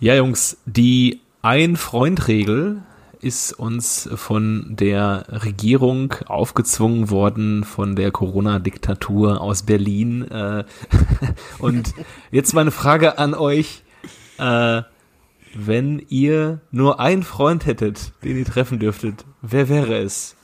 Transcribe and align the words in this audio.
Ja, 0.00 0.14
Jungs, 0.14 0.58
die 0.64 1.22
Ein-Freund-Regel 1.42 2.82
ist 3.20 3.52
uns 3.52 4.08
von 4.14 4.76
der 4.76 5.24
Regierung 5.28 6.14
aufgezwungen 6.26 7.10
worden, 7.10 7.64
von 7.64 7.96
der 7.96 8.12
Corona-Diktatur 8.12 9.40
aus 9.40 9.64
Berlin. 9.64 10.22
Äh, 10.30 10.62
und 11.58 11.94
jetzt 12.30 12.54
meine 12.54 12.70
Frage 12.70 13.18
an 13.18 13.34
euch. 13.34 13.82
Äh, 14.38 14.82
wenn 15.56 16.00
ihr 16.08 16.60
nur 16.70 17.00
einen 17.00 17.24
Freund 17.24 17.66
hättet, 17.66 18.12
den 18.22 18.36
ihr 18.36 18.44
treffen 18.44 18.78
dürftet, 18.78 19.24
wer 19.42 19.68
wäre 19.68 19.98
es? 19.98 20.36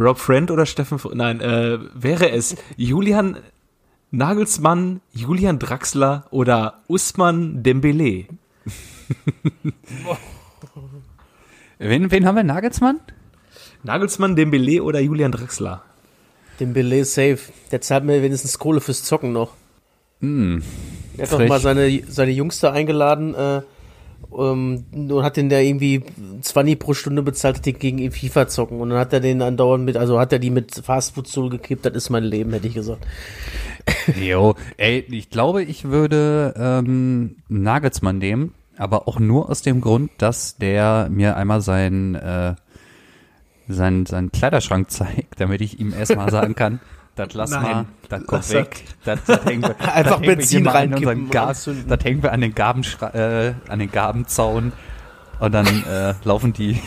Rob 0.00 0.18
Friend 0.18 0.50
oder 0.50 0.66
Steffen? 0.66 0.96
F 0.96 1.06
Nein, 1.14 1.40
äh, 1.40 1.78
wäre 1.94 2.30
es 2.30 2.56
Julian 2.76 3.36
Nagelsmann, 4.10 5.00
Julian 5.12 5.60
Draxler 5.60 6.24
oder 6.30 6.82
Usman 6.88 7.62
Dembele? 7.62 8.26
Wen, 11.78 12.10
wen 12.10 12.26
haben 12.26 12.36
wir? 12.36 12.44
Nagelsmann? 12.44 13.00
Nagelsmann, 13.82 14.36
Dembele 14.36 14.82
oder 14.82 15.00
Julian 15.00 15.32
Draxler? 15.32 15.82
Dembele 16.58 17.04
safe. 17.04 17.38
Der 17.72 17.80
zahlt 17.80 18.04
mir 18.04 18.22
wenigstens 18.22 18.58
Kohle 18.58 18.80
fürs 18.80 19.04
Zocken 19.04 19.32
noch. 19.32 19.54
Hm. 20.20 20.62
Er 21.16 21.24
hat 21.24 21.32
doch 21.32 21.48
mal 21.48 21.60
seine, 21.60 22.02
seine 22.06 22.30
Jüngste 22.30 22.72
eingeladen 22.72 23.34
äh, 23.34 23.62
um, 24.28 24.84
und 24.92 25.22
hat 25.22 25.36
den 25.36 25.48
der 25.48 25.62
irgendwie 25.62 26.02
20 26.42 26.78
pro 26.78 26.94
Stunde 26.94 27.22
bezahlt, 27.22 27.64
die 27.64 27.72
gegen 27.72 27.98
ihn 27.98 28.12
FIFA 28.12 28.48
zocken. 28.48 28.80
Und 28.80 28.90
dann 28.90 28.98
hat 28.98 29.12
er 29.12 29.20
den 29.20 29.42
andauernd 29.42 29.84
mit, 29.84 29.96
also 29.96 30.20
hat 30.20 30.32
er 30.32 30.38
die 30.38 30.50
mit 30.50 30.74
Fastfood 30.84 31.26
zugekippt. 31.26 31.86
Das 31.86 31.94
ist 31.94 32.10
mein 32.10 32.24
Leben, 32.24 32.52
hätte 32.52 32.68
ich 32.68 32.74
gesagt. 32.74 33.06
Jo, 34.20 34.54
ey, 34.76 35.04
ich 35.10 35.30
glaube, 35.30 35.62
ich 35.62 35.84
würde 35.84 36.54
ähm, 36.56 37.36
Nagelsmann 37.48 38.18
nehmen, 38.18 38.54
aber 38.80 39.06
auch 39.06 39.18
nur 39.18 39.50
aus 39.50 39.62
dem 39.62 39.80
Grund, 39.80 40.10
dass 40.18 40.56
der 40.56 41.08
mir 41.10 41.36
einmal 41.36 41.60
sein 41.60 42.14
äh, 42.14 42.54
sein, 43.68 44.06
sein 44.06 44.32
Kleiderschrank 44.32 44.90
zeigt, 44.90 45.40
damit 45.40 45.60
ich 45.60 45.78
ihm 45.78 45.92
erstmal 45.92 46.30
sagen 46.30 46.54
kann, 46.54 46.80
das 47.14 47.34
lass 47.34 47.50
Nein. 47.50 47.62
mal, 47.62 47.84
das 48.08 48.26
kommt 48.26 48.42
Lass 48.42 48.52
weg. 48.52 48.84
Das, 49.04 49.24
das 49.26 49.44
hängen 49.44 49.62
wir, 49.62 49.80
Einfach 49.94 50.18
das 50.18 50.26
Benzin 50.26 50.66
reinkippen 50.66 51.26
unseren 51.26 51.48
anzünden. 51.48 51.88
Das 51.88 52.04
hängen 52.04 52.22
wir 52.22 52.32
an 52.32 52.40
den, 52.40 52.54
äh, 52.56 53.54
an 53.68 53.78
den 53.78 53.90
Gabenzaun 53.90 54.72
und 55.38 55.52
dann 55.52 55.66
äh, 55.66 56.14
laufen 56.24 56.52
die, 56.52 56.80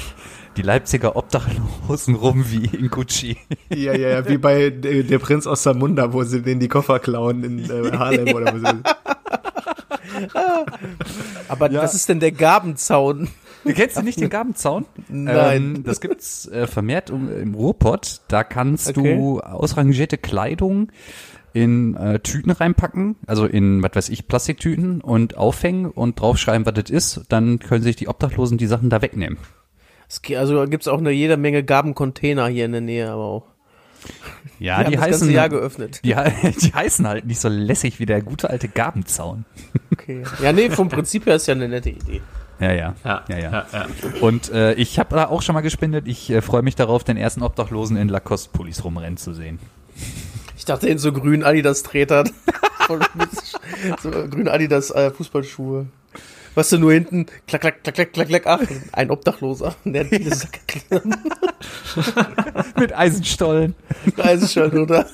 die 0.58 0.62
Leipziger 0.62 1.16
Obdachlosen 1.16 2.16
rum 2.16 2.46
wie 2.50 2.66
in 2.66 2.90
Gucci. 2.90 3.38
Ja, 3.70 3.94
ja, 3.94 4.10
ja, 4.10 4.28
wie 4.28 4.38
bei 4.38 4.70
der, 4.72 5.04
der 5.04 5.20
Prinz 5.20 5.46
aus 5.46 5.64
Samunda, 5.64 6.14
wo 6.14 6.24
sie 6.24 6.42
den 6.42 6.60
die 6.60 6.68
Koffer 6.68 7.00
klauen 7.00 7.44
in 7.44 7.70
äh, 7.70 7.92
Harlem 7.92 8.34
oder 8.34 8.58
so. 8.58 8.68
Aber 11.48 11.74
was 11.74 11.94
ist 11.94 12.10
denn 12.10 12.20
der 12.20 12.32
Gabenzaun? 12.32 13.30
Kennst 13.66 13.98
du 13.98 14.02
nicht 14.02 14.20
den 14.20 14.30
Gabenzaun? 14.30 14.86
Nein. 15.08 15.76
Ähm, 15.76 15.84
das 15.84 16.02
gibt's 16.02 16.48
äh, 16.48 16.68
vermehrt 16.68 17.10
im 17.10 17.54
Ruhrpott. 17.56 18.22
Da 18.28 18.44
kannst 18.44 18.90
Okay. 18.98 19.16
du 19.16 19.40
ausrangierte 19.40 20.18
Kleidung 20.18 20.92
in 21.54 21.96
äh, 21.96 22.20
Tüten 22.20 22.52
reinpacken, 22.52 23.16
also 23.28 23.46
in, 23.46 23.82
was 23.84 23.92
weiß 23.94 24.10
ich, 24.10 24.28
Plastiktüten 24.28 25.02
und 25.02 25.38
aufhängen 25.38 25.86
und 25.86 26.20
draufschreiben, 26.20 26.66
was 26.66 26.74
das 26.74 26.90
ist. 26.90 27.22
Dann 27.30 27.60
können 27.60 27.84
sich 27.84 27.96
die 27.96 28.08
Obdachlosen 28.08 28.58
die 28.58 28.68
Sachen 28.68 28.90
da 28.90 29.02
wegnehmen. 29.02 29.38
Es 30.10 30.20
Also 30.36 30.66
gibt 30.68 30.84
es 30.84 30.88
auch 30.88 30.98
eine 30.98 31.12
jede 31.12 31.38
Menge 31.38 31.64
Gabencontainer 31.64 32.48
hier 32.48 32.66
in 32.66 32.72
der 32.74 32.82
Nähe, 32.82 33.10
aber 33.12 33.24
auch. 33.24 33.53
Ja, 34.60 34.78
haben 34.78 34.90
die 34.90 34.96
das 34.96 35.02
heißen, 35.02 35.20
ganze 35.22 35.34
Jahr 35.34 35.50
geöffnet. 35.50 36.02
die, 36.04 36.16
die 36.62 36.74
heißen 36.74 37.08
halt 37.08 37.26
nicht 37.26 37.42
so 37.42 37.50
lässig 37.50 38.00
wie 38.00 38.06
der 38.06 38.22
gute 38.22 38.50
alte 38.50 38.68
Gabenzaun. 38.68 39.46
Okay. 39.92 40.24
Ja, 40.42 40.54
nee, 40.54 40.70
vom 40.70 40.90
Prinzip 40.90 41.26
her 41.26 41.36
ist 41.36 41.48
ja 41.48 41.54
eine 41.54 41.68
nette 41.68 41.90
Idee. 41.90 42.22
Ja, 42.60 42.72
ja. 42.72 42.96
Ja, 43.04 43.24
ja, 43.28 43.38
ja. 43.38 43.52
ja, 43.52 43.66
ja. 43.74 43.88
Und 44.22 44.52
äh, 44.52 44.74
ich 44.76 45.00
habe 45.00 45.16
da 45.16 45.28
auch 45.28 45.42
schon 45.42 45.54
mal 45.54 45.62
gespendet. 45.62 46.08
Ich 46.08 46.30
äh, 46.30 46.42
freue 46.42 46.62
mich 46.62 46.76
darauf, 46.76 47.04
den 47.04 47.18
ersten 47.18 47.42
Obdachlosen 47.42 47.98
in 47.98 48.08
Lacoste-Pullis 48.10 48.84
rumrennen 48.84 49.18
zu 49.18 49.34
sehen. 49.34 49.60
Ich 50.56 50.66
dachte 50.66 50.88
in 50.88 50.98
so 50.98 51.12
grünen 51.12 51.44
Adidas-Tretern. 51.44 52.30
So 54.02 54.12
grüne 54.12 54.52
Adidas 54.52 54.92
äh, 54.92 55.10
Fußballschuhe. 55.10 55.88
Was 56.56 56.70
du 56.70 56.78
nur 56.78 56.94
hinten, 56.94 57.26
klack, 57.48 57.62
klack, 57.62 57.84
klack, 57.84 57.96
klack, 57.96 58.14
klack, 58.14 58.28
klack, 58.28 58.48
ach, 58.48 58.60
ein 58.92 59.10
Obdachloser. 59.12 59.76
Der 59.86 60.04
hat 60.04 60.10
viele 60.10 60.36
Sacke 60.36 61.02
Mit 62.80 62.94
Eisenstollen. 62.94 63.76
Also 64.18 64.48
schon, 64.48 64.78
oder? 64.78 65.08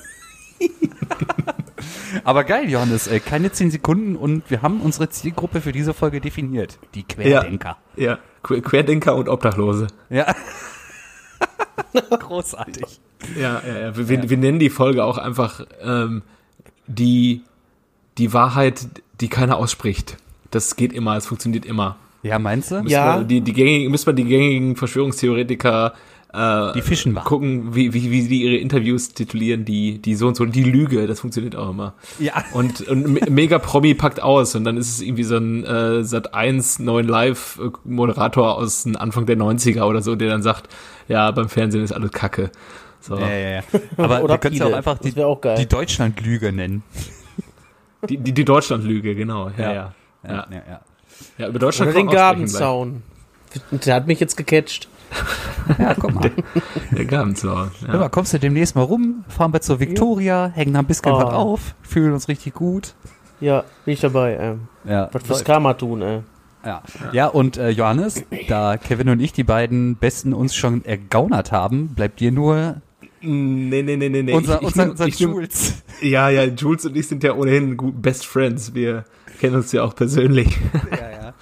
Aber 2.24 2.44
geil, 2.44 2.68
Johannes, 2.68 3.06
äh, 3.06 3.20
keine 3.20 3.50
zehn 3.52 3.70
Sekunden 3.70 4.16
und 4.16 4.50
wir 4.50 4.60
haben 4.62 4.80
unsere 4.80 5.08
Zielgruppe 5.08 5.60
für 5.62 5.72
diese 5.72 5.94
Folge 5.94 6.20
definiert. 6.20 6.78
Die 6.94 7.04
Querdenker. 7.04 7.78
Ja, 7.96 8.18
Que- 8.42 8.60
Querdenker 8.60 9.14
und 9.14 9.28
Obdachlose. 9.28 9.86
Ja. 10.10 10.34
Großartig. 12.10 13.00
Ja, 13.36 13.62
ja, 13.66 13.78
ja. 13.78 13.96
Wir, 13.96 14.08
wir, 14.08 14.30
wir 14.30 14.36
nennen 14.36 14.58
die 14.58 14.70
Folge 14.70 15.04
auch 15.04 15.18
einfach 15.18 15.64
ähm, 15.82 16.22
die, 16.86 17.42
die 18.18 18.32
Wahrheit, 18.32 18.86
die 19.20 19.28
keiner 19.28 19.56
ausspricht. 19.56 20.16
Das 20.50 20.76
geht 20.76 20.92
immer, 20.92 21.16
es 21.16 21.26
funktioniert 21.26 21.64
immer. 21.64 21.96
Ja, 22.22 22.38
meinst 22.38 22.70
du? 22.70 22.76
Müssen 22.82 22.88
Ja. 22.88 23.18
Wir, 23.20 23.24
die, 23.24 23.40
die 23.40 23.52
gängigen, 23.52 23.90
müssen 23.90 24.06
wir 24.06 24.12
die 24.12 24.24
gängigen 24.24 24.76
Verschwörungstheoretiker 24.76 25.94
äh, 26.32 26.72
Die 26.74 26.82
fischen 26.82 27.12
wir. 27.14 27.22
gucken, 27.22 27.74
wie, 27.74 27.92
wie, 27.94 28.10
wie 28.10 28.28
die 28.28 28.42
ihre 28.42 28.56
Interviews 28.56 29.08
titulieren, 29.14 29.64
die, 29.64 29.98
die 29.98 30.14
so 30.14 30.28
und 30.28 30.36
so, 30.36 30.44
die 30.44 30.62
Lüge, 30.64 31.06
das 31.06 31.20
funktioniert 31.20 31.56
auch 31.56 31.70
immer. 31.70 31.94
Ja. 32.18 32.44
Und, 32.52 32.82
und 32.88 33.08
Me- 33.08 33.20
Mega 33.30 33.58
Promi 33.58 33.94
packt 33.94 34.22
aus 34.22 34.54
und 34.54 34.64
dann 34.64 34.76
ist 34.76 34.88
es 34.90 35.00
irgendwie 35.00 35.24
so 35.24 35.36
ein 35.38 35.64
äh, 35.64 36.04
Sat 36.04 36.34
1 36.34 36.78
neuen 36.80 37.08
Live-Moderator 37.08 38.56
aus 38.56 38.82
den 38.84 38.96
Anfang 38.96 39.26
der 39.26 39.36
90er 39.38 39.82
oder 39.84 40.02
so, 40.02 40.14
der 40.14 40.28
dann 40.30 40.42
sagt, 40.42 40.68
ja, 41.08 41.30
beim 41.30 41.48
Fernsehen 41.48 41.82
ist 41.82 41.92
alles 41.92 42.12
Kacke. 42.12 42.50
So. 43.00 43.16
Ja, 43.18 43.28
ja, 43.30 43.50
ja. 43.50 43.60
Aber 43.96 44.22
Oder 44.22 44.34
wir 44.34 44.38
können 44.38 44.56
ja 44.56 44.66
auch 44.66 44.72
einfach 44.74 44.98
die, 44.98 45.24
auch 45.24 45.40
die 45.58 45.66
Deutschlandlüge 45.66 46.52
nennen. 46.52 46.82
Die, 48.08 48.18
die, 48.18 48.32
die 48.32 48.44
Deutschlandlüge, 48.44 49.14
genau. 49.14 49.50
Ja, 49.56 49.64
Ja. 49.64 49.72
ja. 49.72 49.94
Ja, 50.24 50.30
ja. 50.30 50.46
ja, 50.50 50.62
ja. 50.68 50.80
ja 51.38 51.48
über 51.48 51.58
Deutschland 51.58 51.90
Oder 51.92 52.00
den 52.00 52.08
Gabenzaun. 52.08 53.02
Der 53.84 53.94
hat 53.96 54.06
mich 54.06 54.20
jetzt 54.20 54.36
gecatcht. 54.36 54.88
Ja, 55.78 55.94
guck 55.94 56.14
mal. 56.14 56.30
gleich. 56.30 56.44
Der 56.92 57.04
Gabenzaun. 57.04 57.70
Hör 57.84 57.94
mal, 57.96 58.00
Ja. 58.02 58.08
kommst 58.08 58.32
du 58.32 58.38
demnächst 58.38 58.76
mal 58.76 58.82
rum, 58.82 59.24
fahren 59.28 59.52
wir 59.52 59.60
zur 59.60 59.80
Victoria, 59.80 60.50
hängen 60.54 60.72
da 60.74 60.78
ein 60.80 60.86
bisschen 60.86 61.12
Oh. 61.12 61.18
was 61.18 61.34
auf, 61.34 61.74
fühlen 61.82 62.12
uns 62.12 62.28
richtig 62.28 62.54
gut. 62.54 62.94
Ja, 63.40 63.64
bin 63.84 63.94
ich 63.94 64.00
dabei. 64.00 64.36
Ähm. 64.36 64.60
Ja, 64.84 65.08
Was 65.12 65.24
fürs 65.24 65.42
Karma 65.44 65.74
tun, 65.74 66.02
ey. 66.02 66.20
Ja, 66.64 66.82
ja 67.12 67.26
und 67.26 67.56
äh, 67.56 67.70
Johannes, 67.70 68.22
da 68.48 68.76
Kevin 68.76 69.08
und 69.08 69.18
ich 69.20 69.32
die 69.32 69.44
beiden 69.44 69.96
Besten 69.96 70.32
uns 70.34 70.54
schon 70.54 70.84
ergaunert 70.84 71.50
haben, 71.52 71.88
bleibt 71.94 72.20
dir 72.20 72.30
nur 72.32 72.76
Nee, 73.22 73.82
nee, 73.82 73.96
nee, 73.96 74.08
nee, 74.08 74.22
nee. 74.22 74.32
unser, 74.32 74.62
Ich- 74.62 74.68
ich 74.68 74.76
unser, 74.76 75.06
ich 75.06 75.18
nehm- 75.20 75.30
Jules. 75.32 75.82
Ja, 76.02 76.28
ja, 76.30 76.44
Jules 76.44 76.84
und 76.86 76.96
ich 76.96 77.08
sind 77.08 77.22
ja 77.24 77.34
ohnehin 77.34 77.76
gut 77.76 78.00
Best 78.00 78.26
Friends. 78.26 78.74
Wir 78.74 79.04
kennen 79.40 79.56
uns 79.56 79.72
ja 79.72 79.82
auch 79.82 79.94
persönlich. 79.96 80.56
Ja, 80.90 81.10
ja. 81.10 81.34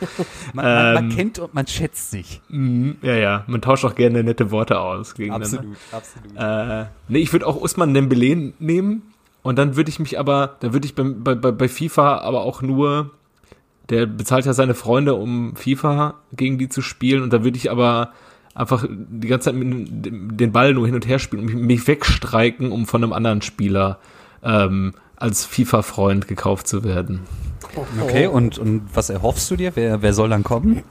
Man, 0.55 0.65
man, 0.65 0.95
man 0.95 1.11
Ähm. 1.11 1.17
kennt 1.17 1.39
und 1.41 1.55
man 1.55 1.67
schätzt 1.67 2.11
sich. 2.11 2.41
Mhm, 2.49 2.97
ja, 3.03 3.15
ja, 3.15 3.45
man 3.49 3.61
tauscht 3.61 3.85
auch 3.85 3.95
gerne 3.95 4.23
nette 4.23 4.51
Worte 4.51 4.79
aus 4.79 5.15
gegeneinander. 5.15 5.65
absolut. 5.93 6.37
Äh, 6.37 6.87
nee, 7.09 7.19
ich 7.19 7.33
würde 7.33 7.47
auch 7.47 7.61
Usman 7.61 7.93
Dembele 7.95 8.53
nehmen 8.61 9.03
und 9.43 9.59
dann 9.59 9.77
würde 9.77 9.91
ich 9.91 9.99
mich 9.99 10.19
aber, 10.19 10.57
da 10.61 10.73
würde 10.73 10.87
ich 10.87 10.95
bei, 10.95 11.03
bei, 11.03 11.35
bei 11.35 11.69
FIFA 11.69 12.19
aber 12.19 12.43
auch 12.43 12.63
nur, 12.63 13.11
der 13.91 14.07
bezahlt 14.07 14.47
ja 14.47 14.53
seine 14.53 14.75
Freunde, 14.75 15.15
um 15.15 15.57
FIFA 15.57 16.15
gegen 16.33 16.59
die 16.59 16.69
zu 16.69 16.81
spielen 16.83 17.23
und 17.23 17.33
da 17.33 17.43
würde 17.43 17.57
ich 17.57 17.71
aber 17.71 18.13
einfach 18.55 18.87
die 18.89 19.29
ganze 19.29 19.53
Zeit 19.53 19.61
den 19.61 20.53
Ball 20.53 20.75
nur 20.75 20.87
hin 20.87 20.95
und 20.95 21.07
her 21.07 21.19
spielen 21.19 21.43
und 21.43 21.47
mich, 21.47 21.57
mich 21.57 21.87
wegstreiken, 21.89 22.71
um 22.71 22.87
von 22.87 23.03
einem 23.03 23.13
anderen 23.13 23.43
Spieler 23.43 23.99
ähm, 24.43 24.95
als 25.17 25.45
FIFA-Freund 25.45 26.29
gekauft 26.29 26.69
zu 26.69 26.85
werden. 26.85 27.21
Okay, 28.03 28.27
und, 28.27 28.59
und 28.59 28.83
was 28.95 29.11
erhoffst 29.11 29.51
du 29.51 29.57
dir? 29.57 29.73
Wer, 29.75 30.03
wer 30.03 30.13
soll 30.13 30.29
dann 30.31 30.45
kommen? 30.45 30.83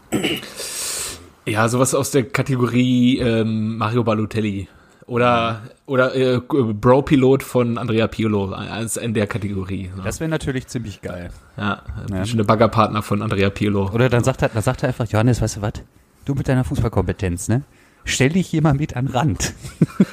Ja, 1.46 1.70
sowas 1.70 1.96
aus 1.96 2.12
der 2.12 2.24
Kategorie 2.24 3.20
ähm, 3.20 3.78
Mario 3.78 4.04
Balotelli. 4.04 4.68
Oder, 5.06 5.62
oder 5.86 6.14
äh, 6.16 6.40
Bro-Pilot 6.42 7.42
von 7.42 7.78
Andrea 7.78 8.08
Pirlo, 8.08 8.52
als 8.52 8.98
in 8.98 9.14
der 9.14 9.26
Kategorie. 9.26 9.90
So. 9.96 10.02
Das 10.02 10.20
wäre 10.20 10.30
natürlich 10.30 10.68
ziemlich 10.68 11.02
geil. 11.02 11.30
Ja, 11.56 11.82
Ja. 12.12 12.24
der 12.24 12.44
Baggerpartner 12.44 13.02
von 13.02 13.22
Andrea 13.22 13.50
Pirlo. 13.50 13.90
Oder 13.94 14.10
dann 14.10 14.26
sagt 14.26 14.42
er, 14.42 14.50
dann 14.50 14.64
sagt 14.64 14.84
er 14.84 14.90
einfach, 14.90 15.08
Johannes, 15.08 15.42
weißt 15.42 15.58
du 15.58 15.62
was? 15.62 15.74
Du 16.26 16.34
mit 16.36 16.50
deiner 16.50 16.66
Fußballkompetenz, 16.66 17.48
ne? 17.48 17.62
Stell 18.04 18.30
dich 18.30 18.48
hier 18.48 18.62
mal 18.62 18.74
mit 18.74 18.98
an 18.98 19.06
den 19.06 19.16
Rand. 19.16 19.54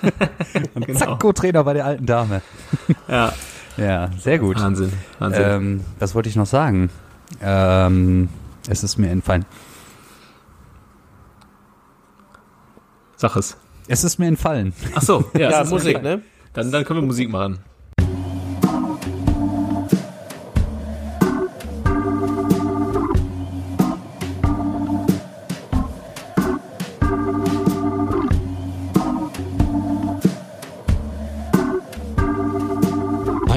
und 0.74 0.86
Genau. 0.86 0.98
zack, 0.98 1.18
Co-Trainer 1.20 1.64
bei 1.64 1.72
der 1.74 1.86
alten 1.86 2.06
Dame. 2.06 2.40
Ja, 3.08 3.32
Ja, 3.76 4.10
sehr 4.18 4.38
gut. 4.38 4.60
Wahnsinn. 4.60 4.92
Wahnsinn. 5.18 5.42
Ähm, 5.44 5.84
was 5.98 6.14
wollte 6.14 6.28
ich 6.28 6.36
noch 6.36 6.46
sagen? 6.46 6.90
Ähm, 7.42 8.28
es 8.68 8.84
ist 8.84 8.98
mir 8.98 9.10
entfallen. 9.10 9.44
Sag 13.16 13.36
es. 13.36 13.56
Es 13.88 14.04
ist 14.04 14.18
mir 14.18 14.26
entfallen. 14.26 14.72
Ach 14.94 15.02
so, 15.02 15.30
ja, 15.34 15.40
Ja, 15.50 15.60
es 15.60 15.66
ist 15.66 15.72
Musik, 15.72 16.02
ne? 16.02 16.22
Dann, 16.52 16.70
dann 16.70 16.84
können 16.84 17.00
wir 17.00 17.06
Musik 17.06 17.30
machen. 17.30 17.58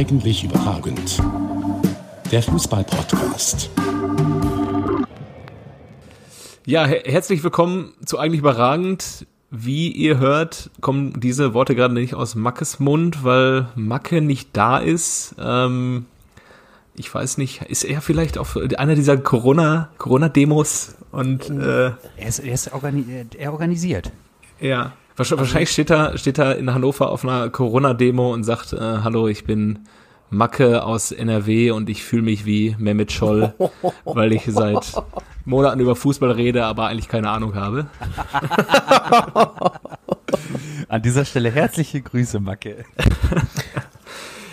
Eigentlich 0.07 0.45
überragend. 0.45 1.21
Der 2.31 2.41
Fußball-Podcast. 2.41 3.69
Ja, 6.65 6.85
her 6.85 7.01
herzlich 7.05 7.43
willkommen 7.43 7.91
zu 8.05 8.17
eigentlich 8.17 8.39
überragend. 8.39 9.27
Wie 9.51 9.91
ihr 9.91 10.17
hört, 10.17 10.69
kommen 10.79 11.19
diese 11.19 11.53
Worte 11.53 11.75
gerade 11.75 11.93
nicht 11.93 12.13
aus 12.13 12.35
Mackes 12.35 12.79
Mund, 12.79 13.25
weil 13.25 13.67
Macke 13.75 14.21
nicht 14.21 14.55
da 14.55 14.77
ist. 14.77 15.35
Ähm, 15.39 16.05
ich 16.95 17.13
weiß 17.13 17.37
nicht, 17.37 17.63
ist 17.63 17.83
er 17.83 17.99
vielleicht 17.99 18.37
auf 18.37 18.57
einer 18.77 18.95
dieser 18.95 19.17
Corona 19.17 19.89
Corona 19.97 20.29
Demos 20.29 20.95
und 21.11 21.49
äh, 21.49 21.87
Er 22.15 22.27
ist, 22.27 22.39
er 22.39 22.53
ist 22.53 22.71
organi 22.71 23.25
er 23.37 23.51
organisiert. 23.51 24.13
ja 24.61 24.93
wahrscheinlich 25.17 25.71
steht 25.71 25.89
er 25.89 26.17
steht 26.17 26.37
er 26.37 26.57
in 26.57 26.73
Hannover 26.73 27.09
auf 27.09 27.23
einer 27.23 27.49
Corona 27.49 27.93
Demo 27.93 28.33
und 28.33 28.43
sagt 28.43 28.73
äh, 28.73 28.79
hallo 28.79 29.27
ich 29.27 29.45
bin 29.45 29.79
Macke 30.29 30.83
aus 30.83 31.11
NRW 31.11 31.71
und 31.71 31.89
ich 31.89 32.03
fühle 32.03 32.23
mich 32.23 32.45
wie 32.45 32.75
Mehmet 32.77 33.11
Scholl, 33.11 33.53
weil 34.05 34.33
ich 34.33 34.43
seit 34.47 34.93
Monaten 35.45 35.79
über 35.79 35.95
Fußball 35.95 36.31
rede, 36.31 36.65
aber 36.65 36.87
eigentlich 36.87 37.07
keine 37.07 37.29
Ahnung 37.29 37.55
habe. 37.55 37.87
An 40.89 41.01
dieser 41.01 41.25
Stelle 41.25 41.51
herzliche 41.51 42.01
Grüße, 42.01 42.39
Macke. 42.39 42.83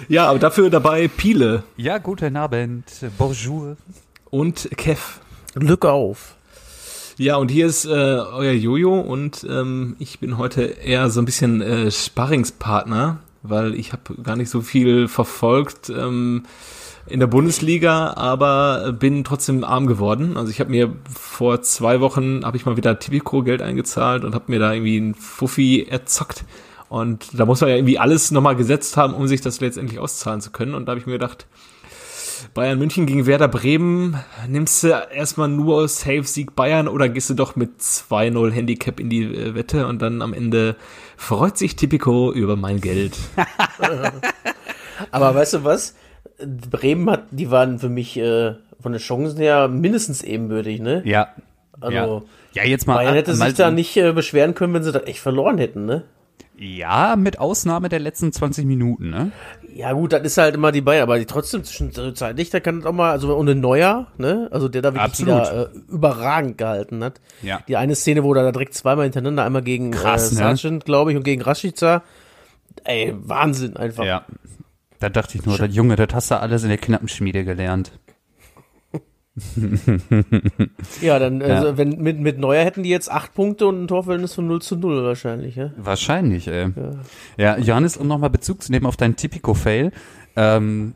Ja, 0.09 0.29
aber 0.29 0.39
dafür 0.39 0.71
dabei 0.71 1.09
Piele 1.09 1.65
Ja, 1.77 1.99
guten 1.99 2.37
Abend. 2.37 2.85
Bonjour. 3.19 3.77
und 4.31 4.69
Kev. 4.77 5.21
Glück 5.55 5.85
auf. 5.85 6.35
Ja, 7.17 7.37
und 7.37 7.51
hier 7.51 7.67
ist 7.67 7.85
äh, 7.85 7.89
euer 7.91 8.53
Jojo 8.53 8.99
und 9.01 9.47
ähm, 9.49 9.95
ich 10.01 10.19
bin 10.19 10.37
heute 10.37 10.63
eher 10.63 11.11
so 11.11 11.21
ein 11.21 11.25
bisschen 11.25 11.63
äh, 11.63 11.91
Sparringspartner, 11.91 13.19
weil 13.45 13.75
ich 13.75 13.93
habe 13.93 14.15
gar 14.23 14.37
nicht 14.37 14.51
so 14.51 14.63
viel 14.63 15.07
verfolgt 15.07 15.91
ähm, 15.91 16.45
in 17.07 17.21
der 17.21 17.27
Bundesliga, 17.27 18.15
aber 18.15 18.93
bin 18.93 19.23
trotzdem 19.23 19.63
arm 19.63 19.87
geworden. 19.87 20.37
Also 20.37 20.51
ich 20.51 20.59
habe 20.61 20.71
mir 20.71 20.97
vor 21.13 21.61
zwei 21.63 22.01
Wochen 22.01 22.45
habe 22.45 22.57
ich 22.57 22.65
mal 22.65 22.79
wieder 22.79 22.99
Tipico 22.99 23.43
Geld 23.43 23.61
eingezahlt 23.61 24.25
und 24.25 24.35
habe 24.35 24.51
mir 24.51 24.59
da 24.59 24.73
irgendwie 24.73 24.99
ein 24.99 25.15
Fuffi 25.15 25.87
erzockt. 25.89 26.45
Und 26.89 27.39
da 27.39 27.45
muss 27.45 27.61
man 27.61 27.71
ja 27.71 27.77
irgendwie 27.77 27.99
alles 27.99 28.31
nochmal 28.31 28.57
gesetzt 28.57 28.97
haben, 28.97 29.15
um 29.15 29.29
sich 29.29 29.43
das 29.43 29.61
letztendlich 29.61 29.99
auszahlen 29.99 30.41
zu 30.41 30.51
können. 30.51 30.75
Und 30.75 30.87
da 30.87 30.93
habe 30.93 31.01
ich 31.01 31.07
mir 31.07 31.13
gedacht, 31.13 31.47
Bayern 32.53 32.79
München 32.79 33.07
gegen 33.07 33.27
Werder 33.27 33.49
Bremen, 33.49 34.19
nimmst 34.49 34.83
du 34.83 34.89
erstmal 34.89 35.49
nur 35.49 35.89
Safe-Sieg 35.89 36.55
Bayern 36.55 36.89
oder 36.89 37.09
gehst 37.09 37.31
du 37.31 37.35
doch 37.35 37.57
mit 37.57 37.81
2-0 37.81 38.51
Handicap 38.53 39.01
in 39.01 39.09
die 39.09 39.25
äh, 39.25 39.55
Wette 39.55 39.87
und 39.87 40.03
dann 40.03 40.23
am 40.23 40.33
Ende 40.33 40.77
freut 41.17 41.57
sich 41.57 41.77
Tipico 41.77 42.33
über 42.33 42.57
mein 42.57 42.81
Geld. 42.81 43.17
Aber 45.11 45.35
weißt 45.35 45.55
du 45.55 45.65
was? 45.65 45.95
Bremen 46.71 47.09
hat, 47.11 47.25
die 47.31 47.51
waren 47.51 47.79
für 47.79 47.89
mich 47.89 48.17
äh, 48.17 48.55
von 48.81 48.93
den 48.93 49.01
Chancen 49.01 49.39
her 49.39 49.69
mindestens 49.69 50.23
ebenbürtig, 50.23 50.81
ne? 50.81 51.03
Ja. 51.05 51.29
Also, 51.81 52.25
ja. 52.55 52.63
ja, 52.63 52.69
jetzt 52.69 52.87
mal. 52.87 52.97
Bayern 52.97 53.15
hätte 53.15 53.35
mal, 53.35 53.47
sich 53.47 53.57
da 53.57 53.71
nicht 53.71 53.97
äh, 53.97 54.13
beschweren 54.13 54.55
können, 54.55 54.75
wenn 54.75 54.83
sie 54.83 54.93
da 54.93 55.01
echt 55.01 55.21
verloren 55.21 55.59
hätten, 55.59 55.87
ne? 55.87 56.05
Ja, 56.57 57.17
mit 57.17 57.41
Ausnahme 57.41 57.89
der 57.89 57.99
letzten 57.99 58.33
20 58.33 58.65
Minuten, 58.65 59.11
ne? 59.11 59.33
Ja 59.75 59.93
gut, 59.93 60.13
das 60.13 60.23
ist 60.23 60.39
halt 60.39 60.55
immer 60.55 60.71
die 60.71 60.83
Bayern, 60.83 61.03
aber 61.03 61.19
die 61.19 61.27
trotzdem 61.27 61.65
zwischenzeitlich, 61.65 62.51
da 62.51 62.61
kann 62.61 62.79
das 62.79 62.87
auch 62.87 62.93
mal, 62.93 63.11
also 63.11 63.37
ohne 63.37 63.57
Neuer, 63.57 64.07
ne, 64.19 64.49
also 64.53 64.69
der 64.69 64.83
da 64.83 64.95
wirklich 64.95 65.03
Absolut. 65.03 65.35
wieder 65.35 65.71
äh, 65.75 65.93
überragend 65.93 66.59
gehalten 66.59 67.03
hat. 67.03 67.21
Ja. 67.43 67.61
Die 67.67 67.77
eine 67.77 67.97
Szene, 67.97 68.23
wo 68.23 68.33
er 68.35 68.45
da 68.45 68.53
direkt 68.53 68.75
zweimal 68.75 69.05
hintereinander, 69.05 69.45
einmal 69.45 69.63
gegen 69.63 69.91
Krass, 69.91 70.31
äh, 70.31 70.35
ne? 70.35 70.39
Sargent, 70.39 70.85
glaube 70.85 71.11
ich, 71.11 71.17
und 71.17 71.25
gegen 71.25 71.43
Rashica. 71.43 72.05
Ey, 72.85 73.15
Wahnsinn 73.17 73.77
einfach. 73.77 74.05
Ja. 74.05 74.25
Da 75.01 75.09
dachte 75.09 75.37
ich 75.37 75.45
nur, 75.45 75.59
das 75.59 75.75
Junge, 75.75 75.97
das 75.97 76.15
hast 76.15 76.31
du 76.31 76.39
alles 76.39 76.63
in 76.63 76.69
der 76.69 76.79
Knappenschmiede 76.79 77.45
gelernt. 77.45 77.91
Ja, 81.01 81.19
dann, 81.19 81.41
Ja. 81.41 81.47
Also, 81.47 81.77
wenn 81.77 82.01
mit, 82.01 82.21
mit 82.21 82.39
Neuer 82.39 82.65
hätten 82.65 82.83
die 82.83 82.89
jetzt 82.91 83.11
acht 83.11 83.35
Punkte 83.35 83.67
und 83.67 83.83
ein 83.85 83.89
Torverhältnis 83.89 84.35
von 84.35 84.47
0 84.47 84.63
zu 84.63 84.77
0 84.77 85.05
wahrscheinlich, 85.05 85.57
ja. 85.57 85.71
Wahrscheinlich, 85.77 86.49
ey. 86.49 86.69
Ja, 87.37 87.57
Johannes, 87.59 87.97
um 87.97 88.07
nochmal 88.07 88.31
Bezug 88.31 88.63
zu 88.63 88.71
nehmen 88.73 88.87
auf 88.87 88.97
deinen 88.97 89.17
Typico-Fail. 89.17 89.91
Ähm, 90.37 90.95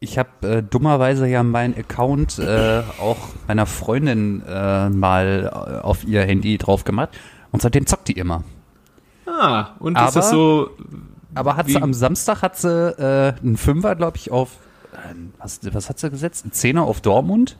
ich 0.00 0.18
habe 0.18 0.48
äh, 0.48 0.62
dummerweise 0.62 1.26
ja 1.28 1.42
meinen 1.42 1.74
Account 1.78 2.38
äh, 2.38 2.82
auch 3.00 3.18
meiner 3.46 3.66
Freundin 3.66 4.42
äh, 4.46 4.88
mal 4.90 5.50
äh, 5.52 5.78
auf 5.84 6.04
ihr 6.04 6.22
Handy 6.22 6.58
drauf 6.58 6.84
gemacht 6.84 7.10
und 7.52 7.62
seitdem 7.62 7.86
zockt 7.86 8.08
die 8.08 8.12
immer. 8.18 8.42
Ah, 9.26 9.70
und 9.78 9.96
ist 9.96 10.02
Aber- 10.02 10.12
das 10.12 10.30
so, 10.30 10.70
Aber 11.34 11.56
hat 11.56 11.68
sie 11.68 11.80
am 11.80 11.94
Samstag 11.94 12.42
hat 12.42 12.56
sie 12.58 12.68
äh, 12.68 13.34
einen 13.40 13.56
Fünfer, 13.56 13.94
glaube 13.94 14.16
ich, 14.16 14.30
auf 14.32 14.56
äh, 14.92 15.14
was, 15.38 15.60
was 15.72 15.88
hat 15.88 15.98
sie 15.98 16.10
gesetzt? 16.10 16.44
Ein 16.46 16.52
Zehner 16.52 16.82
auf 16.84 17.00
Dortmund. 17.00 17.56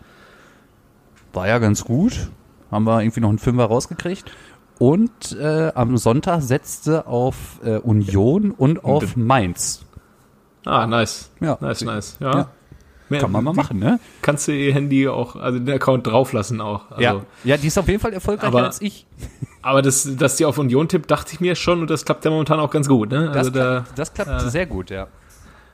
War 1.32 1.48
ja 1.48 1.58
ganz 1.58 1.84
gut. 1.84 2.30
Haben 2.70 2.84
wir 2.84 3.02
irgendwie 3.02 3.20
noch 3.20 3.28
einen 3.28 3.38
Fünfer 3.38 3.64
rausgekriegt. 3.64 4.30
Und 4.78 5.36
äh, 5.38 5.70
am 5.74 5.96
Sonntag 5.96 6.42
setzte 6.42 7.06
auf 7.06 7.60
äh, 7.64 7.76
Union 7.78 8.50
und 8.50 8.84
auf 8.84 9.16
Mainz. 9.16 9.84
ah, 10.64 10.86
nice. 10.86 11.30
Ja. 11.40 11.56
Nice, 11.60 11.82
nice. 11.82 12.16
Ja. 12.20 12.34
Ja. 12.36 12.48
Mehr- 13.08 13.20
Kann 13.20 13.30
man 13.32 13.44
mal 13.44 13.52
machen, 13.52 13.78
ne? 13.78 14.00
Kannst 14.22 14.48
du 14.48 14.52
ihr 14.52 14.72
Handy 14.72 15.06
auch, 15.06 15.36
also 15.36 15.58
den 15.58 15.74
Account 15.74 16.06
drauflassen 16.06 16.60
auch. 16.62 16.90
Also, 16.90 17.02
ja. 17.02 17.20
ja, 17.44 17.56
die 17.58 17.66
ist 17.66 17.76
auf 17.78 17.86
jeden 17.86 18.00
Fall 18.00 18.12
erfolgreicher 18.14 18.48
Aber- 18.48 18.64
als 18.64 18.80
ich. 18.80 19.06
Aber 19.60 19.82
das, 19.82 20.08
dass 20.16 20.36
die 20.36 20.44
auf 20.46 20.58
Union 20.58 20.88
tippt, 20.88 21.10
dachte 21.10 21.32
ich 21.34 21.40
mir 21.40 21.54
schon 21.54 21.82
und 21.82 21.90
das 21.90 22.04
klappt 22.04 22.24
ja 22.24 22.30
momentan 22.30 22.58
auch 22.58 22.70
ganz 22.70 22.88
gut, 22.88 23.10
ne? 23.10 23.26
Das 23.26 23.36
Also 23.36 23.50
da 23.50 23.60
klappt, 23.82 23.98
das 23.98 24.14
klappt 24.14 24.40
sehr 24.50 24.66
gut, 24.66 24.90
ja. 24.90 25.06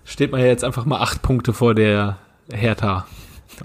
Steht 0.09 0.33
man 0.33 0.41
ja 0.41 0.47
jetzt 0.47 0.65
einfach 0.65 0.85
mal 0.85 0.99
acht 1.01 1.23
Punkte 1.23 1.53
vor 1.53 1.75
der 1.75 2.19
Hertha. 2.53 3.07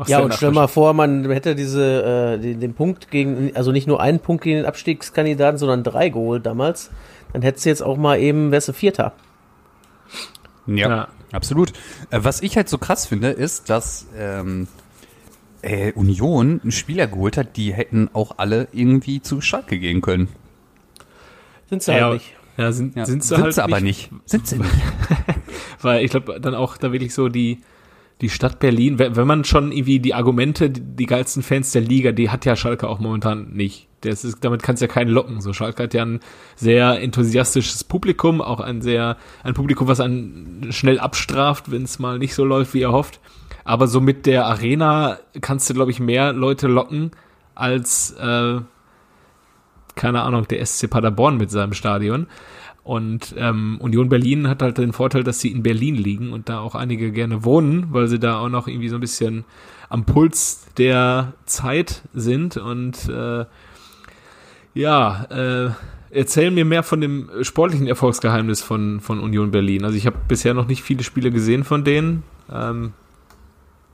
Ja, 0.08 0.20
und 0.20 0.34
stell 0.34 0.52
mal 0.52 0.68
vor, 0.68 0.94
man 0.94 1.30
hätte 1.30 1.56
diese, 1.56 2.36
äh, 2.36 2.40
den, 2.40 2.60
den 2.60 2.74
Punkt 2.74 3.12
gegen, 3.12 3.56
also 3.56 3.72
nicht 3.72 3.88
nur 3.88 4.02
einen 4.02 4.20
Punkt 4.20 4.44
gegen 4.44 4.58
den 4.58 4.66
Abstiegskandidaten, 4.66 5.58
sondern 5.60 5.84
drei 5.84 6.10
geholt 6.10 6.46
damals. 6.46 6.90
Dann 7.32 7.44
hättest 7.44 7.66
du 7.66 7.70
jetzt 7.70 7.84
auch 7.84 7.98
mal 7.98 8.20
eben, 8.20 8.52
wärst 8.52 8.68
du 8.70 8.74
Vierter. 8.74 9.14
Ja, 10.66 10.90
Ja. 10.90 11.08
absolut. 11.32 11.74
Äh, 12.10 12.20
was 12.24 12.42
ich 12.42 12.56
halt 12.58 12.70
so 12.70 12.78
krass 12.80 13.06
finde, 13.06 13.30
ist, 13.30 13.70
dass 13.70 14.08
ähm, 14.18 14.68
äh, 15.62 15.92
Union 15.94 16.60
einen 16.64 16.72
Spieler 16.72 17.06
geholt 17.08 17.38
hat, 17.38 17.56
die 17.56 17.74
hätten 17.74 18.10
auch 18.14 18.34
alle 18.38 18.68
irgendwie 18.72 19.22
zu 19.22 19.42
Schalke 19.42 19.78
gehen 19.78 20.02
können. 20.02 20.28
Sind 21.70 21.84
sie 21.84 21.92
Ja, 21.94 22.06
halt 22.06 22.14
nicht. 22.16 22.34
ja, 22.58 22.72
sind, 22.72 22.96
Ja. 22.96 23.06
sind 23.06 23.24
sie 23.24 23.38
halt 23.38 23.60
aber 23.60 23.80
nicht. 23.80 24.10
Sind 24.26 24.48
sie 24.48 24.58
nicht. 24.58 24.72
Weil 25.84 26.04
ich 26.04 26.12
glaube, 26.12 26.40
dann 26.40 26.56
auch 26.56 26.78
da 26.78 26.92
wirklich 26.92 27.14
so 27.14 27.30
die, 27.30 27.60
die 28.22 28.30
Stadt 28.30 28.60
Berlin, 28.60 29.00
wenn, 29.00 29.28
man 29.28 29.44
schon 29.44 29.72
irgendwie 29.72 30.00
die 30.00 30.14
Argumente, 30.14 30.70
die, 30.70 30.82
die 30.82 31.06
geilsten 31.06 31.44
Fans 31.44 31.72
der 31.72 31.82
Liga, 31.82 32.12
die 32.12 32.30
hat 32.30 32.46
ja 32.46 32.56
Schalke 32.56 32.88
auch 32.88 33.00
momentan 33.00 33.52
nicht. 33.52 33.88
Das 34.02 34.26
ist, 34.26 34.44
damit 34.44 34.64
kannst 34.64 34.82
du 34.82 34.86
ja 34.86 34.92
keinen 34.92 35.10
locken. 35.10 35.42
So 35.42 35.54
Schalke 35.54 35.84
hat 35.84 35.94
ja 35.94 36.04
ein 36.04 36.20
sehr 36.56 37.02
enthusiastisches 37.02 37.84
Publikum, 37.84 38.42
auch 38.42 38.60
ein 38.60 38.82
sehr, 38.82 39.18
ein 39.44 39.54
Publikum, 39.54 39.88
was 39.88 40.00
einen 40.00 40.72
schnell 40.72 41.00
abstraft, 41.00 41.72
wenn 41.72 41.84
es 41.84 42.00
mal 42.00 42.20
nicht 42.20 42.36
so 42.36 42.44
läuft, 42.44 42.74
wie 42.74 42.82
er 42.82 42.92
hofft. 42.92 43.20
Aber 43.66 43.88
so 43.88 44.02
mit 44.02 44.26
der 44.26 44.46
Arena 44.46 45.20
kannst 45.40 45.70
du, 45.70 45.74
glaube 45.74 45.92
ich, 45.92 46.00
mehr 46.00 46.34
Leute 46.34 46.68
locken 46.68 47.12
als, 47.56 48.12
äh, 48.12 48.60
keine 49.96 50.22
Ahnung, 50.24 50.48
der 50.48 50.66
SC 50.66 50.90
Paderborn 50.90 51.38
mit 51.38 51.52
seinem 51.52 51.74
Stadion. 51.74 52.28
Und 52.84 53.34
ähm, 53.38 53.78
Union 53.80 54.10
Berlin 54.10 54.50
hat 54.50 54.62
halt 54.62 54.78
den 54.78 54.92
Vorteil, 54.92 55.24
dass 55.24 55.40
sie 55.40 55.52
in 55.52 55.64
Berlin 55.64 55.96
liegen 55.96 56.34
und 56.34 56.50
da 56.50 56.60
auch 56.60 56.76
einige 56.76 57.12
gerne 57.12 57.46
wohnen, 57.46 57.88
weil 57.92 58.08
sie 58.08 58.20
da 58.20 58.40
auch 58.40 58.50
noch 58.50 58.68
irgendwie 58.68 58.90
so 58.90 58.96
ein 58.96 59.02
bisschen 59.02 59.46
am 59.90 60.06
Puls 60.06 60.66
der 60.78 61.34
Zeit 61.46 62.02
sind. 62.14 62.58
Und 62.58 63.08
äh, 63.08 63.46
ja, 64.74 65.24
äh, 65.30 65.72
erzähl 66.10 66.52
mir 66.52 66.66
mehr 66.66 66.84
von 66.84 67.00
dem 67.00 67.30
sportlichen 67.42 67.88
Erfolgsgeheimnis 67.88 68.62
von, 68.62 69.00
von 69.00 69.20
Union 69.20 69.52
Berlin. 69.52 69.86
Also 69.86 69.96
ich 69.96 70.06
habe 70.06 70.18
bisher 70.28 70.54
noch 70.54 70.68
nicht 70.68 70.84
viele 70.84 71.04
Spiele 71.04 71.32
gesehen 71.32 71.64
von 71.64 71.86
denen. 71.86 72.24
Ähm, 72.52 72.94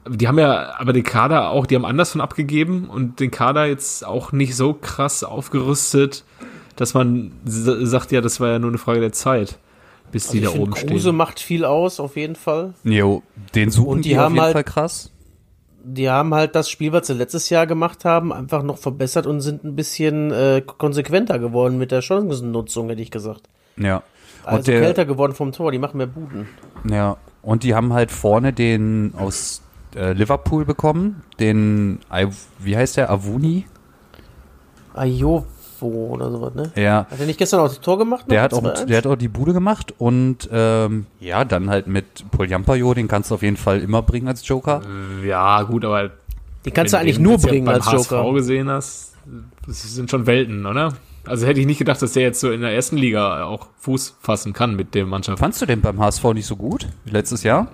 die 0.08 0.28
haben 0.28 0.40
ja 0.40 0.80
aber 0.80 0.94
den 0.94 1.04
Kader 1.04 1.50
auch, 1.50 1.66
die 1.66 1.76
haben 1.76 1.86
anders 1.86 2.12
von 2.14 2.22
abgegeben 2.22 2.90
und 2.90 3.20
den 3.20 3.30
Kader 3.30 3.66
jetzt 3.66 4.06
auch 4.06 4.32
nicht 4.32 4.56
so 4.56 4.74
krass 4.74 5.24
aufgerüstet, 5.24 6.24
dass 6.80 6.94
man 6.94 7.32
sagt, 7.46 8.12
ja, 8.12 8.22
das 8.22 8.40
war 8.40 8.50
ja 8.50 8.60
nur 8.60 8.70
eine 8.70 8.78
Frage 8.78 9.02
der 9.02 9.12
Zeit, 9.12 9.58
bis 10.12 10.30
die 10.30 10.40
Also 10.40 10.50
ich 10.52 10.56
da 10.56 10.62
oben 10.64 10.72
Kruse 10.74 11.00
stehen. 11.02 11.16
macht 11.16 11.40
viel 11.40 11.66
aus, 11.66 12.00
auf 12.00 12.16
jeden 12.16 12.36
Fall. 12.36 12.74
Jo, 12.84 13.22
den 13.56 13.70
suchen 13.70 13.88
Und 13.90 14.06
die, 14.06 14.10
die 14.10 14.16
auf 14.18 14.24
haben 14.26 14.34
jeden 14.36 14.44
halt- 14.46 14.54
Fall 14.54 14.64
krass. 14.64 15.12
Die 15.84 16.10
haben 16.10 16.34
halt 16.34 16.56
das 16.56 16.70
Spiel, 16.70 16.92
was 16.92 17.08
sie 17.08 17.14
letztes 17.14 17.50
Jahr 17.50 17.66
gemacht 17.66 18.04
haben, 18.06 18.34
einfach 18.34 18.64
noch 18.64 18.78
verbessert 18.78 19.26
und 19.26 19.40
sind 19.42 19.64
ein 19.64 19.76
bisschen 19.78 20.30
äh, 20.32 20.62
konsequenter 20.66 21.40
geworden 21.40 21.78
mit 21.78 21.92
der 21.92 22.02
Chancennutzung, 22.02 22.90
hätte 22.90 23.02
ich 23.02 23.12
gesagt. 23.12 23.44
Ja. 23.78 23.98
Und 23.98 24.04
Also 24.46 24.72
der, 24.72 24.82
kälter 24.82 25.06
geworden 25.06 25.34
vom 25.34 25.52
Tor, 25.54 25.72
die 25.72 25.80
machen 25.80 25.98
mehr 25.98 26.08
Buden. 26.08 26.48
ja. 26.90 27.18
Und 27.42 27.64
die 27.64 27.74
haben 27.76 27.94
halt 27.94 28.12
vorne 28.12 28.52
den 28.52 29.14
aus 29.18 29.62
äh, 29.96 30.12
Liverpool 30.12 30.66
bekommen, 30.66 31.24
den, 31.40 32.00
wie 32.60 32.76
heißt 32.76 32.98
der, 32.98 33.10
Avuni? 33.10 33.66
Ayo 34.94 35.46
oder 35.88 36.32
sowas, 36.32 36.54
ne? 36.56 36.72
Ja. 36.76 37.08
Hat 37.10 37.20
er 37.20 37.26
nicht 37.26 37.38
gestern 37.40 37.62
auch 37.62 37.68
das 37.68 37.80
Tor 37.80 37.98
gemacht? 37.98 38.26
Der 38.30 38.42
hat, 38.42 38.54
auch, 38.54 38.64
2-1? 38.64 38.86
der 38.86 38.98
hat 38.98 39.08
auch 39.08 39.16
die 39.16 39.28
Bude 39.28 39.54
gemacht 39.54 39.94
und 39.98 40.50
ähm, 40.52 41.06
ja, 41.20 41.46
dann 41.46 41.70
halt 41.70 41.88
mit 41.88 42.06
Paul 42.32 42.50
Jampayo, 42.50 42.94
den 42.94 43.08
kannst 43.08 43.32
du 43.32 43.36
auf 43.36 43.42
jeden 43.42 43.58
Fall 43.58 43.82
immer 43.82 44.02
bringen 44.02 44.28
als 44.28 44.48
Joker. 44.48 44.82
Ja, 45.26 45.62
gut, 45.64 45.86
aber. 45.86 46.12
Den 46.66 46.74
kannst 46.74 46.94
du 46.94 46.98
eigentlich 46.98 47.16
den 47.16 47.24
nur 47.24 47.38
bringen 47.38 47.66
beim 47.66 47.76
als 47.76 47.86
HSV 47.86 48.12
Joker. 48.12 48.34
gesehen 48.34 48.70
hast, 48.70 49.14
das 49.66 49.96
sind 49.96 50.12
schon 50.12 50.26
Welten, 50.26 50.66
oder? 50.66 50.94
Also 51.26 51.46
hätte 51.46 51.60
ich 51.60 51.66
nicht 51.66 51.78
gedacht, 51.78 52.02
dass 52.02 52.14
der 52.14 52.24
jetzt 52.24 52.40
so 52.40 52.52
in 52.52 52.62
der 52.62 52.74
ersten 52.74 52.98
Liga 52.98 53.44
auch 53.44 53.68
Fuß 53.80 54.16
fassen 54.20 54.54
kann 54.54 54.76
mit 54.76 54.96
der 54.96 55.06
Mannschaft. 55.06 55.40
Fandst 55.40 55.62
du 55.62 55.66
den 55.66 55.82
beim 55.82 56.00
HSV 56.00 56.24
nicht 56.34 56.48
so 56.48 56.56
gut 56.56 56.88
wie 57.06 57.12
letztes 57.12 57.44
Jahr? 57.44 57.68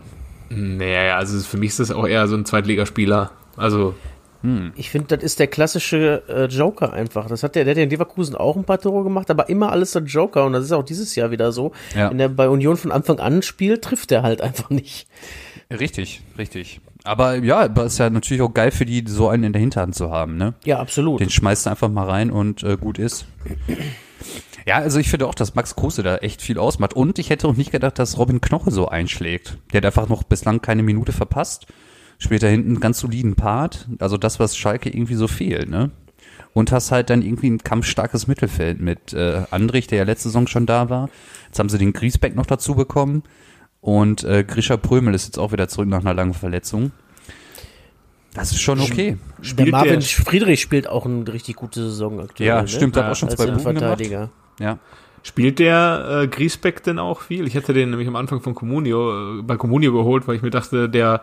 Naja, 0.49 1.17
also 1.17 1.39
für 1.39 1.57
mich 1.57 1.69
ist 1.69 1.79
das 1.79 1.91
auch 1.91 2.05
eher 2.07 2.27
so 2.27 2.35
ein 2.35 2.45
Zweitligaspieler. 2.45 3.31
Also, 3.57 3.95
Ich 4.75 4.89
finde, 4.89 5.15
das 5.15 5.23
ist 5.23 5.39
der 5.39 5.47
klassische 5.47 6.23
äh, 6.27 6.45
Joker 6.45 6.93
einfach. 6.93 7.27
Das 7.27 7.43
hat 7.43 7.55
der, 7.55 7.63
der 7.63 7.71
hat 7.71 7.77
ja 7.77 7.83
in 7.83 7.89
Leverkusen 7.89 8.35
auch 8.35 8.55
ein 8.55 8.63
paar 8.63 8.79
Tore 8.79 9.03
gemacht, 9.03 9.31
aber 9.31 9.49
immer 9.49 9.71
alles 9.71 9.91
der 9.91 10.03
Joker 10.03 10.45
und 10.45 10.53
das 10.53 10.65
ist 10.65 10.71
auch 10.71 10.83
dieses 10.83 11.15
Jahr 11.15 11.31
wieder 11.31 11.51
so. 11.51 11.71
Ja. 11.95 12.09
Wenn 12.11 12.19
er 12.19 12.29
bei 12.29 12.47
Union 12.49 12.77
von 12.77 12.91
Anfang 12.91 13.19
an 13.19 13.41
spielt, 13.41 13.83
trifft 13.83 14.11
er 14.11 14.23
halt 14.23 14.41
einfach 14.41 14.69
nicht. 14.69 15.07
Richtig, 15.71 16.21
richtig. 16.37 16.81
Aber 17.03 17.35
ja, 17.35 17.59
aber 17.59 17.85
ist 17.85 17.97
ja 17.97 18.09
natürlich 18.09 18.41
auch 18.41 18.53
geil 18.53 18.71
für 18.71 18.85
die, 18.85 19.03
so 19.07 19.29
einen 19.29 19.43
in 19.43 19.53
der 19.53 19.59
Hinterhand 19.59 19.95
zu 19.95 20.11
haben, 20.11 20.37
ne? 20.37 20.53
Ja, 20.63 20.79
absolut. 20.79 21.19
Den 21.19 21.29
schmeißt 21.29 21.65
du 21.65 21.69
einfach 21.69 21.89
mal 21.89 22.09
rein 22.09 22.31
und 22.31 22.63
äh, 22.63 22.77
gut 22.77 22.99
ist. 22.99 23.25
Ja, 24.65 24.77
also 24.77 24.99
ich 24.99 25.09
finde 25.09 25.27
auch, 25.27 25.35
dass 25.35 25.53
Max 25.53 25.75
Kruse 25.75 26.01
da 26.01 26.17
echt 26.17 26.41
viel 26.41 26.57
ausmacht. 26.57 26.95
Und 26.95 27.19
ich 27.19 27.29
hätte 27.29 27.47
auch 27.47 27.55
nicht 27.55 27.71
gedacht, 27.71 27.99
dass 27.99 28.17
Robin 28.17 28.41
Knoche 28.41 28.71
so 28.71 28.87
einschlägt. 28.87 29.57
Der 29.71 29.77
hat 29.77 29.85
einfach 29.85 30.09
noch 30.09 30.23
bislang 30.23 30.61
keine 30.61 30.81
Minute 30.81 31.11
verpasst. 31.11 31.67
Spielt 32.17 32.43
da 32.43 32.47
hinten 32.47 32.69
einen 32.71 32.79
ganz 32.79 32.99
soliden 32.99 33.35
Part. 33.35 33.87
Also 33.99 34.17
das, 34.17 34.39
was 34.39 34.55
Schalke 34.57 34.89
irgendwie 34.89 35.15
so 35.15 35.27
fehlt, 35.27 35.69
ne? 35.69 35.91
Und 36.53 36.71
hast 36.71 36.91
halt 36.91 37.09
dann 37.09 37.21
irgendwie 37.21 37.49
ein 37.49 37.57
kampfstarkes 37.57 38.27
Mittelfeld 38.27 38.79
mit 38.79 39.13
äh, 39.13 39.43
Andrich, 39.51 39.87
der 39.87 39.97
ja 39.99 40.03
letzte 40.05 40.29
Saison 40.29 40.47
schon 40.47 40.65
da 40.65 40.89
war. 40.89 41.09
Jetzt 41.47 41.59
haben 41.59 41.67
sie 41.67 41.77
den 41.77 41.91
Griesbeck 41.91 42.35
noch 42.35 42.45
dazu 42.45 42.75
bekommen. 42.75 43.23
Und 43.81 44.23
äh, 44.23 44.43
Grisha 44.45 44.77
Prömel 44.77 45.13
ist 45.13 45.25
jetzt 45.25 45.37
auch 45.37 45.51
wieder 45.51 45.67
zurück 45.67 45.89
nach 45.89 45.99
einer 45.99 46.13
langen 46.13 46.33
Verletzung. 46.33 46.91
Das 48.33 48.51
ist 48.51 48.61
schon 48.61 48.79
okay. 48.81 49.17
der 49.37 49.43
spielt 49.43 49.71
Marvin 49.71 49.99
der- 49.99 50.01
Friedrich 50.01 50.61
spielt 50.61 50.87
auch 50.87 51.05
eine 51.05 51.31
richtig 51.31 51.55
gute 51.55 51.81
Saison 51.83 52.19
aktuell. 52.19 52.47
Ja, 52.47 52.61
ne? 52.61 52.67
stimmt, 52.67 52.97
hat 52.97 53.05
Ja, 53.05 53.11
auch 53.11 53.15
schon 53.15 53.29
zwei 53.29 53.47
Buden 53.47 53.75
gemacht. 53.75 54.29
Ja. 54.59 54.79
Spielt 55.27 55.57
der 55.57 56.21
äh, 56.23 56.27
Griesbeck 56.27 56.83
denn 56.83 56.99
auch 56.99 57.21
viel? 57.21 57.47
Ich 57.47 57.55
hatte 57.55 57.73
den 57.73 57.89
nämlich 57.89 58.07
am 58.07 58.15
Anfang 58.15 58.41
von 58.41 58.53
Comunio, 58.53 59.39
äh, 59.39 59.41
bei 59.41 59.57
Comunio 59.57 59.91
geholt, 59.91 60.27
weil 60.27 60.35
ich 60.35 60.43
mir 60.43 60.51
dachte, 60.51 60.87
der 60.87 61.21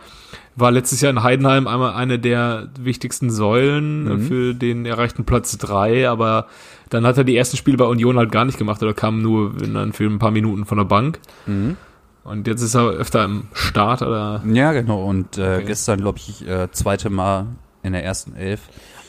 war 0.57 0.73
letztes 0.73 1.01
Jahr 1.03 1.11
in 1.11 1.23
Heidenheim 1.23 1.69
einmal 1.69 1.93
eine 1.95 2.19
der 2.19 2.69
wichtigsten 2.81 3.31
Säulen 3.31 4.11
äh, 4.11 4.19
für 4.19 4.55
den 4.55 4.87
erreichten 4.87 5.25
Platz 5.25 5.57
drei, 5.57 6.09
aber 6.09 6.49
dann 6.91 7.07
hat 7.07 7.17
er 7.17 7.23
die 7.23 7.37
ersten 7.37 7.57
Spiele 7.57 7.77
bei 7.77 7.85
Union 7.85 8.19
halt 8.19 8.33
gar 8.33 8.45
nicht 8.45 8.59
gemacht 8.59 8.83
oder 8.83 8.93
kam 8.93 9.23
nur 9.23 9.55
in, 9.63 9.73
dann 9.75 9.93
für 9.93 10.03
ein 10.11 10.19
paar 10.19 10.33
Minuten 10.33 10.65
von 10.65 10.79
der 10.79 10.85
Bank. 10.85 11.21
Und 12.25 12.47
jetzt 12.49 12.61
ist 12.63 12.75
er 12.75 12.89
öfter 12.89 13.25
im 13.25 13.45
Start 13.53 14.03
oder 14.03 14.43
Ja, 14.53 14.73
genau. 14.73 15.05
Und 15.09 15.39
äh, 15.39 15.59
Okay. 15.59 15.65
gestern, 15.67 16.01
glaube 16.01 16.19
ich, 16.19 16.45
äh, 16.45 16.69
zweite 16.73 17.09
Mal 17.09 17.47
in 17.85 17.93
der 17.93 18.05
ersten 18.05 18.35
Elf. 18.35 18.63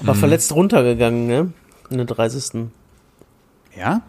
Aber 0.03 0.13
verletzt 0.13 0.51
runtergegangen, 0.53 1.25
ne? 1.25 1.51
In 1.89 1.97
der 1.97 2.05
30. 2.05 2.67
Ja? 3.75 4.03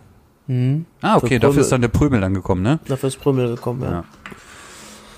Ah, 0.47 1.17
okay, 1.17 1.35
Für 1.35 1.41
dafür 1.41 1.63
ist 1.63 1.73
dann 1.73 1.81
der 1.81 1.89
Prömel 1.89 2.21
dann 2.21 2.35
gekommen, 2.35 2.63
ne? 2.63 2.79
Dafür 2.87 3.09
ist 3.09 3.19
Prümmel 3.19 3.55
gekommen, 3.55 3.83
ja. 3.83 3.91
Ja. 3.91 4.05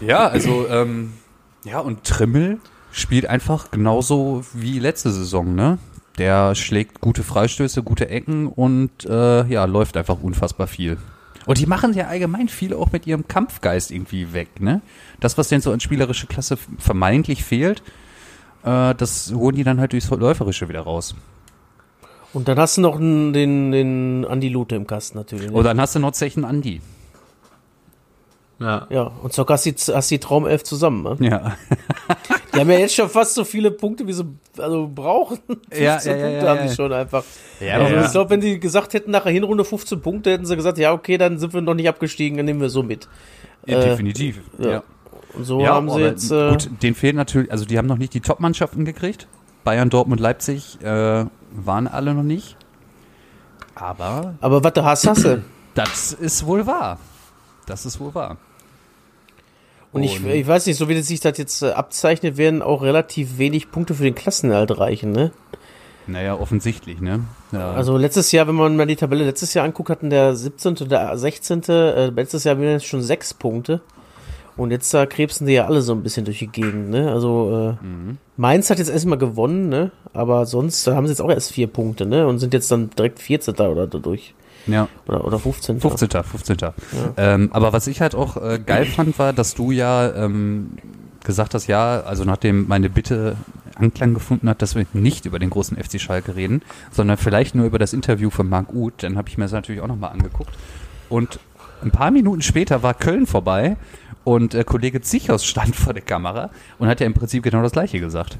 Ja, 0.00 0.26
also, 0.28 0.68
ähm, 0.68 1.14
ja, 1.64 1.80
und 1.80 2.04
Trimmel 2.04 2.58
spielt 2.92 3.26
einfach 3.26 3.70
genauso 3.70 4.44
wie 4.52 4.78
letzte 4.78 5.10
Saison, 5.10 5.54
ne? 5.54 5.78
Der 6.18 6.54
schlägt 6.54 7.00
gute 7.00 7.22
Freistöße, 7.22 7.82
gute 7.82 8.08
Ecken 8.08 8.46
und 8.46 9.04
äh, 9.04 9.46
ja, 9.46 9.64
läuft 9.64 9.96
einfach 9.96 10.22
unfassbar 10.22 10.66
viel. 10.66 10.96
Und 11.44 11.58
die 11.58 11.66
machen 11.66 11.92
ja 11.94 12.06
allgemein 12.06 12.48
viel 12.48 12.74
auch 12.74 12.92
mit 12.92 13.06
ihrem 13.06 13.28
Kampfgeist 13.28 13.90
irgendwie 13.90 14.32
weg, 14.32 14.60
ne? 14.60 14.80
Das, 15.20 15.38
was 15.38 15.48
denen 15.48 15.60
so 15.60 15.72
an 15.72 15.80
spielerische 15.80 16.26
Klasse 16.26 16.56
vermeintlich 16.78 17.44
fehlt, 17.44 17.82
äh, 18.64 18.94
das 18.94 19.32
holen 19.34 19.56
die 19.56 19.64
dann 19.64 19.80
halt 19.80 19.92
durchs 19.92 20.10
Läuferische 20.10 20.68
wieder 20.68 20.80
raus. 20.80 21.14
Und 22.32 22.48
dann 22.48 22.58
hast 22.58 22.76
du 22.76 22.80
noch 22.82 22.96
einen, 22.96 23.32
den, 23.32 23.72
den 23.72 24.24
Andi 24.28 24.48
Lute 24.48 24.76
im 24.76 24.86
Kasten 24.86 25.16
natürlich. 25.18 25.50
Ne? 25.50 25.56
Und 25.56 25.64
dann 25.64 25.80
hast 25.80 25.94
du 25.94 25.98
noch 26.00 26.12
Zechen 26.12 26.44
Andi. 26.44 26.80
ja. 28.60 28.86
ja, 28.90 29.02
und 29.22 29.32
so 29.32 29.46
hast 29.48 29.66
du 29.66 29.72
die, 29.72 29.92
hast 29.94 30.10
die 30.10 30.18
Traumelf 30.18 30.64
zusammen. 30.64 31.16
Ne? 31.18 31.28
Ja. 31.28 31.56
Die 32.54 32.60
haben 32.60 32.70
ja 32.70 32.78
jetzt 32.78 32.94
schon 32.94 33.10
fast 33.10 33.34
so 33.34 33.44
viele 33.44 33.70
Punkte, 33.70 34.06
wie 34.06 34.14
sie 34.14 34.24
also 34.56 34.90
brauchen. 34.92 35.40
15 35.70 35.82
Ja, 35.84 35.98
ja, 35.98 36.16
ja, 36.16 36.22
Punkte 36.26 36.44
ja, 36.46 36.48
haben 36.48 36.58
ja. 36.60 36.66
die 36.68 36.74
schon 36.74 36.90
einfach. 36.90 37.22
Ja, 37.60 37.74
also 37.74 37.94
ja. 37.94 38.04
ich 38.06 38.10
glaube, 38.12 38.30
wenn 38.30 38.40
die 38.40 38.58
gesagt 38.58 38.94
hätten, 38.94 39.10
nach 39.10 39.24
der 39.24 39.32
Hinrunde 39.32 39.62
15 39.62 40.00
Punkte, 40.00 40.30
hätten 40.30 40.46
sie 40.46 40.56
gesagt, 40.56 40.78
ja, 40.78 40.94
okay, 40.94 41.18
dann 41.18 41.38
sind 41.38 41.52
wir 41.52 41.60
noch 41.60 41.74
nicht 41.74 41.86
abgestiegen, 41.86 42.38
dann 42.38 42.46
nehmen 42.46 42.62
wir 42.62 42.70
so 42.70 42.82
mit. 42.82 43.08
Ja, 43.66 43.78
Äh, 43.78 43.90
definitiv. 43.90 44.40
ja. 44.58 44.70
Ja. 44.70 44.82
Und 45.34 45.44
so 45.44 45.60
ja, 45.60 45.74
haben 45.74 45.90
sie 45.90 46.00
jetzt. 46.00 46.30
Äh, 46.30 46.48
gut, 46.48 46.70
denen 46.82 46.94
fehlen 46.94 47.16
natürlich, 47.16 47.52
also 47.52 47.66
die 47.66 47.76
haben 47.76 47.88
noch 47.88 47.98
nicht 47.98 48.14
die 48.14 48.20
Top-Mannschaften 48.22 48.86
gekriegt. 48.86 49.28
Bayern, 49.64 49.90
Dortmund, 49.90 50.18
Leipzig 50.18 50.78
äh, 50.82 51.26
waren 51.64 51.86
alle 51.88 52.14
noch 52.14 52.22
nicht. 52.22 52.56
Aber 53.74 54.34
aber 54.40 54.64
was 54.64 54.72
du 54.72 54.84
hast, 54.84 55.06
hast 55.06 55.24
du. 55.24 55.42
das 55.74 56.12
ist 56.12 56.46
wohl 56.46 56.66
wahr. 56.66 56.98
Das 57.66 57.84
ist 57.86 58.00
wohl 58.00 58.14
wahr. 58.14 58.36
Und 59.92 60.02
ich, 60.02 60.20
Und- 60.20 60.26
ich 60.30 60.46
weiß 60.46 60.66
nicht, 60.66 60.76
so 60.76 60.88
wie 60.88 60.94
das 60.94 61.06
sich 61.06 61.20
das 61.20 61.38
jetzt 61.38 61.62
äh, 61.62 61.70
abzeichnet, 61.70 62.36
werden 62.36 62.62
auch 62.62 62.82
relativ 62.82 63.38
wenig 63.38 63.70
Punkte 63.70 63.94
für 63.94 64.04
den 64.04 64.14
Klassenerhalt 64.14 64.78
reichen, 64.78 65.12
ne? 65.12 65.32
Naja, 66.06 66.34
offensichtlich, 66.38 67.00
ne? 67.00 67.24
Ja. 67.50 67.72
Also 67.72 67.96
letztes 67.96 68.30
Jahr, 68.30 68.46
wenn 68.46 68.54
man 68.54 68.76
mal 68.76 68.86
die 68.86 68.94
Tabelle 68.96 69.24
letztes 69.24 69.54
Jahr 69.54 69.64
anguckt, 69.64 69.90
hatten 69.90 70.10
der 70.10 70.36
17. 70.36 70.76
und 70.82 70.90
der 70.92 71.16
16. 71.18 71.62
Äh, 71.68 72.06
letztes 72.10 72.44
Jahr 72.44 72.58
waren 72.58 72.66
es 72.76 72.84
schon 72.84 73.02
sechs 73.02 73.34
Punkte. 73.34 73.80
Und 74.56 74.70
jetzt 74.70 74.92
da 74.94 75.04
krebsen 75.04 75.46
die 75.46 75.52
ja 75.52 75.66
alle 75.66 75.82
so 75.82 75.92
ein 75.92 76.02
bisschen 76.02 76.24
durch 76.24 76.38
die 76.38 76.46
Gegend, 76.46 76.88
ne? 76.90 77.12
Also 77.12 77.76
äh, 77.82 77.86
Mainz 78.36 78.70
hat 78.70 78.78
jetzt 78.78 78.88
erstmal 78.90 79.18
gewonnen, 79.18 79.68
ne? 79.68 79.90
Aber 80.14 80.46
sonst 80.46 80.86
haben 80.86 81.06
sie 81.06 81.12
jetzt 81.12 81.20
auch 81.20 81.30
erst 81.30 81.52
vier 81.52 81.66
Punkte, 81.66 82.06
ne? 82.06 82.26
Und 82.26 82.38
sind 82.38 82.54
jetzt 82.54 82.70
dann 82.70 82.90
direkt 82.90 83.18
14. 83.18 83.54
oder 83.54 83.86
dadurch. 83.86 84.34
ja. 84.66 84.88
Oder, 85.06 85.24
oder 85.26 85.38
15. 85.38 85.80
15. 85.80 86.08
15. 86.22 86.56
Ähm, 87.18 87.50
aber 87.52 87.72
was 87.72 87.86
ich 87.86 88.00
halt 88.00 88.14
auch 88.14 88.36
äh, 88.38 88.58
geil 88.64 88.86
fand, 88.86 89.18
war, 89.18 89.34
dass 89.34 89.54
du 89.54 89.72
ja 89.72 90.14
ähm, 90.14 90.70
gesagt 91.22 91.52
hast, 91.52 91.66
ja, 91.66 92.00
also 92.00 92.24
nachdem 92.24 92.66
meine 92.66 92.88
Bitte 92.88 93.36
Anklang 93.74 94.14
gefunden 94.14 94.48
hat, 94.48 94.62
dass 94.62 94.74
wir 94.74 94.86
nicht 94.94 95.26
über 95.26 95.38
den 95.38 95.50
großen 95.50 95.76
FC 95.76 96.00
Schalke 96.00 96.34
reden, 96.34 96.62
sondern 96.90 97.18
vielleicht 97.18 97.54
nur 97.54 97.66
über 97.66 97.78
das 97.78 97.92
Interview 97.92 98.30
von 98.30 98.48
Marc 98.48 98.72
Uth, 98.72 99.02
dann 99.02 99.18
habe 99.18 99.28
ich 99.28 99.36
mir 99.36 99.44
das 99.44 99.52
natürlich 99.52 99.82
auch 99.82 99.86
nochmal 99.86 100.12
angeguckt. 100.12 100.50
Und 101.10 101.38
ein 101.82 101.90
paar 101.90 102.10
Minuten 102.10 102.40
später 102.40 102.82
war 102.82 102.94
Köln 102.94 103.26
vorbei 103.26 103.76
und 104.26 104.54
äh, 104.54 104.64
Kollege 104.64 105.00
Zichos 105.00 105.44
stand 105.44 105.76
vor 105.76 105.94
der 105.94 106.02
Kamera 106.02 106.50
und 106.80 106.88
hat 106.88 106.98
ja 107.00 107.06
im 107.06 107.14
Prinzip 107.14 107.44
genau 107.44 107.62
das 107.62 107.70
gleiche 107.72 108.00
gesagt. 108.00 108.38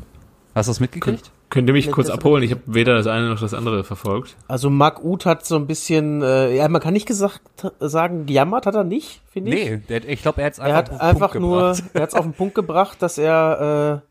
Hast 0.52 0.66
du 0.66 0.70
das 0.70 0.80
mitgekriegt? 0.80 1.30
Könnt 1.48 1.68
ihr 1.68 1.72
mich 1.74 1.92
kurz 1.92 2.10
abholen? 2.10 2.42
Ich 2.42 2.50
habe 2.50 2.62
weder 2.66 2.96
das 2.96 3.06
eine 3.06 3.28
noch 3.28 3.38
das 3.38 3.54
andere 3.54 3.84
verfolgt. 3.84 4.36
Also 4.48 4.68
Marc 4.68 5.04
Uth 5.04 5.26
hat 5.26 5.46
so 5.46 5.54
ein 5.54 5.68
bisschen, 5.68 6.22
äh, 6.22 6.56
ja, 6.56 6.66
man 6.68 6.80
kann 6.80 6.92
nicht 6.92 7.06
gesagt 7.06 7.40
sagen, 7.78 8.26
gejammert 8.26 8.66
hat 8.66 8.74
er 8.74 8.82
nicht, 8.82 9.20
finde 9.30 9.54
ich. 9.54 9.70
Nee, 9.70 9.76
der, 9.88 10.08
ich 10.08 10.22
glaube, 10.22 10.40
er 10.40 10.48
hat's 10.48 10.58
Er 10.58 10.74
hat 10.74 10.90
auf 10.90 10.96
den 10.98 11.00
einfach 11.02 11.32
Punkt 11.32 11.46
nur, 11.46 11.60
gebracht. 11.60 11.84
er 11.94 12.02
hat 12.02 12.08
es 12.08 12.14
auf 12.16 12.24
den 12.24 12.32
Punkt 12.32 12.54
gebracht, 12.56 13.00
dass 13.00 13.18
er 13.18 14.02
äh, 14.02 14.06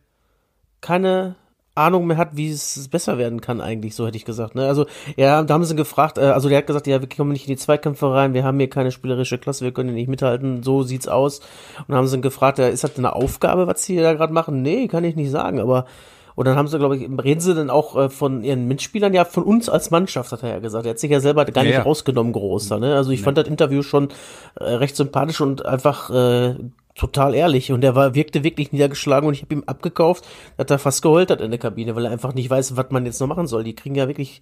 keine 0.80 1.36
Ahnung 1.76 2.08
mehr 2.08 2.18
hat, 2.18 2.38
wie 2.38 2.50
es 2.50 2.88
besser 2.88 3.18
werden 3.18 3.42
kann 3.42 3.62
eigentlich, 3.62 3.96
so 3.96 4.08
hätte 4.08 4.18
ich 4.18 4.26
gesagt. 4.26 4.56
Ne? 4.56 4.66
Also 4.66 4.86
ja, 5.18 5.44
da 5.44 5.54
haben 5.54 5.66
sie 5.66 5.76
gefragt, 5.76 6.18
äh, 6.18 6.22
also 6.22 6.50
der 6.50 6.60
hat 6.60 6.68
gesagt, 6.68 6.88
ja, 6.88 7.02
wir 7.02 7.10
kommen 7.10 7.32
nicht 7.32 7.48
in 7.48 7.54
die 7.54 7.60
Zweikämpfe 7.60 8.12
rein, 8.12 8.34
wir 8.34 8.44
haben 8.44 8.58
hier 8.58 8.70
keine 8.70 8.92
spielerische 8.92 9.38
Klasse, 9.38 9.66
wir 9.66 9.74
können 9.74 9.90
hier 9.90 9.98
nicht 9.98 10.10
mithalten, 10.10 10.64
so 10.64 10.84
sieht's 10.84 11.08
aus. 11.08 11.40
Und 11.80 11.90
dann 11.90 11.98
haben 11.98 12.08
sie 12.08 12.16
ihn 12.16 12.22
gefragt, 12.22 12.60
ja, 12.60 12.68
ist 12.68 12.84
das 12.84 12.98
eine 12.98 13.14
Aufgabe, 13.14 13.68
was 13.68 13.84
sie 13.84 13.98
da 13.98 14.14
gerade 14.14 14.34
machen? 14.34 14.62
Nee, 14.62 14.88
kann 14.88 15.04
ich 15.04 15.16
nicht 15.16 15.32
sagen, 15.32 15.60
aber 15.60 15.86
und 16.36 16.46
dann 16.46 16.58
haben 16.58 16.68
sie, 16.68 16.78
glaube 16.78 16.98
ich, 16.98 17.10
reden 17.24 17.40
sie 17.40 17.56
dann 17.56 17.70
auch 17.70 17.96
äh, 17.96 18.10
von 18.10 18.44
ihren 18.44 18.68
Mitspielern, 18.68 19.14
ja, 19.14 19.26
von 19.26 19.44
uns 19.44 19.70
als 19.70 19.90
Mannschaft, 19.92 20.32
hat 20.32 20.44
er 20.44 20.50
ja 20.50 20.60
gesagt. 20.60 20.86
Er 20.86 20.92
hat 20.92 21.00
sich 21.00 21.12
ja 21.12 21.20
selber 21.20 21.46
gar 21.46 21.64
Ja, 21.64 21.70
nicht 21.70 21.78
ja. 21.78 21.84
rausgenommen, 21.84 22.34
groß 22.34 22.68
da, 22.70 22.80
ne? 22.80 22.96
Also 22.96 23.12
ich 23.12 23.22
fand 23.22 23.38
das 23.38 23.48
Interview 23.48 23.82
schon 23.82 24.10
äh, 24.56 24.64
recht 24.66 24.96
sympathisch 24.96 25.40
und 25.42 25.66
einfach 25.66 26.10
äh, 26.10 26.56
total 26.96 27.36
ehrlich. 27.36 27.72
Und 27.72 27.82
der 27.82 27.96
war, 27.96 28.16
wirkte 28.16 28.44
wirklich 28.44 28.72
niedergeschlagen 28.72 29.28
und 29.28 29.34
ich 29.34 29.42
habe 29.42 29.54
ihm 29.54 29.64
abgekauft, 29.66 30.26
dass 30.58 30.70
er 30.70 30.80
fast 30.80 31.02
geheult 31.02 31.32
hat 31.32 31.42
in 31.42 31.52
der 31.52 31.60
Kabine, 31.60 31.96
weil 31.96 32.06
er 32.06 32.12
einfach 32.12 32.34
nicht 32.34 32.50
weiß, 32.50 32.76
was 32.78 32.88
man 32.90 33.06
jetzt 33.06 33.20
noch 33.20 33.28
machen 33.28 33.48
soll. 33.48 33.64
Die 33.64 33.76
kriegen 33.76 33.96
ja 33.96 34.08
wirklich. 34.08 34.42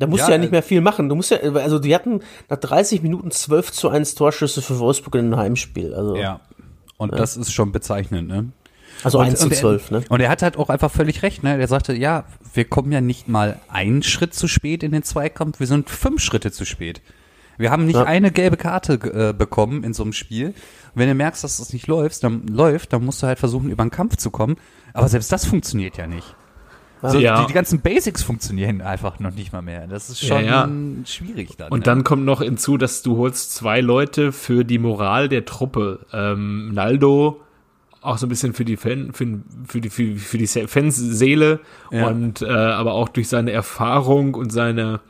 Da 0.00 0.08
musst 0.08 0.22
Ja, 0.22 0.26
du 0.26 0.32
ja 0.32 0.36
äh, 0.36 0.40
nicht 0.40 0.50
mehr 0.52 0.62
viel 0.64 0.80
machen. 0.80 1.08
Du 1.08 1.14
musst 1.14 1.30
ja, 1.30 1.38
also 1.38 1.78
die 1.78 1.94
hatten 1.94 2.20
nach 2.48 2.56
30 2.56 3.02
Minuten 3.02 3.30
12 3.30 3.70
zu 3.70 3.88
1 3.88 4.16
Torschüsse 4.16 4.60
für 4.62 4.78
Wolfsburg 4.80 5.14
in 5.14 5.26
einem 5.26 5.36
Heimspiel. 5.36 5.94
Also, 5.94 6.16
Ja. 6.16 6.40
Und 6.96 7.12
das 7.18 7.36
ist 7.36 7.52
schon 7.52 7.72
bezeichnend, 7.72 8.28
ne? 8.28 8.52
Also 9.04 9.18
Und- 9.18 9.26
1 9.26 9.38
zu 9.40 9.46
und 9.46 9.52
er- 9.52 9.58
12, 9.58 9.90
ne? 9.90 10.04
Und 10.08 10.20
er 10.20 10.28
hat 10.28 10.42
halt 10.42 10.56
auch 10.56 10.68
einfach 10.70 10.90
völlig 10.90 11.22
recht, 11.22 11.42
ne? 11.42 11.56
Der 11.58 11.68
sagte, 11.68 11.94
ja, 11.94 12.24
wir 12.54 12.64
kommen 12.64 12.90
ja 12.92 13.00
nicht 13.00 13.28
mal 13.28 13.58
einen 13.68 14.02
Schritt 14.02 14.34
zu 14.34 14.48
spät 14.48 14.82
in 14.82 14.92
den 14.92 15.02
Zweikampf, 15.02 15.60
wir 15.60 15.66
sind 15.66 15.90
fünf 15.90 16.20
Schritte 16.22 16.52
zu 16.52 16.64
spät. 16.64 17.00
Wir 17.56 17.70
haben 17.70 17.86
nicht 17.86 17.94
Ja. 17.96 18.04
eine 18.04 18.32
gelbe 18.32 18.56
Karte 18.56 18.94
äh, 18.94 19.32
bekommen 19.32 19.84
in 19.84 19.94
so 19.94 20.02
einem 20.02 20.12
Spiel. 20.12 20.54
Wenn 20.96 21.08
du 21.08 21.14
merkst, 21.14 21.44
dass 21.44 21.58
das 21.58 21.72
nicht 21.72 21.86
läuft, 21.86 22.24
dann 22.24 22.46
läuft, 22.48 22.92
dann 22.92 23.04
musst 23.04 23.22
du 23.22 23.28
halt 23.28 23.38
versuchen, 23.38 23.70
über 23.70 23.84
den 23.84 23.90
Kampf 23.90 24.16
zu 24.16 24.30
kommen. 24.30 24.56
Aber 24.92 25.06
selbst 25.08 25.30
das 25.30 25.44
funktioniert 25.44 25.96
ja 25.96 26.06
nicht. 26.08 26.34
So, 27.02 27.18
Ja. 27.18 27.42
die, 27.42 27.48
die 27.48 27.52
ganzen 27.52 27.80
Basics 27.80 28.22
funktionieren 28.22 28.80
einfach 28.80 29.20
noch 29.20 29.32
nicht 29.34 29.52
mal 29.52 29.60
mehr. 29.60 29.86
Das 29.86 30.08
ist 30.08 30.26
schon 30.26 30.44
Ja, 30.44 30.66
ja. 30.66 30.68
schwierig 31.04 31.50
dann. 31.58 31.70
Und 31.70 31.80
ne? 31.80 31.84
dann 31.84 32.02
kommt 32.02 32.24
noch 32.24 32.40
hinzu, 32.40 32.76
dass 32.78 33.02
du 33.02 33.18
holst 33.18 33.54
zwei 33.54 33.80
Leute 33.82 34.32
für 34.32 34.64
die 34.64 34.78
Moral 34.78 35.28
der 35.28 35.44
Truppe. 35.44 36.06
Ähm, 36.12 36.72
Naldo 36.72 37.40
auch 38.04 38.18
so 38.18 38.26
ein 38.26 38.28
bisschen 38.28 38.52
für 38.52 38.64
die 38.64 38.76
Fan, 38.76 39.12
für, 39.12 39.26
für 39.66 39.80
die 39.80 39.90
für, 39.90 40.16
für 40.16 40.38
die 40.38 40.46
Fanseele 40.46 41.60
Ja. 41.90 42.06
und 42.08 42.42
äh, 42.42 42.46
aber 42.46 42.92
auch 42.94 43.08
durch 43.08 43.28
seine 43.28 43.50
Erfahrung 43.52 44.34
und 44.34 44.52
seine 44.52 45.00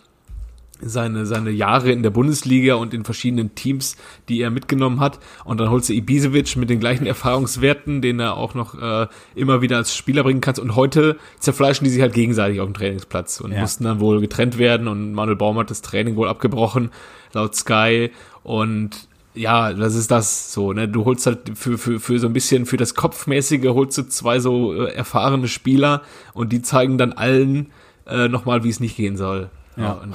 seine 0.87 1.25
seine 1.25 1.51
Jahre 1.51 1.93
in 1.93 2.03
der 2.03 2.11
Bundesliga 2.11 2.75
und 2.75 2.93
in 2.93 3.05
verschiedenen 3.05 3.55
Teams, 3.55 3.97
die 4.29 4.41
er 4.41 4.51
mitgenommen 4.51 5.01
hat. 5.01 5.19
Und 5.45 5.61
dann 5.61 5.71
holst 5.71 5.89
du 5.89 5.93
Ibisevic 5.95 6.57
mit 6.57 6.69
den 6.69 6.81
gleichen 6.81 7.07
Erfahrungswerten, 7.07 8.03
den 8.03 8.19
er 8.21 8.37
auch 8.37 8.55
noch 8.55 8.75
äh, 8.81 9.07
immer 9.35 9.63
wieder 9.63 9.77
als 9.79 9.95
Spieler 9.97 10.25
bringen 10.25 10.41
kannst. 10.41 10.61
Und 10.61 10.75
heute 10.77 11.17
zerfleischen 11.39 11.85
die 11.85 11.91
sich 11.91 12.03
halt 12.03 12.13
gegenseitig 12.13 12.61
auf 12.61 12.67
dem 12.67 12.75
Trainingsplatz 12.75 13.41
und 13.41 13.53
Ja. 13.53 13.61
mussten 13.61 13.85
dann 13.85 14.01
wohl 14.01 14.21
getrennt 14.21 14.59
werden. 14.59 14.89
Und 14.89 15.13
Manuel 15.15 15.37
Baum 15.37 15.59
hat 15.59 15.71
das 15.71 15.81
Training 15.81 16.17
wohl 16.17 16.29
abgebrochen, 16.29 16.91
laut 17.33 17.55
Sky. 17.55 18.11
Und 18.43 19.09
ja, 19.35 19.73
das 19.73 19.95
ist 19.95 20.11
das 20.11 20.53
so, 20.53 20.73
ne? 20.73 20.89
Du 20.89 21.05
holst 21.05 21.27
halt 21.27 21.59
für, 21.59 21.77
für, 21.77 21.99
für 21.99 22.19
so 22.19 22.27
ein 22.27 22.33
bisschen, 22.33 22.67
für 22.67 22.77
das 22.77 22.95
Kopfmäßige 22.95 23.67
holst 23.69 23.99
du 23.99 24.03
zwei 24.05 24.39
so 24.39 24.75
äh, 24.75 24.93
erfahrene 24.93 25.49
Spieler 25.49 26.03
und 26.33 26.53
die 26.53 26.63
zeigen 26.63 26.99
dann 26.99 27.13
allen 27.13 27.73
äh, 28.07 28.29
nochmal, 28.29 28.65
wie 28.65 28.69
es 28.69 28.81
nicht 28.81 28.97
gehen 28.97 29.17
soll. 29.17 29.51
Ja. 29.77 29.93
und, 29.95 30.15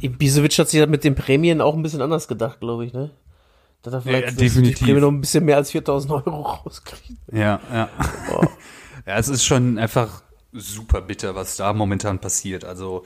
Ibisevic 0.00 0.58
hat 0.58 0.68
sich 0.68 0.84
mit 0.88 1.04
den 1.04 1.14
Prämien 1.14 1.60
auch 1.60 1.74
ein 1.74 1.82
bisschen 1.82 2.02
anders 2.02 2.26
gedacht, 2.26 2.58
glaube 2.60 2.84
ich, 2.84 2.92
ne? 2.92 3.10
Dass 3.82 3.94
er 3.94 4.02
vielleicht 4.02 4.24
ja, 4.24 4.30
die 4.32 4.36
definitiv. 4.36 4.86
Prämie 4.86 5.00
noch 5.00 5.12
ein 5.12 5.20
bisschen 5.20 5.44
mehr 5.44 5.56
als 5.56 5.70
4000 5.70 6.12
Euro 6.12 6.42
rauskriegt. 6.42 7.20
Ja, 7.32 7.60
ja. 7.72 7.88
ja, 9.06 9.16
es 9.16 9.28
ist 9.28 9.44
schon 9.44 9.78
einfach 9.78 10.22
super 10.52 11.00
bitter, 11.00 11.36
was 11.36 11.56
da 11.56 11.72
momentan 11.72 12.18
passiert. 12.18 12.64
Also, 12.64 13.04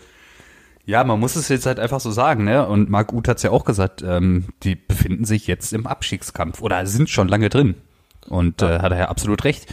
ja, 0.84 1.04
man 1.04 1.20
muss 1.20 1.36
es 1.36 1.48
jetzt 1.48 1.66
halt 1.66 1.78
einfach 1.78 2.00
so 2.00 2.10
sagen, 2.10 2.44
ne? 2.44 2.66
Und 2.66 2.90
Marc 2.90 3.12
Uth 3.12 3.28
hat's 3.28 3.42
ja 3.42 3.50
auch 3.50 3.64
gesagt, 3.64 4.02
ähm, 4.02 4.46
die 4.62 4.74
befinden 4.74 5.24
sich 5.24 5.46
jetzt 5.46 5.72
im 5.72 5.86
Abstiegskampf 5.86 6.60
oder 6.60 6.84
sind 6.86 7.08
schon 7.08 7.28
lange 7.28 7.48
drin. 7.48 7.74
Und 8.28 8.62
äh, 8.62 8.78
hat 8.80 8.92
er 8.92 8.98
ja 8.98 9.08
absolut 9.08 9.44
recht. 9.44 9.66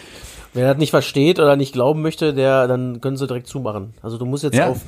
Wer 0.53 0.67
das 0.69 0.77
nicht 0.77 0.89
versteht 0.89 1.39
oder 1.39 1.55
nicht 1.55 1.73
glauben 1.73 2.01
möchte, 2.01 2.33
der, 2.33 2.67
dann 2.67 3.01
können 3.01 3.17
sie 3.17 3.27
direkt 3.27 3.47
zumachen. 3.47 3.93
Also 4.01 4.17
du 4.17 4.25
musst 4.25 4.43
jetzt 4.43 4.55
Ja. 4.57 4.69
auf 4.69 4.81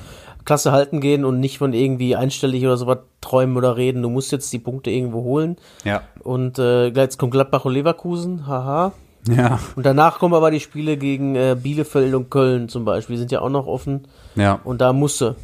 Klasse 0.46 0.72
halten 0.72 1.02
gehen 1.02 1.24
und 1.24 1.40
nicht 1.40 1.60
von 1.60 1.74
irgendwie 1.74 2.16
einstellig 2.16 2.64
oder 2.66 2.78
sowas 2.78 2.98
träumen 3.22 3.56
oder 3.58 3.78
reden. 3.78 4.02
Du 4.02 4.10
musst 4.10 4.32
jetzt 4.32 4.52
die 4.54 4.58
Punkte 4.58 4.90
irgendwo 4.90 5.22
holen. 5.24 5.58
Ja. 5.84 6.02
Und 6.24 6.58
äh, 6.58 6.88
jetzt 6.88 7.20
kommt 7.20 7.32
Gladbach 7.34 7.66
und 7.66 7.74
Leverkusen, 7.74 8.48
haha. 8.48 8.94
Ja. 9.30 9.60
Und 9.76 9.86
danach 9.86 10.18
kommen 10.18 10.34
aber 10.34 10.50
die 10.50 10.60
Spiele 10.60 10.98
gegen 10.98 11.36
äh, 11.36 11.56
Bielefeld 11.62 12.16
und 12.16 12.32
Köln 12.32 12.68
zum 12.70 12.84
Beispiel, 12.86 13.16
die 13.18 13.20
sind 13.20 13.32
ja 13.32 13.42
auch 13.42 13.50
noch 13.52 13.68
offen. 13.68 14.08
Ja. 14.36 14.60
Und 14.64 14.82
da 14.82 14.94
musste. 14.94 15.36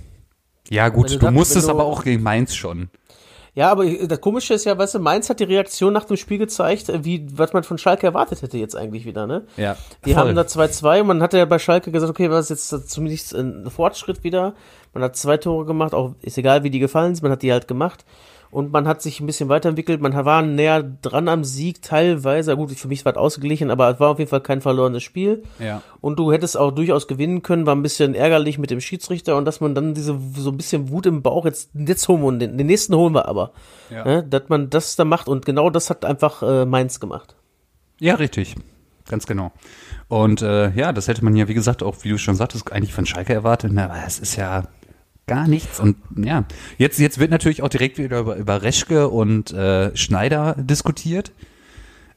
Ja, 0.69 0.89
gut, 0.89 1.11
du 1.11 1.17
du 1.17 1.31
musstest 1.31 1.67
du- 1.67 1.71
aber 1.71 1.85
auch 1.85 2.03
gegen 2.03 2.23
Mainz 2.23 2.55
schon. 2.55 2.89
Ja, 3.55 3.71
aber 3.71 3.85
das 3.89 4.21
Komische 4.21 4.53
ist 4.53 4.65
ja, 4.65 4.77
weißt 4.77 4.93
du, 4.95 4.99
Mainz 4.99 5.31
hat 5.31 5.39
die 5.39 5.45
Reaktion 5.45 5.91
nach 5.91 6.05
dem 6.05 6.15
Spiel 6.15 6.37
gezeigt, 6.37 6.89
äh, 6.89 7.03
wie, 7.03 7.25
was 7.33 7.53
man 7.53 7.63
von 7.63 7.79
Schalke 7.79 8.05
erwartet 8.05 8.43
hätte 8.43 8.55
jetzt 8.59 8.75
eigentlich 8.75 9.03
wieder, 9.05 9.25
ne? 9.25 9.47
Ja. 9.57 9.75
Die 10.05 10.13
voll. 10.13 10.19
haben 10.27 10.35
da 10.35 10.43
2-2 10.43 11.01
und 11.01 11.07
man 11.07 11.23
hatte 11.23 11.39
ja 11.39 11.45
bei 11.45 11.57
Schalke 11.57 11.91
gesagt, 11.91 12.11
okay, 12.11 12.29
was 12.29 12.51
ist 12.51 12.71
jetzt 12.71 12.91
zumindest 12.91 13.33
ein 13.33 13.67
Fortschritt 13.71 14.23
wieder. 14.23 14.53
Man 14.93 15.01
hat 15.03 15.15
zwei 15.15 15.37
Tore 15.37 15.65
gemacht, 15.65 15.95
auch 15.95 16.13
ist 16.21 16.37
egal, 16.37 16.63
wie 16.63 16.69
die 16.69 16.77
gefallen 16.77 17.15
sind, 17.15 17.23
man 17.23 17.31
hat 17.31 17.41
die 17.41 17.51
halt 17.51 17.67
gemacht. 17.67 18.05
Und 18.49 18.71
man 18.71 18.87
hat 18.87 19.01
sich 19.01 19.19
ein 19.19 19.25
bisschen 19.25 19.49
weiterentwickelt, 19.49 20.01
man 20.01 20.13
war 20.13 20.41
näher 20.41 20.81
dran 20.81 21.27
am 21.27 21.43
Sieg 21.43 21.81
teilweise. 21.81 22.55
Gut, 22.55 22.71
für 22.71 22.87
mich 22.87 23.03
war 23.05 23.13
es 23.13 23.17
ausgeglichen, 23.17 23.69
aber 23.71 23.89
es 23.89 23.99
war 23.99 24.09
auf 24.09 24.19
jeden 24.19 24.29
Fall 24.29 24.41
kein 24.41 24.61
verlorenes 24.61 25.03
Spiel. 25.03 25.43
Ja. 25.59 25.81
Und 26.01 26.17
du 26.19 26.31
hättest 26.31 26.57
auch 26.57 26.71
durchaus 26.71 27.07
gewinnen 27.07 27.43
können, 27.43 27.65
war 27.65 27.75
ein 27.75 27.83
bisschen 27.83 28.15
ärgerlich 28.15 28.57
mit 28.57 28.71
dem 28.71 28.81
Schiedsrichter 28.81 29.35
und 29.37 29.45
dass 29.45 29.59
man 29.59 29.75
dann 29.75 29.93
diese 29.93 30.17
so 30.35 30.51
ein 30.51 30.57
bisschen 30.57 30.89
Wut 30.89 31.05
im 31.05 31.21
Bauch, 31.21 31.45
jetzt, 31.45 31.71
jetzt 31.73 32.07
holen 32.07 32.21
wir 32.21 32.31
den, 32.37 32.57
den 32.57 32.67
nächsten 32.67 32.95
holen 32.95 33.13
wir 33.13 33.27
aber. 33.27 33.51
Ja. 33.89 34.05
Ne, 34.05 34.23
dass 34.23 34.43
man 34.49 34.69
das 34.69 34.95
da 34.95 35.05
macht 35.05 35.27
und 35.27 35.45
genau 35.45 35.69
das 35.69 35.89
hat 35.89 36.05
einfach 36.05 36.43
äh, 36.43 36.65
Mainz 36.65 36.99
gemacht. 36.99 37.35
Ja, 37.99 38.15
richtig. 38.15 38.55
Ganz 39.09 39.25
genau. 39.25 39.51
Und 40.09 40.41
äh, 40.41 40.71
ja, 40.71 40.91
das 40.91 41.07
hätte 41.07 41.23
man 41.23 41.35
ja, 41.35 41.47
wie 41.47 41.53
gesagt, 41.53 41.81
auch, 41.81 41.95
wie 42.01 42.09
du 42.09 42.17
schon 42.17 42.35
sagtest, 42.35 42.71
eigentlich 42.71 42.93
von 42.93 43.05
Schalke 43.05 43.33
erwartet. 43.33 43.71
Na, 43.73 43.85
aber 43.85 44.03
es 44.05 44.19
ist 44.19 44.35
ja 44.35 44.63
gar 45.27 45.47
nichts. 45.47 45.79
Und 45.79 45.97
ja, 46.15 46.45
jetzt, 46.77 46.99
jetzt 46.99 47.19
wird 47.19 47.31
natürlich 47.31 47.61
auch 47.61 47.69
direkt 47.69 47.97
wieder 47.97 48.19
über, 48.19 48.35
über 48.37 48.63
Reschke 48.63 49.09
und 49.09 49.53
äh, 49.53 49.95
Schneider 49.95 50.55
diskutiert. 50.57 51.31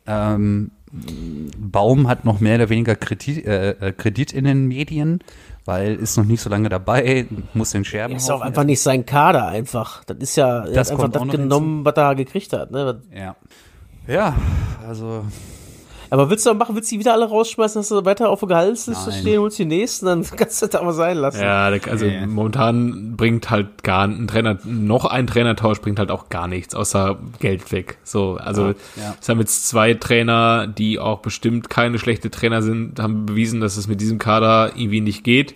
Ähm, 0.06 0.70
Baum 0.92 2.08
hat 2.08 2.24
noch 2.24 2.40
mehr 2.40 2.56
oder 2.56 2.68
weniger 2.68 2.96
Kredit, 2.96 3.46
äh, 3.46 3.70
äh, 3.70 3.92
Kredit 3.92 4.32
in 4.32 4.44
den 4.44 4.66
Medien, 4.66 5.20
weil 5.64 5.94
ist 5.94 6.16
noch 6.16 6.24
nicht 6.24 6.40
so 6.40 6.50
lange 6.50 6.68
dabei, 6.68 7.26
muss 7.54 7.70
den 7.70 7.84
Scherben 7.84 8.16
Ist 8.16 8.30
auch 8.30 8.40
einfach 8.40 8.64
nicht 8.64 8.80
sein 8.80 9.06
Kader 9.06 9.46
einfach. 9.46 10.02
Das 10.04 10.16
ist 10.18 10.36
ja, 10.36 10.66
Das 10.66 10.90
einfach 10.90 11.10
das 11.10 11.28
genommen, 11.28 11.84
was 11.84 11.96
er 11.96 12.14
gekriegt 12.16 12.52
hat. 12.52 12.72
Ne? 12.72 13.00
Ja. 13.14 13.36
Ja, 14.08 14.34
also 14.88 15.24
Aber 16.10 16.28
willst 16.28 16.44
du 16.44 16.50
auch 16.50 16.54
machen, 16.54 16.74
willst 16.74 16.90
du 16.90 16.96
die 16.96 17.00
wieder 17.00 17.12
alle 17.12 17.26
rausschmeißen, 17.28 17.80
dass 17.80 17.88
du 17.88 18.04
weiter 18.04 18.28
auf 18.30 18.40
der 18.40 18.48
Gehaltsliste 18.48 19.10
Nein. 19.10 19.20
stehen, 19.20 19.40
holst 19.40 19.58
die 19.58 19.64
nächsten, 19.64 20.06
dann 20.06 20.26
kannst 20.36 20.60
du 20.60 20.66
das 20.66 20.80
aber 20.80 20.92
sein 20.92 21.16
lassen. 21.16 21.40
Ja, 21.40 21.66
also 21.66 22.04
Nee. 22.04 22.26
momentan 22.26 23.16
bringt 23.16 23.50
halt 23.50 23.82
gar 23.82 24.06
ein 24.06 24.26
Trainer, 24.26 24.58
noch 24.64 25.04
ein 25.04 25.26
Trainertausch 25.26 25.80
bringt 25.80 25.98
halt 25.98 26.10
auch 26.10 26.28
gar 26.28 26.48
nichts, 26.48 26.74
außer 26.74 27.18
Geld 27.38 27.70
weg. 27.72 27.98
So, 28.02 28.36
also 28.36 28.68
ja. 28.96 29.14
es 29.20 29.28
haben 29.28 29.38
jetzt 29.38 29.68
zwei 29.68 29.94
Trainer, 29.94 30.66
die 30.66 30.98
auch 30.98 31.20
bestimmt 31.20 31.70
keine 31.70 31.98
schlechte 31.98 32.30
Trainer 32.30 32.62
sind, 32.62 32.98
haben 32.98 33.26
bewiesen, 33.26 33.60
dass 33.60 33.76
es 33.76 33.86
mit 33.86 34.00
diesem 34.00 34.18
Kader 34.18 34.72
irgendwie 34.74 35.00
nicht 35.00 35.22
geht. 35.24 35.54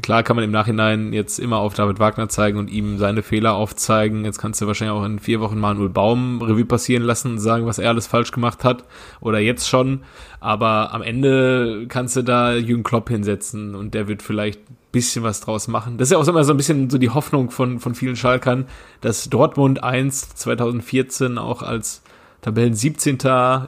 Klar 0.00 0.22
kann 0.22 0.36
man 0.36 0.44
im 0.44 0.50
Nachhinein 0.50 1.12
jetzt 1.12 1.38
immer 1.38 1.58
auf 1.58 1.74
David 1.74 1.98
Wagner 1.98 2.30
zeigen 2.30 2.58
und 2.58 2.70
ihm 2.70 2.96
seine 2.96 3.22
Fehler 3.22 3.52
aufzeigen. 3.52 4.24
Jetzt 4.24 4.38
kannst 4.38 4.60
du 4.62 4.66
wahrscheinlich 4.66 4.96
auch 4.96 5.04
in 5.04 5.18
vier 5.18 5.40
Wochen 5.40 5.58
Manuel 5.58 5.90
Baum 5.90 6.40
Revue 6.40 6.64
passieren 6.64 7.02
lassen 7.02 7.32
und 7.32 7.38
sagen, 7.40 7.66
was 7.66 7.78
er 7.78 7.90
alles 7.90 8.06
falsch 8.06 8.30
gemacht 8.30 8.64
hat. 8.64 8.84
Oder 9.20 9.38
jetzt 9.38 9.68
schon. 9.68 10.00
Aber 10.40 10.94
am 10.94 11.02
Ende 11.02 11.84
kannst 11.88 12.16
du 12.16 12.22
da 12.22 12.54
Jürgen 12.54 12.84
Klopp 12.84 13.10
hinsetzen 13.10 13.74
und 13.74 13.92
der 13.92 14.08
wird 14.08 14.22
vielleicht 14.22 14.60
ein 14.70 14.76
bisschen 14.92 15.24
was 15.24 15.42
draus 15.42 15.68
machen. 15.68 15.98
Das 15.98 16.08
ist 16.08 16.12
ja 16.12 16.18
auch 16.18 16.26
immer 16.26 16.44
so 16.44 16.54
ein 16.54 16.56
bisschen 16.56 16.88
so 16.88 16.96
die 16.96 17.10
Hoffnung 17.10 17.50
von, 17.50 17.78
von 17.78 17.94
vielen 17.94 18.16
Schalkern, 18.16 18.68
dass 19.02 19.28
Dortmund 19.28 19.84
1 19.84 20.36
2014 20.36 21.36
auch 21.36 21.62
als 21.62 22.02
Tabellen 22.40 22.74
17. 22.74 23.18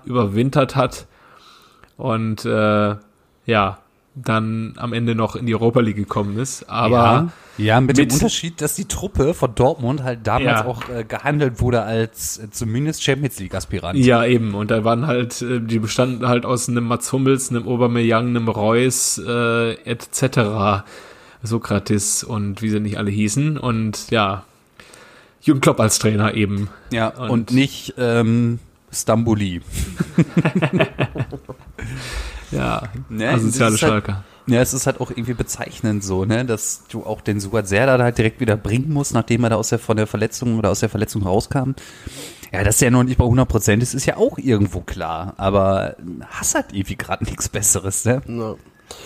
überwintert 0.07 0.75
hat 0.75 1.07
und 1.99 2.47
äh, 2.47 2.97
ja, 3.47 3.79
dann 4.17 4.75
am 4.77 4.93
Ende 4.93 5.15
noch 5.15 5.35
in 5.37 5.47
die 5.47 5.55
Europa 5.55 5.81
League 5.81 5.97
gekommen 5.97 6.39
ist. 6.39 6.69
Aber 6.71 7.31
ja, 7.59 7.65
ja 7.65 7.81
mit, 7.81 7.97
dem 7.99 8.05
mit- 8.05 8.13
Unterschied, 8.15 8.61
dass 8.61 8.75
die 8.77 8.85
Truppe 8.87 9.35
von 9.35 9.55
Dortmund 9.55 10.03
halt 10.05 10.21
damals 10.27 10.61
Ja. 10.61 10.65
auch 10.67 10.89
äh, 10.89 11.03
gehandelt 11.05 11.61
wurde 11.61 11.83
als 11.83 12.39
äh, 12.39 12.49
zumindest 12.51 13.03
Champions 13.03 13.41
League 13.41 13.55
Aspirant. 13.55 13.99
Ja, 13.99 14.25
eben. 14.25 14.55
Und 14.55 14.71
da 14.71 14.85
waren 14.85 15.07
halt, 15.09 15.43
äh, 15.43 15.61
die 15.61 15.81
bestanden 15.81 16.29
halt 16.29 16.47
aus 16.47 16.69
einem 16.69 16.85
Mats 16.85 17.13
Hummels, 17.13 17.51
einem 17.51 17.67
Aubameyang, 17.67 18.29
einem 18.29 18.49
Reus, 18.49 19.19
äh, 19.19 19.73
etc. 19.85 20.85
Sokrates 21.43 22.23
und 22.25 22.63
wie 22.63 22.71
sie 22.71 22.81
nicht 22.81 22.99
alle 22.99 23.11
hießen. 23.11 23.59
Und 23.59 24.11
ja, 24.11 24.45
Jürgen 25.43 25.61
Klopp 25.61 25.81
als 25.81 25.99
Trainer 25.99 26.35
eben. 26.35 26.69
Ja, 26.93 27.09
Und- 27.09 27.31
und, 27.31 27.51
nicht 27.51 27.95
ähm, 27.99 28.61
Stambuli. 28.93 29.61
Ja, 32.51 32.83
Ne, 33.09 33.29
asoziale 33.31 33.75
ist 33.75 33.83
halt- 33.83 33.91
Schalker. 33.93 34.25
Ja, 34.47 34.61
es 34.61 34.75
ist 34.75 34.87
halt 34.87 35.01
auch 35.01 35.11
irgendwie 35.11 35.33
bezeichnend 35.33 36.05
so, 36.05 36.27
ne, 36.27 36.45
dass 36.45 36.83
du 36.91 37.05
auch 37.07 37.23
den 37.23 37.41
Suat 37.41 37.67
Serdar 37.67 37.97
da 37.97 38.05
halt 38.05 38.19
direkt 38.19 38.41
wieder 38.41 38.59
bringen 38.59 38.93
musst, 38.93 39.15
nachdem 39.15 39.43
er 39.45 39.51
da 39.51 39.57
aus 39.57 39.71
der, 39.71 39.79
von 39.79 39.97
der 39.97 40.07
Verletzung 40.07 40.59
oder 40.59 40.71
aus 40.71 40.81
der 40.81 40.91
Verletzung 40.91 41.23
rauskam. 41.23 41.71
Ja, 42.53 42.63
dass 42.63 42.77
der 42.77 42.91
noch 42.91 43.05
nicht 43.05 43.17
bei 43.17 43.25
100 43.25 43.49
Prozent 43.49 43.83
ist, 43.83 43.95
ist 43.95 44.05
ja 44.05 44.17
auch 44.19 44.37
irgendwo 44.39 44.81
klar. 44.81 45.33
Aber 45.39 45.97
hast 46.29 46.55
halt 46.55 46.67
irgendwie 46.73 46.97
gerade 46.97 47.25
nichts 47.25 47.49
Besseres, 47.49 48.05
ne? 48.05 48.21
Ja. 48.29 48.55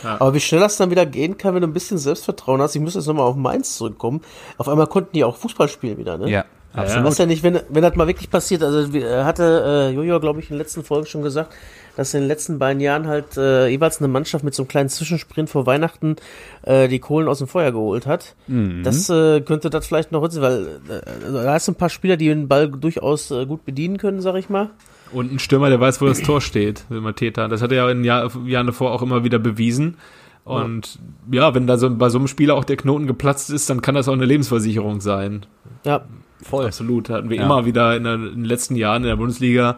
Ja. 0.02 0.16
Aber 0.20 0.34
wie 0.34 0.40
schnell 0.40 0.60
das 0.60 0.76
dann 0.76 0.90
wieder 0.90 1.06
gehen 1.06 1.38
kann, 1.38 1.54
wenn 1.54 1.62
du 1.62 1.68
ein 1.68 1.72
bisschen 1.72 1.98
Selbstvertrauen 1.98 2.60
hast, 2.60 2.74
ich 2.74 2.82
muss 2.82 2.94
jetzt 2.94 3.06
nochmal 3.06 3.24
auf 3.26 3.36
Mainz 3.36 3.76
zurückkommen. 3.76 4.20
Auf 4.58 4.68
einmal 4.68 4.88
konnten 4.88 5.10
die 5.14 5.22
auch 5.22 5.36
Fußball 5.36 5.68
spielen 5.68 5.98
wieder, 5.98 6.18
ne? 6.18 6.28
Ja, 6.28 6.44
Ja, 6.74 6.84
Du 6.84 6.90
ja. 6.90 7.04
weißt 7.04 7.18
ja 7.18 7.26
nicht, 7.26 7.42
wenn, 7.42 7.60
wenn 7.68 7.82
das 7.82 7.96
mal 7.96 8.06
wirklich 8.06 8.30
passiert, 8.30 8.62
also 8.62 8.94
äh, 8.96 9.24
hatte 9.24 9.90
äh, 9.90 9.94
Jojo, 9.94 10.20
glaube 10.20 10.40
ich, 10.40 10.50
in 10.50 10.54
den 10.54 10.58
letzten 10.58 10.84
Folgen 10.84 11.06
schon 11.06 11.22
gesagt, 11.22 11.54
dass 11.96 12.14
in 12.14 12.20
den 12.20 12.28
letzten 12.28 12.58
beiden 12.58 12.80
Jahren 12.80 13.06
halt 13.08 13.36
äh, 13.36 13.66
jeweils 13.68 13.98
eine 13.98 14.08
Mannschaft 14.08 14.44
mit 14.44 14.54
so 14.54 14.62
einem 14.62 14.68
kleinen 14.68 14.88
Zwischensprint 14.88 15.50
vor 15.50 15.66
Weihnachten 15.66 16.16
äh, 16.62 16.86
die 16.86 17.00
Kohlen 17.00 17.26
aus 17.26 17.38
dem 17.38 17.48
Feuer 17.48 17.72
geholt 17.72 18.06
hat. 18.06 18.36
Das 18.84 19.10
äh, 19.10 19.40
könnte 19.40 19.70
das 19.70 19.86
vielleicht 19.86 20.12
noch 20.12 20.22
nutzen, 20.22 20.40
weil 20.40 20.80
äh, 20.88 21.32
da 21.32 21.52
hast 21.54 21.66
du 21.66 21.72
ein 21.72 21.74
paar 21.74 21.88
Spieler, 21.88 22.16
die 22.16 22.28
den 22.28 22.46
Ball 22.46 22.70
durchaus 22.70 23.30
äh, 23.30 23.46
gut 23.46 23.64
bedienen 23.64 23.96
können, 23.96 24.20
sag 24.20 24.36
ich 24.36 24.48
mal. 24.48 24.70
Und 25.10 25.32
ein 25.32 25.38
Stürmer, 25.38 25.70
der 25.70 25.80
weiß, 25.80 26.00
wo 26.00 26.06
das 26.06 26.22
Tor 26.22 26.40
steht, 26.40 26.84
will 26.88 27.00
Mateta. 27.00 27.48
Das 27.48 27.62
hat 27.62 27.72
er 27.72 27.78
ja 27.78 27.90
in 27.90 28.04
Jahr, 28.04 28.30
Jahren 28.44 28.66
davor 28.66 28.92
auch 28.92 29.02
immer 29.02 29.24
wieder 29.24 29.38
bewiesen. 29.38 29.96
Und 30.44 30.98
ja, 31.30 31.54
wenn 31.54 31.66
da 31.66 31.76
so 31.76 31.94
bei 31.94 32.08
so 32.08 32.18
einem 32.18 32.28
Spieler 32.28 32.54
auch 32.54 32.64
der 32.64 32.76
Knoten 32.76 33.06
geplatzt 33.06 33.50
ist, 33.50 33.68
dann 33.68 33.82
kann 33.82 33.94
das 33.94 34.08
auch 34.08 34.14
eine 34.14 34.24
Lebensversicherung 34.24 35.00
sein. 35.00 35.44
Ja, 35.84 36.04
voll. 36.42 36.66
Absolut. 36.66 37.08
Hatten 37.10 37.30
wir 37.30 37.36
Ja. 37.38 37.44
immer 37.44 37.64
wieder 37.66 37.96
in, 37.96 38.04
der, 38.04 38.14
in 38.14 38.22
den 38.22 38.44
letzten 38.44 38.76
Jahren 38.76 39.02
in 39.02 39.08
der 39.08 39.16
Bundesliga 39.16 39.76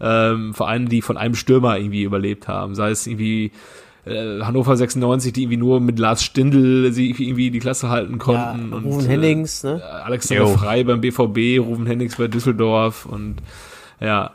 ähm, 0.00 0.54
Vereine, 0.54 0.86
die 0.86 1.02
von 1.02 1.16
einem 1.16 1.34
Stürmer 1.34 1.78
irgendwie 1.78 2.02
überlebt 2.02 2.48
haben. 2.48 2.74
Sei 2.74 2.90
es 2.90 3.06
irgendwie 3.06 3.52
äh, 4.06 4.40
Hannover 4.40 4.76
96, 4.76 5.32
die 5.32 5.42
irgendwie 5.42 5.56
nur 5.58 5.80
mit 5.80 5.98
Lars 5.98 6.22
Stindl 6.22 6.92
sie 6.92 7.10
irgendwie 7.10 7.50
die 7.50 7.58
Klasse 7.58 7.88
halten 7.90 8.18
konnten. 8.18 8.70
Ja, 8.70 8.76
und, 8.76 8.84
Ruven 8.84 9.04
äh, 9.06 9.08
Hennings, 9.08 9.64
ne? 9.64 9.82
Alexander 9.84 10.44
Jo. 10.44 10.56
Frei 10.56 10.84
beim 10.84 11.00
BVB, 11.00 11.60
Ruven 11.60 11.86
Hennings 11.86 12.16
bei 12.16 12.28
Düsseldorf 12.28 13.04
und 13.06 13.36
ja, 14.00 14.30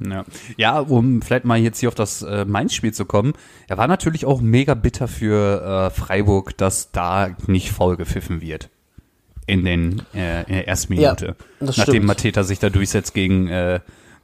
Ja. 0.00 0.24
ja, 0.56 0.78
um 0.80 1.22
vielleicht 1.22 1.44
mal 1.44 1.58
jetzt 1.58 1.78
hier 1.80 1.88
auf 1.88 1.94
das 1.94 2.22
äh, 2.22 2.44
Mainz-Spiel 2.44 2.92
zu 2.92 3.04
kommen. 3.04 3.32
Er 3.68 3.78
war 3.78 3.86
natürlich 3.88 4.26
auch 4.26 4.40
mega 4.40 4.74
bitter 4.74 5.08
für 5.08 5.62
äh, 5.62 5.90
Freiburg, 5.90 6.56
dass 6.58 6.92
da 6.92 7.30
nicht 7.46 7.70
faul 7.72 7.96
gepfiffen 7.96 8.40
wird. 8.40 8.68
In, 9.48 9.64
den, 9.64 10.02
äh, 10.14 10.42
in 10.42 10.52
der 10.54 10.68
ersten 10.68 10.92
Ja, 10.94 11.14
Minute. 11.14 11.36
das 11.60 11.76
nachdem 11.78 11.94
stimmt. 11.94 12.06
Mateta 12.06 12.42
sich 12.44 12.58
da 12.58 12.70
durchsetzt 12.70 13.14
gegen 13.14 13.48
äh, 13.48 13.80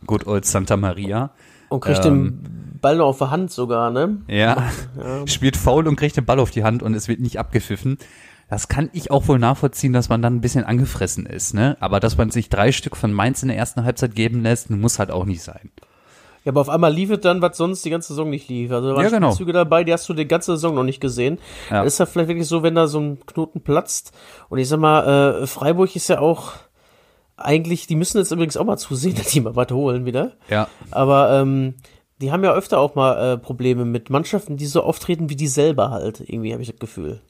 Good 0.06 0.26
Old 0.26 0.44
Santa 0.44 0.76
Maria. 0.76 1.30
Und 1.70 1.80
kriegt 1.80 2.04
Ähm. 2.04 2.40
den 2.42 2.78
Ball 2.80 2.96
noch 2.96 3.06
auf 3.06 3.18
der 3.18 3.30
Hand 3.30 3.50
sogar, 3.50 3.90
ne? 3.90 4.18
Ja, 4.28 4.70
spielt 5.26 5.56
faul 5.56 5.88
und 5.88 5.96
kriegt 5.96 6.16
den 6.16 6.24
Ball 6.26 6.38
auf 6.38 6.50
die 6.50 6.62
Hand 6.64 6.82
und 6.82 6.94
es 6.94 7.08
wird 7.08 7.20
nicht 7.20 7.38
abgepfiffen. 7.38 7.96
Das 8.50 8.68
kann 8.68 8.90
ich 8.92 9.10
auch 9.10 9.26
wohl 9.26 9.38
nachvollziehen, 9.38 9.94
dass 9.94 10.10
man 10.10 10.20
dann 10.20 10.36
ein 10.36 10.40
bisschen 10.42 10.64
angefressen 10.64 11.24
ist, 11.24 11.54
ne? 11.54 11.78
Aber 11.80 11.98
dass 11.98 12.18
man 12.18 12.30
sich 12.30 12.50
drei 12.50 12.70
Stück 12.72 12.94
von 12.96 13.10
Mainz 13.12 13.42
in 13.42 13.48
der 13.48 13.56
ersten 13.56 13.84
Halbzeit 13.84 14.14
geben 14.14 14.42
lässt, 14.42 14.68
muss 14.68 14.98
halt 14.98 15.10
auch 15.10 15.24
nicht 15.24 15.42
sein. 15.42 15.70
Ja, 16.44 16.52
aber 16.52 16.60
auf 16.60 16.68
einmal 16.68 16.92
lief 16.92 17.10
es 17.10 17.20
dann, 17.20 17.40
was 17.40 17.56
sonst 17.56 17.84
die 17.84 17.90
ganze 17.90 18.08
Saison 18.08 18.28
nicht 18.28 18.48
lief. 18.48 18.70
Also 18.70 18.90
da 18.90 18.96
waren 18.96 19.04
Ja, 19.04 19.10
genau. 19.10 19.28
Spielzüge 19.28 19.52
dabei, 19.52 19.82
die 19.82 19.92
hast 19.92 20.08
du 20.08 20.12
die 20.12 20.28
ganze 20.28 20.52
Saison 20.52 20.74
noch 20.74 20.84
nicht 20.84 21.00
gesehen. 21.00 21.38
Ja. 21.70 21.82
Ist 21.82 21.98
ja 21.98 22.06
vielleicht 22.06 22.28
wirklich 22.28 22.46
so, 22.46 22.62
wenn 22.62 22.74
da 22.74 22.86
so 22.86 23.00
ein 23.00 23.18
Knoten 23.26 23.62
platzt. 23.62 24.12
Und 24.50 24.58
ich 24.58 24.68
sag 24.68 24.78
mal, 24.78 25.42
äh, 25.42 25.46
Freiburg 25.46 25.96
ist 25.96 26.08
ja 26.08 26.20
auch 26.20 26.52
eigentlich, 27.36 27.86
die 27.86 27.96
müssen 27.96 28.18
jetzt 28.18 28.30
übrigens 28.30 28.56
auch 28.56 28.64
mal 28.64 28.76
zusehen, 28.76 29.14
dass 29.16 29.28
die 29.28 29.40
mal 29.40 29.56
was 29.56 29.70
holen 29.70 30.04
wieder. 30.04 30.32
Ja. 30.48 30.68
Aber 30.90 31.32
ähm, 31.32 31.74
die 32.20 32.30
haben 32.30 32.44
ja 32.44 32.52
öfter 32.52 32.78
auch 32.78 32.94
mal 32.94 33.34
äh, 33.34 33.38
Probleme 33.38 33.84
mit 33.86 34.10
Mannschaften, 34.10 34.56
die 34.56 34.66
so 34.66 34.82
auftreten 34.82 35.30
wie 35.30 35.36
die 35.36 35.48
selber 35.48 35.90
halt. 35.90 36.20
Irgendwie 36.20 36.52
habe 36.52 36.62
ich 36.62 36.70
das 36.70 36.78
Gefühl. 36.78 37.20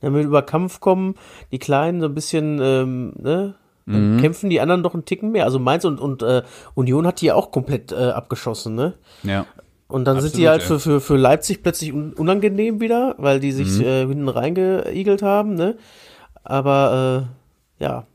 Wenn 0.00 0.14
wir 0.14 0.22
über 0.22 0.42
Kampf 0.42 0.80
kommen, 0.80 1.14
die 1.52 1.58
Kleinen 1.58 2.00
so 2.00 2.06
ein 2.06 2.14
bisschen, 2.14 2.58
ähm, 2.60 3.12
ne? 3.18 3.54
Dann 3.86 4.18
kämpfen 4.20 4.48
die 4.48 4.60
anderen 4.60 4.82
doch 4.82 4.94
einen 4.94 5.04
Ticken 5.04 5.32
mehr. 5.32 5.44
Also 5.44 5.58
Mainz 5.58 5.84
und, 5.84 5.98
und 6.00 6.22
äh, 6.22 6.42
Union 6.74 7.06
hat 7.06 7.20
die 7.20 7.26
ja 7.26 7.34
auch 7.34 7.50
komplett 7.50 7.90
äh, 7.92 8.10
abgeschossen, 8.10 8.74
ne? 8.76 8.94
Ja. 9.24 9.46
Und 9.88 10.04
dann 10.06 10.16
sind 10.20 10.28
Absolut, 10.28 10.40
die 10.44 10.48
halt 10.48 10.62
für, 10.62 10.78
für, 10.80 11.00
für 11.00 11.16
Leipzig 11.16 11.62
plötzlich 11.62 11.92
un 11.92 12.12
unangenehm 12.14 12.80
wieder, 12.80 13.14
weil 13.18 13.40
die 13.40 13.52
sich 13.52 13.78
Mhm. 13.78 13.84
äh, 13.84 14.06
hinten 14.06 14.28
reingeigelt 14.28 15.22
haben, 15.22 15.54
ne? 15.54 15.76
Aber 16.44 17.28
äh, 17.80 17.82
ja, 17.84 18.06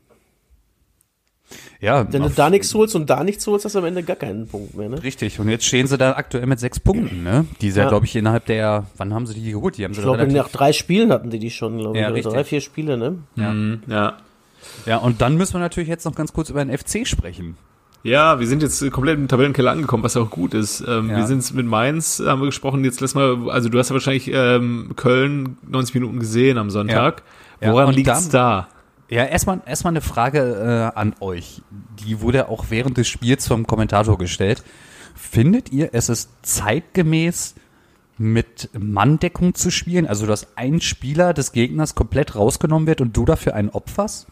Ja, 1.80 2.12
wenn 2.12 2.22
du 2.22 2.28
da 2.30 2.50
nichts 2.50 2.74
holst 2.74 2.96
und 2.96 3.08
da 3.08 3.22
nichts 3.22 3.46
holst, 3.46 3.64
hast 3.64 3.74
du 3.74 3.78
am 3.78 3.84
Ende 3.84 4.02
gar 4.02 4.16
keinen 4.16 4.48
Punkt 4.48 4.74
mehr, 4.76 4.88
ne? 4.88 5.00
Richtig, 5.02 5.38
und 5.38 5.48
jetzt 5.48 5.64
stehen 5.64 5.86
sie 5.86 5.96
da 5.96 6.12
aktuell 6.14 6.46
mit 6.46 6.58
sechs 6.58 6.80
Punkten, 6.80 7.22
ne? 7.22 7.46
Die 7.60 7.70
sie, 7.70 7.78
Ja. 7.80 7.88
glaube 7.88 8.06
ich, 8.06 8.16
innerhalb 8.16 8.46
der, 8.46 8.86
wann 8.96 9.14
haben 9.14 9.26
sie 9.26 9.34
die 9.34 9.52
geholt? 9.52 9.78
Die 9.78 9.84
haben 9.84 9.92
Ich 9.92 10.00
glaube, 10.00 10.26
nach 10.26 10.48
drei 10.48 10.72
Spielen 10.72 11.12
hatten 11.12 11.30
die 11.30 11.38
die 11.38 11.50
schon, 11.50 11.78
glaube 11.78 11.96
ich. 11.96 12.02
Ja, 12.02 12.08
richtig. 12.08 12.32
drei, 12.32 12.42
vier 12.44 12.60
Spiele, 12.60 12.96
ne? 12.98 13.18
ja. 13.36 13.52
Mhm, 13.52 13.82
ja. 13.86 14.16
Ja, 14.86 14.98
und 14.98 15.20
dann 15.20 15.36
müssen 15.36 15.54
wir 15.54 15.60
natürlich 15.60 15.88
jetzt 15.88 16.04
noch 16.04 16.14
ganz 16.14 16.32
kurz 16.32 16.50
über 16.50 16.64
den 16.64 16.76
FC 16.76 17.06
sprechen. 17.06 17.56
Ja, 18.04 18.38
wir 18.38 18.46
sind 18.46 18.62
jetzt 18.62 18.90
komplett 18.92 19.18
im 19.18 19.28
Tabellenkeller 19.28 19.72
angekommen, 19.72 20.04
was 20.04 20.16
auch 20.16 20.30
gut 20.30 20.54
ist. 20.54 20.80
Ähm, 20.86 21.10
Ja. 21.10 21.16
Wir 21.16 21.26
sind 21.26 21.52
mit 21.54 21.66
Mainz, 21.66 22.22
haben 22.24 22.40
wir 22.40 22.46
gesprochen, 22.46 22.84
jetzt 22.84 23.00
lass 23.00 23.14
mal, 23.14 23.50
also 23.50 23.68
du 23.68 23.78
hast 23.78 23.88
ja 23.90 23.94
wahrscheinlich 23.94 24.30
ähm, 24.32 24.92
Köln 24.96 25.58
90 25.66 25.94
Minuten 25.94 26.20
gesehen 26.20 26.58
am 26.58 26.70
Sonntag. 26.70 27.22
Ja, 27.60 27.72
Woran 27.72 27.88
und 27.88 27.94
liegt's 27.94 28.28
da? 28.28 28.68
Ja, 29.10 29.24
erstmal 29.24 29.60
erstmal 29.66 29.92
eine 29.92 30.00
Frage 30.02 30.92
äh, 30.94 30.98
an 30.98 31.14
euch. 31.20 31.62
Die 32.06 32.20
wurde 32.20 32.48
auch 32.48 32.66
während 32.68 32.98
des 32.98 33.08
Spiels 33.08 33.48
vom 33.48 33.66
Kommentator 33.66 34.18
gestellt. 34.18 34.62
Findet 35.14 35.72
ihr, 35.72 35.90
es 35.92 36.08
ist 36.08 36.30
zeitgemäß 36.42 37.54
mit 38.18 38.68
Manndeckung 38.78 39.54
zu 39.54 39.70
spielen? 39.70 40.06
Also, 40.06 40.26
dass 40.26 40.56
ein 40.56 40.80
Spieler 40.80 41.32
des 41.32 41.52
Gegners 41.52 41.94
komplett 41.94 42.36
rausgenommen 42.36 42.86
wird 42.86 43.00
und 43.00 43.16
du 43.16 43.24
dafür 43.24 43.54
einen 43.54 43.70
opferst? 43.70 44.26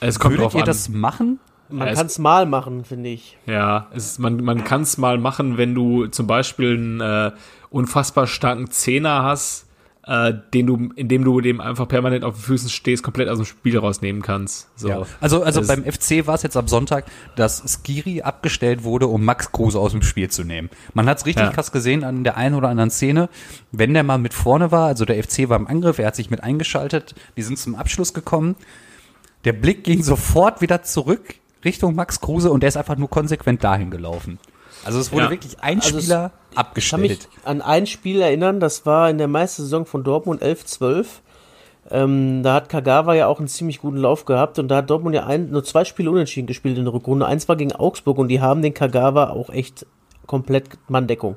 Es 0.00 0.18
kommt 0.18 0.36
Würdet 0.38 0.54
ihr 0.54 0.60
an. 0.60 0.66
das 0.66 0.88
machen? 0.88 1.38
Man 1.68 1.88
Ja, 1.88 1.94
kann 1.94 2.06
es 2.06 2.18
mal 2.18 2.46
machen, 2.46 2.84
finde 2.84 3.10
ich. 3.10 3.38
Ja, 3.46 3.88
es 3.92 4.06
ist, 4.12 4.18
man, 4.20 4.36
man 4.44 4.62
kann 4.64 4.82
es 4.82 4.98
mal 4.98 5.18
machen, 5.18 5.56
wenn 5.58 5.74
du 5.74 6.06
zum 6.06 6.26
Beispiel 6.28 6.74
einen 6.76 7.00
äh, 7.00 7.32
unfassbar 7.70 8.28
starken 8.28 8.70
Zehner 8.70 9.24
hast, 9.24 9.66
äh, 10.06 10.32
den 10.54 10.68
du, 10.68 10.90
indem 10.94 11.24
du 11.24 11.40
dem 11.40 11.60
einfach 11.60 11.88
permanent 11.88 12.22
auf 12.22 12.36
den 12.36 12.42
Füßen 12.42 12.68
stehst, 12.68 13.02
komplett 13.02 13.28
aus 13.28 13.38
dem 13.38 13.44
Spiel 13.46 13.76
rausnehmen 13.76 14.22
kannst. 14.22 14.68
So. 14.76 14.88
Ja. 14.88 15.02
Also, 15.20 15.42
also 15.42 15.58
Das- 15.58 15.66
beim 15.66 15.82
FC 15.84 16.28
war 16.28 16.36
es 16.36 16.44
jetzt 16.44 16.56
am 16.56 16.68
Sonntag, 16.68 17.06
dass 17.34 17.64
Skiri 17.66 18.22
abgestellt 18.22 18.84
wurde, 18.84 19.08
um 19.08 19.24
Max 19.24 19.50
Kruse 19.50 19.80
aus 19.80 19.90
dem 19.90 20.02
Spiel 20.02 20.30
zu 20.30 20.44
nehmen. 20.44 20.70
Man 20.94 21.08
hat 21.08 21.18
es 21.18 21.26
richtig 21.26 21.46
Ja. 21.46 21.50
krass 21.50 21.72
gesehen 21.72 22.04
an 22.04 22.22
der 22.22 22.36
einen 22.36 22.54
oder 22.54 22.68
anderen 22.68 22.90
Szene. 22.90 23.28
Wenn 23.72 23.92
der 23.92 24.04
mal 24.04 24.18
mit 24.18 24.34
vorne 24.34 24.70
war, 24.70 24.86
also 24.86 25.04
der 25.04 25.16
FC 25.20 25.48
war 25.48 25.56
im 25.58 25.66
Angriff, 25.66 25.98
er 25.98 26.06
hat 26.06 26.14
sich 26.14 26.30
mit 26.30 26.44
eingeschaltet, 26.44 27.16
die 27.36 27.42
sind 27.42 27.58
zum 27.58 27.74
Abschluss 27.74 28.14
gekommen. 28.14 28.54
Der 29.46 29.52
Blick 29.54 29.84
ging 29.84 30.02
sofort 30.02 30.60
wieder 30.60 30.82
zurück 30.82 31.36
Richtung 31.64 31.94
Max 31.94 32.20
Kruse 32.20 32.50
und 32.50 32.60
der 32.62 32.68
ist 32.68 32.76
einfach 32.76 32.96
nur 32.96 33.08
konsequent 33.08 33.64
dahin 33.64 33.90
gelaufen. 33.90 34.38
Also 34.84 34.98
es 35.00 35.10
wurde 35.12 35.24
Ja. 35.24 35.30
wirklich 35.30 35.58
ein 35.62 35.80
Also 35.80 35.96
es- 35.96 36.04
Spieler 36.04 36.26
Ich 36.50 36.54
kann 36.90 37.00
mich 37.00 37.12
abgestellt. 37.12 37.28
an 37.44 37.62
ein 37.62 37.86
Spiel 37.86 38.20
erinnern, 38.20 38.60
das 38.60 38.84
war 38.86 39.08
in 39.08 39.18
der 39.18 39.28
Meistersaison 39.28 39.86
von 39.86 40.04
Dortmund 40.04 40.42
11-12. 40.42 41.22
Ähm, 41.90 42.42
da 42.42 42.54
hat 42.54 42.68
Kagawa 42.68 43.14
ja 43.14 43.28
auch 43.28 43.38
einen 43.38 43.46
ziemlich 43.48 43.80
guten 43.80 43.96
Lauf 43.98 44.24
gehabt 44.24 44.58
und 44.58 44.66
da 44.68 44.76
hat 44.78 44.90
Dortmund 44.90 45.14
ja 45.14 45.26
ein, 45.26 45.50
nur 45.50 45.62
zwei 45.64 45.84
Spiele 45.84 46.10
unentschieden 46.10 46.46
gespielt 46.48 46.76
in 46.78 46.84
der 46.84 46.92
Rückrunde. 46.92 47.26
Eins 47.26 47.48
war 47.48 47.54
gegen 47.56 47.72
Augsburg 47.72 48.18
und 48.18 48.28
die 48.28 48.40
haben 48.40 48.60
den 48.62 48.74
Kagawa 48.74 49.30
auch 49.30 49.50
echt 49.50 49.86
komplett 50.26 50.68
Manndeckung. 50.88 51.36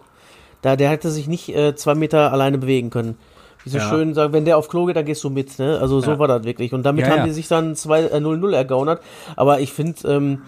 Da, 0.64 0.76
der 0.76 0.90
hätte 0.90 1.12
sich 1.12 1.28
nicht 1.28 1.50
äh, 1.56 1.76
zwei 1.76 1.94
Meter 1.96 2.34
alleine 2.34 2.58
bewegen 2.58 2.90
können. 2.90 3.18
Wie 3.64 3.70
so 3.70 3.78
Ja. 3.78 3.90
schön 3.90 4.14
sagen, 4.14 4.34
wenn 4.34 4.46
der 4.46 4.58
auf 4.58 4.70
Klo 4.70 4.86
geht, 4.86 4.96
dann 4.96 5.06
gehst 5.06 5.24
du 5.24 5.30
mit, 5.30 5.60
ne? 5.60 5.80
Also 5.82 6.00
so 6.00 6.12
Ja. 6.12 6.20
war 6.20 6.28
das 6.28 6.44
wirklich. 6.44 6.74
Und 6.74 6.84
damit 6.84 7.06
Ja, 7.06 7.12
haben 7.18 7.26
die 7.26 7.32
sich 7.34 7.48
dann 7.48 7.76
2 7.76 8.04
äh, 8.04 8.20
0-0 8.20 8.54
ergaunert. 8.54 9.02
Aber 9.36 9.60
ich 9.60 9.74
finde, 9.74 10.08
ähm, 10.08 10.44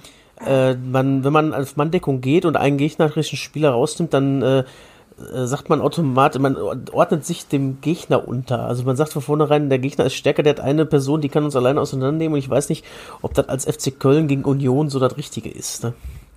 äh, 0.45 0.74
man, 0.76 1.24
wenn 1.24 1.34
man 1.34 1.54
auf 1.54 1.76
Manndeckung 1.76 2.21
geht 2.21 2.45
und 2.45 2.56
einen 2.58 2.78
gegnerischen 2.78 3.38
Spieler 3.38 3.71
rausnimmt, 3.71 4.13
dann 4.13 4.41
äh, 4.41 4.60
äh, 4.60 5.45
sagt 5.45 5.69
man 5.69 5.82
automatisch, 5.82 6.41
man 6.41 6.56
ordnet 6.91 7.26
sich 7.26 7.47
dem 7.47 7.80
Gegner 7.82 8.28
unter. 8.28 8.65
Also 8.65 8.84
man 8.84 8.95
sagt 8.95 9.12
von 9.13 9.21
vornherein, 9.21 9.69
der 9.69 9.78
Gegner 9.78 10.06
ist 10.06 10.15
stärker, 10.15 10.41
der 10.41 10.54
hat 10.54 10.60
eine 10.62 10.86
Person, 10.86 11.21
die 11.21 11.30
kann 11.30 11.43
uns 11.43 11.56
alleine 11.56 11.80
auseinandernehmen 11.82 12.34
und 12.34 12.39
ich 12.39 12.50
weiß 12.50 12.69
nicht, 12.69 12.86
ob 13.21 13.34
das 13.36 13.50
als 13.50 13.65
FC 13.65 14.00
Köln 14.00 14.28
gegen 14.28 14.45
Union 14.45 14.89
so 14.89 14.97
das 15.00 15.17
Richtige 15.17 15.50
ist. 15.50 15.84
Ne? 15.84 15.93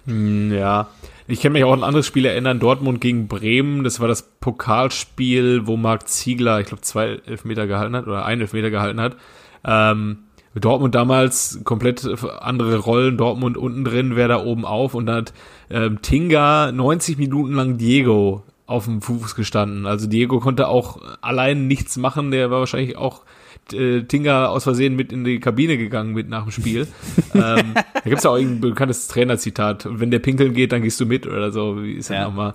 Hm, 0.06 0.52
Ja. 0.52 0.88
Ich 1.26 1.40
kann 1.40 1.52
mich 1.52 1.64
auch 1.64 1.72
an 1.72 1.80
ein 1.80 1.84
anderes 1.84 2.06
Spiel 2.06 2.26
erinnern, 2.26 2.60
Dortmund 2.60 3.00
gegen 3.00 3.28
Bremen. 3.28 3.82
Das 3.82 3.98
war 3.98 4.08
das 4.08 4.22
Pokalspiel, 4.40 5.66
wo 5.66 5.76
Marc 5.78 6.06
Ziegler, 6.06 6.60
ich 6.60 6.66
glaube, 6.66 6.82
zwei 6.82 7.20
Elfmeter 7.24 7.66
gehalten 7.66 7.96
hat 7.96 8.06
oder 8.06 8.26
einen 8.26 8.42
Elfmeter 8.42 8.70
gehalten 8.70 9.00
hat. 9.00 9.16
Ähm, 9.64 10.18
Dortmund 10.54 10.94
damals 10.94 11.60
komplett 11.64 12.06
andere 12.40 12.76
Rollen, 12.76 13.16
Dortmund 13.16 13.56
unten 13.56 13.84
drin, 13.84 14.16
wer 14.16 14.28
da 14.28 14.44
oben 14.44 14.64
auf 14.66 14.94
und 14.94 15.06
dann 15.06 15.16
hat 15.16 15.32
ähm, 15.70 16.02
Tinga 16.02 16.70
90 16.70 17.18
Minuten 17.18 17.54
lang 17.54 17.78
Diego 17.78 18.44
auf 18.66 18.84
dem 18.84 19.02
Fuß 19.02 19.34
gestanden. 19.34 19.86
Also 19.86 20.06
Diego 20.06 20.40
konnte 20.40 20.68
auch 20.68 21.00
allein 21.22 21.66
nichts 21.66 21.96
machen, 21.96 22.30
der 22.30 22.50
war 22.50 22.60
wahrscheinlich 22.60 22.96
auch 22.96 23.22
äh, 23.72 24.02
Tinga 24.02 24.46
aus 24.46 24.64
Versehen 24.64 24.96
mit 24.96 25.12
in 25.12 25.24
die 25.24 25.40
Kabine 25.40 25.78
gegangen 25.78 26.12
mit 26.12 26.28
nach 26.28 26.42
dem 26.42 26.52
Spiel. 26.52 26.86
ähm, 27.34 27.74
da 27.74 28.00
gibt's 28.04 28.24
ja 28.24 28.30
auch 28.30 28.36
ein 28.36 28.60
bekanntes 28.60 29.08
Trainerzitat. 29.08 29.86
Wenn 29.90 30.10
der 30.10 30.18
pinkeln 30.18 30.52
geht, 30.54 30.72
dann 30.72 30.82
gehst 30.82 31.00
du 31.00 31.06
mit 31.06 31.26
oder 31.26 31.50
so. 31.52 31.82
Wie 31.82 31.92
ist 31.94 32.10
ja 32.10 32.16
Ja. 32.16 32.24
nochmal. 32.24 32.52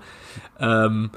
Ähm, 0.59 1.09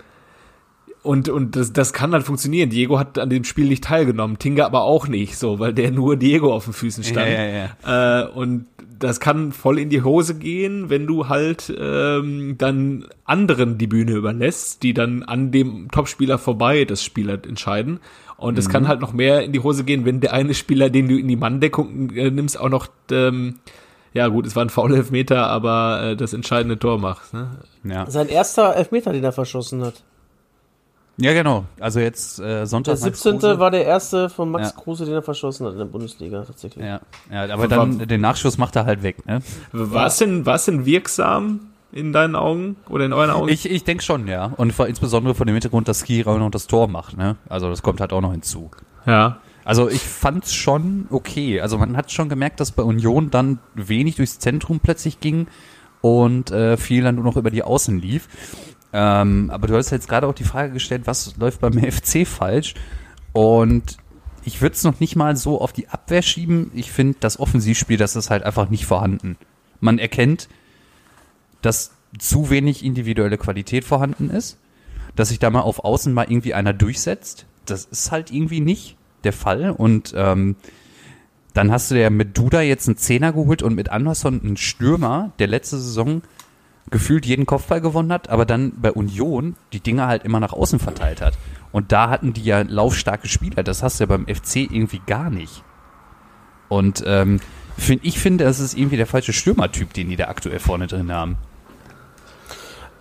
und, 1.02 1.28
und 1.28 1.56
das, 1.56 1.72
das 1.72 1.92
kann 1.92 2.12
halt 2.12 2.22
funktionieren. 2.22 2.70
Diego 2.70 2.98
hat 2.98 3.18
an 3.18 3.28
dem 3.28 3.42
Spiel 3.42 3.66
nicht 3.66 3.82
teilgenommen, 3.84 4.38
Tinga 4.38 4.64
aber 4.64 4.82
auch 4.82 5.08
nicht, 5.08 5.36
so, 5.36 5.58
weil 5.58 5.72
der 5.74 5.90
nur 5.90 6.16
Diego 6.16 6.54
auf 6.54 6.64
den 6.64 6.72
Füßen 6.74 7.02
stand. 7.02 7.28
Ja, 7.28 7.44
ja, 7.84 8.22
Äh, 8.22 8.28
und 8.28 8.66
das 9.00 9.18
kann 9.18 9.50
voll 9.50 9.80
in 9.80 9.90
die 9.90 10.02
Hose 10.02 10.36
gehen, 10.36 10.88
wenn 10.90 11.08
du 11.08 11.28
halt 11.28 11.74
ähm, 11.76 12.54
dann 12.56 13.06
anderen 13.24 13.78
die 13.78 13.88
Bühne 13.88 14.12
überlässt, 14.12 14.84
die 14.84 14.94
dann 14.94 15.24
an 15.24 15.50
dem 15.50 15.90
Topspieler 15.90 16.38
vorbei 16.38 16.84
das 16.84 17.02
Spiel 17.02 17.28
halt 17.28 17.48
entscheiden. 17.48 17.98
Und 18.42 18.58
es 18.58 18.68
kann 18.68 18.88
halt 18.88 19.00
noch 19.00 19.12
mehr 19.12 19.42
in 19.44 19.52
die 19.52 19.60
Hose 19.60 19.84
gehen, 19.84 20.04
wenn 20.04 20.20
der 20.20 20.32
eine 20.32 20.52
Spieler, 20.54 20.90
den 20.90 21.08
du 21.08 21.16
in 21.16 21.28
die 21.28 21.36
Manndeckung 21.36 22.10
äh, 22.10 22.30
nimmst, 22.30 22.58
auch 22.58 22.68
noch, 22.68 22.88
ähm, 23.10 23.60
ja 24.14 24.26
gut, 24.28 24.46
es 24.46 24.56
war 24.56 24.64
ein 24.64 24.68
fauler 24.70 24.96
Elfmeter, 24.96 25.46
aber 25.46 26.02
äh, 26.02 26.16
das 26.16 26.32
entscheidende 26.32 26.78
Tor 26.78 26.98
macht. 26.98 27.32
Ne? 27.32 27.50
Ja. 27.84 28.10
Sein 28.10 28.28
erster 28.28 28.74
Elfmeter, 28.74 29.12
den 29.12 29.22
er 29.22 29.32
verschossen 29.32 29.84
hat. 29.84 30.02
ja, 31.18 31.32
genau. 31.32 31.64
Also 31.78 32.00
jetzt 32.00 32.40
äh, 32.40 32.66
Sonntag. 32.66 32.96
Der 32.96 33.04
Max 33.04 33.22
17. 33.22 33.40
Kruse. 33.40 33.58
war 33.60 33.70
der 33.70 33.84
erste 33.84 34.28
von 34.28 34.50
Max 34.50 34.72
Ja. 34.74 34.80
Kruse, 34.82 35.04
den 35.04 35.14
er 35.14 35.22
verschossen 35.22 35.66
hat 35.66 35.74
in 35.74 35.78
der 35.78 35.86
Bundesliga 35.86 36.42
tatsächlich. 36.44 36.84
Ja, 36.84 37.00
ja, 37.30 37.54
aber 37.54 37.68
dann 37.68 37.98
den 38.08 38.20
Nachschuss 38.20 38.58
macht 38.58 38.74
er 38.76 38.86
halt 38.86 39.02
weg, 39.02 39.24
ne? 39.24 39.40
War 39.70 40.06
es 40.06 40.16
denn, 40.18 40.44
war 40.46 40.56
es 40.56 40.64
denn 40.64 40.84
wirksam 40.84 41.71
in 41.92 42.12
deinen 42.12 42.34
Augen 42.36 42.76
oder 42.88 43.04
in 43.04 43.12
euren 43.12 43.30
Augen? 43.30 43.48
Ich, 43.48 43.70
ich 43.70 43.84
denke 43.84 44.02
schon, 44.02 44.26
ja. 44.26 44.46
Und 44.56 44.72
vor, 44.72 44.86
insbesondere 44.86 45.34
von 45.34 45.46
dem 45.46 45.54
Hintergrund, 45.54 45.88
dass 45.88 46.00
Skira 46.00 46.36
noch 46.38 46.50
das 46.50 46.66
Tor 46.66 46.88
macht, 46.88 47.16
ne? 47.16 47.36
Also 47.48 47.68
das 47.68 47.82
kommt 47.82 48.00
halt 48.00 48.12
auch 48.12 48.20
noch 48.20 48.32
hinzu. 48.32 48.70
ja. 49.06 49.38
Also 49.64 49.88
ich 49.88 50.00
fand's 50.00 50.52
schon 50.52 51.06
okay. 51.10 51.60
Also 51.60 51.78
man 51.78 51.96
hat 51.96 52.10
schon 52.10 52.28
gemerkt, 52.28 52.58
dass 52.58 52.72
bei 52.72 52.82
Union 52.82 53.30
dann 53.30 53.60
wenig 53.74 54.16
durchs 54.16 54.40
Zentrum 54.40 54.80
plötzlich 54.80 55.20
ging 55.20 55.46
und 56.00 56.50
äh, 56.50 56.76
viel 56.76 57.04
dann 57.04 57.14
nur 57.14 57.22
noch 57.22 57.36
über 57.36 57.52
die 57.52 57.62
Außen 57.62 57.96
lief. 58.00 58.28
Ähm, 58.92 59.50
aber 59.52 59.68
du 59.68 59.76
hast 59.76 59.90
jetzt 59.90 60.08
gerade 60.08 60.26
auch 60.26 60.34
die 60.34 60.42
Frage 60.42 60.72
gestellt, 60.72 61.02
was 61.04 61.36
läuft 61.36 61.60
beim 61.60 61.74
FC 61.92 62.26
falsch? 62.26 62.74
Und 63.32 63.98
ich 64.44 64.60
würde 64.60 64.74
es 64.74 64.82
noch 64.82 64.98
nicht 64.98 65.14
mal 65.14 65.36
so 65.36 65.60
auf 65.60 65.72
die 65.72 65.88
Abwehr 65.88 66.22
schieben. 66.22 66.72
Ich 66.74 66.90
finde, 66.90 67.18
das 67.20 67.38
Offensivspiel, 67.38 67.96
das 67.96 68.16
ist 68.16 68.30
halt 68.30 68.42
einfach 68.42 68.68
nicht 68.68 68.86
vorhanden. 68.86 69.36
Man 69.78 70.00
erkennt, 70.00 70.48
dass 71.62 71.92
zu 72.18 72.50
wenig 72.50 72.84
individuelle 72.84 73.38
Qualität 73.38 73.84
vorhanden 73.84 74.30
ist, 74.30 74.58
dass 75.16 75.30
sich 75.30 75.38
da 75.38 75.50
mal 75.50 75.60
auf 75.60 75.84
Außen 75.84 76.12
mal 76.12 76.26
irgendwie 76.28 76.54
einer 76.54 76.72
durchsetzt. 76.72 77.46
Das 77.64 77.84
ist 77.84 78.12
halt 78.12 78.30
irgendwie 78.30 78.60
nicht 78.60 78.96
der 79.24 79.32
Fall. 79.32 79.70
Und 79.70 80.12
ähm, 80.16 80.56
dann 81.54 81.70
hast 81.70 81.90
du 81.90 82.00
ja 82.00 82.10
mit 82.10 82.36
Duda 82.36 82.62
jetzt 82.62 82.88
einen 82.88 82.96
Zehner 82.96 83.32
geholt 83.32 83.62
und 83.62 83.74
mit 83.74 83.90
Anderson 83.90 84.40
einen 84.42 84.56
Stürmer, 84.56 85.32
der 85.38 85.46
letzte 85.46 85.78
Saison 85.78 86.22
gefühlt 86.90 87.24
jeden 87.24 87.46
Kopfball 87.46 87.80
gewonnen 87.80 88.12
hat, 88.12 88.28
aber 88.28 88.44
dann 88.44 88.72
bei 88.80 88.92
Union 88.92 89.56
die 89.72 89.80
Dinge 89.80 90.06
halt 90.06 90.24
immer 90.24 90.40
nach 90.40 90.52
außen 90.52 90.78
verteilt 90.78 91.20
hat. 91.20 91.38
Und 91.70 91.92
da 91.92 92.10
hatten 92.10 92.32
die 92.32 92.44
ja 92.44 92.62
laufstarke 92.62 93.28
Spieler. 93.28 93.62
Das 93.62 93.82
hast 93.82 93.98
du 93.98 94.04
ja 94.04 94.08
beim 94.08 94.26
FC 94.26 94.56
irgendwie 94.56 95.00
gar 95.06 95.30
nicht. 95.30 95.62
Und 96.68 97.02
ähm, 97.06 97.40
find, 97.78 98.04
ich 98.04 98.18
finde, 98.18 98.44
das 98.44 98.60
ist 98.60 98.76
irgendwie 98.76 98.96
der 98.96 99.06
falsche 99.06 99.32
Stürmertyp, 99.32 99.92
den 99.94 100.08
die 100.08 100.16
da 100.16 100.28
aktuell 100.28 100.58
vorne 100.58 100.86
drin 100.86 101.12
haben. 101.12 101.36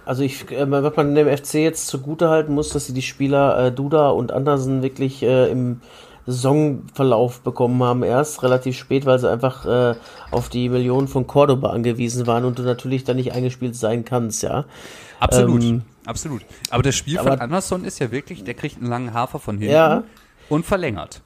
Also 0.05 0.23
ich, 0.23 0.49
äh, 0.51 0.69
was 0.69 0.95
man 0.95 1.13
dem 1.15 1.27
FC 1.27 1.55
jetzt 1.55 1.87
zugute 1.87 2.29
halten 2.29 2.53
muss, 2.53 2.69
dass 2.69 2.85
sie 2.87 2.93
die 2.93 3.01
Spieler 3.01 3.67
äh, 3.67 3.71
Duda 3.71 4.09
und 4.09 4.31
Andersen 4.31 4.81
wirklich 4.81 5.21
äh, 5.23 5.49
im 5.51 5.81
Saisonverlauf 6.27 7.41
bekommen 7.41 7.81
haben, 7.83 8.03
erst 8.03 8.43
relativ 8.43 8.77
spät, 8.77 9.05
weil 9.05 9.19
sie 9.19 9.29
einfach 9.29 9.65
äh, 9.65 9.95
auf 10.31 10.49
die 10.49 10.69
Millionen 10.69 11.07
von 11.07 11.27
Cordoba 11.27 11.69
angewiesen 11.71 12.27
waren 12.27 12.45
und 12.45 12.59
du 12.59 12.63
natürlich 12.63 13.03
da 13.03 13.13
nicht 13.13 13.33
eingespielt 13.33 13.75
sein 13.75 14.05
kannst, 14.05 14.43
ja. 14.43 14.65
Absolut, 15.19 15.63
Ähm, 15.63 15.81
absolut. 16.05 16.41
Aber 16.69 16.83
das 16.83 16.95
Spiel 16.95 17.17
von 17.17 17.27
aber- 17.27 17.41
Anderson 17.41 17.85
ist 17.85 17.99
ja 17.99 18.11
wirklich, 18.11 18.43
der 18.43 18.53
kriegt 18.53 18.77
einen 18.77 18.89
langen 18.89 19.13
Hafer 19.13 19.39
von 19.39 19.57
hinten 19.57 19.73
Ja. 19.73 20.03
und 20.49 20.65
verlängert. 20.65 21.21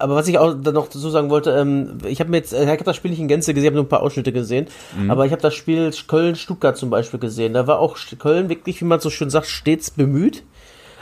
Aber 0.00 0.14
was 0.16 0.26
ich 0.28 0.38
auch 0.38 0.54
dann 0.60 0.74
noch 0.74 0.86
dazu 0.86 1.10
sagen 1.10 1.30
wollte, 1.30 1.50
ähm, 1.52 1.98
ich 2.06 2.20
habe 2.20 2.30
mir 2.30 2.38
jetzt, 2.38 2.52
äh, 2.52 2.62
ich 2.64 2.68
habe 2.70 2.84
das 2.84 2.96
Spiel 2.96 3.10
nicht 3.10 3.20
in 3.20 3.28
Gänze 3.28 3.52
gesehen, 3.54 3.64
ich 3.64 3.68
habe 3.68 3.76
nur 3.76 3.84
ein 3.84 3.88
paar 3.88 4.02
Ausschnitte 4.02 4.32
gesehen, 4.32 4.66
aber 5.08 5.26
ich 5.26 5.32
habe 5.32 5.42
das 5.42 5.54
Spiel 5.54 5.90
Köln-Stuttgart 6.08 6.76
zum 6.76 6.90
Beispiel 6.90 7.20
gesehen. 7.20 7.52
Da 7.52 7.66
war 7.66 7.78
auch 7.78 7.96
Köln 8.18 8.48
wirklich, 8.48 8.80
wie 8.80 8.84
man 8.86 9.00
so 9.00 9.10
schön 9.10 9.30
sagt, 9.30 9.46
stets 9.46 9.90
bemüht. 9.90 10.42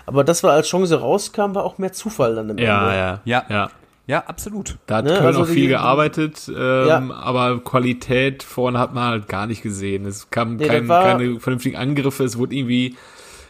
Aber 0.06 0.24
das 0.24 0.42
war 0.42 0.52
als 0.52 0.68
Chance 0.68 1.00
rauskam, 1.00 1.54
war 1.54 1.64
auch 1.64 1.78
mehr 1.78 1.92
Zufall 1.92 2.34
dann 2.34 2.48
im 2.50 2.58
Ja, 2.58 2.82
Ende. 2.84 2.96
ja, 2.98 3.20
Ja. 3.24 3.44
ja. 3.48 3.70
Ja, 4.06 4.24
absolut. 4.26 4.78
Da 4.86 4.96
hat 4.96 5.04
Ne, 5.04 5.10
Köln 5.12 5.26
also 5.26 5.42
auch 5.42 5.46
viel 5.46 5.62
die- 5.64 5.68
gearbeitet, 5.68 6.48
ähm, 6.48 6.88
Ja. 6.88 7.02
aber 7.20 7.58
Qualität 7.62 8.42
vorne 8.42 8.78
hat 8.78 8.94
man 8.94 9.04
halt 9.04 9.28
gar 9.28 9.46
nicht 9.46 9.62
gesehen. 9.62 10.06
Es 10.06 10.30
kam 10.30 10.56
Nee, 10.56 10.66
kein, 10.66 10.88
keine 10.88 11.38
vernünftigen 11.40 11.76
Angriffe, 11.76 12.24
es 12.24 12.38
wurde 12.38 12.54
irgendwie 12.56 12.96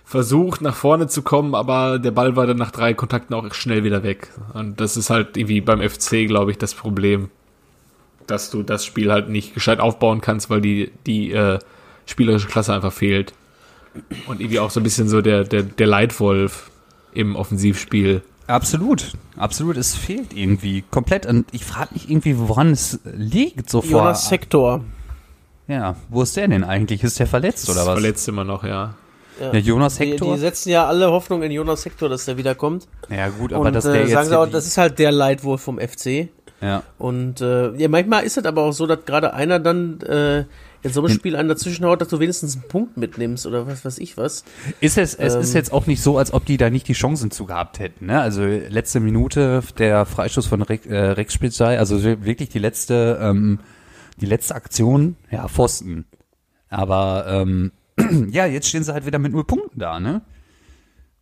versucht, 0.08 0.62
nach 0.62 0.74
vorne 0.74 1.06
zu 1.06 1.20
kommen, 1.20 1.54
aber 1.54 1.98
der 1.98 2.12
Ball 2.12 2.34
war 2.34 2.46
dann 2.46 2.56
nach 2.56 2.70
drei 2.70 2.94
Kontakten 2.94 3.34
auch 3.34 3.52
schnell 3.52 3.84
wieder 3.84 4.02
weg. 4.02 4.30
Und 4.54 4.80
das 4.80 4.96
ist 4.96 5.10
halt 5.10 5.36
irgendwie 5.36 5.60
beim 5.60 5.86
FC, 5.86 6.26
glaube 6.26 6.50
ich, 6.50 6.56
das 6.56 6.72
Problem, 6.72 7.28
dass 8.26 8.48
du 8.48 8.62
das 8.62 8.86
Spiel 8.86 9.12
halt 9.12 9.28
nicht 9.28 9.52
gescheit 9.52 9.80
aufbauen 9.80 10.22
kannst, 10.22 10.48
weil 10.48 10.62
die, 10.62 10.90
die 11.06 11.32
äh, 11.32 11.58
spielerische 12.06 12.48
Klasse 12.48 12.72
einfach 12.72 12.92
fehlt. 12.92 13.34
Und 14.26 14.40
irgendwie 14.40 14.60
auch 14.60 14.70
so 14.70 14.80
ein 14.80 14.82
bisschen 14.82 15.10
so 15.10 15.20
der, 15.20 15.44
der, 15.44 15.62
der 15.62 15.86
Leitwolf 15.86 16.70
im 17.12 17.36
Offensivspiel. 17.36 18.22
Absolut, 18.46 19.12
absolut. 19.36 19.76
Es 19.76 19.94
fehlt 19.94 20.34
irgendwie 20.34 20.84
komplett. 20.90 21.26
Und 21.26 21.48
ich 21.52 21.66
frage 21.66 21.90
mich 21.92 22.08
irgendwie, 22.08 22.38
woran 22.38 22.70
es 22.70 22.98
liegt. 23.04 23.68
So 23.68 23.82
vor, 23.82 23.90
Jonas 23.90 24.30
Sektor. 24.30 24.82
ja, 25.66 25.96
wo 26.08 26.22
ist 26.22 26.34
der 26.34 26.48
denn 26.48 26.64
eigentlich? 26.64 27.04
Ist 27.04 27.20
der 27.20 27.26
verletzt 27.26 27.68
oder 27.68 27.80
was? 27.80 27.92
Verletzt 27.92 28.26
immer 28.26 28.44
noch, 28.44 28.64
ja. 28.64 28.94
Ja, 29.40 29.52
Jonas 29.54 29.96
Die, 29.96 30.06
Hector. 30.12 30.34
die 30.34 30.40
setzen 30.40 30.70
ja 30.70 30.86
alle 30.86 31.10
Hoffnung 31.10 31.42
in 31.42 31.50
Jonas 31.52 31.82
Sektor, 31.82 32.08
dass 32.08 32.24
der 32.24 32.36
wiederkommt. 32.36 32.88
ja 33.08 33.28
gut, 33.28 33.52
aber 33.52 33.66
Und 33.66 33.72
dass 33.74 33.84
der 33.84 33.94
äh, 33.94 34.00
jetzt 34.02 34.12
sagen 34.12 34.28
sie 34.28 34.38
auch, 34.38 34.46
die- 34.46 34.52
das 34.52 34.66
ist 34.66 34.78
halt 34.78 34.98
der 34.98 35.12
Leitwolf 35.12 35.60
vom 35.60 35.78
FC. 35.78 36.28
ja. 36.60 36.82
Und 36.98 37.40
äh, 37.40 37.72
ja, 37.76 37.88
manchmal 37.88 38.24
ist 38.24 38.36
es 38.36 38.44
aber 38.44 38.62
auch 38.62 38.72
so, 38.72 38.86
dass 38.86 39.04
gerade 39.04 39.32
einer 39.34 39.58
dann 39.60 40.00
äh, 40.02 40.44
in 40.82 40.92
so 40.92 41.00
einem 41.04 41.12
Spiel 41.12 41.34
einen 41.34 41.48
dazwischen 41.48 41.84
haut, 41.86 42.00
dass 42.00 42.06
du 42.08 42.20
wenigstens 42.20 42.54
einen 42.54 42.68
Punkt 42.68 42.96
mitnimmst 42.96 43.46
oder 43.46 43.66
was 43.66 43.84
weiß 43.84 43.98
ich 43.98 44.16
was. 44.16 44.44
Ist 44.80 44.96
es, 44.96 45.14
es 45.14 45.34
ist 45.34 45.50
Ähm. 45.50 45.56
jetzt 45.56 45.72
auch 45.72 45.86
nicht 45.86 46.00
so, 46.02 46.18
als 46.18 46.32
ob 46.32 46.44
die 46.46 46.56
da 46.56 46.70
nicht 46.70 46.86
die 46.86 46.92
Chancen 46.92 47.32
zu 47.32 47.46
gehabt 47.46 47.80
hätten. 47.80 48.06
Ne? 48.06 48.20
Also 48.20 48.42
letzte 48.44 49.00
Minute 49.00 49.60
der 49.78 50.06
Freistoß 50.06 50.46
von 50.46 50.62
Rex, 50.62 50.86
äh, 50.86 50.96
Rex 50.96 51.34
Spitzei, 51.34 51.78
also 51.80 52.02
wirklich 52.04 52.48
die 52.50 52.60
letzte, 52.60 53.18
ähm, 53.20 53.58
die 54.20 54.26
letzte 54.26 54.54
Aktion, 54.54 55.16
ja, 55.32 55.48
Pfosten. 55.48 56.04
Aber 56.70 57.24
ähm, 57.28 57.72
ja, 58.30 58.46
jetzt 58.46 58.68
stehen 58.68 58.84
sie 58.84 58.92
halt 58.92 59.06
wieder 59.06 59.18
mit 59.18 59.32
null 59.32 59.44
Punkten 59.44 59.78
da, 59.78 60.00
ne? 60.00 60.22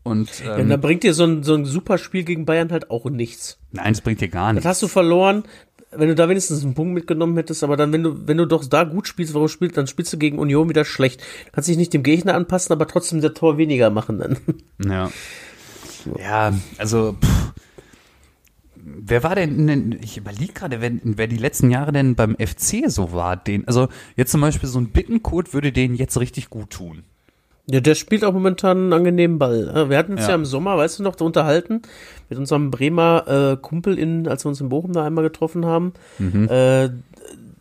Und 0.03 0.41
Ja, 0.45 0.55
ähm, 0.57 0.63
und 0.63 0.69
dann 0.71 0.81
bringt 0.81 1.03
dir 1.03 1.15
so 1.15 1.25
ein, 1.25 1.43
so 1.43 1.55
ein 1.55 1.65
super 1.65 1.99
Spiel 1.99 2.23
gegen 2.23 2.45
Bayern 2.45 2.71
halt 2.71 2.91
auch 2.91 3.07
nichts. 3.07 3.59
nein, 3.73 3.93
das 3.93 4.01
bringt 4.03 4.21
dir 4.21 4.29
gar 4.29 4.49
Das 4.49 4.55
nichts. 4.55 4.67
hast 4.69 4.83
du 4.83 4.89
verloren, 4.89 5.45
wenn 5.91 6.09
du 6.09 6.15
da 6.15 6.29
wenigstens 6.29 6.63
einen 6.65 6.75
Punkt 6.75 6.95
mitgenommen 6.95 7.37
hättest, 7.37 7.65
aber 7.65 7.77
dann, 7.77 7.93
wenn 7.93 8.03
du, 8.03 8.29
wenn 8.29 8.37
du 8.37 8.45
doch 8.47 8.65
da 8.65 8.85
gut 8.85 9.09
spielst, 9.09 9.35
warum 9.35 9.49
spielst, 9.49 9.77
dann 9.77 9.87
spielst 9.87 10.13
du 10.13 10.19
gegen 10.19 10.39
Union 10.39 10.69
wieder 10.69 10.85
schlecht. 10.85 11.23
Kannst 11.53 11.69
dich 11.69 11.77
nicht 11.77 11.93
dem 11.95 12.03
Gegner 12.03 12.35
anpassen, 12.35 12.73
aber 12.73 12.87
trotzdem 12.87 13.21
der 13.21 13.35
Tor 13.35 13.57
weniger 13.59 13.91
machen 13.91 14.19
dann. 14.19 14.37
Ja. 14.85 15.11
Ja, 16.21 16.53
also 16.79 17.17
pff, 17.21 17.46
wer 18.87 19.23
war 19.25 19.35
denn, 19.35 19.67
denn 19.67 19.99
ich 20.01 20.17
überlege 20.17 20.53
gerade, 20.53 20.81
wer, 20.81 20.93
wer 21.03 21.27
die 21.27 21.37
letzten 21.37 21.71
Jahre 21.71 21.91
denn 21.93 22.15
beim 22.15 22.37
FC 22.37 22.89
so 22.89 23.13
war, 23.13 23.37
den, 23.37 23.67
also 23.67 23.89
jetzt 24.17 24.31
zum 24.31 24.41
Beispiel 24.41 24.69
so 24.69 24.79
ein 24.79 24.91
Bittenkurt 24.91 25.53
würde 25.55 25.73
denen 25.73 25.97
jetzt 25.97 26.19
richtig 26.21 26.51
gut 26.51 26.71
tun. 26.71 27.03
Ja, 27.69 27.81
der 27.81 27.97
spielt 27.97 28.25
auch 28.25 28.33
momentan 28.33 28.77
einen 28.79 28.93
angenehmen 28.93 29.41
Ball. 29.41 29.69
Äh, 29.75 29.91
Wir 29.91 29.99
hatten 29.99 30.13
uns 30.13 30.23
ja, 30.23 30.29
Ja. 30.29 30.35
im 30.37 30.45
Sommer, 30.45 30.77
weißt 30.77 31.01
du 31.01 31.03
noch, 31.03 31.17
da 31.17 31.25
unterhalten 31.25 31.83
mit 32.31 32.39
unserem 32.39 32.71
Bremer 32.71 33.25
äh, 33.27 33.57
Kumpel, 33.61 33.99
in, 33.99 34.29
als 34.29 34.45
wir 34.45 34.51
uns 34.51 34.61
in 34.61 34.69
Bochum 34.69 34.93
da 34.93 35.05
einmal 35.05 35.25
getroffen 35.25 35.67
haben. 35.67 35.93
Mhm. 36.21 36.47
Äh, 36.49 36.85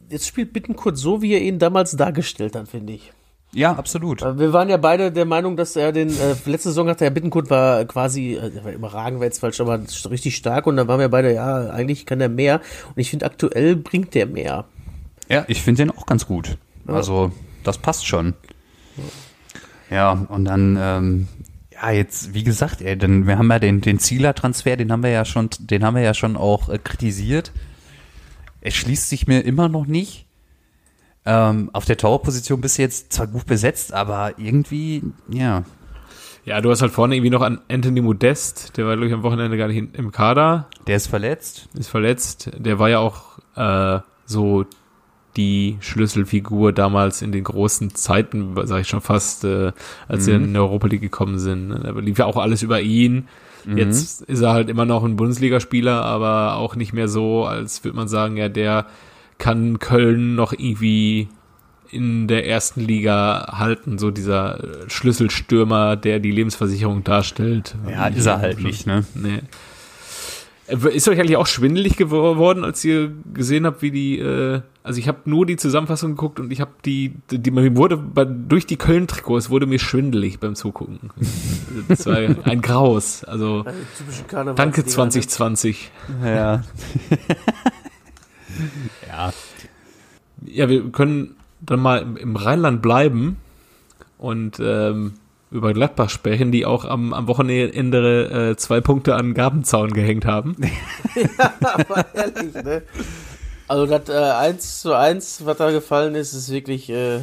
jetzt 0.10 0.28
spielt 0.28 0.54
Bittenkurt 0.54 0.96
so, 1.00 1.24
wie 1.24 1.34
er 1.34 1.42
ihn 1.42 1.58
damals 1.58 1.98
dargestellt 1.98 2.56
hat, 2.56 2.68
finde 2.68 2.94
ich. 2.94 3.14
Ja, 3.56 3.72
absolut. 3.72 4.22
Äh, 4.22 4.38
Wir 4.38 4.52
waren 4.52 4.68
ja 4.68 4.76
beide 4.76 5.14
der 5.14 5.24
Meinung, 5.24 5.56
dass 5.56 5.78
er 5.78 5.94
den, 5.94 6.10
äh, 6.10 6.36
letzte 6.46 6.70
Saison 6.70 6.90
hat 6.90 7.02
er 7.02 7.10
Bittenkurt 7.10 7.50
war 7.50 7.86
quasi, 7.86 8.34
äh, 8.36 8.74
überragend 8.76 9.20
war 9.20 9.26
jetzt 9.26 9.40
falsch, 9.40 9.62
aber 9.62 9.80
richtig 10.10 10.36
stark 10.36 10.68
und 10.68 10.76
dann 10.76 10.90
waren 10.90 11.00
wir 11.00 11.08
beide, 11.08 11.34
ja, 11.34 11.70
eigentlich 11.70 12.06
kann 12.06 12.20
er 12.20 12.28
mehr. 12.28 12.60
Und 12.90 13.00
ich 13.00 13.10
finde, 13.10 13.26
aktuell 13.26 13.78
bringt 13.78 14.14
der 14.14 14.26
mehr. 14.28 14.66
Ja, 15.30 15.46
ich 15.48 15.62
finde 15.62 15.84
den 15.84 15.92
auch 15.92 16.06
ganz 16.06 16.28
gut. 16.28 16.58
Also, 16.86 17.32
das 17.64 17.78
passt 17.78 18.06
schon. 18.06 18.34
Ja, 19.90 20.12
und 20.12 20.46
dann, 20.46 20.78
ähm, 20.80 21.28
ja, 21.72 21.92
jetzt, 21.92 22.34
wie 22.34 22.44
gesagt, 22.44 22.82
ey, 22.82 22.98
denn 22.98 23.26
wir 23.26 23.38
haben 23.38 23.50
ja 23.50 23.60
den, 23.60 23.80
den 23.80 24.00
Zieler-Transfer, 24.00 24.76
den 24.76 24.92
haben 24.92 25.02
wir 25.02 25.12
ja 25.12 25.24
schon, 25.24 25.50
den 25.60 25.84
haben 25.86 25.96
wir 25.96 26.04
ja 26.04 26.14
schon 26.14 26.36
auch 26.36 26.68
äh, 26.68 26.78
kritisiert. 26.78 27.54
Es 28.60 28.74
schließt 28.74 29.10
sich 29.10 29.28
mir 29.28 29.46
immer 29.46 29.70
noch 29.70 29.86
nicht. 29.86 30.25
Ähm, 31.26 31.70
auf 31.74 31.86
der 31.86 31.98
Torposition 31.98 32.62
bist 32.62 32.78
du 32.78 32.84
jetzt 32.84 33.14
zwar 33.14 33.28
gut 33.28 33.46
besetzt, 33.46 33.94
aber 33.94 34.34
irgendwie, 34.38 35.04
ja. 35.30 35.64
Ja, 36.46 36.62
du 36.62 36.70
hast 36.70 36.84
halt 36.84 36.92
vorne 36.92 37.16
irgendwie 37.16 37.32
noch 37.32 37.42
an 37.42 37.60
Anthony 37.72 38.02
Modest, 38.02 38.78
der 38.78 38.86
war, 38.86 38.94
glaube 38.96 39.08
ich, 39.08 39.14
am 39.14 39.24
Wochenende 39.24 39.58
gar 39.58 39.68
nicht 39.68 39.96
im 39.98 40.12
Kader, 40.12 40.68
Der 40.86 40.98
ist 40.98 41.08
verletzt. 41.08 41.68
ist 41.74 41.88
verletzt. 41.90 42.52
Der 42.56 42.78
war 42.78 42.90
ja 42.90 43.00
auch 43.00 43.40
äh, 43.56 44.00
so 44.28 44.66
die 45.38 45.78
Schlüsselfigur 45.80 46.72
damals 46.72 47.22
in 47.24 47.32
den 47.32 47.44
großen 47.44 47.96
Zeiten, 47.96 48.56
sage 48.68 48.82
ich 48.82 48.88
schon 48.88 49.02
fast, 49.02 49.44
äh, 49.44 49.72
als 50.08 50.26
sie 50.26 50.32
in 50.34 50.54
die 50.54 50.60
Europa 50.60 50.88
League 50.88 51.02
gekommen 51.02 51.40
sind. 51.40 51.72
Da 51.72 51.90
lief 51.92 52.20
ja 52.20 52.26
auch 52.26 52.38
alles 52.38 52.62
über 52.62 52.80
ihn. 52.82 53.28
Jetzt 53.68 54.22
ist 54.22 54.42
er 54.42 54.54
halt 54.54 54.70
immer 54.70 54.86
noch 54.86 55.04
ein 55.04 55.16
Bundesligaspieler, 55.16 56.04
aber 56.06 56.56
auch 56.58 56.76
nicht 56.76 56.94
mehr 56.94 57.08
so, 57.08 57.46
als 57.46 57.84
würde 57.84 57.98
man 57.98 58.08
sagen, 58.08 58.38
ja, 58.38 58.48
der 58.48 58.86
kann 59.38 59.80
Köln 59.80 60.36
noch 60.36 60.54
irgendwie 60.54 61.28
in 61.92 62.28
der 62.28 62.48
ersten 62.48 62.82
Liga 62.82 63.58
halten, 63.58 63.98
so 63.98 64.12
dieser 64.12 64.64
äh, 64.64 64.90
Schlüsselstürmer, 64.90 65.96
der 65.96 66.20
die 66.20 66.32
Lebensversicherung 66.32 67.04
darstellt. 67.04 67.76
Ja, 67.90 68.08
ist 68.08 68.26
er 68.26 68.40
halt 68.40 68.62
nicht, 68.62 68.86
ne? 68.88 69.06
Nee. 69.14 69.42
Äh, 70.68 70.96
Ist 70.96 71.08
euch 71.08 71.20
eigentlich 71.20 71.38
auch 71.38 71.48
schwindelig 71.48 71.96
geworden, 71.96 72.64
als 72.64 72.84
ihr 72.84 73.12
gesehen 73.34 73.66
habt, 73.66 73.82
wie 73.82 73.92
die, 73.92 74.20
äh, 74.20 74.62
also 74.84 75.00
ich 75.00 75.08
habe 75.08 75.20
nur 75.26 75.46
die 75.46 75.58
Zusammenfassung 75.58 76.12
geguckt 76.12 76.40
und 76.40 76.52
ich 76.52 76.60
habe 76.60 76.72
die, 76.86 77.14
die, 77.30 77.40
die 77.40 77.52
mir 77.52 77.76
wurde 77.78 77.98
bei, 77.98 78.26
durch 78.26 78.66
die 78.66 78.78
Köln-Trikots 78.78 79.50
wurde 79.50 79.66
mir 79.68 79.80
schwindelig 79.80 80.40
beim 80.40 80.56
Zugucken. 80.56 81.12
Das 81.88 82.06
war 82.08 82.18
ein 82.18 82.62
Graus. 82.62 83.24
Also 83.26 83.64
Karneval. 84.28 84.56
danke 84.56 84.86
2020. 84.86 85.92
Ja. 86.24 86.64
ja. 89.08 89.34
Ja, 90.46 90.70
wir 90.70 90.90
können 90.92 91.36
dann 91.62 91.80
mal 91.80 92.06
im- 92.18 92.36
Rheinland 92.36 92.82
bleiben 92.82 93.38
und 94.18 94.60
ähm, 94.60 95.14
über 95.52 95.74
Gladbach 95.74 96.10
sprechen, 96.10 96.52
die 96.52 96.66
auch 96.66 96.86
am, 96.86 97.14
am 97.14 97.28
Wochenende 97.28 98.52
äh, 98.52 98.56
zwei 98.58 98.82
Punkte 98.82 99.16
an 99.16 99.34
Gabenzaun 99.34 99.92
gehängt 99.94 100.26
haben. 100.26 100.56
Aber 101.62 102.06
ehrlich, 102.14 102.54
ne? 102.54 102.82
Also 103.68 103.86
das 103.88 104.10
äh, 104.10 104.14
1 104.14 104.82
zu 104.82 104.94
1, 104.94 105.46
was 105.46 105.58
da 105.58 105.72
gefallen 105.72 106.14
ist, 106.16 106.34
ist 106.34 106.52
wirklich, 106.52 106.90
äh, 106.90 107.22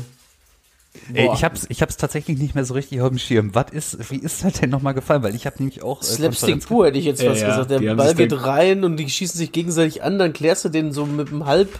Ey, 1.14 1.26
Boah. 1.26 1.34
ich 1.34 1.42
hab's, 1.42 1.66
ich 1.70 1.80
hab's 1.80 1.96
tatsächlich 1.96 2.38
nicht 2.38 2.54
mehr 2.54 2.64
so 2.66 2.74
richtig 2.74 3.00
auf 3.00 3.08
dem 3.08 3.18
Schirm. 3.18 3.54
Was 3.54 3.70
ist, 3.72 4.10
wie 4.10 4.16
ist 4.18 4.44
das 4.44 4.54
denn 4.60 4.68
nochmal 4.70 4.92
gefallen? 4.94 5.22
Weil 5.22 5.34
ich 5.34 5.46
habe 5.46 5.56
nämlich 5.58 5.82
auch 5.82 6.02
äh, 6.02 6.04
Slapstick 6.04 6.50
Konferenz- 6.50 6.66
pur, 6.66 6.86
hätte 6.86 6.98
ich 6.98 7.06
jetzt 7.06 7.22
fast 7.22 7.40
ja, 7.40 7.48
gesagt. 7.48 7.70
Der 7.70 7.94
Ball 7.94 8.14
geht 8.14 8.32
rein 8.44 8.84
und 8.84 8.98
die 8.98 9.08
schießen 9.08 9.38
sich 9.38 9.52
gegenseitig 9.52 10.02
an, 10.02 10.18
dann 10.18 10.32
klärst 10.34 10.64
du 10.66 10.68
den 10.68 10.92
so 10.92 11.06
mit 11.06 11.30
dem 11.30 11.46
Halb. 11.46 11.70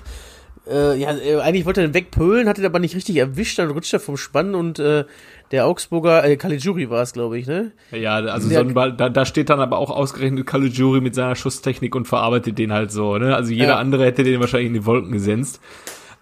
Äh, 0.67 0.97
ja, 0.99 1.11
äh, 1.17 1.41
eigentlich 1.41 1.67
wollte 1.67 1.81
er 1.83 1.89
den 1.89 1.95
wegpölen, 1.95 2.49
hat 2.49 2.57
ihn 2.57 2.65
aber 2.65 2.79
nicht 2.79 2.95
richtig 2.95 3.17
erwischt, 3.17 3.59
dann 3.59 3.71
rutscht 3.71 3.93
er 3.93 4.01
vom 4.01 4.17
Spann 4.17 4.55
und 4.55 4.79
äh, 4.79 5.05
der 5.51 5.67
Augsburger, 5.67 6.25
äh, 6.25 6.37
Caligiuri 6.37 6.89
war 6.89 7.03
es, 7.03 7.13
glaube 7.13 7.37
ich, 7.39 7.47
ne? 7.49 7.73
Ja, 7.91 8.15
also 8.15 8.49
Der- 8.49 8.61
so 8.61 8.65
ein 8.67 8.73
Ball, 8.73 8.93
da, 8.97 9.09
da 9.11 9.27
steht 9.27 9.51
dann 9.51 9.61
aber 9.61 9.77
auch 9.79 9.91
ausgerechnet 9.91 10.47
Caligiuri 10.47 11.01
mit 11.01 11.15
seiner 11.17 11.35
Schusstechnik 11.35 11.95
und 11.97 12.07
verarbeitet 12.07 12.59
den 12.59 12.73
halt 12.73 12.93
so, 12.93 13.19
ne? 13.19 13.35
Also 13.37 13.51
jeder 13.53 13.67
Ja. 13.71 13.77
andere 13.79 14.05
hätte 14.05 14.23
den 14.23 14.41
wahrscheinlich 14.41 14.69
in 14.69 14.75
die 14.75 14.87
Wolken 14.87 15.11
gesenzt 15.13 15.61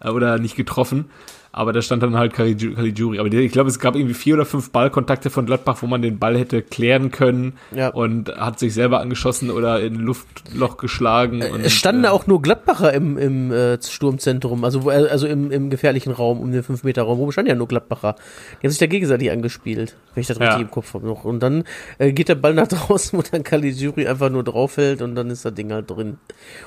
äh, 0.02 0.08
oder 0.08 0.38
nicht 0.38 0.56
getroffen. 0.56 1.10
Aber 1.52 1.72
da 1.72 1.82
stand 1.82 2.02
dann 2.04 2.16
halt 2.16 2.32
Caligi- 2.34 2.74
Caligiuri. 2.76 3.18
Aber 3.18 3.28
ich 3.32 3.50
glaube, 3.50 3.68
es 3.70 3.80
gab 3.80 3.96
irgendwie 3.96 4.14
vier 4.14 4.34
oder 4.34 4.44
fünf 4.46 4.70
Ballkontakte 4.70 5.30
von 5.30 5.46
Gladbach, 5.46 5.78
wo 5.80 5.86
man 5.88 6.00
den 6.00 6.18
Ball 6.20 6.38
hätte 6.38 6.62
klären 6.62 7.10
können 7.10 7.54
Ja. 7.74 7.88
und 7.88 8.28
hat 8.36 8.60
sich 8.60 8.72
selber 8.72 9.00
angeschossen 9.00 9.50
oder 9.50 9.80
in 9.80 9.94
ein 9.94 10.00
Luftloch 10.00 10.76
geschlagen. 10.76 11.42
und, 11.42 11.60
Es 11.64 11.72
standen 11.72 12.04
äh, 12.04 12.08
auch 12.08 12.28
nur 12.28 12.40
Gladbacher 12.40 12.92
im, 12.92 13.18
im 13.18 13.50
äh, 13.50 13.82
Sturmzentrum, 13.82 14.62
also, 14.64 14.84
wo, 14.84 14.90
also 14.90 15.26
im, 15.26 15.50
im 15.50 15.70
gefährlichen 15.70 16.12
Raum, 16.12 16.38
um 16.40 16.52
den 16.52 16.62
5-Meter-Raum. 16.62 17.18
Wo 17.18 17.30
standen 17.32 17.48
ja 17.50 17.56
nur 17.56 17.66
Gladbacher? 17.66 18.14
Die 18.62 18.66
haben 18.66 18.70
sich 18.70 18.78
da 18.78 18.86
gegenseitig 18.86 19.30
angespielt, 19.32 19.96
wenn 20.14 20.20
ich 20.20 20.28
das 20.28 20.38
Ja. 20.38 20.44
richtig 20.46 20.62
im 20.66 20.70
Kopf 20.70 20.94
habe 20.94 21.04
noch. 21.06 21.24
Und 21.24 21.40
dann 21.42 21.64
äh, 21.98 22.12
geht 22.12 22.28
der 22.28 22.36
Ball 22.36 22.54
nach 22.54 22.68
draußen, 22.68 23.18
wo 23.18 23.22
dann 23.28 23.42
Caligiuri 23.42 24.06
einfach 24.06 24.30
nur 24.30 24.44
draufhält 24.44 25.02
und 25.02 25.16
dann 25.16 25.30
ist 25.30 25.44
das 25.44 25.54
Ding 25.54 25.72
halt 25.72 25.90
drin. 25.90 26.18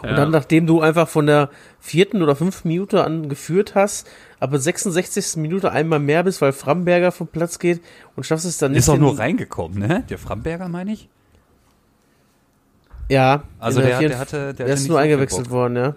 Und 0.01 0.09
Ja. 0.09 0.15
dann, 0.15 0.31
nachdem 0.31 0.67
du 0.67 0.81
einfach 0.81 1.07
von 1.07 1.25
der 1.25 1.49
vierten 1.79 2.21
oder 2.21 2.35
fünften 2.35 2.67
Minute 2.67 3.03
an 3.03 3.29
geführt 3.29 3.75
hast, 3.75 4.07
aber 4.43 4.59
66. 4.59 5.37
Minute 5.37 5.71
einmal 5.71 5.99
mehr 5.99 6.21
bist, 6.21 6.41
weil 6.41 6.51
Framberger 6.51 7.13
vom 7.13 7.27
Platz 7.27 7.59
geht 7.59 7.81
und 8.17 8.25
schaffst 8.25 8.45
es 8.45 8.57
dann 8.57 8.73
nicht. 8.73 8.79
Ist 8.79 8.89
auch 8.89 8.97
nur 8.97 9.17
reingekommen, 9.17 9.79
ne? 9.79 10.03
Der 10.09 10.17
Framberger, 10.17 10.67
meine 10.67 10.91
ich? 10.91 11.07
Ja. 13.07 13.43
Also 13.57 13.79
der, 13.79 13.99
der 13.99 14.19
hatte, 14.19 14.53
der, 14.53 14.65
Der 14.65 14.75
ist 14.75 14.89
nur 14.89 14.97
so 14.97 15.01
eingewechselt 15.01 15.49
worden, 15.49 15.77
ja. 15.77 15.93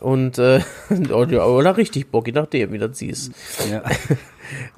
Und 0.00 0.38
äh, 0.38 0.60
oder, 1.12 1.48
oder 1.48 1.76
richtig 1.76 2.10
Bock, 2.10 2.26
je 2.26 2.32
nachdem, 2.32 2.72
wie 2.72 2.78
du 2.78 2.88
das 2.88 2.98
siehst. 2.98 3.32
Ja. 3.70 3.82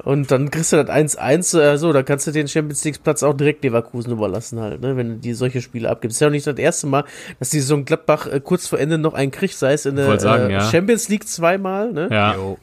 Und 0.05 0.31
dann 0.33 0.51
kriegst 0.51 0.73
du 0.73 0.83
das 0.83 0.89
1-1, 0.89 1.61
äh, 1.61 1.77
so, 1.79 1.93
da 1.93 2.03
kannst 2.03 2.27
du 2.27 2.33
den 2.33 2.49
Champions 2.49 2.83
League 2.85 3.03
Platz 3.05 3.23
auch 3.23 3.35
direkt 3.37 3.63
Leverkusen 3.63 4.11
überlassen 4.13 4.59
halt, 4.59 4.81
ne, 4.81 4.97
wenn 4.97 5.09
du 5.09 5.15
die 5.17 5.33
solche 5.33 5.61
Spiele 5.61 5.89
abgibst. 5.89 6.17
Ist 6.17 6.21
ja 6.21 6.27
auch 6.27 6.33
nicht 6.33 6.47
das 6.47 6.59
erste 6.59 6.87
Mal, 6.89 7.05
dass 7.39 7.51
die 7.51 7.61
so 7.61 7.75
ein 7.77 7.85
Gladbach 7.85 8.27
äh, 8.27 8.41
kurz 8.41 8.67
vor 8.67 8.81
Ende 8.81 8.99
noch 8.99 9.15
einen 9.15 9.31
kriegt, 9.31 9.55
sei 9.55 9.75
es 9.75 9.87
in 9.87 9.95
der 9.97 10.19
sagen, 10.19 10.51
äh, 10.51 10.55
ja. 10.55 10.71
Champions 10.71 11.09
League 11.09 11.29
zweimal, 11.29 11.93
ne, 11.93 12.09
Ja. 12.11 12.35
Jo. 12.35 12.59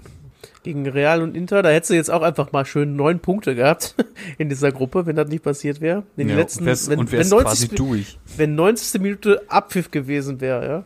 gegen 0.64 0.86
Real 0.86 1.22
und 1.22 1.38
Inter. 1.38 1.62
Da 1.64 1.70
hättest 1.70 1.92
du 1.92 1.96
jetzt 1.96 2.12
auch 2.12 2.24
einfach 2.24 2.52
mal 2.52 2.66
schön 2.66 2.98
neun 2.98 3.20
Punkte 3.20 3.56
gehabt 3.56 3.96
in 4.38 4.50
dieser 4.50 4.74
Gruppe, 4.74 5.06
wenn 5.06 5.16
das 5.16 5.30
nicht 5.30 5.44
passiert 5.44 5.80
wäre. 5.80 6.00
In 6.18 6.28
den 6.28 6.30
Ja, 6.32 6.36
letzten, 6.36 6.66
wär's, 6.66 6.90
wenn, 6.90 7.00
und 7.00 7.12
wenn, 7.14 7.20
wär's 7.20 7.30
90, 7.30 7.70
quasi 7.70 7.76
durch. 7.76 8.18
wenn 8.36 8.56
90. 8.56 9.00
Minute 9.02 9.44
Abpfiff 9.48 9.92
gewesen 9.92 10.42
wäre, 10.42 10.68
ja. 10.68 10.84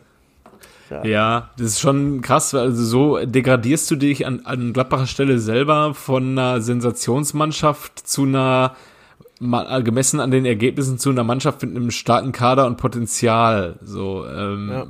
Ja, 1.04 1.50
das 1.56 1.66
ist 1.68 1.80
schon 1.80 2.20
krass, 2.20 2.54
weil 2.54 2.60
also 2.62 2.84
so 2.84 3.24
degradierst 3.24 3.90
du 3.90 3.96
dich 3.96 4.26
an, 4.26 4.42
an 4.44 4.72
Gladbacher 4.72 5.06
Stelle 5.06 5.38
selber 5.38 5.94
von 5.94 6.38
einer 6.38 6.60
Sensationsmannschaft 6.60 7.98
zu 8.06 8.22
einer, 8.24 8.74
gemessen 9.82 10.20
an 10.20 10.30
den 10.30 10.44
Ergebnissen, 10.44 10.98
zu 10.98 11.10
einer 11.10 11.24
Mannschaft 11.24 11.62
mit 11.62 11.74
einem 11.74 11.90
starken 11.90 12.32
Kader 12.32 12.66
und 12.66 12.76
Potenzial. 12.76 13.76
So, 13.82 14.24
ähm, 14.26 14.68
Ja. 14.70 14.86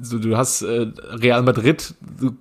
so 0.00 0.18
du 0.18 0.36
hast 0.36 0.62
äh, 0.62 0.86
Real 1.10 1.42
Madrid 1.42 1.94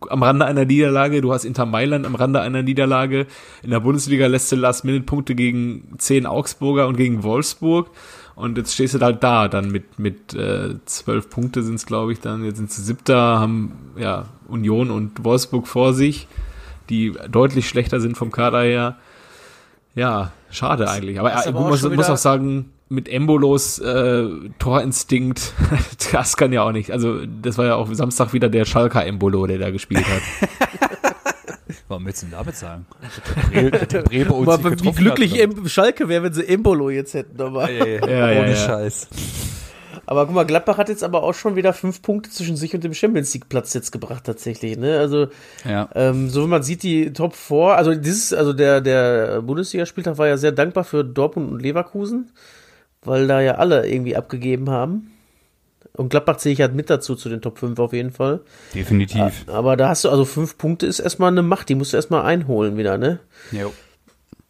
am 0.10 0.22
Rande 0.24 0.46
einer 0.46 0.66
Niederlage, 0.66 1.22
du 1.22 1.34
hast 1.34 1.46
Inter 1.46 1.66
Mailand 1.66 2.06
am 2.06 2.16
Rande 2.16 2.42
einer 2.42 2.62
Niederlage. 2.62 3.26
In 3.64 3.72
der 3.72 3.80
Bundesliga 3.80 4.28
lässt 4.28 4.52
du 4.52 4.56
Last-Minute-Punkte 4.56 5.34
gegen 5.34 5.96
zehn 5.98 6.26
Augsburger 6.26 6.88
und 6.88 6.98
gegen 6.98 7.24
Wolfsburg. 7.24 7.90
Und 8.38 8.56
jetzt 8.60 8.76
stehst 8.76 8.94
du 8.94 9.00
halt 9.00 9.24
da, 9.24 9.48
dann 9.48 9.72
mit, 9.72 9.98
mit 9.98 10.36
äh, 10.36 10.76
zwölf 10.86 11.28
Punkte 11.32 11.64
sind 11.64 11.74
es, 11.74 11.88
glaube 11.88 12.14
ich, 12.14 12.20
dann. 12.20 12.46
Jetzt 12.46 12.58
sind 12.58 12.72
sie 12.72 12.84
siebter, 12.84 13.40
haben 13.40 13.94
ja 13.98 14.26
Union 14.48 14.92
und 14.92 15.24
Wolfsburg 15.24 15.68
vor 15.68 15.96
sich, 15.96 16.28
die 16.88 17.14
deutlich 17.32 17.68
schlechter 17.68 18.00
sind 18.00 18.16
vom 18.16 18.32
Kader 18.32 18.62
her. 18.62 18.98
Ja, 19.96 20.34
schade 20.52 20.88
eigentlich. 20.88 21.20
Aber, 21.20 21.36
aber 21.36 21.60
auch 21.60 21.70
muss, 21.70 21.82
muss 21.82 22.12
auch 22.12 22.18
sagen, 22.18 22.72
mit 22.90 23.10
Embolos 23.10 23.80
äh, 23.80 24.28
Torinstinkt, 24.60 25.54
das 26.12 26.38
kann 26.38 26.54
ja 26.54 26.62
auch 26.62 26.72
nicht. 26.72 26.92
Also, 26.92 27.26
das 27.26 27.58
war 27.58 27.66
ja 27.66 27.74
auch 27.74 27.92
Samstag 27.92 28.34
wieder 28.34 28.50
der 28.50 28.66
Schalker 28.66 29.04
Embolo, 29.04 29.48
der 29.48 29.58
da 29.58 29.72
gespielt 29.72 30.06
hat. 30.06 30.92
Warum 31.88 32.06
willst 32.06 32.22
du 32.22 32.26
denn 32.28 32.36
damit 32.38 32.56
sagen? 32.56 32.86
Der 33.54 33.72
Bre- 33.72 33.86
der 33.86 34.02
Brebe 34.04 34.34
uns 34.34 34.50
Aber 34.50 34.72
nicht 34.72 34.84
wie 34.86 34.92
glücklich 34.92 35.42
hat, 35.42 35.70
Schalke 35.72 36.10
wäre, 36.10 36.24
wenn 36.24 36.34
sie 36.34 36.46
Embolo 36.48 36.90
jetzt 36.90 37.14
hätten. 37.14 37.40
Aber, 37.42 37.70
Ja, 37.72 37.86
ja, 37.86 38.08
Ja, 38.08 38.32
ja, 38.32 38.40
Ohne 38.42 38.50
ja. 38.50 38.56
Scheiß. 38.56 39.08
aber 40.06 40.26
guck 40.26 40.36
mal, 40.36 40.46
Gladbach 40.46 40.78
hat 40.78 40.90
jetzt 40.90 41.04
aber 41.04 41.24
auch 41.24 41.34
schon 41.34 41.56
wieder 41.56 41.72
fünf 41.74 42.02
Punkte 42.02 42.30
zwischen 42.30 42.58
sich 42.58 42.74
und 42.76 42.84
dem 42.84 42.94
Champions 42.94 43.34
League 43.34 43.48
Platz 43.50 43.74
jetzt 43.74 43.92
gebracht 43.92 44.26
tatsächlich. 44.26 44.78
Ne? 44.78 45.00
Also 45.00 45.28
Ja. 45.64 45.88
ähm, 45.96 46.30
so 46.30 46.44
wie 46.44 46.48
man 46.50 46.64
sieht, 46.64 46.84
die 46.84 47.14
Top 47.14 47.36
4, 47.36 47.76
also 47.78 47.96
dieses, 47.96 48.34
also 48.34 48.52
der 48.54 48.82
der 48.82 49.42
Bundesligaspieltag 49.42 50.18
war 50.18 50.28
ja 50.28 50.36
sehr 50.38 50.52
dankbar 50.52 50.84
für 50.84 51.04
Dortmund 51.06 51.52
und 51.52 51.62
Leverkusen, 51.62 52.32
weil 53.04 53.28
da 53.28 53.40
ja 53.40 53.56
alle 53.56 53.88
irgendwie 53.90 54.16
abgegeben 54.18 54.70
haben. 54.70 55.12
Und 55.98 56.10
Gladbach 56.10 56.38
zähle 56.38 56.54
ich 56.54 56.62
halt 56.62 56.76
mit 56.76 56.90
dazu 56.90 57.16
zu 57.16 57.28
den 57.28 57.42
Top 57.42 57.58
5 57.58 57.78
auf 57.80 57.92
jeden 57.92 58.12
Fall. 58.12 58.42
Definitiv. 58.74 59.46
Aber 59.48 59.76
da 59.76 59.90
hast 59.90 60.04
du 60.04 60.10
also 60.10 60.26
fünf 60.26 60.58
Punkte 60.58 60.86
ist 60.86 61.00
erstmal 61.00 61.32
eine 61.32 61.42
Macht, 61.42 61.70
die 61.70 61.76
musst 61.76 61.94
du 61.94 61.98
erstmal 61.98 62.24
einholen 62.24 62.78
wieder, 62.78 62.98
ne? 62.98 63.20
Jo. 63.52 63.74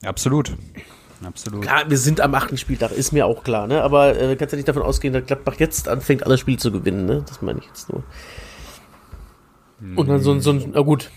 Absolut. 0.04 0.52
Absolut. 1.26 1.64
Klar, 1.64 1.90
wir 1.90 1.98
sind 1.98 2.22
am 2.22 2.36
achten 2.36 2.58
Spieltag, 2.58 2.92
ist 2.92 3.12
mir 3.12 3.26
auch 3.26 3.44
klar, 3.44 3.66
ne? 3.66 3.82
Aber 3.82 4.20
äh, 4.20 4.36
kannst 4.36 4.52
ja 4.52 4.58
nicht 4.58 4.68
davon 4.68 4.84
ausgehen, 4.84 5.14
dass 5.14 5.26
Gladbach 5.26 5.56
jetzt 5.58 5.88
anfängt, 5.88 6.24
alle 6.26 6.38
Spiele 6.38 6.58
zu 6.58 6.72
gewinnen, 6.72 7.06
ne? 7.06 7.24
Das 7.28 7.42
meine 7.42 7.60
ich 7.60 7.66
jetzt 7.66 7.90
nur. 7.92 8.04
Und 9.96 10.10
dann 10.10 10.22
so 10.22 10.32
ein, 10.32 10.42
so 10.42 10.52
ein, 10.52 10.72
na 10.74 10.82
gut, 10.82 11.12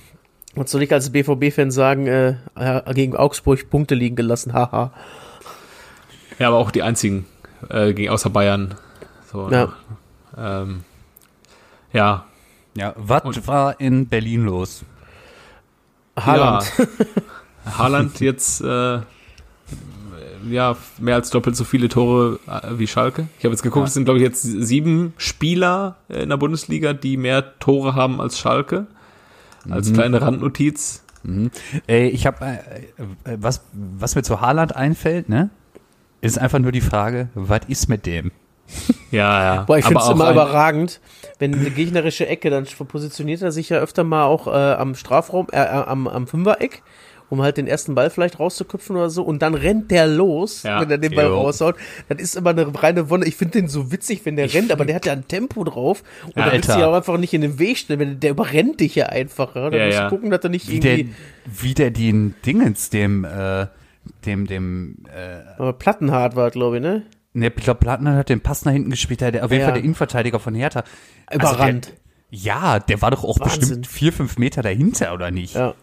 was 0.55 0.71
soll 0.71 0.83
ich 0.83 0.93
als 0.93 1.11
BVB-Fan 1.11 1.71
sagen, 1.71 2.07
äh, 2.07 2.37
ja, 2.59 2.81
gegen 2.93 3.17
Augsburg 3.17 3.69
Punkte 3.69 3.95
liegen 3.95 4.17
gelassen, 4.17 4.53
haha. 4.53 4.93
Ja, 6.39 6.49
aber 6.49 6.59
auch 6.59 6.71
die 6.71 6.83
einzigen 6.83 7.27
äh, 7.69 7.93
gegen 7.93 8.11
außer 8.11 8.31
Bayern. 8.31 8.77
So, 9.31 9.51
Ja. 9.51 9.73
Ähm, 10.41 10.81
ja, 11.93 12.25
Ja, 12.77 12.95
was 12.97 13.47
war 13.47 13.79
in 13.81 14.07
Berlin 14.09 14.45
los? 14.45 14.85
Haaland. 16.17 16.65
Ja. 16.79 16.87
Haaland 17.79 18.21
jetzt 18.21 18.61
äh, 18.63 19.01
ja 20.49 20.77
mehr 20.99 21.15
als 21.17 21.31
doppelt 21.31 21.57
so 21.57 21.65
viele 21.65 21.89
Tore 21.89 22.39
äh, 22.47 22.79
wie 22.79 22.87
Schalke. 22.87 23.29
Ich 23.39 23.45
habe 23.45 23.53
jetzt 23.53 23.63
geguckt, 23.63 23.85
Ja. 23.85 23.89
es 23.89 23.95
sind 23.95 24.05
glaube 24.05 24.19
ich 24.19 24.25
jetzt 24.25 24.43
sieben 24.43 25.13
Spieler 25.19 25.97
äh, 26.09 26.23
in 26.23 26.29
der 26.31 26.37
Bundesliga, 26.37 26.93
die 26.93 27.17
mehr 27.17 27.59
Tore 27.59 27.95
haben 27.95 28.21
als 28.21 28.39
Schalke. 28.39 28.87
Als 29.69 29.93
kleine 29.93 30.23
Randnotiz. 30.23 31.03
Ey, 31.87 32.09
ich 32.09 32.27
habe 32.27 32.45
äh, 32.47 32.55
äh, 33.33 33.37
was 33.39 33.61
was 33.73 34.15
mir 34.15 34.23
zu 34.23 34.41
Haaland 34.41 34.75
einfällt, 34.75 35.29
ne? 35.29 35.51
Ist 36.23 36.39
einfach 36.39 36.59
nur 36.59 36.73
die 36.73 36.81
Frage, 36.81 37.29
was 37.35 37.61
ist 37.69 37.89
mit 37.89 38.07
dem? 38.07 38.31
Ja, 39.11 39.55
ja. 39.57 39.63
Boah, 39.63 39.77
ich 39.79 39.85
finde 39.85 40.01
es 40.03 40.09
immer 40.09 40.31
überragend, 40.31 41.01
wenn 41.41 41.53
eine 41.53 41.71
gegnerische 41.71 42.29
Ecke, 42.29 42.49
dann 42.49 42.65
positioniert 42.65 43.43
er 43.43 43.51
sich 43.51 43.69
ja 43.69 43.79
öfter 43.79 44.05
mal 44.05 44.25
auch 44.25 44.47
äh, 44.47 44.51
am 44.51 44.95
Strafraum, 44.95 45.49
äh, 45.51 45.59
am, 45.59 46.07
am 46.07 46.29
Fünfereck, 46.29 46.83
um 47.29 47.43
halt 47.43 47.57
den 47.57 47.67
ersten 47.67 47.97
Ball 47.97 48.09
vielleicht 48.11 48.39
rauszuköpfen 48.39 48.95
oder 48.95 49.11
so, 49.11 49.25
und 49.25 49.43
dann 49.43 49.55
rennt 49.55 49.91
der 49.91 50.07
los, 50.07 50.63
Ja. 50.63 50.81
wenn 50.81 50.91
er 50.93 50.99
den 50.99 51.13
Ball 51.17 51.27
Jo. 51.27 51.41
raushaut. 51.41 51.75
Das 52.09 52.21
ist 52.21 52.37
immer 52.37 52.51
eine 52.51 52.73
reine 52.83 53.11
Wonne. 53.11 53.25
Ich 53.27 53.35
finde 53.35 53.59
den 53.61 53.69
so 53.69 53.91
witzig, 53.91 54.25
wenn 54.27 54.37
der 54.37 54.53
rennt, 54.55 54.71
aber 54.71 54.85
der 54.85 54.95
hat 54.95 55.07
ja 55.07 55.13
ein 55.13 55.27
Tempo 55.27 55.65
drauf. 55.65 56.05
Und 56.27 56.37
da 56.37 56.53
willst 56.53 56.69
du 56.69 56.79
ja 56.79 56.87
auch 56.89 56.95
einfach 56.95 57.19
nicht 57.19 57.35
in 57.35 57.41
den 57.41 57.59
Weg 57.59 57.79
stellen, 57.79 57.99
wenn 57.99 58.21
der 58.21 58.31
überrennt 58.31 58.79
dich 58.79 58.95
ja 58.95 59.07
einfach. 59.07 59.57
Ja? 59.57 59.71
Da 59.71 59.77
Ja, 59.77 59.87
musst 59.87 59.99
ja. 59.99 60.05
du 60.09 60.11
gucken, 60.15 60.31
dass 60.31 60.45
er 60.45 60.51
nicht 60.51 60.69
Wie 60.71 60.79
der, 60.79 60.99
irgendwie 60.99 61.15
wie 61.47 61.75
der 61.75 61.91
den 61.91 62.35
Dingens, 62.47 62.91
dem, 62.91 63.25
äh, 63.25 63.67
dem, 64.25 64.47
dem, 64.47 64.99
äh, 65.13 65.69
äh, 65.69 65.73
Plattenhart 65.73 66.37
war, 66.37 66.51
glaube 66.53 66.77
ich, 66.77 66.83
ne? 66.83 67.03
Ne, 67.33 67.53
ich 67.57 67.65
glaube, 67.65 67.81
Plattner 67.81 68.17
hat 68.17 68.29
den 68.29 68.41
Pass 68.41 68.65
nach 68.65 68.73
hinten 68.73 68.91
gespielt, 68.91 69.21
der, 69.21 69.45
auf 69.45 69.51
jeden 69.51 69.61
Ja. 69.61 69.67
Fall 69.69 69.75
der 69.75 69.85
Innenverteidiger 69.85 70.39
von 70.41 70.55
Hertha. 70.55 70.85
Also 71.27 71.47
Überrannt. 71.47 71.87
der, 71.89 72.39
ja, 72.39 72.79
der 72.79 73.03
war 73.03 73.11
doch 73.11 73.25
auch 73.25 73.41
Wahnsinn. 73.41 73.61
bestimmt 73.61 73.87
vier, 73.87 74.13
fünf 74.13 74.39
Meter 74.39 74.63
dahinter, 74.63 75.13
oder 75.15 75.31
nicht? 75.31 75.55
Ja. 75.55 75.75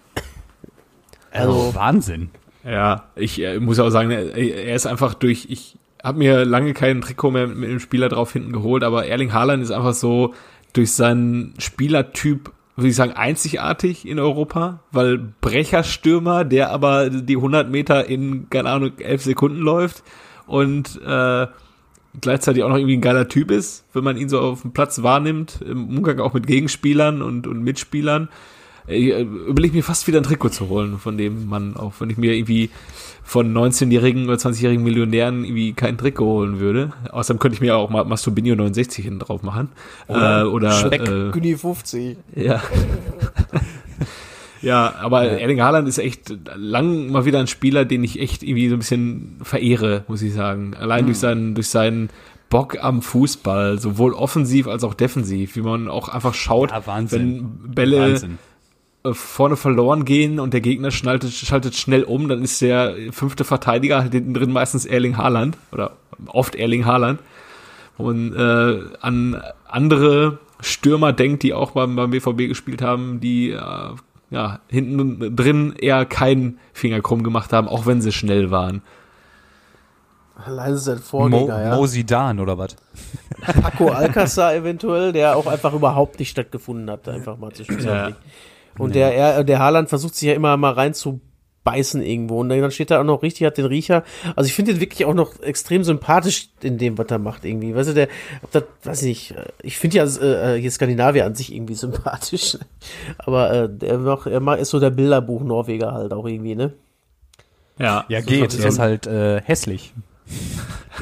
Also, 1.31 1.51
Also- 1.51 1.75
Wahnsinn. 1.75 2.29
Ja, 2.63 3.05
ich 3.15 3.41
äh, 3.41 3.59
muss 3.59 3.79
auch 3.79 3.89
sagen, 3.91 4.11
er, 4.11 4.35
er 4.35 4.75
ist 4.75 4.85
einfach 4.87 5.13
durch, 5.13 5.47
ich 5.49 5.77
habe 6.03 6.17
mir 6.19 6.43
lange 6.43 6.73
keinen 6.73 6.99
Trikot 7.01 7.31
mehr 7.31 7.47
mit 7.47 7.69
dem 7.69 7.79
Spieler 7.79 8.09
drauf 8.09 8.33
hinten 8.33 8.51
geholt, 8.51 8.83
aber 8.83 9.05
Erling 9.05 9.31
Haaland 9.31 9.63
ist 9.63 9.71
einfach 9.71 9.93
so 9.93 10.33
durch 10.73 10.91
seinen 10.91 11.53
Spielertyp, 11.59 12.51
würde 12.75 12.89
ich 12.89 12.95
sagen, 12.95 13.13
einzigartig 13.13 14.05
in 14.05 14.19
Europa, 14.19 14.81
weil 14.91 15.17
Brecherstürmer, 15.17 16.43
der 16.43 16.69
aber 16.71 17.09
die 17.09 17.37
100 17.37 17.69
Meter 17.69 18.05
in, 18.05 18.49
keine 18.49 18.69
Ahnung, 18.69 18.91
11 18.99 19.23
Sekunden 19.23 19.59
läuft 19.59 20.03
und 20.47 20.99
äh, 21.05 21.47
gleichzeitig 22.21 22.63
auch 22.63 22.69
noch 22.69 22.77
irgendwie 22.77 22.97
ein 22.97 23.01
geiler 23.01 23.27
Typ 23.27 23.51
ist, 23.51 23.85
wenn 23.93 24.03
man 24.03 24.17
ihn 24.17 24.29
so 24.29 24.39
auf 24.39 24.61
dem 24.61 24.71
Platz 24.71 25.03
wahrnimmt, 25.03 25.59
im 25.61 25.97
Umgang 25.97 26.19
auch 26.19 26.33
mit 26.33 26.47
Gegenspielern 26.47 27.21
und, 27.21 27.47
und 27.47 27.63
Mitspielern. 27.63 28.29
ich, 28.87 29.09
äh, 29.09 29.21
überlege 29.21 29.75
mir 29.75 29.83
fast 29.83 30.07
wieder 30.07 30.19
ein 30.19 30.23
Trikot 30.23 30.49
zu 30.49 30.69
holen 30.69 30.97
von 30.97 31.17
dem 31.17 31.47
Mann, 31.47 31.75
auch 31.75 31.93
wenn 31.99 32.09
ich 32.09 32.17
mir 32.17 32.33
irgendwie 32.33 32.69
von 33.23 33.53
19-jährigen 33.53 34.25
oder 34.25 34.37
20-jährigen 34.37 34.83
Millionären 34.83 35.43
irgendwie 35.43 35.73
kein 35.73 35.97
Trikot 35.97 36.25
holen 36.25 36.59
würde. 36.59 36.93
Außerdem 37.11 37.39
könnte 37.39 37.55
ich 37.55 37.61
mir 37.61 37.75
auch 37.75 37.89
mal 37.89 38.05
Masturbinio 38.05 38.55
69 38.55 39.03
hinten 39.03 39.19
drauf 39.19 39.43
machen. 39.43 39.69
Oder, 40.07 40.41
äh, 40.41 40.45
oder 40.45 40.71
Speck, 40.71 41.07
äh, 41.07 41.31
Günni 41.31 41.57
50. 41.57 42.17
ja. 42.35 42.61
ja, 44.61 44.95
aber 44.99 45.23
Erling 45.23 45.61
Haaland 45.61 45.87
ist 45.87 45.97
echt 45.97 46.33
lang 46.55 47.11
mal 47.11 47.25
wieder 47.25 47.39
ein 47.39 47.47
Spieler, 47.47 47.85
den 47.85 48.03
ich 48.03 48.19
echt 48.19 48.43
irgendwie 48.43 48.69
so 48.69 48.75
ein 48.75 48.79
bisschen 48.79 49.37
verehre, 49.43 50.03
muss 50.07 50.21
ich 50.21 50.33
sagen. 50.33 50.73
Allein 50.75 51.05
durch 51.05 51.19
seinen, 51.19 51.55
durch 51.55 51.67
seinen 51.69 52.09
Bock 52.49 52.81
am 52.81 53.01
Fußball, 53.01 53.77
sowohl 53.79 54.13
offensiv 54.13 54.67
als 54.67 54.83
auch 54.83 54.93
defensiv, 54.93 55.55
wie 55.55 55.61
man 55.61 55.89
auch 55.89 56.07
einfach 56.09 56.33
schaut, 56.33 56.71
Ja, 56.71 56.81
wenn 57.11 57.73
Bälle 57.73 57.99
Wahnsinn. 58.13 58.37
äh, 59.03 59.13
vorne 59.13 59.57
verloren 59.57 60.05
gehen 60.05 60.39
und 60.39 60.53
der 60.53 60.61
Gegner 60.61 60.91
schaltet, 60.91 61.31
schaltet 61.33 61.75
schnell 61.75 62.03
um, 62.03 62.29
dann 62.29 62.41
ist 62.43 62.61
der 62.61 62.95
fünfte 63.11 63.43
Verteidiger 63.43 64.01
hinten 64.01 64.33
drin 64.33 64.51
meistens 64.51 64.85
Erling 64.85 65.17
Haaland 65.17 65.57
oder 65.71 65.97
oft 66.27 66.55
Erling 66.55 66.85
Haaland 66.85 67.19
und 67.97 68.33
äh, 68.33 68.79
an 69.01 69.41
andere 69.67 70.39
Stürmer 70.61 71.13
denkt, 71.13 71.43
die 71.43 71.53
auch 71.53 71.71
beim, 71.71 71.95
beim 71.95 72.11
BVB 72.11 72.47
gespielt 72.47 72.81
haben, 72.81 73.19
die 73.19 73.51
äh, 73.51 73.59
ja 74.29 74.59
hinten 74.67 75.35
drin 75.35 75.73
eher 75.77 76.05
keinen 76.05 76.59
Finger 76.73 77.01
krumm 77.01 77.23
gemacht 77.23 77.53
haben, 77.53 77.67
auch 77.67 77.85
wenn 77.85 78.01
sie 78.01 78.11
schnell 78.11 78.51
waren. 78.51 78.81
Allein 80.45 80.73
ist 80.73 80.85
sein 80.85 80.97
Mo, 80.97 81.01
Vorgänger, 81.01 81.61
ja. 81.61 81.75
Mo 81.75 81.87
Zidane 81.87 82.41
oder 82.41 82.57
was? 82.57 82.75
Paco 83.61 83.89
Alcázar 83.89 84.53
eventuell, 84.53 85.11
der 85.11 85.35
auch 85.35 85.47
einfach 85.47 85.73
überhaupt 85.73 86.19
nicht 86.19 86.29
stattgefunden 86.29 86.89
hat, 86.91 87.07
einfach 87.09 87.37
mal 87.37 87.51
zwischenzeitlich. 87.51 88.15
Und 88.77 88.93
der, 88.93 89.15
er, 89.15 89.43
der 89.43 89.57
Haaland 89.57 89.89
versucht 89.89 90.13
sich 90.13 90.27
ja 90.27 90.35
immer 90.35 90.55
mal 90.55 90.73
reinzubeißen 91.67 92.01
irgendwo. 92.01 92.39
Und 92.39 92.49
dann 92.49 92.71
steht 92.71 92.91
er 92.91 92.99
auch 93.01 93.03
noch 93.03 93.21
richtig, 93.23 93.45
hat 93.45 93.57
den 93.57 93.65
Riecher. 93.65 94.03
Also 94.35 94.47
ich 94.47 94.53
finde 94.53 94.73
den 94.73 94.81
wirklich 94.81 95.05
auch 95.05 95.13
noch 95.13 95.39
extrem 95.41 95.83
sympathisch 95.83 96.49
in 96.61 96.77
dem, 96.77 96.97
was 96.97 97.07
er 97.09 97.19
macht 97.19 97.45
irgendwie. 97.45 97.75
Weißt 97.75 97.89
du, 97.89 97.93
der, 97.93 98.07
ob 98.41 98.51
das, 98.51 98.63
weiß 98.83 99.01
ich 99.03 99.07
nicht, 99.07 99.35
ich 99.61 99.77
finde 99.77 99.97
ja 99.97 100.05
äh, 100.05 100.59
hier 100.59 100.71
Skandinavier 100.71 101.25
an 101.25 101.35
sich 101.35 101.53
irgendwie 101.53 101.73
sympathisch. 101.75 102.57
Aber 103.19 103.51
äh, 103.51 103.69
der 103.69 103.97
macht, 103.97 104.27
er 104.27 104.39
macht, 104.39 104.59
ist 104.59 104.69
so 104.69 104.79
der 104.79 104.89
Bilderbuch-Norweger 104.91 105.91
halt 105.93 106.13
auch 106.13 106.25
irgendwie, 106.25 106.55
ne? 106.55 106.73
Ja, 107.79 108.05
Ja, 108.07 108.21
so- 108.21 108.27
geht. 108.27 108.57
Er 108.59 108.65
ist 108.65 108.79
halt 108.79 109.07
äh, 109.07 109.41
hässlich. 109.41 109.93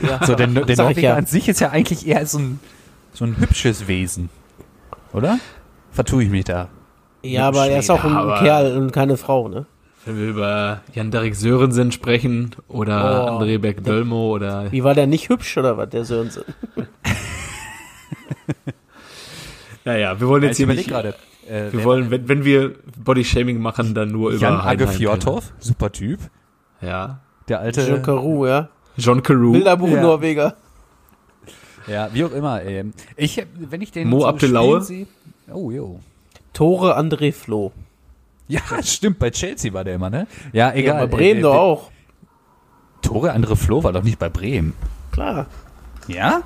Ja, 0.08 0.26
So, 0.26 0.36
der, 0.36 0.48
der 0.48 0.76
Norweger 0.78 1.02
ja. 1.02 1.16
an 1.16 1.26
sich 1.26 1.48
ist 1.50 1.60
ja 1.60 1.70
eigentlich 1.70 2.06
eher 2.06 2.26
so 2.28 2.38
ein, 2.38 2.60
so 3.14 3.26
ein 3.26 3.38
hübsches 3.38 3.88
Wesen. 3.88 4.30
Oder? 5.14 5.40
Vertue 5.92 6.24
ich 6.24 6.30
mich 6.30 6.44
da. 6.44 6.68
Ja, 7.24 7.48
aber 7.48 7.68
er 7.68 7.80
ist 7.80 7.90
auch 7.90 8.04
ein 8.04 8.44
Kerl 8.44 8.78
und 8.78 8.92
keine 8.92 9.18
Frau, 9.18 9.48
ne? 9.48 9.66
Wenn 10.06 10.18
wir 10.20 10.28
über 10.30 10.82
Jan-Derek 10.94 11.36
Sörensen 11.36 11.92
sprechen 11.92 12.52
oder 12.68 13.26
Oh. 13.26 13.40
André 13.44 13.58
Berg-Dölmo 13.58 14.34
oder 14.34 14.72
Wie 14.72 14.84
war 14.84 14.94
der 14.94 15.08
nicht 15.08 15.30
hübsch 15.30 15.58
oder 15.58 15.78
was, 15.78 15.90
der 15.90 16.06
Sörensen? 16.06 16.44
Naja, 19.84 20.20
wir 20.20 20.28
wollen 20.28 20.44
jetzt 20.44 20.60
ich 20.60 20.66
hier 20.66 20.74
nicht, 20.74 20.90
gerade. 20.90 21.14
Äh, 21.48 21.72
wir 21.72 21.84
wollen, 21.84 22.10
wenn, 22.10 22.28
wenn 22.28 22.44
wir 22.44 22.74
Body-Shaming 22.98 23.60
machen, 23.60 23.94
dann 23.94 24.12
nur 24.12 24.32
über 24.32 24.42
Jan 24.42 24.54
Agge 24.56 24.66
Heidenheim. 24.66 24.96
Fjordhoff, 24.98 25.54
super 25.60 25.92
Typ. 25.92 26.20
Ja. 26.82 27.20
Der 27.48 27.60
alte. 27.60 27.86
Jean 27.86 28.02
Carew, 28.02 28.48
ja? 28.48 28.70
John 28.98 29.22
Carew. 29.22 29.52
Bilderbuch 29.52 29.90
Ja. 29.90 30.02
Norweger. 30.02 30.56
Ja, 31.88 32.10
wie 32.14 32.24
auch 32.24 32.32
immer. 32.32 32.64
Ähm, 32.64 32.94
ich, 33.16 33.46
wenn 33.60 33.82
ich 33.82 33.92
den 33.92 34.10
Mo 34.10 34.22
so 34.22 34.26
Abdelaue? 34.28 34.84
Oh, 35.54 35.70
jo. 35.70 36.00
Tore 36.54 36.98
André 36.98 37.32
Flo. 37.32 37.72
Ja, 38.48 38.62
stimmt. 38.84 39.20
Bei 39.20 39.32
Chelsea 39.32 39.74
war 39.74 39.84
der 39.84 39.96
immer, 39.96 40.10
ne? 40.10 40.28
Ja, 40.54 40.70
Ja, 40.70 40.76
egal. 40.76 41.08
bei 41.08 41.18
Bremen 41.18 41.40
Äh, 41.40 41.44
doch 41.44 41.56
auch. 41.56 41.92
Tore 43.02 43.32
andere 43.34 43.56
Flo 43.56 43.84
war 43.84 43.94
doch 43.94 44.04
nicht 44.04 44.20
bei 44.20 44.30
Bremen. 44.30 44.74
Klar. 45.12 45.48
Ja? 46.08 46.42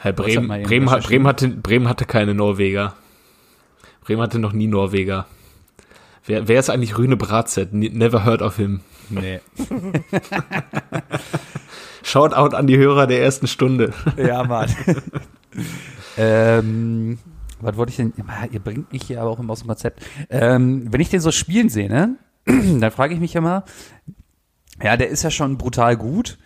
Herr 0.00 0.16
Was 0.16 0.26
hat 0.26 0.34
Bremen, 0.34 0.62
Bremen, 0.62 0.90
hat? 0.90 1.02
Bremen, 1.04 1.26
hatte, 1.26 1.48
Bremen 1.48 1.88
hatte 1.88 2.04
keine 2.04 2.34
Norweger. 2.34 2.94
Bremen 4.04 4.22
hatte 4.22 4.38
noch 4.38 4.52
nie 4.52 4.66
Norweger. 4.68 5.26
Wer, 6.24 6.46
wer 6.48 6.60
ist 6.60 6.70
eigentlich 6.70 6.96
Rüne 6.96 7.16
Bratzett? 7.16 7.72
Ne- 7.72 7.90
Never 7.90 8.24
heard 8.24 8.42
of 8.42 8.56
him. 8.56 8.80
Nee. 9.10 9.40
Shoutout 12.02 12.54
an 12.54 12.66
die 12.66 12.76
Hörer 12.78 13.06
der 13.06 13.22
ersten 13.22 13.46
Stunde. 13.46 13.92
Ja, 14.16 14.44
Mann. 14.44 14.74
ähm, 16.16 17.18
was 17.60 17.76
wollte 17.76 17.90
ich 17.90 17.96
denn? 17.96 18.12
Ihr 18.52 18.60
bringt 18.60 18.92
mich 18.92 19.04
hier 19.04 19.20
aber 19.20 19.30
auch 19.30 19.38
immer 19.38 19.52
aus 19.52 19.60
dem 19.60 19.68
Konzept. 19.68 20.04
Ähm, 20.30 20.92
wenn 20.92 21.00
ich 21.00 21.10
den 21.10 21.20
so 21.20 21.30
spielen 21.32 21.68
sehe, 21.68 21.88
ne, 21.88 22.16
dann 22.46 22.90
frage 22.90 23.14
ich 23.14 23.20
mich 23.20 23.34
immer, 23.34 23.64
ja, 24.82 24.96
der 24.96 25.08
ist 25.08 25.22
ja 25.22 25.30
schon 25.30 25.58
brutal 25.58 25.96
gut. 25.96 26.38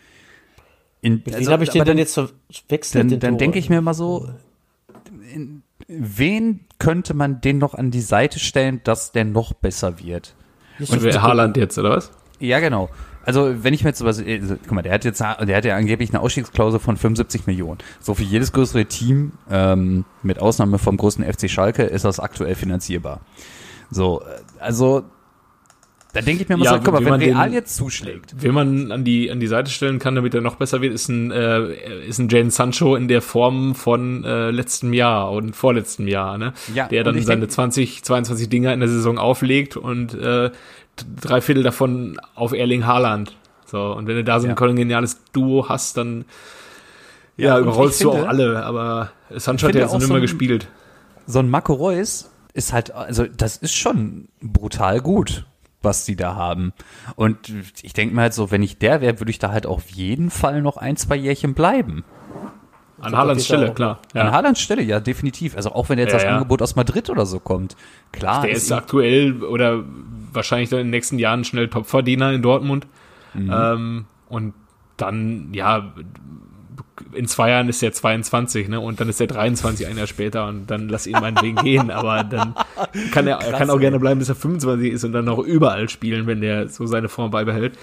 In, 1.01 1.15
Mit 1.25 1.35
also, 1.35 1.47
wen 1.47 1.53
habe 1.53 1.65
ich 1.65 1.71
den 1.71 1.81
denn 1.81 1.89
dann, 1.89 1.99
jetzt 1.99 2.15
verwechselt? 2.15 3.13
Dann, 3.13 3.21
dann 3.21 3.39
denke 3.39 3.59
ich 3.59 3.69
mir 3.69 3.79
immer 3.79 3.95
so, 3.95 4.29
in, 5.35 5.63
wen 5.89 6.61
könnte 6.79 7.15
man 7.15 7.41
den 7.41 7.59
noch 7.59 7.75
an 7.75 7.91
die 7.91 8.01
Seite 8.01 8.39
stellen, 8.39 8.81
dass 8.85 9.13
der 9.13 9.25
noch 9.25 9.53
besser 9.53 9.99
wird? 9.99 10.35
Und 10.79 11.03
wer 11.03 11.23
Haaland 11.23 11.57
jetzt, 11.57 11.79
oder 11.79 11.91
was? 11.91 12.13
Ja, 12.39 12.61
genau. 12.61 12.89
Also, 13.25 13.63
wenn 13.65 13.73
ich 13.75 13.85
mir 13.85 13.91
jetzt 13.91 13.99
sowas, 13.99 14.19
also, 14.19 14.57
guck 14.63 14.73
mal, 14.73 14.83
der 14.83 14.93
hat 14.93 15.05
jetzt, 15.05 15.21
der 15.21 15.57
hat 15.57 15.65
ja 15.65 15.77
angeblich 15.77 16.11
eine 16.11 16.21
Ausstiegsklausel 16.21 16.81
von 16.81 16.97
75 16.97 17.47
Millionen. 17.47 17.79
So 18.01 18.15
für 18.15 18.25
jedes 18.25 18.53
größere 18.53 18.87
Team, 18.87 19.33
ähm, 19.51 20.05
mit 20.23 20.41
Ausnahme 20.41 20.79
vom 20.79 20.97
großen 20.97 21.25
FC 21.25 21.49
Schalke, 21.51 21.85
ist 21.85 22.05
das 22.05 22.19
aktuell 22.21 22.55
finanzierbar. 22.55 23.21
So, 23.91 24.23
äh, 24.23 24.25
also, 24.61 25.05
da 26.15 26.21
denke 26.21 26.43
ich 26.43 26.49
mir 26.51 26.59
mal 26.59 26.65
Ja, 26.67 26.73
so, 26.75 26.81
guck 26.81 26.93
mal, 26.93 27.03
wenn 27.05 27.09
man 27.09 27.21
den- 27.21 27.35
Real 27.37 27.53
jetzt 27.55 27.75
zuschlägt. 27.75 28.35
Wen 28.39 28.53
man 28.53 28.93
an 28.93 29.03
die, 29.03 29.31
an 29.31 29.41
die 29.41 29.47
Seite 29.47 29.71
stellen 29.71 29.99
kann, 29.99 30.15
damit 30.15 30.35
er 30.35 30.43
noch 30.43 30.57
besser 30.57 30.83
wird, 30.83 30.93
ist 30.93 31.09
ein, 31.09 31.31
äh, 31.31 31.73
ist 32.07 32.19
ein 32.19 32.29
Jane 32.29 32.51
Sancho 32.51 32.97
in 32.97 33.09
der 33.09 33.23
Form 33.23 33.75
von 33.75 34.23
äh, 34.25 34.51
letztem 34.51 34.93
Jahr 34.93 35.31
und 35.33 35.57
vorletztem 35.57 36.07
Jahr, 36.09 36.37
ne? 36.37 36.53
Ja, 36.75 36.87
der 36.89 37.03
dann 37.05 37.19
seine 37.23 37.43
denk- 37.43 37.53
20, 37.53 38.05
22 38.05 38.51
Dinger 38.51 38.75
in 38.75 38.81
der 38.81 38.91
Saison 38.91 39.17
auflegt 39.17 39.79
und 39.79 40.13
äh, 40.13 40.51
drei 41.21 41.41
Viertel 41.41 41.63
davon 41.63 42.21
auf 42.35 42.53
Erling 42.53 42.87
Haaland. 42.87 43.37
So, 43.67 43.93
und 43.93 44.07
wenn 44.07 44.17
du 44.17 44.25
da 44.25 44.39
so 44.41 44.47
ein 44.47 44.51
Ja. 44.51 44.55
kongeniales 44.55 45.21
Duo 45.33 45.69
hast, 45.69 45.97
dann 45.97 46.25
ja, 47.37 47.55
Ja, 47.55 47.59
überrollst 47.61 48.01
ich 48.01 48.05
du 48.07 48.11
finde- 48.13 48.27
auch 48.27 48.29
alle, 48.29 48.65
aber 48.65 49.11
Sancho 49.31 49.67
hat 49.67 49.73
finde 49.73 49.79
ja 49.87 49.91
jetzt 49.93 49.99
so 50.01 50.07
immer 50.07 50.17
ein- 50.17 50.21
gespielt. 50.23 50.69
So 51.27 51.39
ein 51.39 51.49
Marco 51.49 51.73
Reus 51.73 52.31
ist 52.53 52.73
halt, 52.73 52.93
also, 52.95 53.25
das 53.27 53.57
ist 53.57 53.75
schon 53.75 54.29
brutal 54.43 55.01
gut, 55.01 55.47
was 55.81 56.05
die 56.05 56.17
da 56.17 56.35
haben. 56.35 56.73
Und 57.17 57.51
ich 57.83 57.95
denke 57.95 58.15
mir 58.15 58.21
halt 58.23 58.35
so, 58.35 58.51
wenn 58.51 58.63
ich 58.63 58.79
der 58.79 59.01
wäre, 59.01 59.19
würde 59.21 59.31
ich 59.31 59.39
da 59.39 59.51
halt 59.51 59.67
auf 59.67 59.89
jeden 59.91 60.31
Fall 60.31 60.61
noch 60.61 60.77
ein, 60.77 60.97
zwei 60.97 61.17
Jährchen 61.17 61.55
bleiben. 61.55 62.05
An 63.03 63.17
Haalands 63.17 63.45
Stelle, 63.45 63.71
auch. 63.71 63.75
klar. 63.75 63.99
An 64.15 64.27
Ja. 64.27 64.33
Haalands 64.33 64.61
Stelle, 64.61 64.83
ja, 64.83 65.01
definitiv. 65.01 65.57
Also 65.57 65.73
auch 65.73 65.89
wenn 65.89 65.99
jetzt 65.99 66.09
Ja, 66.13 66.15
das 66.19 66.25
ja. 66.25 66.31
Angebot 66.35 66.63
aus 66.63 66.77
Madrid 66.77 67.11
oder 67.11 67.27
so 67.27 67.39
kommt. 67.41 67.77
Klar, 68.13 68.43
Der 68.43 68.51
ist 68.53 68.65
ist 68.65 68.73
aktuell 68.73 69.43
oder 69.43 69.83
wahrscheinlich 70.33 70.71
dann 70.71 70.81
in 70.81 70.87
den 70.87 70.91
nächsten 70.91 71.19
Jahren 71.19 71.45
schnell 71.45 71.69
Topverdiener 71.69 72.33
in 72.33 72.43
Dortmund. 72.43 72.87
Ähm, 73.35 74.05
und 74.29 74.55
dann, 74.99 75.49
ja, 75.55 75.93
in 77.15 77.27
zwei 77.27 77.51
Jahren 77.51 77.69
ist 77.69 77.83
er 77.83 77.93
22, 77.93 78.69
ne? 78.69 78.81
Und 78.81 79.01
dann 79.01 79.09
ist 79.09 79.21
er 79.21 79.27
23 79.27 79.87
ein 79.87 79.97
Jahr 79.97 80.07
später 80.07 80.47
und 80.47 80.67
dann 80.71 80.89
lass 80.89 81.07
ihn 81.07 81.19
meinetwegen 81.19 81.57
gehen. 81.65 81.91
Aber 81.91 82.25
dann 82.25 82.55
kann 83.11 83.27
er, 83.27 83.39
er 83.39 83.59
kann 83.59 83.71
auch 83.71 83.75
ey. 83.77 83.81
gerne 83.81 83.99
bleiben, 83.99 84.19
bis 84.19 84.29
er 84.29 84.35
25 84.35 84.93
ist 84.93 85.05
und 85.05 85.13
dann 85.13 85.25
noch 85.25 85.39
überall 85.39 85.89
spielen, 85.89 86.27
wenn 86.27 86.41
der 86.41 86.69
so 86.69 86.87
seine 86.87 87.09
Form 87.09 87.31
beibehält. 87.31 87.77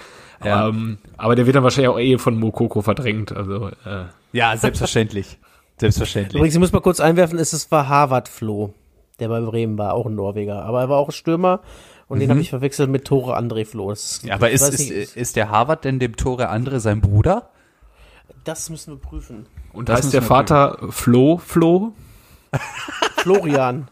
Ja. 0.44 0.68
Ähm, 0.68 0.98
aber 1.16 1.36
der 1.36 1.46
wird 1.46 1.56
dann 1.56 1.64
wahrscheinlich 1.64 1.88
auch 1.90 1.98
eh 1.98 2.16
von 2.18 2.38
Mokoko 2.38 2.80
verdrängt. 2.82 3.32
Also, 3.32 3.68
äh, 3.84 4.04
ja, 4.32 4.56
selbstverständlich. 4.56 5.38
selbstverständlich. 5.78 6.36
Übrigens, 6.36 6.54
ich 6.54 6.60
muss 6.60 6.72
mal 6.72 6.80
kurz 6.80 7.00
einwerfen, 7.00 7.38
es 7.38 7.52
ist- 7.52 7.70
war 7.70 7.88
Harvard 7.88 8.28
Flo, 8.28 8.72
der 9.18 9.28
bei 9.28 9.40
Bremen 9.40 9.76
war, 9.78 9.94
auch 9.94 10.06
ein 10.06 10.14
Norweger. 10.14 10.64
Aber 10.64 10.80
er 10.80 10.88
war 10.88 10.96
auch 10.98 11.08
ein 11.08 11.12
Stürmer 11.12 11.60
und 12.08 12.20
den 12.20 12.30
habe 12.30 12.40
ich 12.40 12.50
verwechselt 12.50 12.90
mit 12.90 13.04
Tore 13.04 13.36
André 13.38 13.64
Flo. 13.66 13.90
Das, 13.90 14.22
Mhm. 14.22 14.28
Ja, 14.30 14.34
aber 14.36 14.50
ist, 14.50 14.62
ist, 14.68 14.78
nicht, 14.80 15.16
ist 15.16 15.36
der 15.36 15.50
Harvard 15.50 15.84
denn 15.84 15.98
dem 15.98 16.16
Tore 16.16 16.48
andere 16.48 16.80
sein 16.80 17.00
Bruder? 17.00 17.50
das 18.44 18.70
müssen 18.70 18.94
wir 18.94 18.98
prüfen. 19.00 19.44
und 19.74 19.90
heißt 19.90 20.04
müssen 20.04 20.12
der 20.12 20.22
Vater 20.22 20.78
Flo 20.88 21.36
Flo? 21.36 21.92
Florian. 23.18 23.88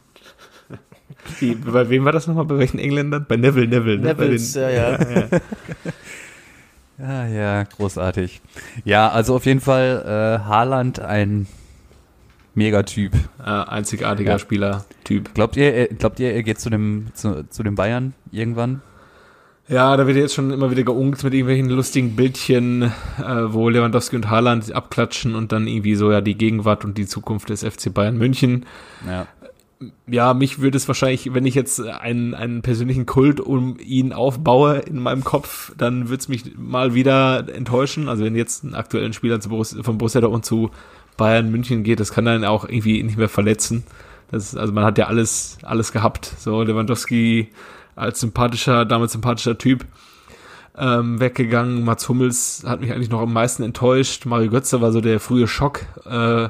Wie, 1.39 1.55
bei 1.55 1.89
wem 1.91 2.05
war 2.07 2.13
das 2.13 2.27
nochmal? 2.27 2.47
Bei 2.47 2.57
welchen 2.59 2.79
Engländern? 2.79 3.27
Bei 3.29 3.37
Neville, 3.37 3.69
Neville. 3.69 3.99
Ne? 3.99 4.15
Bei 4.15 4.25
Nevils, 4.25 4.53
den, 4.55 4.63
ja, 4.63 4.93
ja. 4.93 5.29
Ja, 6.99 7.27
ja, 7.27 7.63
großartig. 7.63 8.41
Ja, 8.85 9.09
also 9.09 9.37
auf 9.37 9.47
jeden 9.47 9.61
Fall 9.61 10.03
äh, 10.43 10.45
Haaland 10.45 10.99
ein 11.01 11.47
Megatyp. 12.55 13.13
äh, 13.39 13.45
einzigartiger 13.45 14.33
Ja. 14.33 14.39
Spieler, 14.39 14.85
Typ. 15.05 15.33
Glaubt 15.35 15.57
ihr, 15.57 15.73
er- 15.73 15.87
glaubt 15.89 16.19
ihr, 16.21 16.33
er 16.35 16.43
geht 16.43 16.61
zu 16.61 16.71
dem 16.71 17.07
zu, 17.15 17.45
zu 17.49 17.63
den 17.63 17.77
Bayern 17.77 18.15
irgendwann? 18.33 18.83
Ja, 19.69 19.97
da 19.99 20.07
wird 20.07 20.17
jetzt 20.17 20.35
schon 20.35 20.51
immer 20.51 20.71
wieder 20.71 20.83
geunkt 20.83 21.23
mit 21.23 21.35
irgendwelchen 21.35 21.69
lustigen 21.69 22.17
Bildchen, 22.17 22.83
äh, 22.83 22.91
wo 23.49 23.69
Lewandowski 23.69 24.17
und 24.17 24.31
Haaland 24.31 24.73
abklatschen 24.75 25.35
und 25.35 25.53
dann 25.53 25.67
irgendwie 25.67 25.95
so 25.95 26.11
ja 26.11 26.21
die 26.23 26.37
Gegenwart 26.37 26.85
und 26.87 26.97
die 26.99 27.07
Zukunft 27.07 27.51
des 27.51 27.63
FC 27.63 27.93
Bayern 27.93 28.17
München. 28.17 28.65
Ja. 29.07 29.27
Ja, 30.07 30.35
mich 30.35 30.61
würde 30.61 30.77
es 30.77 30.89
wahrscheinlich, 30.89 31.33
wenn 31.35 31.47
ich 31.47 31.55
jetzt 31.55 31.81
einen, 31.81 32.35
einen 32.35 32.63
persönlichen 32.63 33.07
Kult 33.07 33.41
um 33.41 33.77
ihn 33.79 34.13
aufbaue 34.13 34.79
in 34.79 34.99
meinem 34.99 35.23
Kopf, 35.23 35.73
dann 35.77 36.09
würde 36.09 36.21
es 36.21 36.29
mich 36.29 36.57
mal 36.57 36.95
wieder 36.95 37.47
enttäuschen. 37.55 38.09
Also 38.09 38.25
wenn 38.25 38.35
jetzt 38.35 38.65
ein 38.65 38.75
aktuellen 38.75 39.13
Spieler 39.13 39.41
zu 39.41 39.51
Borussia, 39.51 39.83
von 39.83 39.99
Borussia 39.99 40.21
Dortmund 40.21 40.45
zu 40.45 40.71
Bayern 41.17 41.51
München 41.51 41.85
geht, 41.85 42.01
das 42.01 42.13
kann 42.13 42.25
dann 42.25 42.45
auch 42.45 42.65
irgendwie 42.65 43.03
nicht 43.03 43.19
mehr 43.19 43.29
verletzen. 43.29 43.85
Das, 44.31 44.57
also 44.57 44.73
man 44.73 44.85
hat 44.85 44.99
ja 44.99 45.07
alles, 45.07 45.59
alles 45.63 45.93
gehabt. 45.93 46.33
So 46.39 46.63
Lewandowski 46.63 47.49
als 47.95 48.21
sympathischer, 48.21 48.85
damals 48.85 49.13
sympathischer 49.13 49.59
Typ 49.59 49.85
ähm, 50.77 51.21
weggegangen. 51.21 51.85
Mats 51.85 52.09
Hummels 52.09 52.65
hat 52.67 52.81
mich 52.81 52.93
eigentlich 52.93 53.11
noch 53.11 53.21
am 53.21 53.33
meisten 53.33 53.63
enttäuscht. 53.63 54.27
Mario 54.27 54.51
Götze 54.51 54.81
war 54.81 54.93
so 54.93 55.01
der 55.01 55.21
frühe 55.21 55.47
Schock. 55.47 55.83
Äh, 56.05 56.49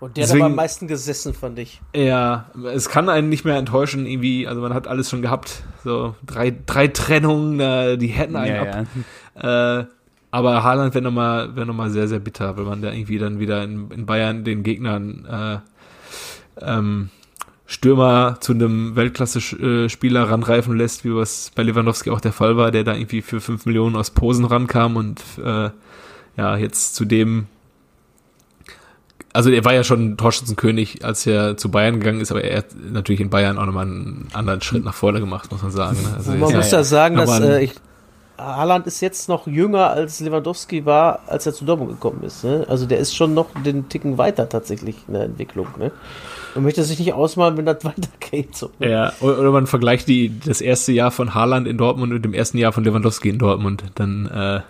Und 0.00 0.16
der 0.16 0.22
hat 0.24 0.28
Deswegen- 0.30 0.44
aber 0.44 0.50
am 0.50 0.56
meisten 0.56 0.86
gesessen, 0.88 1.34
fand 1.34 1.58
ich. 1.58 1.80
ja, 1.94 2.46
es 2.74 2.88
kann 2.88 3.08
einen 3.10 3.28
nicht 3.28 3.44
mehr 3.44 3.56
enttäuschen, 3.56 4.06
irgendwie, 4.06 4.46
also 4.46 4.60
man 4.62 4.72
hat 4.72 4.86
alles 4.88 5.10
schon 5.10 5.20
gehabt. 5.22 5.62
So 5.84 6.14
drei, 6.24 6.56
drei 6.66 6.88
Trennungen, 6.88 7.60
äh, 7.60 7.98
die 7.98 8.06
hätten 8.08 8.34
einen 8.36 8.54
Ja, 8.56 8.62
ab. 8.62 8.86
ja. 9.42 9.80
Äh, 9.80 9.86
aber 10.30 10.62
Haaland 10.62 10.94
wäre 10.94 11.02
nochmal 11.04 11.54
wär 11.56 11.64
noch 11.66 11.74
mal 11.74 11.90
sehr, 11.90 12.08
sehr 12.08 12.18
bitter, 12.20 12.56
weil 12.56 12.64
man 12.64 12.80
da 12.82 12.92
irgendwie 12.92 13.18
dann 13.18 13.40
wieder 13.40 13.62
in, 13.62 13.90
in 13.90 14.06
Bayern 14.06 14.42
den 14.44 14.62
Gegnern 14.62 15.26
äh, 15.30 15.58
ähm, 16.62 17.10
Stürmer 17.66 18.38
zu 18.40 18.52
einem 18.52 18.96
Weltklasse-Spieler 18.96 20.30
ranreifen 20.30 20.76
lässt, 20.76 21.04
wie 21.04 21.14
was 21.14 21.52
bei 21.54 21.62
Lewandowski 21.62 22.10
auch 22.10 22.20
der 22.20 22.32
Fall 22.32 22.56
war, 22.56 22.70
der 22.70 22.84
da 22.84 22.94
irgendwie 22.94 23.22
für 23.22 23.40
5 23.40 23.66
Millionen 23.66 23.96
aus 23.96 24.10
Posen 24.10 24.44
rankam 24.44 24.96
und 24.96 25.20
äh, 25.44 25.70
ja, 26.36 26.56
jetzt 26.56 26.94
zu 26.96 27.04
dem 27.04 27.46
also 29.32 29.50
er 29.50 29.64
war 29.64 29.74
ja 29.74 29.84
schon 29.84 30.16
Torschützenkönig, 30.16 31.04
als 31.04 31.26
er 31.26 31.56
zu 31.56 31.70
Bayern 31.70 32.00
gegangen 32.00 32.20
ist, 32.20 32.30
aber 32.30 32.42
er 32.42 32.58
hat 32.58 32.66
natürlich 32.90 33.20
in 33.20 33.30
Bayern 33.30 33.58
auch 33.58 33.66
nochmal 33.66 33.86
einen 33.86 34.28
anderen 34.32 34.60
Schritt 34.60 34.84
nach 34.84 34.94
vorne 34.94 35.20
gemacht, 35.20 35.50
muss 35.52 35.62
man 35.62 35.70
sagen. 35.70 35.98
Ne? 36.02 36.14
Also 36.16 36.30
man 36.32 36.40
muss 36.40 36.54
ist 36.54 36.72
ja 36.72 36.82
sagen, 36.82 37.16
dass 37.16 37.40
äh, 37.40 37.64
ich, 37.64 37.74
Haaland 38.38 38.86
ist 38.86 39.00
jetzt 39.00 39.28
noch 39.28 39.46
jünger 39.46 39.90
als 39.90 40.20
Lewandowski 40.20 40.84
war, 40.84 41.20
als 41.26 41.46
er 41.46 41.52
zu 41.52 41.64
Dortmund 41.64 41.90
gekommen 41.90 42.22
ist. 42.24 42.42
Ne? 42.42 42.66
Also 42.68 42.86
der 42.86 42.98
ist 42.98 43.14
schon 43.14 43.34
noch 43.34 43.48
den 43.64 43.88
Ticken 43.88 44.18
weiter 44.18 44.48
tatsächlich 44.48 44.96
in 45.06 45.14
der 45.14 45.24
Entwicklung. 45.24 45.68
Ne? 45.78 45.92
Man 46.54 46.64
möchte 46.64 46.82
sich 46.82 46.98
nicht 46.98 47.12
ausmalen, 47.12 47.56
wenn 47.56 47.66
das 47.66 47.84
weitergeht. 47.84 48.56
So. 48.56 48.70
Ja, 48.80 49.12
oder 49.20 49.38
oder 49.38 49.50
man 49.52 49.66
vergleicht 49.66 50.08
die, 50.08 50.40
das 50.44 50.60
erste 50.60 50.92
Jahr 50.92 51.10
von 51.10 51.34
Haaland 51.34 51.68
in 51.68 51.78
Dortmund 51.78 52.12
mit 52.12 52.24
dem 52.24 52.34
ersten 52.34 52.58
Jahr 52.58 52.72
von 52.72 52.82
Lewandowski 52.82 53.28
in 53.28 53.38
Dortmund. 53.38 53.84
Dann, 53.94 54.26
äh, 54.26 54.60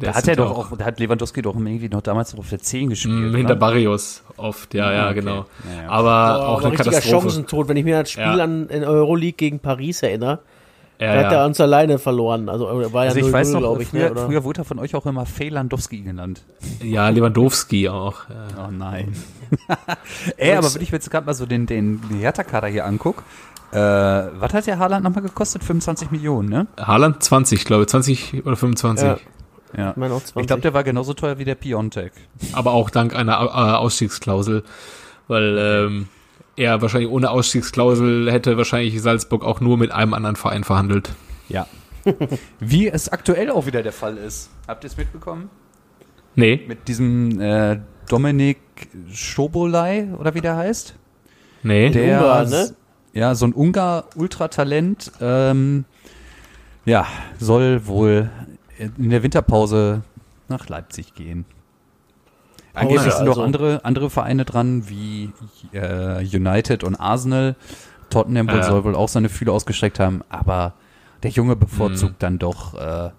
Da 0.00 0.14
hat 0.14 0.28
er 0.28 0.36
doch 0.36 0.50
auch, 0.56 0.76
da 0.76 0.84
hat 0.84 0.98
Lewandowski 1.00 1.42
doch 1.42 1.54
irgendwie 1.54 1.88
noch 1.88 2.00
damals 2.02 2.32
noch 2.32 2.40
auf 2.40 2.48
der 2.50 2.60
10 2.60 2.90
gespielt. 2.90 3.28
oder? 3.30 3.38
hinter 3.38 3.56
Barrios 3.56 4.22
oft, 4.36 4.72
ja, 4.74 4.92
ja, 4.92 5.04
Okay. 5.06 5.14
genau. 5.20 5.46
Ja, 5.76 5.82
ja. 5.82 5.88
Aber 5.88 6.10
Aber 6.10 6.48
auch 6.48 6.58
eine 6.62 6.72
richtiger 6.72 6.90
Katastrophe. 6.92 7.26
Chancentod, 7.28 7.68
wenn 7.68 7.76
ich 7.76 7.84
mir 7.84 8.00
das 8.00 8.10
Spiel 8.10 8.22
Ja. 8.24 8.44
an 8.44 8.68
in 8.68 8.84
Euroleague 8.84 9.32
gegen 9.36 9.58
Paris 9.60 10.02
erinnere, 10.02 10.38
Ja, 11.00 11.12
da 11.14 11.20
hat 11.24 11.32
er 11.32 11.38
ja. 11.40 11.46
uns 11.46 11.60
alleine 11.60 11.98
verloren. 11.98 12.48
Also 12.48 12.66
er 12.66 12.92
war 12.92 13.04
ja 13.04 13.08
Also 13.10 13.18
ich 13.20 13.26
0-0, 13.26 13.32
weiß 13.32 13.50
noch, 13.52 13.60
glaube 13.60 13.82
ich. 13.82 13.88
früher, 13.88 14.04
ne, 14.04 14.10
oder? 14.12 14.26
früher 14.26 14.44
wurde 14.44 14.60
er 14.62 14.64
von 14.64 14.78
euch 14.78 14.94
auch 14.94 15.06
immer 15.06 15.26
Fehlandowski 15.26 16.02
genannt. 16.02 16.42
ja, 16.82 17.08
Lewandowski 17.08 17.88
auch. 17.88 18.28
Ja. 18.28 18.66
Oh 18.68 18.70
nein. 18.70 19.12
Ey, 20.36 20.54
aber 20.56 20.72
wenn 20.74 20.82
ich 20.82 20.92
mir 20.92 20.96
jetzt 20.98 21.10
gerade 21.10 21.26
mal 21.26 21.34
so 21.34 21.46
den, 21.46 21.66
den 21.66 22.00
Hertha-Kader 22.20 22.68
hier 22.68 22.84
anguck, 22.86 23.22
äh, 23.72 23.76
was 23.78 24.52
hat 24.54 24.66
der 24.68 24.78
Haaland 24.78 25.02
nochmal 25.04 25.22
gekostet? 25.22 25.64
25 25.64 26.10
Millionen, 26.12 26.48
ne? 26.48 26.66
Haaland 26.80 27.22
20, 27.22 27.64
glaube 27.64 27.82
ich, 27.82 27.88
20 27.88 28.46
oder 28.46 28.56
25. 28.56 29.04
Ja. 29.04 29.16
Ja. 29.76 29.90
Ich 29.90 29.94
20. 29.94 30.36
Ich 30.36 30.46
glaube, 30.46 30.62
der 30.62 30.74
war 30.74 30.84
genauso 30.84 31.14
teuer 31.14 31.38
wie 31.38 31.44
der 31.44 31.54
Piontek. 31.54 32.12
Aber 32.52 32.72
auch 32.72 32.90
dank 32.90 33.14
einer 33.14 33.32
äh, 33.32 33.76
Ausstiegsklausel, 33.76 34.62
weil 35.28 35.58
ähm, 35.58 36.08
er 36.56 36.82
wahrscheinlich 36.82 37.10
ohne 37.10 37.30
Ausstiegsklausel 37.30 38.30
hätte 38.30 38.56
wahrscheinlich 38.56 39.00
Salzburg 39.00 39.44
auch 39.44 39.60
nur 39.60 39.76
mit 39.76 39.90
einem 39.90 40.14
anderen 40.14 40.36
Verein 40.36 40.64
verhandelt. 40.64 41.10
Ja. 41.48 41.66
wie 42.60 42.88
es 42.88 43.08
aktuell 43.08 43.50
auch 43.50 43.66
wieder 43.66 43.82
der 43.82 43.92
Fall 43.92 44.16
ist. 44.16 44.50
Habt 44.68 44.84
ihr 44.84 44.88
es 44.90 44.96
mitbekommen? 44.96 45.50
Nee. 46.34 46.62
Mit 46.66 46.88
diesem 46.88 47.40
äh, 47.40 47.80
Dominik 48.08 48.58
Schobolei, 49.12 50.08
oder 50.18 50.34
wie 50.34 50.40
der 50.40 50.56
heißt? 50.56 50.94
Nee. 51.62 51.90
Der, 51.90 52.18
Ungar, 52.18 52.44
ne? 52.46 52.74
Ja, 53.12 53.34
so 53.34 53.46
ein 53.46 53.52
Ungar-Ultratalent, 53.52 55.12
ähm, 55.20 55.84
ja, 56.84 57.06
soll 57.38 57.86
wohl 57.86 58.30
in 58.78 59.10
der 59.10 59.22
Winterpause 59.22 60.02
nach 60.48 60.68
Leipzig 60.68 61.14
gehen. 61.14 61.44
Angeblich 62.74 63.06
ja, 63.06 63.12
sind 63.12 63.26
noch 63.26 63.32
also- 63.32 63.42
andere, 63.42 63.84
andere 63.84 64.10
Vereine 64.10 64.44
dran, 64.44 64.88
wie 64.88 65.30
äh, 65.72 66.24
United 66.24 66.82
und 66.84 66.96
Arsenal. 66.96 67.54
Tottenham 68.10 68.48
Ja. 68.48 68.62
soll 68.64 68.84
wohl 68.84 68.94
auch 68.94 69.08
seine 69.08 69.28
Fühler 69.28 69.52
ausgestreckt 69.52 69.98
haben, 70.00 70.22
aber 70.28 70.74
der 71.22 71.30
Junge 71.30 71.56
bevorzugt 71.56 72.22
dann 72.22 72.38
doch 72.38 72.74
äh, 72.74 73.10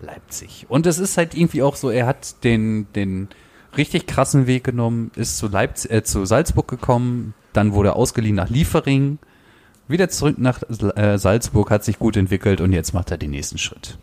Leipzig. 0.00 0.66
Und 0.68 0.86
es 0.86 0.98
ist 0.98 1.16
halt 1.16 1.34
irgendwie 1.34 1.62
auch 1.62 1.76
so, 1.76 1.88
er 1.90 2.06
hat 2.06 2.44
den, 2.44 2.86
den 2.94 3.28
richtig 3.76 4.06
krassen 4.06 4.46
Weg 4.46 4.64
genommen, 4.64 5.10
ist 5.16 5.38
zu, 5.38 5.48
Leipzig, 5.48 5.90
äh, 5.90 6.02
zu 6.04 6.24
Salzburg 6.26 6.68
gekommen, 6.68 7.34
dann 7.52 7.72
wurde 7.72 7.90
er 7.90 7.96
ausgeliehen 7.96 8.36
nach 8.36 8.50
Liefering, 8.50 9.18
wieder 9.88 10.08
zurück 10.08 10.36
nach 10.38 10.60
äh, 10.96 11.16
Salzburg, 11.18 11.70
hat 11.70 11.84
sich 11.84 11.98
gut 11.98 12.16
entwickelt 12.16 12.60
und 12.60 12.72
jetzt 12.72 12.92
macht 12.92 13.10
er 13.10 13.18
den 13.18 13.30
nächsten 13.30 13.58
Schritt. 13.58 13.98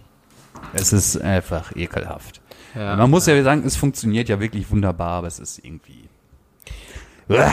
Es 0.74 0.94
ist 0.94 1.20
einfach 1.22 1.76
ekelhaft. 1.76 2.42
Ja. 2.76 2.96
Man 2.96 3.10
muss 3.10 3.26
ja 3.26 3.42
sagen, 3.44 3.64
es 3.66 3.76
funktioniert 3.76 4.30
ja 4.30 4.40
wirklich 4.40 4.70
wunderbar, 4.72 5.12
aber 5.12 5.28
es 5.28 5.40
ist 5.40 5.60
irgendwie. 5.64 6.08
Uah. 7.30 7.52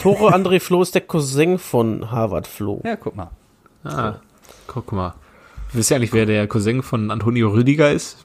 Tore 0.00 0.34
André 0.34 0.60
Flo 0.60 0.82
ist 0.82 0.94
der 0.94 1.02
Cousin 1.02 1.58
von 1.58 2.10
Harvard 2.10 2.46
Flo. 2.46 2.80
Ja, 2.84 2.96
guck 2.96 3.16
mal. 3.16 3.30
Ah, 3.82 4.14
guck 4.66 4.92
mal. 4.92 5.14
Wisst 5.72 5.90
ihr 5.90 5.96
eigentlich, 5.96 6.12
wer 6.12 6.26
der 6.26 6.46
Cousin 6.46 6.82
von 6.82 7.10
Antonio 7.10 7.48
Rüdiger 7.50 7.90
ist? 7.90 8.24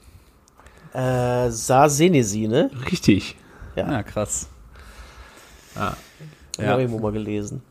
Äh, 0.94 1.50
Saar 1.50 1.90
Senesi, 1.90 2.46
ne? 2.48 2.70
Richtig. 2.90 3.36
Ja. 3.76 3.90
Ja, 3.90 4.02
krass. 4.02 4.48
Hab 5.76 5.96
ich 6.58 6.64
Ja. 6.64 6.74
auch 6.74 6.78
irgendwo 6.78 6.98
mal 7.00 7.12
gelesen. 7.12 7.62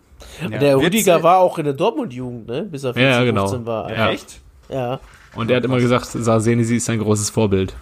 Ja. 0.42 0.58
Der 0.58 0.78
Rüdiger 0.78 1.24
war 1.24 1.38
auch 1.38 1.58
in 1.58 1.66
der 1.66 1.74
Dortmund-Jugend, 1.74 2.48
ne? 2.48 2.64
Bis 2.64 2.84
er 2.84 2.94
14, 2.94 3.10
Ja, 3.12 3.20
ja, 3.20 3.24
genau. 3.26 3.48
15 3.48 3.66
war. 3.66 3.92
Ja. 3.92 4.10
Echt? 4.12 4.40
ja. 4.70 5.00
Und 5.36 5.50
er 5.52 5.58
hat 5.58 5.66
immer 5.66 5.80
gesagt, 5.80 6.06
Sarsenisi 6.08 6.78
ist 6.78 6.86
sein 6.86 7.00
großes 7.00 7.30
Vorbild. 7.30 7.76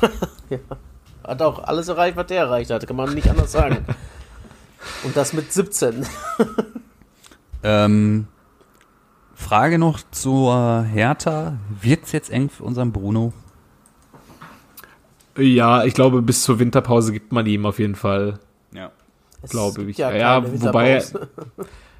Hat 1.24 1.42
auch 1.42 1.62
alles 1.64 1.88
erreicht, 1.88 2.16
was 2.16 2.26
der 2.26 2.38
erreicht 2.40 2.70
hat. 2.70 2.86
Kann 2.86 2.96
man 2.96 3.14
nicht 3.14 3.28
anders 3.30 3.52
sagen. 3.52 3.84
Und 5.04 5.16
das 5.16 5.32
mit 5.32 5.52
17. 5.52 6.06
Ähm, 7.62 8.26
Frage 9.34 9.78
noch 9.78 10.00
zur 10.12 10.82
Hertha. 10.82 11.58
Wird's 11.82 12.12
jetzt 12.12 12.30
eng 12.30 12.48
für 12.48 12.64
unseren 12.64 12.90
Bruno? 12.90 13.34
Ja, 15.36 15.84
ich 15.84 15.92
glaube, 15.92 16.22
bis 16.22 16.42
zur 16.42 16.58
Winterpause 16.58 17.12
gibt 17.12 17.32
man 17.32 17.44
ihm 17.44 17.66
auf 17.66 17.78
jeden 17.78 17.96
Fall. 17.96 18.38
Ja. 18.72 18.90
Es 19.42 19.50
Glaube 19.50 19.82
ich. 19.84 19.98
Ja, 19.98 20.10
Ja, 20.10 20.40
keine 20.40 20.62
wobei- 20.62 21.02
Winterpause. 21.02 21.28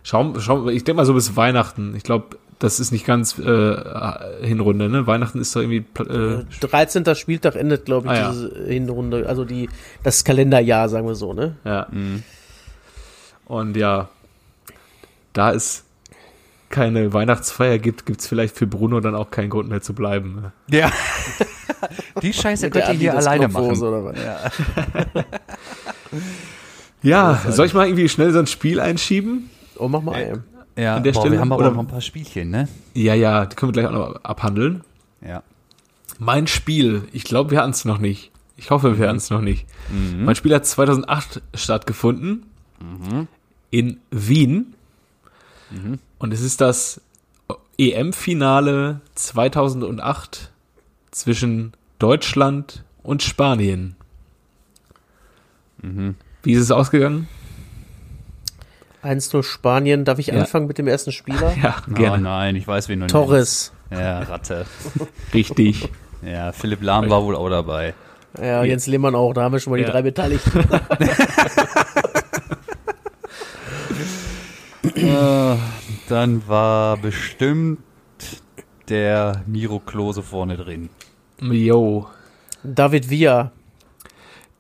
Schau, 0.03 0.41
schau, 0.41 0.69
ich 0.69 0.85
denke 0.85 0.97
mal 0.97 1.05
so 1.05 1.13
bis 1.13 1.37
Weihnachten. 1.37 1.95
Ich 1.95 2.05
glaube, 2.05 2.39
das 2.61 2.79
ist 2.79 2.93
nicht 2.93 3.05
ganz 3.07 3.37
äh, 3.39 3.75
Hinrunde, 4.47 4.89
ne? 4.89 5.07
Weihnachten 5.09 5.41
ist 5.41 5.57
doch 5.57 5.61
irgendwie. 5.63 5.85
Äh, 6.01 6.45
13. 6.61 7.15
Spieltag 7.17 7.57
endet, 7.57 7.85
glaube 7.87 8.07
ich, 8.07 8.13
Ah, 8.13 8.17
ja. 8.17 8.31
diese 8.31 8.65
Hinrunde. 8.67 9.27
Also 9.29 9.45
die, 9.45 9.69
das 10.05 10.23
Kalenderjahr, 10.25 10.89
sagen 10.89 11.07
wir 11.09 11.15
so, 11.17 11.33
ne? 11.33 11.57
ja. 11.65 11.89
Und 13.47 13.77
ja, 13.77 14.09
da 15.33 15.53
es 15.53 15.85
keine 16.69 17.13
Weihnachtsfeier 17.13 17.79
gibt, 17.79 18.07
gibt 18.07 18.21
es 18.21 18.29
vielleicht 18.29 18.55
für 18.57 18.69
Bruno 18.69 19.01
dann 19.01 19.17
auch 19.17 19.33
keinen 19.33 19.51
Grund 19.51 19.69
mehr 19.69 19.81
zu 19.83 19.93
bleiben. 19.93 20.37
ne? 20.43 20.53
Ja. 20.79 20.93
Die 22.23 22.33
Scheiße 22.33 22.71
könnt 22.71 22.87
ihr 22.89 22.95
hier 22.95 23.17
alleine 23.17 23.49
machen. 23.49 23.83
Oder 23.83 24.05
was? 24.05 24.17
Ja. 24.23 25.25
Ja, 27.03 27.41
soll 27.49 27.67
ich 27.67 27.73
mal 27.75 27.87
irgendwie 27.87 28.09
schnell 28.09 28.31
so 28.33 28.39
ein 28.41 28.47
Spiel 28.47 28.79
einschieben? 28.79 29.49
Oh, 29.77 29.89
mach 29.89 30.03
mal 30.03 30.15
ein. 30.17 30.45
Ja, 30.81 30.97
An 30.97 31.03
der 31.03 31.13
boah, 31.13 31.21
Stelle, 31.21 31.33
wir 31.35 31.41
haben 31.41 31.53
aber 31.53 31.67
oder- 31.67 31.73
noch 31.75 31.81
ein 31.81 31.87
paar 31.89 32.01
Spielchen, 32.01 32.51
ne? 32.51 32.69
Ja, 32.95 33.15
ja, 33.15 33.45
die 33.47 33.55
können 33.57 33.75
wir 33.75 33.83
gleich 33.83 33.87
auch 33.87 34.15
noch 34.15 34.25
abhandeln. 34.25 34.83
Ja. 35.21 35.43
Mein 36.19 36.47
Spiel, 36.47 37.03
ich 37.13 37.25
glaube, 37.25 37.51
wir 37.51 37.59
hatten 37.59 37.71
es 37.71 37.85
noch 37.85 37.99
nicht. 37.99 38.31
Ich 38.57 38.71
hoffe, 38.71 38.99
wir 38.99 39.09
hatten 39.09 39.17
es 39.19 39.31
noch 39.31 39.41
nicht. 39.41 39.67
Mein 40.19 40.35
Spiel 40.37 40.55
hat 40.55 40.67
2008 40.67 41.41
stattgefunden 41.55 42.45
in 43.71 43.99
Wien. 44.11 44.75
Und 46.19 46.33
es 46.33 46.41
ist 46.43 46.61
das 46.61 47.01
EM-Finale 47.79 49.01
2008 49.15 50.51
zwischen 51.11 51.73
Deutschland 51.99 52.85
und 53.03 53.23
Spanien. 53.23 53.97
Wie 56.43 56.53
ist 56.53 56.61
es 56.63 56.71
ausgegangen? 56.71 57.29
1-0 59.03 59.43
Spanien. 59.43 60.05
Darf 60.05 60.19
ich 60.19 60.29
Ja. 60.29 60.35
anfangen 60.35 60.67
mit 60.67 60.79
dem 60.79 60.87
ersten 60.89 61.13
Spieler? 61.13 61.53
Ja, 61.63 61.77
Oh 61.91 61.95
gerne. 61.95 62.23
nein, 62.23 62.57
ich 62.57 62.67
weiß, 62.67 62.89
wen 62.89 63.01
du 63.01 63.07
Torres. 63.07 63.73
nennst. 63.91 64.03
Ja, 64.03 64.21
Ratte. 64.21 64.67
Richtig. 65.35 65.89
Ja, 66.23 66.53
Philipp 66.53 66.83
Lahm 66.83 67.09
war 67.11 67.25
wohl 67.25 67.35
auch 67.35 67.49
dabei. 67.49 67.95
Ja, 68.41 68.63
Jens 68.63 68.87
Lehmann 68.87 69.15
auch. 69.15 69.33
Da 69.33 69.43
haben 69.43 69.53
wir 69.53 69.59
schon 69.61 69.73
mal 69.73 69.81
Ja. 69.81 69.87
die 69.87 69.93
drei 69.93 70.03
Beteiligten. 70.03 70.65
Äh, 74.95 75.57
dann 76.09 76.43
war 76.49 76.97
bestimmt 76.97 77.79
der 78.89 79.43
Miro 79.47 79.79
Klose 79.79 80.23
vorne 80.23 80.57
drin. 80.57 80.89
Yo. 81.41 82.07
David 82.63 83.09
Villa. 83.09 83.53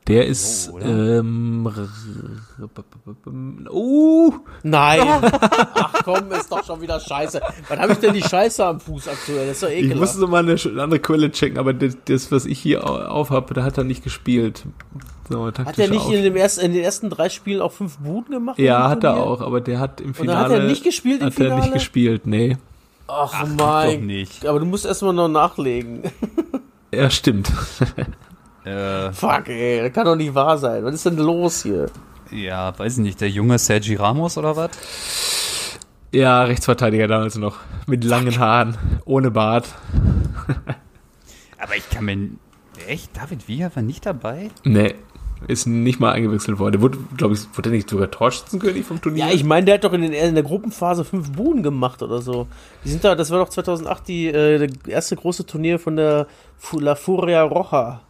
Der 0.08 0.26
ist, 0.26 0.70
Oh, 0.72 0.78
ähm, 0.80 1.68
uh, 3.70 4.32
Nein. 4.62 5.00
Ach 5.22 5.92
komm, 6.04 6.32
ist 6.32 6.50
doch 6.50 6.64
schon 6.64 6.80
wieder 6.80 6.98
scheiße. 6.98 7.40
Wann 7.68 7.78
habe 7.78 7.92
ich 7.92 7.98
denn 7.98 8.14
die 8.14 8.22
Scheiße 8.22 8.64
am 8.66 8.80
Fuß 8.80 9.06
aktuell? 9.08 9.46
Das 9.46 9.56
ist 9.56 9.62
doch 9.62 9.68
ich 9.68 9.84
ekelhaft. 9.84 10.00
musste 10.00 10.26
mal 10.26 10.38
eine 10.38 10.56
andere 10.82 10.98
Quelle 10.98 11.30
checken, 11.30 11.58
aber 11.58 11.72
das, 11.74 11.96
das 12.06 12.32
was 12.32 12.46
ich 12.46 12.58
hier 12.58 12.84
au- 12.88 12.96
auf 12.98 13.30
habe, 13.30 13.54
da 13.54 13.62
hat 13.62 13.78
er 13.78 13.84
nicht 13.84 14.02
gespielt. 14.02 14.64
So, 15.28 15.46
Hat 15.46 15.78
er 15.78 15.88
nicht 15.88 16.08
in, 16.10 16.24
dem 16.24 16.34
ersten, 16.34 16.62
in 16.64 16.72
den 16.72 16.82
ersten 16.82 17.08
drei 17.08 17.28
Spielen 17.28 17.60
auch 17.60 17.70
fünf 17.70 17.98
Buden 17.98 18.32
gemacht? 18.34 18.58
Ja, 18.58 18.88
hat 18.88 19.04
er 19.04 19.16
auch, 19.16 19.40
aber 19.42 19.60
der 19.60 19.78
hat 19.78 20.00
im 20.00 20.06
dann 20.08 20.14
Finale. 20.14 20.44
hat 20.44 20.50
er 20.62 20.64
nicht 20.64 20.82
gespielt 20.82 21.20
im 21.20 21.26
Hat 21.26 21.38
er 21.38 21.44
nicht 21.50 21.54
Finale? 21.56 21.72
gespielt, 21.72 22.26
nee. 22.26 22.56
Ach, 23.06 23.42
Doch 23.42 23.48
mein. 23.64 24.06
nicht. 24.06 24.44
Aber 24.46 24.58
du 24.58 24.66
musst 24.66 24.86
erstmal 24.86 25.12
noch 25.12 25.28
nachlegen. 25.28 26.02
Ja, 26.92 27.10
stimmt. 27.10 27.52
Äh, 28.70 29.12
Fuck, 29.12 29.48
ey, 29.48 29.82
das 29.82 29.92
kann 29.92 30.04
doch 30.04 30.16
nicht 30.16 30.34
wahr 30.34 30.58
sein. 30.58 30.84
Was 30.84 30.94
ist 30.94 31.06
denn 31.06 31.16
los 31.16 31.62
hier? 31.62 31.86
ja, 32.30 32.78
weiß 32.78 32.98
ich 32.98 33.02
nicht, 33.02 33.20
der 33.20 33.28
junge 33.28 33.58
Sergi 33.58 33.96
Ramos 33.96 34.38
oder 34.38 34.56
was? 34.56 34.70
ja, 36.12 36.42
Rechtsverteidiger 36.44 37.08
damals 37.08 37.36
noch. 37.36 37.56
Mit 37.86 38.04
langen 38.04 38.38
Haaren, 38.38 38.76
ohne 39.04 39.30
Bart. 39.30 39.66
Aber 41.58 41.76
ich 41.76 41.88
kann 41.90 42.04
mir. 42.04 42.30
Echt? 42.86 43.16
David 43.16 43.48
Villa 43.48 43.70
war 43.74 43.82
nicht 43.82 44.06
dabei? 44.06 44.50
Nee, 44.64 44.94
ist 45.48 45.66
nicht 45.66 46.00
mal 46.00 46.12
eingewechselt 46.12 46.58
worden. 46.58 46.72
Der 46.72 46.80
wurde, 46.80 46.98
glaube 47.16 47.34
ich, 47.34 47.40
wurde 47.54 47.70
nicht 47.70 47.90
sogar 47.90 48.10
Torschützenkönig 48.10 48.84
vom 48.84 49.00
Turnier? 49.00 49.26
Ja, 49.26 49.32
ich 49.32 49.44
meine, 49.44 49.66
der 49.66 49.74
hat 49.74 49.84
doch 49.84 49.92
in, 49.92 50.02
den, 50.02 50.12
in 50.12 50.34
der 50.34 50.44
Gruppenphase 50.44 51.04
fünf 51.04 51.32
Buden 51.32 51.62
gemacht 51.62 52.02
oder 52.02 52.22
so. 52.22 52.46
Die 52.84 52.88
sind 52.88 53.04
da, 53.04 53.14
das 53.14 53.30
war 53.30 53.38
doch 53.38 53.48
2008 53.48 54.08
die 54.08 54.28
äh, 54.28 54.66
das 54.66 54.88
erste 54.88 55.16
große 55.16 55.46
Turnier 55.46 55.78
von 55.78 55.96
der 55.96 56.26
La 56.72 56.94
Furia 56.94 57.42
Roja. 57.42 58.00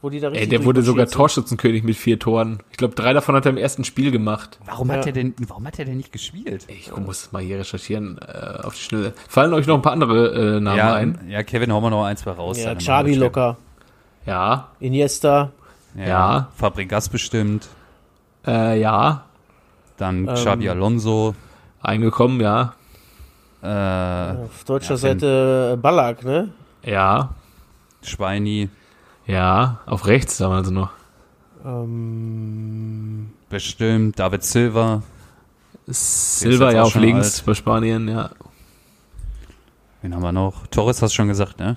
Wo 0.00 0.10
die 0.10 0.20
da 0.20 0.28
richtig 0.28 0.42
Ey, 0.44 0.48
der 0.48 0.64
wurde 0.64 0.82
sogar 0.82 1.06
sind. 1.06 1.16
Torschützenkönig 1.16 1.82
mit 1.82 1.96
vier 1.96 2.18
Toren. 2.20 2.60
Ich 2.70 2.76
glaube, 2.76 2.94
drei 2.94 3.12
davon 3.12 3.34
hat 3.34 3.46
er 3.46 3.50
im 3.50 3.56
ersten 3.56 3.82
Spiel 3.82 4.12
gemacht. 4.12 4.58
Warum 4.64 4.88
Ja. 4.90 4.94
hat 4.98 5.06
er 5.06 5.12
denn, 5.12 5.34
warum 5.48 5.66
hat 5.66 5.78
er 5.80 5.84
denn 5.86 5.96
nicht 5.96 6.12
gespielt? 6.12 6.66
Ich 6.68 6.94
muss 6.96 7.32
mal 7.32 7.42
hier 7.42 7.58
recherchieren 7.58 8.18
äh, 8.18 8.62
auf 8.62 8.74
die 8.74 8.80
Schnelle. 8.80 9.12
Fallen 9.28 9.52
euch 9.54 9.66
noch 9.66 9.74
ein 9.74 9.82
paar 9.82 9.92
andere 9.92 10.56
äh, 10.56 10.60
Namen 10.60 10.76
ja, 10.78 10.94
ein? 10.94 11.20
ja, 11.28 11.42
Kevin, 11.42 11.72
hauen 11.72 11.82
wir 11.82 11.90
noch 11.90 12.04
ein, 12.04 12.16
zwei 12.16 12.30
raus. 12.30 12.62
Ja, 12.62 12.74
Xabi 12.76 13.14
locker. 13.14 13.56
Ja, 14.24 14.68
Iniesta. 14.78 15.50
Ja. 15.96 16.06
Ja. 16.06 16.48
Fabregas 16.54 17.08
bestimmt. 17.08 17.66
äh, 18.46 18.80
ja, 18.80 19.24
Dann 19.96 20.28
Ähm. 20.28 20.34
Xabi 20.34 20.68
Alonso. 20.68 21.34
eingekommen, 21.82 22.40
ja, 22.40 22.74
Äh, 23.60 23.66
Auf 24.44 24.62
deutscher 24.64 24.90
Ja, 24.94 24.96
Seite 24.98 25.76
Ballack, 25.82 26.24
ne? 26.24 26.50
ja, 26.84 27.30
Schweini. 28.02 28.68
Ja, 29.28 29.78
auf 29.86 30.06
rechts 30.06 30.38
damals 30.38 30.70
noch. 30.70 30.90
Ähm, 31.64 33.30
Bestimmt. 33.48 34.18
David 34.18 34.42
Silva. 34.42 35.02
Silva 35.86 36.72
ja 36.72 36.82
auch 36.82 36.86
auf 36.88 36.94
links 36.96 37.38
alt. 37.38 37.46
bei 37.46 37.54
Spanien, 37.54 38.08
ja. 38.08 38.30
Wen 40.02 40.14
haben 40.14 40.22
wir 40.22 40.32
noch? 40.32 40.66
Torres 40.68 41.00
hast 41.02 41.12
du 41.12 41.16
schon 41.16 41.28
gesagt, 41.28 41.58
ne? 41.58 41.76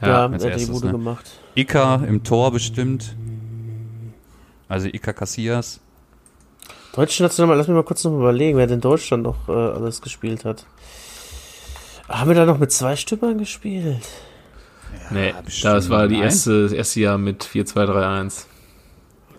ja, 0.00 0.08
Ja, 0.08 0.14
er 0.26 0.32
als 0.32 0.32
hat 0.34 0.40
die 0.42 0.48
erstes, 0.52 0.70
Bude 0.70 0.86
ne? 0.86 0.92
gemacht. 0.92 1.24
Ika 1.54 1.96
im 2.06 2.22
Tor 2.24 2.52
bestimmt. 2.52 3.16
Also 4.68 4.86
Ika 4.88 5.12
Casillas. 5.12 5.80
Deutsche 6.94 7.22
National, 7.22 7.56
lass 7.56 7.68
mich 7.68 7.74
mal 7.74 7.84
kurz 7.84 8.04
noch 8.04 8.12
mal 8.12 8.18
überlegen, 8.20 8.58
wer 8.58 8.66
denn 8.66 8.80
Deutschland 8.80 9.22
noch 9.22 9.48
äh, 9.48 9.52
alles 9.52 10.02
gespielt 10.02 10.44
hat. 10.44 10.66
Haben 12.08 12.30
wir 12.30 12.34
da 12.36 12.44
noch 12.46 12.58
mit 12.58 12.72
zwei 12.72 12.96
Stüppern 12.96 13.38
gespielt? 13.38 14.00
Nee, 15.10 15.34
bestimmt. 15.44 15.74
das 15.74 15.90
war 15.90 16.08
die 16.08 16.18
erste, 16.18 16.62
das 16.64 16.72
erste 16.72 17.00
Jahr 17.00 17.18
mit 17.18 17.44
4-2-3-1. 17.44 18.44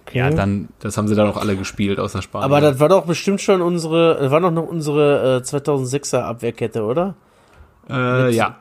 Okay. 0.06 0.18
Ja, 0.18 0.30
dann 0.32 0.70
Das 0.80 0.98
haben 0.98 1.08
sie 1.08 1.16
da 1.16 1.24
noch 1.26 1.38
alle 1.38 1.56
gespielt, 1.56 2.00
außer 2.00 2.22
Spanien. 2.22 2.46
Aber 2.46 2.62
das 2.62 2.80
war 2.80 2.90
doch 2.90 3.06
bestimmt 3.06 3.42
schon 3.42 3.62
unsere, 3.62 4.18
das 4.20 4.32
war 4.32 4.42
doch 4.42 4.52
noch 4.52 4.68
unsere 4.68 5.38
äh, 5.38 5.44
2006er 5.44 6.22
Abwehrkette, 6.22 6.84
oder? 6.84 7.14
äh, 7.90 8.32
ja, 8.34 8.58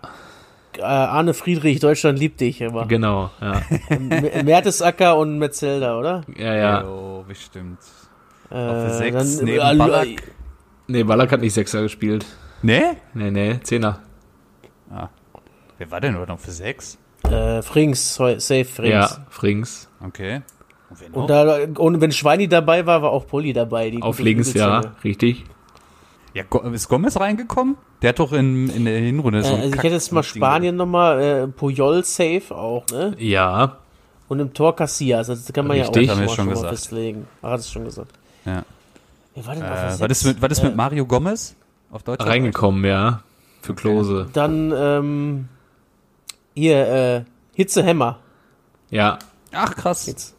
Äh, 0.76 0.82
Arne 0.82 1.34
Friedrich, 1.34 1.80
Deutschland 1.80 2.18
liebt 2.18 2.40
dich 2.40 2.60
immer. 2.60 2.86
genau, 2.86 3.30
ja, 3.40 3.62
Mertesacker 4.44 5.16
und 5.16 5.38
Metzelder, 5.38 5.98
oder? 5.98 6.20
ja, 6.36 6.54
ja. 6.54 6.82
Jo, 6.82 7.24
bestimmt. 7.26 7.78
Äh, 8.50 8.54
der 8.54 8.90
Sechs 8.94 9.36
dann, 9.36 9.44
neben 9.46 9.58
äh, 9.58 9.76
Ballack. 9.76 10.08
Nee, 10.86 11.02
Ballack 11.04 11.32
hat 11.32 11.40
nicht 11.40 11.52
Sechser 11.54 11.82
gespielt. 11.82 12.24
Ne? 12.62 12.96
Nee, 13.14 13.30
nee, 13.30 13.58
Zehner. 13.62 14.00
Wer 15.78 15.90
war 15.90 16.00
denn 16.00 16.14
nur 16.14 16.26
noch 16.26 16.38
für 16.38 16.50
sechs? 16.50 16.98
Äh, 17.24 17.62
Frings, 17.62 18.14
safe 18.16 18.64
Frings. 18.64 18.90
Ja, 18.90 19.26
Frings. 19.30 19.88
Okay. 20.04 20.42
Und 20.90 21.00
wer 21.00 21.08
noch? 21.10 21.16
Und, 21.16 21.30
da, 21.30 21.80
und 21.82 22.00
wenn 22.00 22.12
Schweini 22.12 22.48
dabei 22.48 22.86
war, 22.86 23.02
war 23.02 23.10
auch 23.10 23.26
Polly 23.26 23.52
dabei. 23.52 23.90
Die 23.90 24.02
Auf 24.02 24.18
links, 24.18 24.54
ja, 24.54 24.94
richtig. 25.04 25.44
ja, 26.34 26.44
ist 26.72 26.88
Gomez 26.88 27.18
reingekommen? 27.18 27.76
Der 28.02 28.10
hat 28.10 28.18
doch 28.20 28.32
in, 28.32 28.70
in 28.70 28.84
der 28.84 28.98
Hinrunde 28.98 29.40
Äh, 29.40 29.42
so 29.42 29.54
also 29.54 29.68
ich 29.68 29.76
hätte 29.76 29.88
jetzt 29.94 30.12
mal 30.12 30.22
Spanien 30.22 30.76
nochmal, 30.76 31.20
äh, 31.20 31.46
Puyol 31.48 32.04
safe 32.04 32.54
auch, 32.54 32.86
ne? 32.92 33.14
Ja, 33.18 33.78
Und 34.28 34.40
im 34.40 34.54
Tor 34.54 34.74
Casillas, 34.76 35.28
also 35.28 35.42
das 35.42 35.52
kann 35.52 35.66
man 35.66 35.78
Richtig. 35.78 36.06
ja 36.06 36.12
auch 36.14 36.18
schon, 36.18 36.28
schon 36.28 36.46
mal 36.46 36.52
gesagt. 36.54 36.70
festlegen. 36.70 37.26
Ach, 37.42 37.50
hat 37.50 37.60
es 37.60 37.70
schon 37.72 37.84
gesagt. 37.84 38.12
Ja. 38.44 38.62
Wer 39.34 39.46
war 39.46 39.56
Äh, 39.56 39.90
Sechs? 39.92 40.10
ist 40.12 40.24
mit, 40.26 40.42
was 40.42 40.52
ist 40.52 40.62
mit 40.62 40.72
Äh, 40.72 40.76
Mario 40.76 41.06
Gomez? 41.06 41.54
Auf 41.90 42.02
Deutsch? 42.04 42.24
reingekommen, 42.24 42.84
ja. 42.84 43.22
Für 43.62 43.74
Klose. 43.74 44.28
Dann, 44.32 44.72
ähm, 44.76 45.48
hier, 46.58 46.86
äh, 46.88 47.24
Hitzehämmer. 47.54 48.18
Ja, 48.90 49.18
Ach, 49.52 49.74
krass. 49.74 50.06
Jetzt. 50.06 50.34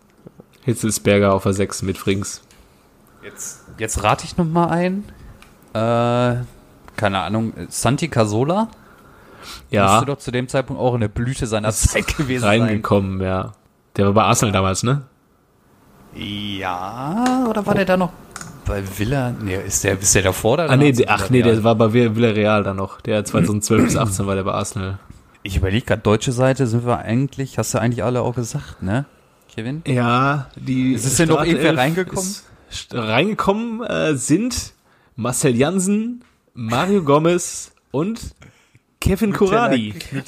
Hitzelsberger 0.63 1.33
auf 1.33 1.43
der 1.43 1.53
6 1.53 1.81
mit 1.81 1.97
Frings. 1.97 2.41
Jetzt, 3.23 3.61
jetzt 3.77 4.03
rate 4.03 4.25
ich 4.25 4.37
noch 4.37 4.45
mal 4.45 4.67
ein. 4.67 5.03
Äh, 5.73 6.43
keine 6.95 7.19
Ahnung. 7.19 7.53
Santi 7.69 8.07
Casola? 8.07 8.67
Ja, 9.71 9.93
Müsste 9.93 10.05
doch 10.07 10.17
zu 10.19 10.31
dem 10.31 10.47
Zeitpunkt 10.47 10.81
auch 10.81 10.93
in 10.93 11.01
der 11.01 11.07
Blüte 11.07 11.47
seiner 11.47 11.71
Zeit 11.73 12.15
gewesen 12.17 12.45
reingekommen, 12.45 13.21
ja. 13.21 13.53
Der 13.97 14.05
war 14.05 14.13
bei 14.13 14.23
Arsenal 14.23 14.51
damals, 14.51 14.83
ne? 14.83 15.01
sein. 16.13 16.21
Ja, 16.57 17.45
oder 17.49 17.65
war 17.65 17.75
der 17.75 17.85
da 17.85 17.97
noch 17.97 18.11
bei 18.65 18.83
Villa? 18.97 19.31
Nee, 19.41 19.57
ist 19.65 19.83
der, 19.83 19.99
ist 19.99 20.13
der 20.15 20.23
davor 20.23 20.57
da? 20.57 20.65
Ah, 20.67 20.75
nee, 20.77 20.91
der, 20.91 21.09
ach 21.09 21.29
nee, 21.29 21.41
der 21.41 21.63
war 21.63 21.75
bei 21.75 21.87
Vill- 21.93 22.15
Villarreal 22.15 22.63
dann 22.63 22.77
noch. 22.77 23.01
Der 23.01 23.23
2012 23.25 23.83
bis 23.85 23.95
18 23.97 24.27
war 24.27 24.35
der 24.35 24.43
bei 24.43 24.53
Arsenal. 24.53 24.99
Ich 25.43 25.55
überlege 25.57 25.85
gerade, 25.85 26.01
deutsche 26.01 26.31
Seite 26.31 26.67
sind 26.67 26.85
wir 26.85 26.99
eigentlich, 26.99 27.57
hast 27.57 27.73
du 27.73 27.79
eigentlich 27.79 28.03
alle 28.03 28.21
auch 28.21 28.35
gesagt, 28.35 28.83
ne? 28.83 29.05
Kevin? 29.53 29.81
Ja, 29.87 30.49
die. 30.55 30.93
Ist 30.93 31.05
es 31.05 31.17
denn 31.17 31.29
noch 31.29 31.43
irgendwer 31.43 31.77
reingekommen? 31.77 32.35
Reingekommen 32.91 33.83
äh, 33.83 34.15
sind 34.15 34.73
Marcel 35.15 35.55
Jansen, 35.55 36.23
Mario 36.53 37.03
Gomez 37.03 37.71
und 37.91 38.35
Kevin 39.01 39.33
Kurani. 39.33 39.93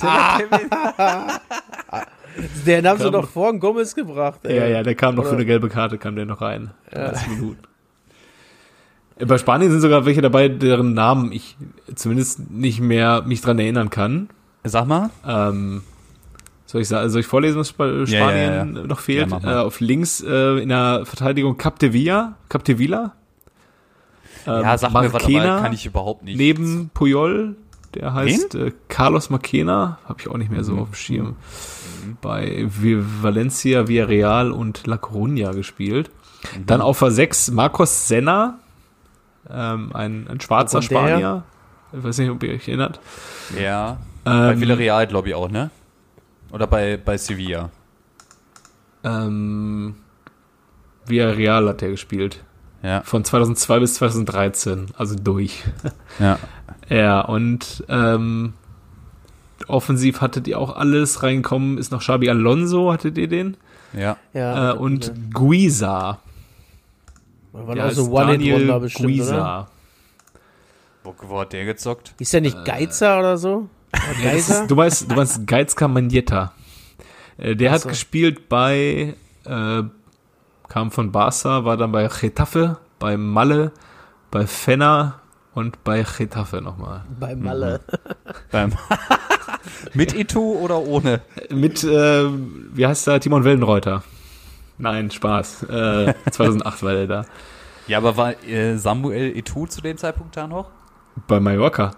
Den 2.65 2.87
haben 2.87 2.99
sie 2.99 3.11
doch 3.11 3.27
vor 3.29 3.53
Gomez 3.59 3.93
gebracht, 3.93 4.39
ey. 4.43 4.55
Ja, 4.57 4.65
ja, 4.67 4.83
der 4.83 4.95
kam 4.95 5.15
noch 5.15 5.23
für 5.23 5.29
Oder- 5.29 5.37
eine 5.39 5.45
gelbe 5.45 5.67
Karte, 5.69 5.97
kam 5.97 6.15
der 6.15 6.25
noch 6.25 6.39
rein. 6.41 6.71
30 6.91 7.27
Minuten. 7.27 7.59
Bei 9.19 9.37
Spanien 9.37 9.69
sind 9.69 9.81
sogar 9.81 10.05
welche 10.05 10.21
dabei, 10.21 10.47
deren 10.47 10.93
Namen 10.93 11.31
ich 11.33 11.57
zumindest 11.93 12.49
nicht 12.49 12.79
mehr 12.79 13.21
mich 13.23 13.41
dran 13.41 13.59
erinnern 13.59 13.89
kann. 13.89 14.29
Sag 14.63 14.85
mal. 14.87 15.09
Ähm, 15.25 15.81
soll 16.65 16.81
ich 16.81 16.87
soll 16.87 17.19
ich 17.19 17.25
vorlesen, 17.27 17.59
was 17.59 17.69
Sp- 17.73 18.05
Ja, 18.05 18.05
Spanien 18.05 18.75
ja, 18.75 18.81
ja. 18.81 18.87
noch 18.87 18.99
fehlt? 18.99 19.31
Äh, 19.43 19.47
auf 19.55 19.79
links 19.79 20.21
äh, 20.21 20.59
in 20.61 20.69
der 20.69 21.01
Verteidigung 21.05 21.57
Capdevilla, 21.57 22.35
Capdevilla. 22.49 23.13
Ähm, 24.47 24.61
ja, 24.63 24.77
sag 24.77 24.91
mir 24.93 25.03
was, 25.05 25.11
Marquena 25.13 25.59
kann 25.61 25.73
ich 25.73 25.85
überhaupt 25.85 26.23
nicht. 26.23 26.37
neben 26.37 26.89
Puyol, 26.93 27.55
der 27.93 28.13
heißt 28.13 28.55
äh, 28.55 28.71
Carlos 28.87 29.29
Marquena, 29.29 29.99
habe 30.07 30.19
ich 30.21 30.27
auch 30.29 30.37
nicht 30.37 30.49
mehr 30.49 30.61
Mhm. 30.61 30.65
so 30.65 30.77
auf 30.77 30.89
dem 30.91 30.95
Schirm. 30.95 31.35
Bei 32.21 32.65
Vi- 32.67 33.03
Valencia, 33.21 33.87
Villarreal 33.87 34.51
und 34.51 34.87
La 34.87 34.95
Coruña 34.95 35.53
gespielt. 35.53 36.09
Mhm. 36.57 36.65
Dann 36.67 36.81
auf 36.81 36.99
der 36.99 37.11
6 37.11 37.51
Marcos 37.51 38.07
Senna, 38.07 38.59
ähm, 39.49 39.91
ein, 39.93 40.27
ein 40.29 40.39
schwarzer? 40.39 40.81
Spanier. 40.81 41.43
Ich 41.93 42.03
weiß 42.03 42.17
nicht, 42.19 42.29
ob 42.31 42.41
ihr 42.43 42.53
euch 42.53 42.67
erinnert. 42.67 42.99
Ja. 43.59 43.97
Bei 44.23 44.51
Ähm, 44.53 44.61
Villarreal, 44.61 45.07
glaube 45.07 45.29
ich, 45.29 45.35
auch, 45.35 45.49
ne? 45.49 45.69
Oder 46.51 46.67
bei, 46.67 46.97
bei 46.97 47.17
Sevilla. 47.17 47.69
Ähm, 49.03 49.95
Villarreal 51.05 51.67
hat 51.69 51.81
er 51.81 51.89
gespielt. 51.89 52.43
Ja. 52.83 53.01
Von 53.03 53.23
2002 53.23 53.79
bis 53.79 53.95
2013, 53.95 54.87
also 54.97 55.15
durch. 55.15 55.63
Ja. 56.19 56.39
Ja, 56.89 57.21
und 57.21 57.85
ähm, 57.87 58.53
offensiv 59.67 60.19
hattet 60.19 60.45
ihr 60.49 60.59
auch 60.59 60.75
alles 60.75 61.23
reinkommen. 61.23 61.77
Ist 61.77 61.91
noch 61.91 62.01
Xabi 62.01 62.29
Alonso, 62.29 62.91
hattet 62.91 63.17
ihr 63.17 63.29
den? 63.29 63.55
Ja. 63.93 64.17
Ja, 64.33 64.71
äh, 64.71 64.75
und 64.75 65.13
Guisa. 65.33 66.19
war 67.53 67.75
Der 67.75 67.85
auch 67.85 67.91
so 67.91 68.01
heißt 68.01 68.11
One-Hit-Wonder 68.11 68.33
Daniel 68.33 68.79
bestimmt, 68.81 69.05
oder? 69.05 69.15
Guisa. 69.15 69.67
Wo, 71.03 71.15
wo 71.21 71.39
hat 71.39 71.53
der 71.53 71.63
gezockt? 71.63 72.13
Ist 72.19 72.33
der 72.33 72.41
nicht 72.41 72.65
Geizer 72.65 73.19
oder 73.19 73.37
so? 73.37 73.69
Oder 73.93 74.19
Ja, 74.23 74.31
ist, 74.31 74.67
du 74.67 74.75
meinst, 74.75 75.09
du 75.11 75.15
meinst 75.15 75.45
Geizka 75.47 75.87
Manietta. 75.87 76.53
Äh, 77.37 77.55
Der 77.55 77.71
hat 77.71 77.81
so. 77.81 77.89
gespielt 77.89 78.49
bei, 78.49 79.15
äh, 79.45 79.83
kam 80.67 80.91
von 80.91 81.11
Barca, 81.11 81.65
war 81.65 81.77
dann 81.77 81.91
bei 81.91 82.07
Getafe, 82.07 82.77
bei 82.99 83.17
Malle, 83.17 83.71
bei 84.29 84.47
Fenner 84.47 85.19
und 85.53 85.83
bei 85.83 86.05
Getafe 86.17 86.61
nochmal. 86.61 87.03
Bei 87.19 87.35
Malle. 87.35 87.81
Beim 88.51 88.71
Mit 89.93 90.13
Ito 90.13 90.39
oder 90.39 90.79
ohne? 90.79 91.21
Mit, 91.49 91.83
äh, 91.83 92.25
wie 92.73 92.87
heißt 92.87 93.07
der, 93.07 93.19
Timon 93.19 93.43
Wellenreuter. 93.43 94.03
Nein, 94.77 95.11
Spaß. 95.11 95.63
Äh, 95.63 96.13
2008 96.31 96.83
war 96.83 96.93
der 96.93 97.07
da. 97.07 97.25
Ja, 97.87 97.97
aber 97.97 98.15
war 98.17 98.43
äh, 98.43 98.77
Samuel 98.77 99.35
Ito 99.37 99.67
zu 99.67 99.81
dem 99.81 99.97
Zeitpunkt 99.97 100.37
da 100.37 100.47
noch? 100.47 100.69
Bei 101.27 101.39
Mallorca. 101.39 101.91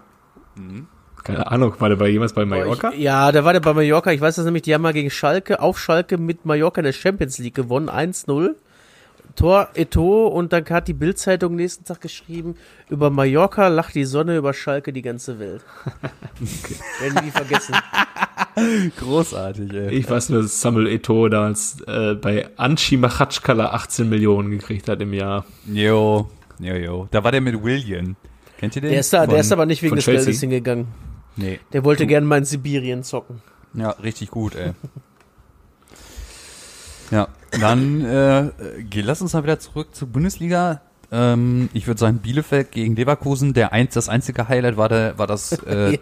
Mhm. 0.56 0.88
Keine 1.24 1.50
Ahnung, 1.50 1.74
war 1.78 1.88
der 1.88 1.96
bei 1.96 2.08
jemals 2.08 2.34
bei 2.34 2.44
Mallorca? 2.44 2.90
Ich, 2.90 3.00
ja, 3.00 3.32
da 3.32 3.44
war 3.44 3.54
der 3.54 3.60
bei 3.60 3.72
Mallorca. 3.72 4.12
Ich 4.12 4.20
weiß 4.20 4.36
das 4.36 4.44
nämlich, 4.44 4.62
die 4.62 4.74
haben 4.74 4.82
mal 4.82 4.92
gegen 4.92 5.10
Schalke, 5.10 5.60
auf 5.60 5.80
Schalke 5.80 6.18
mit 6.18 6.44
Mallorca 6.44 6.80
in 6.80 6.84
der 6.84 6.92
Champions 6.92 7.38
League 7.38 7.54
gewonnen. 7.54 7.88
1-0. 7.88 8.54
Tor 9.36 9.68
Eto 9.74 10.28
und 10.28 10.52
dann 10.52 10.64
hat 10.66 10.86
die 10.86 10.92
Bildzeitung 10.92 11.56
nächsten 11.56 11.84
Tag 11.84 12.00
geschrieben, 12.00 12.54
über 12.88 13.10
Mallorca 13.10 13.66
lacht 13.66 13.94
die 13.94 14.04
Sonne, 14.04 14.36
über 14.36 14.54
Schalke 14.54 14.92
die 14.92 15.02
ganze 15.02 15.40
Welt. 15.40 15.62
Werden 17.00 17.20
die 17.24 17.30
vergessen. 17.30 17.74
Großartig, 18.98 19.72
ey. 19.72 19.94
Ich 19.94 20.08
weiß 20.08 20.28
nur, 20.28 20.42
dass 20.42 20.60
Samuel 20.60 20.86
Eto'o 20.86 21.28
damals 21.28 21.80
äh, 21.86 22.14
bei 22.14 22.48
Anchi 22.56 22.96
Machatschkala 22.96 23.70
18 23.70 24.08
Millionen 24.08 24.50
gekriegt 24.50 24.88
hat 24.88 25.00
im 25.00 25.12
Jahr. 25.12 25.44
Jo, 25.66 26.30
jo, 26.60 26.74
jo. 26.74 27.08
Da 27.10 27.24
war 27.24 27.32
der 27.32 27.40
mit 27.40 27.60
William. 27.64 28.14
Kennt 28.58 28.76
ihr 28.76 28.82
den? 28.82 28.90
Der 28.92 29.00
ist, 29.00 29.12
da, 29.12 29.26
der 29.26 29.40
ist 29.40 29.50
aber 29.50 29.66
nicht 29.66 29.82
wegen 29.82 29.96
des 29.96 30.04
Chelsea? 30.04 30.26
Geldes 30.26 30.40
hingegangen. 30.40 30.86
Nee. 31.36 31.60
Der 31.72 31.84
wollte 31.84 32.06
gerne 32.06 32.26
mal 32.26 32.38
in 32.38 32.44
Sibirien 32.44 33.02
zocken. 33.02 33.42
Ja, 33.74 33.90
richtig 33.90 34.30
gut, 34.30 34.54
ey. 34.54 34.72
ja, 37.10 37.28
dann 37.60 38.04
äh, 38.04 38.50
lass 39.00 39.20
uns 39.20 39.32
mal 39.32 39.42
wieder 39.42 39.58
zurück 39.58 39.94
zur 39.94 40.08
Bundesliga. 40.08 40.80
Ähm, 41.10 41.68
ich 41.72 41.86
würde 41.86 42.00
sagen, 42.00 42.18
Bielefeld 42.18 42.70
gegen 42.72 42.96
Leverkusen. 42.96 43.52
Der 43.52 43.72
eins, 43.72 43.94
das 43.94 44.08
einzige 44.08 44.48
Highlight 44.48 44.76
war, 44.76 44.88
der, 44.88 45.18
war 45.18 45.26
das 45.26 45.52
äh, 45.66 45.98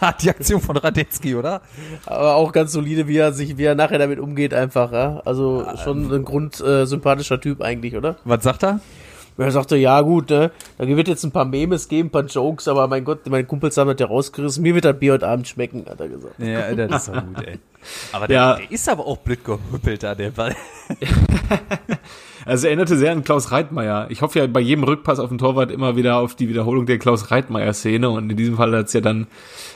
war 0.00 0.12
die 0.20 0.30
Aktion 0.30 0.60
von 0.60 0.76
Radetzky, 0.76 1.34
oder? 1.34 1.62
Aber 2.06 2.34
auch 2.34 2.52
ganz 2.52 2.72
solide, 2.72 3.06
wie 3.06 3.18
er 3.18 3.32
sich, 3.32 3.56
wie 3.56 3.64
er 3.64 3.74
nachher 3.74 3.98
damit 3.98 4.18
umgeht, 4.18 4.54
einfach, 4.54 4.92
ja. 4.92 5.20
Also 5.24 5.66
schon 5.82 6.12
ein 6.12 6.24
grund 6.24 6.60
äh, 6.60 6.86
sympathischer 6.86 7.40
Typ 7.40 7.62
eigentlich, 7.62 7.96
oder? 7.96 8.16
Was 8.24 8.42
sagt 8.42 8.64
er? 8.64 8.80
Er 9.40 9.50
sagte, 9.52 9.76
ja 9.76 10.00
gut, 10.02 10.30
ne, 10.30 10.50
da 10.78 10.86
wird 10.86 11.08
jetzt 11.08 11.24
ein 11.24 11.30
paar 11.32 11.44
Memes 11.44 11.88
geben, 11.88 12.08
ein 12.08 12.12
paar 12.12 12.24
Jokes, 12.24 12.68
aber 12.68 12.86
mein 12.88 13.04
Gott, 13.04 13.26
meine 13.28 13.44
Kumpels 13.44 13.76
haben 13.76 13.88
das 13.88 13.98
ja 13.98 14.06
rausgerissen. 14.06 14.62
Mir 14.62 14.74
wird 14.74 14.84
das 14.84 14.98
Bier 14.98 15.14
heute 15.14 15.26
Abend 15.28 15.48
schmecken, 15.48 15.84
hat 15.88 16.00
er 16.00 16.08
gesagt. 16.08 16.34
Ja, 16.38 16.74
das 16.74 17.06
ist 17.06 17.14
doch 17.14 17.22
gut, 17.24 17.46
ey. 17.46 17.58
Aber 18.12 18.26
der, 18.28 18.36
Ja. 18.36 18.54
der 18.56 18.70
ist 18.70 18.88
aber 18.88 19.06
auch 19.06 19.16
blöd 19.18 19.44
gehüppelt 19.44 20.02
da, 20.02 20.14
der 20.14 20.30
Ball. 20.30 20.54
Also 22.46 22.66
erinnerte 22.68 22.96
sehr 22.96 23.12
an 23.12 23.22
Klaus 23.22 23.52
Reitmeier. 23.52 24.06
Ich 24.08 24.22
hoffe 24.22 24.38
ja 24.38 24.46
bei 24.46 24.60
jedem 24.60 24.84
Rückpass 24.84 25.18
auf 25.18 25.28
den 25.28 25.36
Torwart 25.36 25.70
immer 25.70 25.96
wieder 25.96 26.16
auf 26.16 26.34
die 26.34 26.48
Wiederholung 26.48 26.86
der 26.86 26.98
Klaus 26.98 27.30
Reitmeier-Szene 27.30 28.08
und 28.08 28.30
in 28.30 28.36
diesem 28.36 28.56
Fall 28.56 28.74
hat 28.74 28.86
es 28.86 28.94
ja 28.94 29.02
dann 29.02 29.26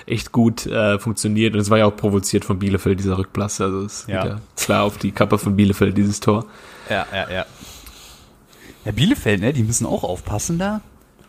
echt 0.06 0.32
gut 0.32 0.64
äh, 0.66 0.98
funktioniert 0.98 1.52
und 1.54 1.60
es 1.60 1.68
war 1.68 1.76
ja 1.78 1.84
auch 1.86 1.94
provoziert 1.94 2.44
von 2.44 2.58
Bielefeld, 2.58 2.98
dieser 2.98 3.18
Rückpass. 3.18 3.60
Also 3.60 3.82
es 3.84 4.06
Ja. 4.08 4.26
ja 4.26 4.40
klar 4.56 4.84
auf 4.84 4.96
die 4.96 5.12
Kappe 5.12 5.36
von 5.36 5.56
Bielefeld, 5.56 5.96
dieses 5.96 6.20
Tor. 6.20 6.46
Ja, 6.88 7.06
ja, 7.12 7.30
ja. 7.30 7.46
Ja, 8.84 8.92
Bielefeld, 8.92 9.40
ne, 9.40 9.52
die 9.52 9.62
müssen 9.62 9.86
auch 9.86 10.04
aufpassen 10.04 10.58
da. 10.58 10.80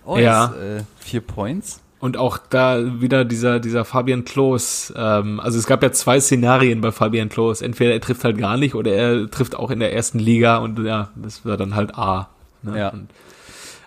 Oh, 0.05 0.17
Ja. 0.17 0.53
jetzt, 0.55 0.81
äh, 0.81 0.83
vier 0.99 1.21
Points. 1.21 1.81
Und 1.99 2.17
auch 2.17 2.37
da 2.37 3.01
wieder 3.01 3.25
dieser, 3.25 3.59
dieser 3.59 3.85
Fabian 3.85 4.25
Klos. 4.25 4.93
Ähm, 4.95 5.39
also 5.39 5.57
es 5.57 5.65
gab 5.65 5.81
ja 5.81 5.91
zwei 5.91 6.19
Szenarien 6.19 6.81
bei 6.81 6.91
Fabian 6.91 7.29
Klos. 7.29 7.61
Entweder 7.61 7.93
er 7.93 8.01
trifft 8.01 8.23
halt 8.23 8.37
gar 8.37 8.57
nicht 8.57 8.75
oder 8.75 8.91
er 8.91 9.31
trifft 9.31 9.55
auch 9.55 9.71
in 9.71 9.79
der 9.79 9.93
ersten 9.93 10.19
Liga 10.19 10.57
und 10.57 10.83
ja, 10.85 11.09
das 11.15 11.45
war 11.45 11.57
dann 11.57 11.73
halt 11.75 11.95
A. 11.97 12.27
Ne? 12.61 12.77
Ja. 12.77 12.89
Und, 12.89 13.09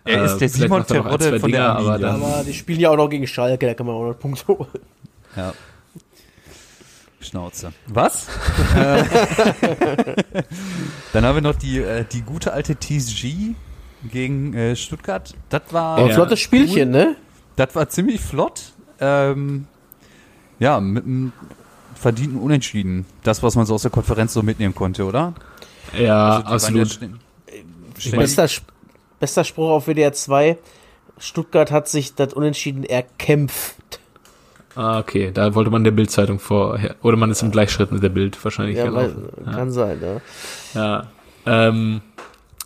Er 0.05 0.25
ist 0.25 0.39
der 0.39 0.49
Simon 0.49 0.81
er 0.81 0.87
Terodde 0.87 1.39
von 1.39 1.51
der 1.53 1.59
Dinger, 1.61 1.77
aber 1.77 1.91
Arminia. 1.93 1.99
dann- 2.12 2.23
Aber 2.23 2.43
die 2.45 2.55
spielen 2.55 2.81
ja 2.81 2.91
auch 2.91 2.97
noch 2.97 3.11
gegen 3.11 3.27
Schalke, 3.27 3.66
da 3.66 3.75
kann 3.75 3.87
man 3.87 3.95
auch 3.95 4.09
noch 4.09 4.19
Punkte 4.19 4.49
holen. 4.49 4.69
Ja. 5.37 5.53
Schnauze. 7.21 7.73
Was? 7.87 8.29
Äh, 8.77 9.03
Dann 11.12 11.25
haben 11.25 11.35
wir 11.37 11.43
noch 11.43 11.57
die, 11.57 11.79
äh, 11.79 12.05
die 12.05 12.23
gute 12.23 12.53
alte 12.53 12.77
TSG 12.79 13.55
gegen 14.11 14.55
äh, 14.55 14.77
Stuttgart. 14.77 15.35
Das 15.49 15.62
war, 15.71 15.99
Aber 15.99 16.09
Ja. 16.09 16.14
flottes 16.14 16.39
Spielchen, 16.41 16.91
ne? 16.91 17.16
das 17.57 17.75
war 17.75 17.89
ziemlich 17.89 18.21
flott. 18.21 18.73
Ähm, 19.01 19.66
ja, 20.61 20.79
mit 20.81 21.05
einem 21.05 21.33
verdienten 21.95 22.39
Unentschieden. 22.39 23.05
Das, 23.25 23.43
was 23.43 23.57
man 23.57 23.66
so 23.66 23.75
aus 23.75 23.83
der 23.83 23.91
Konferenz 23.91 24.33
so 24.33 24.43
mitnehmen 24.43 24.75
konnte, 24.75 25.05
oder? 25.05 25.35
Ja, 25.99 26.41
Also 26.43 26.66
absolut. 26.69 27.01
ja 27.01 27.09
ständig- 27.99 28.19
Bester, 28.37 28.49
bester 29.19 29.43
Spruch 29.45 29.71
auf 29.71 29.87
WDR 29.89 30.12
2. 30.12 30.57
Stuttgart 31.19 31.73
hat 31.73 31.89
sich 31.89 32.14
das 32.14 32.33
Unentschieden 32.33 32.85
erkämpft. 32.85 33.75
Ah, 34.77 34.99
okay, 34.99 35.31
da 35.33 35.55
wollte 35.55 35.71
man 35.71 35.83
der 35.85 35.91
Bildzeitung 35.91 36.39
vorher. 36.39 36.95
Oder 37.03 37.16
man 37.16 37.31
ist 37.31 37.43
im 37.43 37.51
Gleichschritt 37.51 37.91
mit 37.91 38.03
der 38.03 38.11
Bild 38.11 38.43
wahrscheinlich 38.45 38.77
Ja, 38.77 38.93
weil, 38.95 39.09
gelaufen. 39.12 39.53
kann 39.53 39.71
sein, 39.73 39.99
ne? 39.99 40.21
Ja. 40.75 41.07
Ähm, 41.47 42.01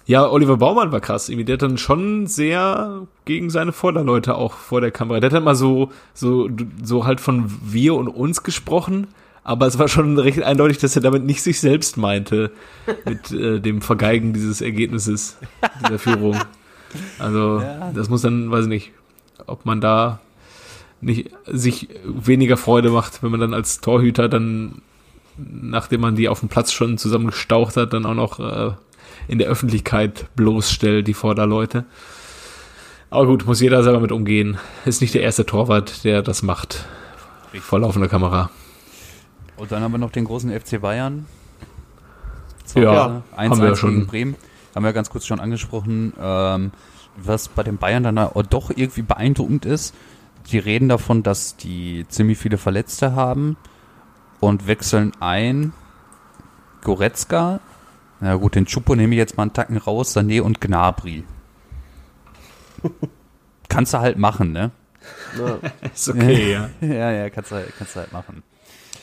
ja, 0.04 0.28
Oliver 0.28 0.56
Baumann 0.58 0.90
war 0.92 1.00
krass. 1.00 1.28
Irgendwie, 1.28 1.44
Der 1.44 1.54
hat 1.54 1.62
dann 1.62 1.78
schon 1.78 2.26
sehr 2.26 3.02
gegen 3.24 3.48
seine 3.50 3.72
Vorderleute 3.72 4.34
auch 4.34 4.54
vor 4.54 4.80
der 4.80 4.90
Kamera. 4.90 5.20
Der 5.20 5.30
hat 5.30 5.36
dann 5.36 5.44
mal 5.44 5.54
so, 5.54 5.90
so, 6.12 6.50
so 6.82 7.06
halt 7.06 7.20
von 7.20 7.44
wir 7.64 7.94
und 7.94 8.08
uns 8.08 8.42
gesprochen. 8.42 9.06
Aber 9.44 9.66
es 9.66 9.78
war 9.78 9.88
schon 9.88 10.18
recht 10.18 10.42
eindeutig, 10.42 10.78
dass 10.78 10.94
er 10.96 11.02
damit 11.02 11.24
nicht 11.24 11.42
sich 11.42 11.60
selbst 11.60 11.96
meinte. 11.96 12.50
Mit 13.06 13.30
äh, 13.32 13.60
dem 13.60 13.80
Vergeigen 13.80 14.32
dieses 14.32 14.60
Ergebnisses, 14.60 15.38
dieser 15.84 15.98
Führung. 15.98 16.36
Also, 17.18 17.60
Ja. 17.60 17.90
das 17.94 18.08
muss 18.10 18.22
dann, 18.22 18.50
weiß 18.50 18.64
ich 18.64 18.68
nicht, 18.68 18.92
ob 19.46 19.64
man 19.64 19.80
da 19.80 20.20
nicht 21.02 21.30
sich 21.46 21.88
weniger 22.04 22.56
Freude 22.56 22.90
macht, 22.90 23.22
wenn 23.22 23.30
man 23.30 23.40
dann 23.40 23.54
als 23.54 23.80
Torhüter 23.80 24.28
dann, 24.28 24.82
nachdem 25.36 26.00
man 26.00 26.16
die 26.16 26.28
auf 26.28 26.40
dem 26.40 26.48
Platz 26.48 26.72
schon 26.72 26.96
zusammen 26.96 27.26
gestaucht 27.26 27.76
hat, 27.76 27.92
dann 27.92 28.06
auch 28.06 28.14
noch 28.14 28.40
äh, 28.40 28.72
in 29.28 29.38
der 29.38 29.48
Öffentlichkeit 29.48 30.26
bloßstellt, 30.36 31.06
die 31.06 31.14
Vorderleute. 31.14 31.84
Aber 33.10 33.26
gut, 33.26 33.46
muss 33.46 33.60
jeder 33.60 33.82
selber 33.82 34.00
mit 34.00 34.12
umgehen. 34.12 34.58
Ist 34.84 35.02
nicht 35.02 35.12
der 35.12 35.22
erste 35.22 35.44
Torwart, 35.44 36.04
der 36.04 36.22
das 36.22 36.42
macht. 36.42 36.86
Vor 37.60 37.80
laufender 37.80 38.08
Kamera. 38.08 38.50
Und 39.56 39.70
dann 39.70 39.82
haben 39.82 39.92
wir 39.92 39.98
noch 39.98 40.12
den 40.12 40.24
großen 40.24 40.50
FC 40.58 40.80
Bayern. 40.80 41.26
Ja, 42.74 43.22
1 43.36 43.50
haben 43.50 43.60
wir 43.60 43.68
ja 43.68 43.76
schon. 43.76 44.06
Bremen. 44.06 44.36
Haben 44.74 44.84
wir 44.84 44.94
ganz 44.94 45.10
kurz 45.10 45.26
schon 45.26 45.40
angesprochen. 45.40 46.14
Ähm, 46.18 46.70
was 47.16 47.48
bei 47.48 47.62
den 47.62 47.76
Bayern 47.76 48.02
dann 48.02 48.16
doch 48.48 48.70
irgendwie 48.70 49.02
beeindruckend 49.02 49.66
ist, 49.66 49.94
die 50.50 50.58
reden 50.58 50.88
davon, 50.88 51.22
dass 51.22 51.56
die 51.56 52.06
ziemlich 52.08 52.38
viele 52.38 52.58
Verletzte 52.58 53.14
haben 53.14 53.56
und 54.40 54.66
wechseln 54.66 55.12
ein 55.20 55.72
Goretzka. 56.82 57.60
Na 58.20 58.34
gut, 58.36 58.54
den 58.54 58.66
Chupo 58.66 58.94
nehme 58.94 59.14
ich 59.14 59.18
jetzt 59.18 59.36
mal 59.36 59.44
einen 59.44 59.52
Tacken 59.52 59.76
raus, 59.76 60.16
Sané 60.16 60.40
und 60.42 60.60
Gnabry. 60.60 61.24
kannst 63.68 63.94
du 63.94 63.98
halt 63.98 64.18
machen, 64.18 64.52
ne? 64.52 64.70
Ist 65.94 66.08
okay, 66.08 66.52
ja. 66.80 66.86
ja, 66.86 67.10
ja, 67.10 67.30
kannst 67.30 67.50
du, 67.50 67.56
halt- 67.56 67.72
kannst 67.76 67.96
du 67.96 68.00
halt 68.00 68.12
machen. 68.12 68.42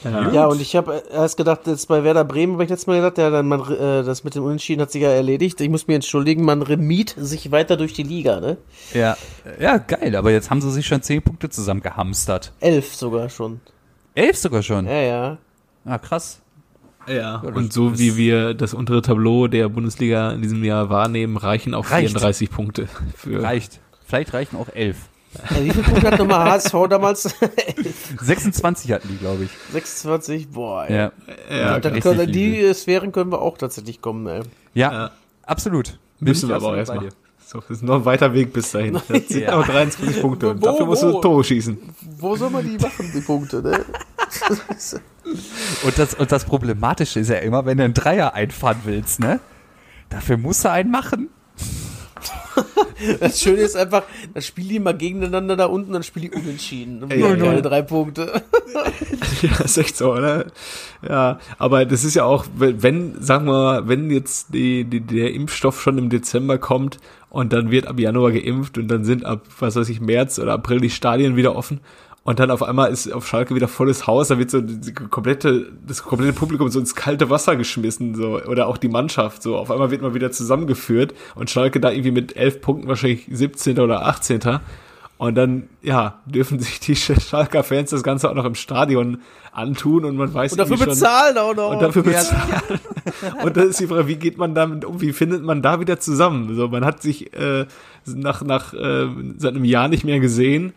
Ja, 0.04 0.46
und 0.48 0.62
ich 0.62 0.76
habe 0.76 1.04
erst 1.12 1.38
gedacht, 1.38 1.68
jetzt 1.68 1.88
bei 1.88 2.04
Werder 2.04 2.24
Bremen 2.24 2.54
habe 2.54 2.64
ich 2.64 2.70
letztes 2.70 2.88
Mal 2.88 2.98
gedacht, 2.98 3.18
ja, 3.18 3.30
dann 3.30 3.48
man, 3.48 3.62
äh, 3.72 4.04
das 4.04 4.24
mit 4.24 4.36
dem 4.36 4.44
Unentschieden 4.44 4.82
hat 4.82 4.92
sich 4.92 5.02
ja 5.02 5.10
erledigt. 5.10 5.60
Ich 5.60 5.70
muss 5.70 5.88
mir 5.88 5.96
entschuldigen, 5.96 6.46
man 6.46 6.62
remiet 6.62 7.16
sich 7.18 7.52
weiter 7.52 7.76
durch 7.76 7.94
die 7.94 8.04
Liga, 8.04 8.40
ne? 8.40 8.58
Ja, 8.94 9.18
ja, 9.60 9.78
geil, 9.78 10.16
aber 10.16 10.32
jetzt 10.32 10.50
haben 10.50 10.62
sie 10.62 10.72
sich 10.72 10.88
schon 10.88 11.02
zehn 11.02 11.22
Punkte 11.22 11.50
zusammen 11.50 11.82
gehamstert. 11.82 12.54
Elf 12.62 12.96
sogar 12.96 13.30
schon. 13.30 13.60
Elf 14.16 14.38
sogar 14.38 14.64
schon. 14.64 14.86
Ja, 14.86 15.02
ja. 15.02 15.38
Ah, 15.86 15.98
krass. 15.98 16.42
Ja, 17.08 17.38
und 17.38 17.74
so 17.74 17.98
wie 17.98 18.18
wir 18.18 18.54
das 18.54 18.74
untere 18.74 19.02
Tableau 19.02 19.48
der 19.48 19.68
Bundesliga 19.70 20.32
in 20.32 20.42
diesem 20.42 20.64
Jahr 20.64 20.90
wahrnehmen, 20.90 21.38
reichen 21.38 21.74
auch 21.74 21.90
Reicht. 21.90 22.10
34 22.10 22.52
Punkte. 22.52 22.88
Für 23.16 23.42
Reicht. 23.42 23.80
Vielleicht 24.06 24.34
reichen 24.34 24.58
auch 24.58 24.70
elf. 24.74 24.98
Ja 25.50 25.64
wie 25.64 25.70
viele 25.72 25.84
Punkte 25.84 26.12
hat 26.12 26.20
nochmal 26.20 26.52
HSV 26.52 26.74
damals? 26.90 27.24
26 28.22 28.92
hatten 28.92 29.08
die, 29.10 29.18
glaube 29.18 29.44
ich. 29.46 29.50
26? 29.74 30.50
Boah, 30.50 30.86
ey. 30.86 30.96
Ja, 30.96 31.12
ja, 31.50 31.80
Dann 31.80 32.00
können, 32.00 32.32
die 32.32 32.74
Sphären 32.74 33.12
können 33.12 33.32
wir 33.32 33.42
auch 33.42 33.58
tatsächlich 33.58 34.02
kommen, 34.02 34.26
ey. 34.28 34.42
ja, 34.74 34.92
Ja. 34.92 35.12
absolut. 35.44 35.98
Bin 36.20 36.30
müssen 36.30 36.50
wir 36.50 36.56
aber 36.56 36.68
auch 36.70 36.76
erstmal. 36.76 37.10
So, 37.46 37.60
das 37.62 37.70
ist 37.78 37.84
noch 37.84 37.96
ein 37.96 38.06
weiter 38.06 38.34
Weg 38.34 38.54
bis 38.54 38.72
dahin. 38.72 38.94
Das 39.08 39.28
sind 39.28 39.42
Ja. 39.42 39.54
aber 39.54 39.64
23 39.64 40.22
Punkte 40.22 40.50
und 40.52 40.62
Wo, 40.62 40.66
dafür 40.66 40.86
musst 40.86 41.04
wo? 41.04 41.14
du 41.14 41.22
Tore 41.22 41.44
schießen. 41.44 41.78
Wo 42.20 42.36
soll 42.36 42.50
man 42.52 42.64
die 42.64 42.78
machen, 42.78 43.12
die 43.14 43.22
Punkte, 43.22 43.62
ne? 43.64 43.86
Und 45.84 45.98
das, 45.98 46.14
und 46.14 46.32
das 46.32 46.46
Problematische 46.46 47.20
ist 47.20 47.30
ja 47.30 47.38
immer, 47.38 47.66
wenn 47.66 47.78
du 47.78 47.84
einen 47.86 47.94
Dreier 47.94 48.34
einfahren 48.34 48.78
willst, 48.84 49.20
ne? 49.20 49.40
Dafür 50.10 50.38
musst 50.38 50.64
du 50.66 50.72
einen 50.72 50.92
machen. 50.92 51.30
Das 53.20 53.40
Schöne 53.40 53.62
ist 53.62 53.76
einfach, 53.78 54.04
dann 54.34 54.44
spielen 54.44 54.70
die 54.70 54.80
mal 54.80 54.94
gegeneinander 54.94 55.56
da 55.56 55.66
unten, 55.66 55.94
dann 55.94 56.04
spielen 56.04 56.30
die 56.32 56.38
unentschieden. 56.38 57.04
Und 57.04 57.14
Ja, 57.14 57.34
ja, 57.34 57.54
ja. 57.54 57.62
drei 57.62 57.82
Punkte. 57.82 58.42
Ja, 59.42 59.64
ist 59.64 59.78
echt 59.78 59.96
so, 59.96 60.12
oder? 60.14 60.48
Ja, 61.08 61.40
aber 61.58 61.86
das 61.86 62.04
ist 62.04 62.14
ja 62.14 62.26
auch, 62.26 62.46
wenn, 62.56 63.22
sagen 63.22 63.46
wir 63.46 63.54
mal, 63.54 63.88
wenn 63.88 64.12
jetzt 64.12 64.54
die, 64.54 64.84
die, 64.84 65.00
der 65.00 65.34
Impfstoff 65.34 65.82
schon 65.82 65.98
im 65.98 66.10
Dezember 66.10 66.58
kommt 66.58 66.98
und 67.30 67.54
dann 67.54 67.72
wird 67.72 67.88
ab 67.88 68.00
Januar 68.00 68.34
geimpft 68.34 68.78
und 68.78 68.90
dann 68.90 69.06
sind 69.06 69.24
ab, 69.24 69.44
was 69.60 69.78
weiß 69.78 69.88
ich, 69.90 70.02
März 70.02 70.40
oder 70.40 70.54
April 70.54 70.82
die 70.82 70.90
Stadien 70.90 71.38
wieder 71.38 71.56
offen 71.56 71.80
und 72.30 72.38
dann 72.38 72.52
auf 72.52 72.62
einmal 72.62 72.92
ist 72.92 73.12
auf 73.12 73.28
Schalke 73.28 73.56
wieder 73.56 73.68
volles 73.68 74.06
Haus, 74.06 74.28
da 74.28 74.38
wird 74.38 74.52
so 74.52 74.62
die 74.62 74.94
komplette, 74.94 75.72
das 75.88 76.04
komplette 76.04 76.34
Publikum 76.34 76.70
so 76.70 76.80
ins 76.80 76.94
kalte 76.94 77.32
Wasser 77.32 77.56
geschmissen, 77.56 78.14
so, 78.14 78.40
oder 78.44 78.68
auch 78.68 78.78
die 78.78 78.88
Mannschaft, 78.88 79.42
so, 79.42 79.58
auf 79.58 79.72
einmal 79.72 79.90
wird 79.90 80.04
man 80.04 80.14
wieder 80.14 80.32
zusammengeführt 80.32 81.16
und 81.34 81.50
Schalke 81.50 81.80
da 81.80 81.90
irgendwie 81.90 82.12
mit 82.12 82.38
elf 82.38 82.62
Punkten 82.62 82.88
wahrscheinlich 82.88 83.26
17. 83.32 83.80
oder 83.80 84.06
18. 84.06 84.60
Und 85.18 85.34
dann, 85.34 85.70
ja, 85.82 86.20
dürfen 86.28 86.60
sich 86.60 86.80
die 86.80 86.96
Schalker 86.96 87.64
Fans 87.64 87.90
das 87.90 88.04
Ganze 88.04 88.30
auch 88.30 88.36
noch 88.36 88.46
im 88.46 88.54
Stadion 88.54 89.22
antun 89.52 90.06
und 90.06 90.16
man 90.16 90.32
weiß 90.32 90.52
Und 90.52 90.60
dafür 90.60 90.78
schon, 90.78 90.86
bezahlen 90.86 91.36
auch 91.40 91.56
noch. 91.56 91.72
und 91.72 91.82
dafür 91.82 92.06
Ja, 92.06 92.20
bezahlen. 92.20 92.80
Und 93.44 93.58
dann 93.58 93.70
ist 93.70 93.80
die 93.80 93.88
Frage, 93.88 94.08
wie 94.08 94.18
geht 94.18 94.38
man 94.38 94.54
damit 94.54 94.86
um? 94.86 95.02
Wie 95.02 95.14
findet 95.14 95.42
man 95.44 95.64
da 95.64 95.80
wieder 95.80 96.00
zusammen? 96.00 96.56
So, 96.56 96.68
man 96.68 96.86
hat 96.86 97.02
sich 97.02 97.34
äh, 97.34 97.66
nach 98.06 98.44
nach 98.44 98.76
äh, 98.76 99.08
seit 99.38 99.56
einem 99.56 99.66
Jahr 99.66 99.88
nicht 99.88 100.04
mehr 100.06 100.20
gesehen 100.20 100.74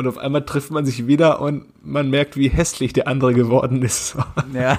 und 0.00 0.06
auf 0.08 0.16
einmal 0.16 0.46
trifft 0.46 0.70
man 0.70 0.86
sich 0.86 1.06
wieder 1.06 1.42
und 1.42 1.66
man 1.84 2.08
merkt, 2.08 2.34
wie 2.38 2.48
hässlich 2.48 2.94
der 2.94 3.06
andere 3.06 3.34
geworden 3.34 3.82
ist. 3.82 4.16
Ja. 4.54 4.78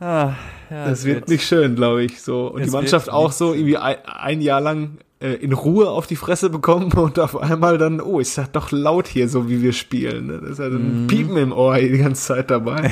ah, 0.00 0.34
ja, 0.68 0.88
Das 0.88 1.04
wird 1.04 1.28
nicht 1.28 1.46
schön, 1.46 1.76
glaube 1.76 2.02
ich. 2.04 2.20
So 2.20 2.48
und 2.48 2.58
die 2.58 2.64
wird 2.64 2.72
Mannschaft 2.72 3.08
auch 3.08 3.30
so 3.30 3.54
irgendwie 3.54 3.76
ein, 3.76 3.96
ein 4.04 4.40
Jahr 4.40 4.60
lang 4.60 4.98
äh, 5.20 5.34
in 5.34 5.52
Ruhe 5.52 5.88
auf 5.90 6.08
die 6.08 6.16
Fresse 6.16 6.50
bekommen 6.50 6.92
und 6.96 7.20
auf 7.20 7.40
einmal 7.40 7.78
dann, 7.78 8.00
oh, 8.00 8.18
ist 8.18 8.36
das 8.36 8.50
doch 8.50 8.72
laut 8.72 9.06
hier, 9.06 9.28
so 9.28 9.48
wie 9.48 9.62
wir 9.62 9.72
spielen. 9.72 10.26
Ne? 10.26 10.40
Das 10.40 10.50
ist 10.50 10.58
ja 10.58 10.68
Mhm. 10.68 11.04
ein 11.04 11.06
Piepen 11.06 11.36
im 11.36 11.52
Ohr 11.52 11.78
die 11.78 11.98
ganze 11.98 12.22
Zeit 12.34 12.50
dabei. 12.50 12.90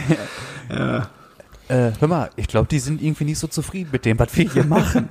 ja. 0.70 1.08
Äh, 1.68 1.92
hör 1.98 2.08
mal, 2.08 2.30
ich 2.36 2.46
glaube, 2.46 2.68
die 2.68 2.78
sind 2.78 3.02
irgendwie 3.02 3.24
nicht 3.24 3.40
so 3.40 3.48
zufrieden 3.48 3.90
mit 3.92 4.04
dem, 4.04 4.18
was 4.20 4.34
wir 4.36 4.50
hier 4.50 4.64
machen. 4.64 5.08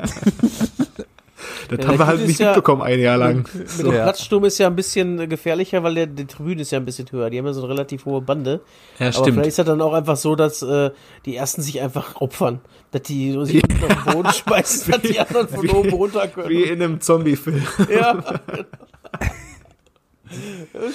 Das 1.70 1.80
Ja, 1.80 1.88
haben 1.88 2.00
wir 2.00 2.08
halt 2.08 2.26
nicht 2.26 2.40
ja- 2.40 2.48
mitbekommen 2.48 2.82
ein 2.82 3.00
Jahr 3.00 3.18
lang. 3.18 3.48
Mit 3.54 3.80
dem 3.80 3.88
Ja. 3.94 4.04
Platzsturm 4.04 4.46
ist 4.46 4.58
ja 4.58 4.68
ein 4.68 4.76
bisschen 4.76 5.20
äh, 5.20 5.28
gefährlicher, 5.28 5.84
weil 5.84 5.96
der, 5.96 6.08
die 6.08 6.26
Tribüne 6.26 6.62
ist 6.62 6.72
ja 6.72 6.80
ein 6.80 6.86
bisschen 6.86 7.12
höher. 7.12 7.30
Die 7.30 7.38
haben 7.38 7.46
ja 7.46 7.54
so 7.54 7.62
eine 7.64 7.70
relativ 7.74 8.06
hohe 8.06 8.22
Bande. 8.22 8.62
Ja, 9.00 9.08
Aber 9.08 9.26
vielleicht 9.26 9.48
ist 9.50 9.60
das 9.60 9.66
dann 9.66 9.82
auch 9.82 9.94
einfach 9.94 10.16
so, 10.18 10.36
dass 10.36 10.62
äh, 10.62 10.92
die 11.26 11.36
ersten 11.36 11.62
sich 11.62 11.82
einfach 11.82 12.22
opfern. 12.22 12.62
Dass 12.92 13.02
die 13.02 13.32
so 13.34 13.44
sich 13.44 13.62
unten 13.64 13.84
auf 13.92 14.04
den 14.06 14.14
Boden 14.14 14.32
schmeißen, 14.34 14.92
dass 14.92 15.02
die 15.02 15.20
anderen 15.20 15.48
von 15.50 15.64
Wie- 15.64 15.70
oben 15.70 15.90
runter 15.94 16.28
können. 16.28 16.50
Wie 16.50 16.64
in 16.64 16.82
einem 16.82 17.02
Zombie-Film. 17.02 17.62
Ja. 17.94 18.24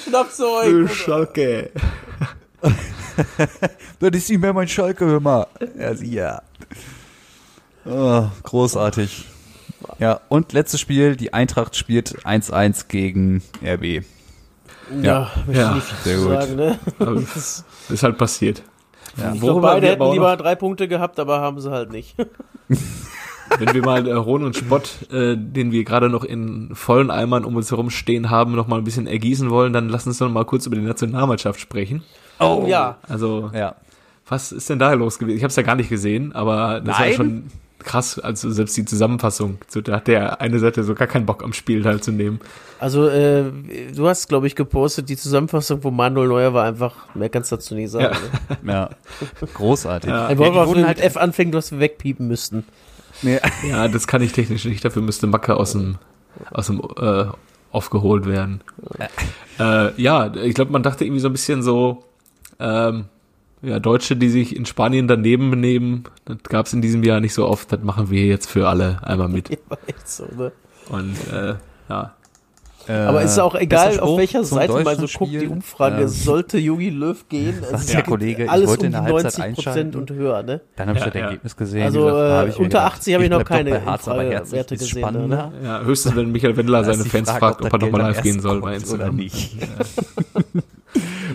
Schnappt 0.07 0.37
Du 0.39 0.45
euch. 0.85 0.93
Schalke. 0.93 1.71
das 3.99 4.11
ist 4.13 4.29
nicht 4.29 4.39
mehr 4.41 4.53
mein 4.53 4.67
Schalke, 4.67 5.05
hör 5.05 5.19
mal. 5.19 5.47
Ja, 5.77 5.93
sie- 5.95 6.13
ja. 6.13 6.41
Oh, 7.85 8.25
großartig. 8.43 9.25
Ja, 9.99 10.19
und 10.29 10.53
letztes 10.53 10.79
Spiel, 10.79 11.15
die 11.15 11.33
Eintracht 11.33 11.75
spielt 11.75 12.25
1-1 12.25 12.87
gegen 12.87 13.41
RB. 13.63 14.03
Ja, 15.01 15.31
möchte 15.47 15.61
Ja, 15.61 15.73
viel 15.79 15.95
sehr 16.03 16.17
zu 16.17 16.23
gut. 16.27 16.31
sagen, 16.41 16.55
ne? 16.55 16.79
Aber 16.99 17.15
Das 17.15 17.63
ist 17.89 18.03
halt 18.03 18.17
passiert. 18.17 18.63
Ja. 19.17 19.33
Ich 19.33 19.41
Worüber 19.41 19.67
beide 19.73 19.81
wir 19.83 19.91
hätten 19.93 20.11
lieber 20.11 20.31
noch, 20.31 20.37
drei 20.41 20.55
Punkte 20.55 20.87
gehabt, 20.87 21.19
aber 21.19 21.39
haben 21.39 21.61
sie 21.61 21.69
halt 21.69 21.91
nicht. 21.91 22.15
wenn 23.59 23.73
wir 23.73 23.83
mal 23.83 24.07
äh, 24.07 24.15
Hohn 24.15 24.43
und 24.43 24.55
Spott, 24.55 25.11
äh, 25.11 25.35
den 25.37 25.71
wir 25.71 25.83
gerade 25.83 26.09
noch 26.09 26.23
in 26.23 26.71
vollen 26.73 27.11
Eimern 27.11 27.45
um 27.45 27.55
uns 27.55 27.69
herum 27.69 27.89
stehen 27.91 28.29
haben, 28.31 28.55
noch 28.55 28.67
mal 28.67 28.77
ein 28.77 28.83
bisschen 28.83 29.05
ergießen 29.05 29.49
wollen, 29.51 29.71
dann 29.73 29.89
lass 29.89 30.07
uns 30.07 30.17
doch 30.17 30.29
mal 30.31 30.45
kurz 30.45 30.65
über 30.65 30.75
die 30.75 30.81
Nationalmannschaft 30.81 31.59
sprechen. 31.59 32.01
Oh 32.39 32.65
ja. 32.67 32.97
Also, 33.07 33.51
Ja. 33.53 33.75
was 34.27 34.51
ist 34.51 34.69
denn 34.71 34.79
da 34.79 34.93
los 34.93 35.19
gewesen? 35.19 35.37
Ich 35.37 35.43
habe 35.43 35.49
es 35.49 35.55
ja 35.55 35.63
gar 35.63 35.75
nicht 35.75 35.89
gesehen, 35.89 36.33
aber 36.33 36.81
das 36.81 36.97
war 36.97 37.05
Nein? 37.05 37.13
schon 37.13 37.43
krass. 37.83 38.19
Also 38.19 38.49
selbst 38.51 38.75
die 38.77 38.85
Zusammenfassung, 38.85 39.57
so, 39.67 39.81
da 39.81 39.97
hat 39.97 40.07
der 40.07 40.41
eine 40.41 40.59
Seite 40.59 40.83
so 40.83 40.95
gar 40.95 41.07
keinen 41.07 41.25
Bock 41.25 41.43
am 41.43 41.53
Spiel 41.53 41.83
teilzunehmen. 41.83 42.39
Also, 42.79 43.07
äh, 43.07 43.45
du 43.95 44.07
hast, 44.07 44.27
glaube 44.27 44.47
ich, 44.47 44.55
gepostet, 44.55 45.07
die 45.09 45.15
Zusammenfassung 45.15 45.81
von 45.81 45.95
Manuel 45.95 46.27
Neuer 46.27 46.53
war 46.53 46.65
einfach, 46.65 47.13
mehr 47.15 47.29
kannst 47.29 47.51
du 47.51 47.55
dazu 47.55 47.75
nicht 47.75 47.91
sagen. 47.91 48.15
Ja. 48.49 48.57
Ne? 48.61 48.73
Ja. 48.73 48.89
Großartig. 49.53 50.09
Ja. 50.09 50.29
Was 50.37 50.67
wurden 50.67 50.79
mit 50.81 50.87
halt- 50.87 51.01
F 51.01 51.17
anfängt, 51.17 51.53
was 51.53 51.71
wir 51.71 51.79
wegpiepen 51.79 52.27
müssten. 52.27 52.65
Nee. 53.21 53.39
Ja, 53.69 53.87
das 53.87 54.07
kann 54.07 54.21
ich 54.21 54.33
technisch 54.33 54.65
nicht. 54.65 54.83
Dafür 54.83 55.01
müsste 55.01 55.27
Macke 55.27 55.55
aus 55.55 55.71
dem, 55.73 55.97
aus 56.51 56.67
dem 56.67 56.81
äh, 56.97 57.25
aufgeholt 57.71 58.25
werden. 58.25 58.61
Äh, 59.59 60.01
ja, 60.01 60.33
ich 60.35 60.53
glaube, 60.53 60.71
man 60.71 60.83
dachte 60.83 61.05
irgendwie 61.05 61.21
so 61.21 61.29
ein 61.29 61.31
bisschen 61.31 61.63
so, 61.63 62.03
ähm, 62.59 63.05
ja, 63.63 63.79
Deutsche, 63.79 64.15
die 64.15 64.29
sich 64.29 64.55
in 64.55 64.65
Spanien 64.65 65.07
daneben 65.07 65.49
benehmen, 65.49 66.03
das 66.25 66.37
gab 66.43 66.65
es 66.67 66.73
in 66.73 66.81
diesem 66.81 67.01
Jahr 67.03 67.19
nicht 67.21 67.33
so 67.33 67.47
oft. 67.47 67.71
Das 67.71 67.81
machen 67.81 68.09
wir 68.09 68.25
jetzt 68.25 68.49
für 68.49 68.67
alle 68.67 68.99
einmal 69.03 69.29
mit. 69.29 69.49
Ja, 69.69 69.77
echt 69.87 70.07
so, 70.07 70.25
ne? 70.37 70.51
Und 70.89 71.15
äh, 71.33 71.55
ja, 71.89 72.13
Aber 73.07 73.21
ist 73.21 73.39
auch 73.39 73.55
Äh, 73.55 73.63
egal, 73.63 73.99
auf 74.01 74.17
welcher 74.17 74.43
Seite 74.43 74.83
man 74.83 74.97
so 74.97 75.07
guckt, 75.17 75.31
die. 75.31 75.47
Umfrage, 75.47 76.01
Ähm, 76.01 76.07
sollte 76.09 76.57
Jogi 76.57 76.89
Löw 76.89 77.29
gehen, 77.29 77.55
der 77.61 77.79
ja 77.95 78.01
Kollege, 78.01 78.43
ich 78.43 78.49
alles 78.49 78.71
um 78.71 78.77
die 78.83 78.89
der 78.89 79.01
Halbzeit 79.03 79.23
90 79.23 79.55
Prozent 79.55 79.57
einschalten. 79.95 79.95
und 80.01 80.11
höher, 80.11 80.43
ne? 80.43 80.61
Dann 80.75 80.89
habe 80.89 80.99
ich 80.99 81.05
Ja, 81.05 81.09
das 81.11 81.19
ja. 81.21 81.25
Ergebnis 81.27 81.55
gesehen. 81.55 81.83
Also, 81.83 82.03
gesagt, 82.05 82.47
äh, 82.47 82.51
unter 82.51 82.63
gedacht, 82.63 82.93
80 82.97 83.13
habe 83.13 83.23
ich 83.23 83.29
noch 83.29 83.45
keine 83.45 83.79
Herzlich 83.79 84.51
Werte 84.51 84.75
gesehen, 84.77 84.99
spannender. 84.99 85.51
ne? 85.51 85.53
ja, 85.63 85.81
höchstens, 85.81 86.15
wenn 86.17 86.31
Michael 86.33 86.57
Wendler 86.57 86.83
seine 86.83 87.05
Fans 87.05 87.29
Frage, 87.29 87.39
fragt, 87.39 87.61
ob 87.65 87.71
er 87.71 87.79
nochmal 87.79 88.01
live 88.01 88.21
gehen 88.21 88.41
soll 88.41 88.59
bei 88.59 88.73
kommt 88.77 88.89
oder 88.91 89.05
Instagram. 89.07 89.15
nicht. 89.15 89.55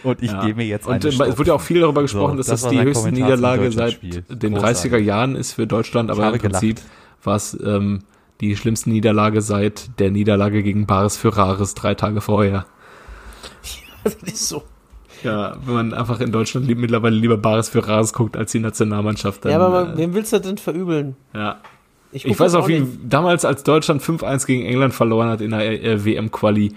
Und 0.04 0.22
ich 0.22 0.30
Ja. 0.30 0.44
gehe 0.44 0.54
mir 0.54 0.66
jetzt 0.66 0.86
Und 0.86 1.04
äh, 1.04 1.08
es 1.08 1.18
wurde 1.18 1.44
ja 1.48 1.54
auch 1.54 1.60
viel 1.60 1.80
darüber 1.80 2.02
gesprochen, 2.02 2.32
So, 2.32 2.36
dass 2.38 2.46
das 2.48 2.62
das, 2.62 2.70
die 2.70 2.80
höchste 2.80 3.04
Kommentar 3.10 3.28
Niederlage 3.28 3.72
seit 3.72 3.92
Spiel. 3.94 4.22
den 4.28 4.54
Großartig. 4.54 4.92
30er 4.92 4.98
Jahren 4.98 5.36
ist 5.36 5.52
für 5.52 5.66
Deutschland, 5.66 6.10
aber 6.10 6.32
im 6.32 6.38
Prinzip 6.38 6.80
war 7.24 7.36
es 7.36 7.58
ähm, 7.64 8.00
die 8.40 8.56
schlimmste 8.56 8.90
Niederlage 8.90 9.40
seit 9.42 9.98
der 9.98 10.10
Niederlage 10.10 10.62
gegen 10.62 10.86
Baris 10.86 11.16
Ferraris 11.16 11.74
drei 11.74 11.94
Tage 11.94 12.20
vorher. 12.20 12.66
Das 14.04 14.14
ist 14.14 14.48
so. 14.48 14.62
Ja, 15.24 15.56
wenn 15.64 15.74
man 15.74 15.94
einfach 15.94 16.20
in 16.20 16.30
Deutschland 16.30 16.66
lieb, 16.66 16.78
mittlerweile 16.78 17.16
lieber 17.16 17.36
Baris 17.36 17.68
Ferraris 17.68 18.12
guckt 18.12 18.36
als 18.36 18.52
die 18.52 18.60
Nationalmannschaft. 18.60 19.44
Dann, 19.44 19.52
ja, 19.52 19.58
aber 19.58 19.84
man, 19.86 19.94
äh, 19.94 19.98
wem 19.98 20.14
willst 20.14 20.32
du 20.32 20.38
denn 20.40 20.58
verübeln? 20.58 21.16
ja. 21.34 21.60
guck 22.12 22.24
Ich 22.24 22.38
weiß 22.38 22.52
das 22.52 22.54
auch, 22.54 22.68
wie 22.68 22.86
damals, 23.08 23.44
als 23.44 23.64
Deutschland 23.64 24.00
5-1 24.00 24.46
gegen 24.46 24.64
England 24.64 24.94
verloren 24.94 25.28
hat 25.28 25.40
in 25.40 25.50
der 25.50 25.82
äh, 25.84 26.04
WM-Quali, 26.04 26.72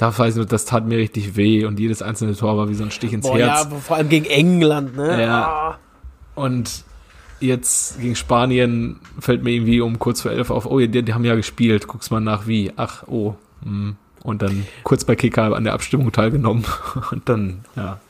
da 0.00 0.16
weiß 0.16 0.30
ich 0.30 0.36
nur, 0.36 0.46
das 0.46 0.64
tat 0.64 0.86
mir 0.86 0.96
richtig 0.96 1.36
weh 1.36 1.66
und 1.66 1.78
jedes 1.78 2.00
einzelne 2.00 2.34
Tor 2.34 2.56
war 2.56 2.70
wie 2.70 2.74
so 2.74 2.84
ein 2.84 2.90
Stich 2.90 3.12
ins 3.12 3.26
Boah, 3.26 3.36
Herz. 3.36 3.48
ja, 3.48 3.66
aber 3.66 3.76
vor 3.76 3.96
allem 3.98 4.08
gegen 4.08 4.24
England, 4.24 4.96
ne? 4.96 5.22
Ja. 5.22 5.44
Ah. 5.44 5.78
Und 6.34 6.84
jetzt 7.38 8.00
gegen 8.00 8.16
Spanien 8.16 8.98
fällt 9.18 9.44
mir 9.44 9.50
irgendwie 9.50 9.82
um 9.82 9.98
kurz 9.98 10.22
vor 10.22 10.30
elf 10.30 10.48
auf, 10.48 10.64
oh, 10.64 10.78
die, 10.78 11.02
die 11.02 11.12
haben 11.12 11.24
ja 11.26 11.34
gespielt, 11.34 11.86
guck's 11.86 12.10
mal 12.10 12.20
nach 12.20 12.46
wie. 12.46 12.72
Ach, 12.76 13.02
oh. 13.08 13.34
hm. 13.62 13.96
Und 14.22 14.40
dann 14.40 14.66
kurz 14.84 15.04
bei 15.04 15.16
Kicker 15.16 15.54
an 15.54 15.64
der 15.64 15.74
Abstimmung 15.74 16.12
teilgenommen. 16.12 16.64
Und 17.10 17.28
dann, 17.28 17.60
ja. 17.76 18.00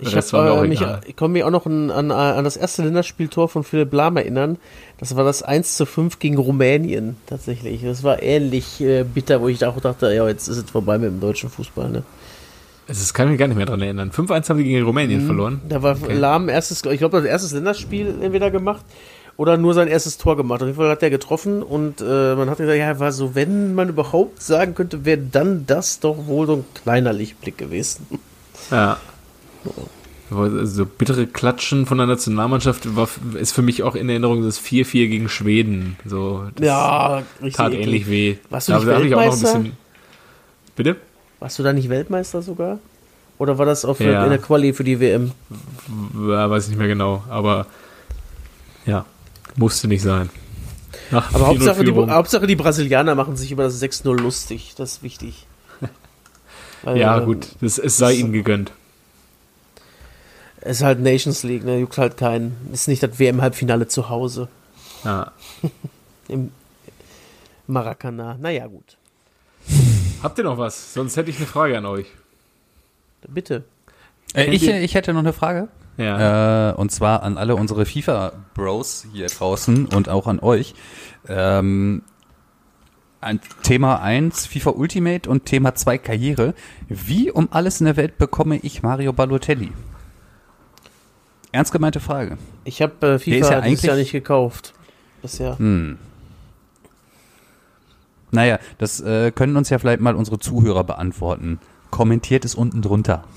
Ich, 0.00 0.14
Rest 0.14 0.32
hab, 0.32 0.40
war 0.40 0.44
mir 0.46 0.52
auch 0.60 0.64
äh, 0.64 0.68
mich, 0.68 0.84
ich 1.06 1.16
kann 1.16 1.32
mich 1.32 1.42
auch 1.44 1.50
noch 1.50 1.66
an, 1.66 1.90
an, 1.90 2.10
an 2.10 2.44
das 2.44 2.56
erste 2.56 2.82
Länderspieltor 2.82 3.48
von 3.48 3.64
Philipp 3.64 3.92
Lahm 3.92 4.16
erinnern. 4.16 4.58
Das 4.98 5.16
war 5.16 5.24
das 5.24 5.42
1 5.42 5.76
zu 5.76 5.86
5 5.86 6.18
gegen 6.18 6.38
Rumänien 6.38 7.16
tatsächlich. 7.26 7.82
Das 7.82 8.02
war 8.02 8.22
ähnlich 8.22 8.80
äh, 8.80 9.04
bitter, 9.04 9.40
wo 9.40 9.48
ich 9.48 9.64
auch 9.64 9.80
dachte, 9.80 10.12
ja, 10.12 10.26
jetzt 10.28 10.48
ist 10.48 10.56
es 10.56 10.70
vorbei 10.70 10.98
mit 10.98 11.10
dem 11.10 11.20
deutschen 11.20 11.48
Fußball. 11.50 11.88
Ne? 11.90 12.02
Das 12.88 13.12
kann 13.14 13.26
ich 13.26 13.32
mich 13.32 13.38
gar 13.40 13.48
nicht 13.48 13.56
mehr 13.56 13.66
dran 13.66 13.82
erinnern. 13.82 14.10
5-1 14.10 14.48
haben 14.48 14.58
die 14.58 14.64
gegen 14.64 14.84
Rumänien 14.84 15.22
Mhm. 15.22 15.26
verloren. 15.26 15.60
Da 15.68 15.82
war 15.82 15.96
Lahm 16.08 16.48
erstes, 16.48 16.84
ich 16.84 16.98
glaube, 16.98 17.18
das 17.18 17.26
erstes 17.26 17.52
Länderspiel 17.52 18.14
entweder 18.22 18.50
gemacht 18.50 18.84
oder 19.36 19.56
nur 19.56 19.74
sein 19.74 19.88
erstes 19.88 20.18
Tor 20.18 20.36
gemacht. 20.36 20.60
Auf 20.62 20.68
jeden 20.68 20.78
Fall 20.78 20.88
hat 20.90 21.02
er 21.02 21.10
getroffen 21.10 21.62
und 21.62 22.00
äh, 22.00 22.34
man 22.36 22.48
hat 22.48 22.58
gesagt, 22.58 22.78
ja, 22.78 22.98
war 23.00 23.12
so, 23.12 23.34
wenn 23.34 23.74
man 23.74 23.88
überhaupt 23.88 24.40
sagen 24.42 24.74
könnte, 24.74 25.04
wäre 25.04 25.18
dann 25.18 25.66
das 25.66 26.00
doch 26.00 26.26
wohl 26.26 26.46
so 26.46 26.52
ein 26.54 26.64
kleiner 26.82 27.12
Lichtblick 27.12 27.58
gewesen. 27.58 28.06
Ja. 28.70 28.98
So 30.28 30.84
bittere 30.86 31.26
Klatschen 31.28 31.86
von 31.86 31.98
der 31.98 32.08
Nationalmannschaft 32.08 32.96
war, 32.96 33.08
ist 33.38 33.52
für 33.52 33.62
mich 33.62 33.84
auch 33.84 33.94
in 33.94 34.08
Erinnerung 34.08 34.42
das 34.42 34.58
4-4 34.60 35.08
gegen 35.08 35.28
Schweden. 35.28 35.96
So, 36.04 36.46
Ja, 36.60 37.22
richtig. 37.40 37.54
tat 37.54 37.72
eklig. 37.72 37.86
ähnlich 37.86 38.10
weh. 38.10 38.36
Warst 38.50 38.68
du 38.68 38.72
Da- 38.72 38.78
nicht 38.78 38.88
da 38.88 39.00
Weltmeister? 39.00 39.58
bisschen. 39.58 39.76
Bitte? 40.74 40.96
Warst 41.38 41.58
du 41.58 41.62
da 41.62 41.72
nicht 41.72 41.88
Weltmeister 41.88 42.42
sogar? 42.42 42.80
Oder 43.38 43.58
war 43.58 43.66
das 43.66 43.84
auf 43.84 44.00
Ja. 44.00 44.24
in 44.24 44.30
der 44.30 44.38
Quali 44.38 44.72
für 44.72 44.82
die 44.82 44.98
WM? 44.98 45.30
Ja, 46.28 46.50
weiß 46.50 46.64
ich 46.64 46.70
nicht 46.70 46.78
mehr 46.78 46.88
genau, 46.88 47.22
aber 47.28 47.66
ja, 48.84 49.04
musste 49.56 49.86
nicht 49.86 50.02
sein. 50.02 50.30
Nach 51.10 51.32
Aber 51.34 51.44
4-0 51.44 51.46
Hauptsache 51.46 51.84
die. 51.84 51.92
Hauptsache 51.92 52.46
die 52.48 52.56
Brasilianer 52.56 53.14
machen 53.14 53.36
sich 53.36 53.52
über 53.52 53.62
das 53.62 53.78
6-0 53.80 54.18
lustig. 54.18 54.74
Das 54.76 54.94
ist 54.94 55.02
wichtig. 55.04 55.46
Weil, 56.82 56.98
ja, 56.98 57.18
ähm, 57.18 57.26
gut, 57.26 57.48
das, 57.60 57.78
es 57.78 57.96
sei 57.96 58.14
ihnen 58.14 58.32
gegönnt. 58.32 58.72
Es 60.66 60.78
ist 60.78 60.82
halt 60.82 61.00
Nations 61.00 61.42
League, 61.42 61.64
ne? 61.64 61.78
Juckt 61.78 61.96
halt 61.96 62.16
keinen. 62.16 62.56
Ist 62.72 62.88
nicht 62.88 63.02
das 63.02 63.18
WM-Halbfinale 63.18 63.86
zu 63.86 64.08
Hause. 64.08 64.48
Ja. 65.04 65.32
Im, 66.28 66.50
Maracana. 67.66 68.36
Naja, 68.40 68.66
gut. 68.66 68.96
Habt 70.22 70.38
ihr 70.38 70.44
noch 70.44 70.58
was? 70.58 70.94
Sonst 70.94 71.16
hätte 71.16 71.30
ich 71.30 71.36
eine 71.36 71.46
Frage 71.46 71.78
an 71.78 71.86
euch. 71.86 72.06
Bitte. 73.28 73.64
Äh, 74.34 74.50
ich, 74.50 74.68
ich 74.68 74.94
hätte 74.94 75.12
noch 75.12 75.20
eine 75.20 75.32
Frage. 75.32 75.68
Ja. 75.96 76.70
Äh, 76.70 76.74
und 76.74 76.90
zwar 76.92 77.22
an 77.22 77.38
alle 77.38 77.56
unsere 77.56 77.86
FIFA-Bros 77.86 79.06
hier 79.12 79.26
draußen 79.28 79.86
und 79.86 80.08
auch 80.08 80.26
an 80.26 80.40
euch. 80.40 80.74
Ähm, 81.28 82.02
an 83.20 83.40
Thema 83.62 84.00
1 84.02 84.46
FIFA 84.46 84.70
Ultimate 84.70 85.28
und 85.28 85.46
Thema 85.46 85.74
2 85.74 85.98
Karriere. 85.98 86.54
Wie 86.88 87.30
um 87.30 87.48
alles 87.50 87.80
in 87.80 87.86
der 87.86 87.96
Welt 87.96 88.18
bekomme 88.18 88.58
ich 88.58 88.82
Mario 88.82 89.12
Balotelli? 89.12 89.72
Ernst 91.56 91.72
gemeinte 91.72 92.00
Frage. 92.00 92.38
Ich 92.64 92.80
habe 92.82 92.94
äh, 93.14 93.18
FIFA 93.18 93.34
ja 93.36 93.40
dieses 93.40 93.50
eigentlich- 93.52 93.82
Jahr 93.82 93.96
nicht 93.96 94.12
gekauft. 94.12 94.74
Bisher. 95.22 95.58
Hm. 95.58 95.98
Naja, 98.30 98.58
das 98.78 99.00
äh, 99.00 99.30
können 99.30 99.56
uns 99.56 99.70
ja 99.70 99.78
vielleicht 99.78 100.00
mal 100.00 100.14
unsere 100.14 100.38
Zuhörer 100.38 100.84
beantworten. 100.84 101.58
Kommentiert 101.90 102.44
es 102.44 102.54
unten 102.54 102.82
drunter. 102.82 103.24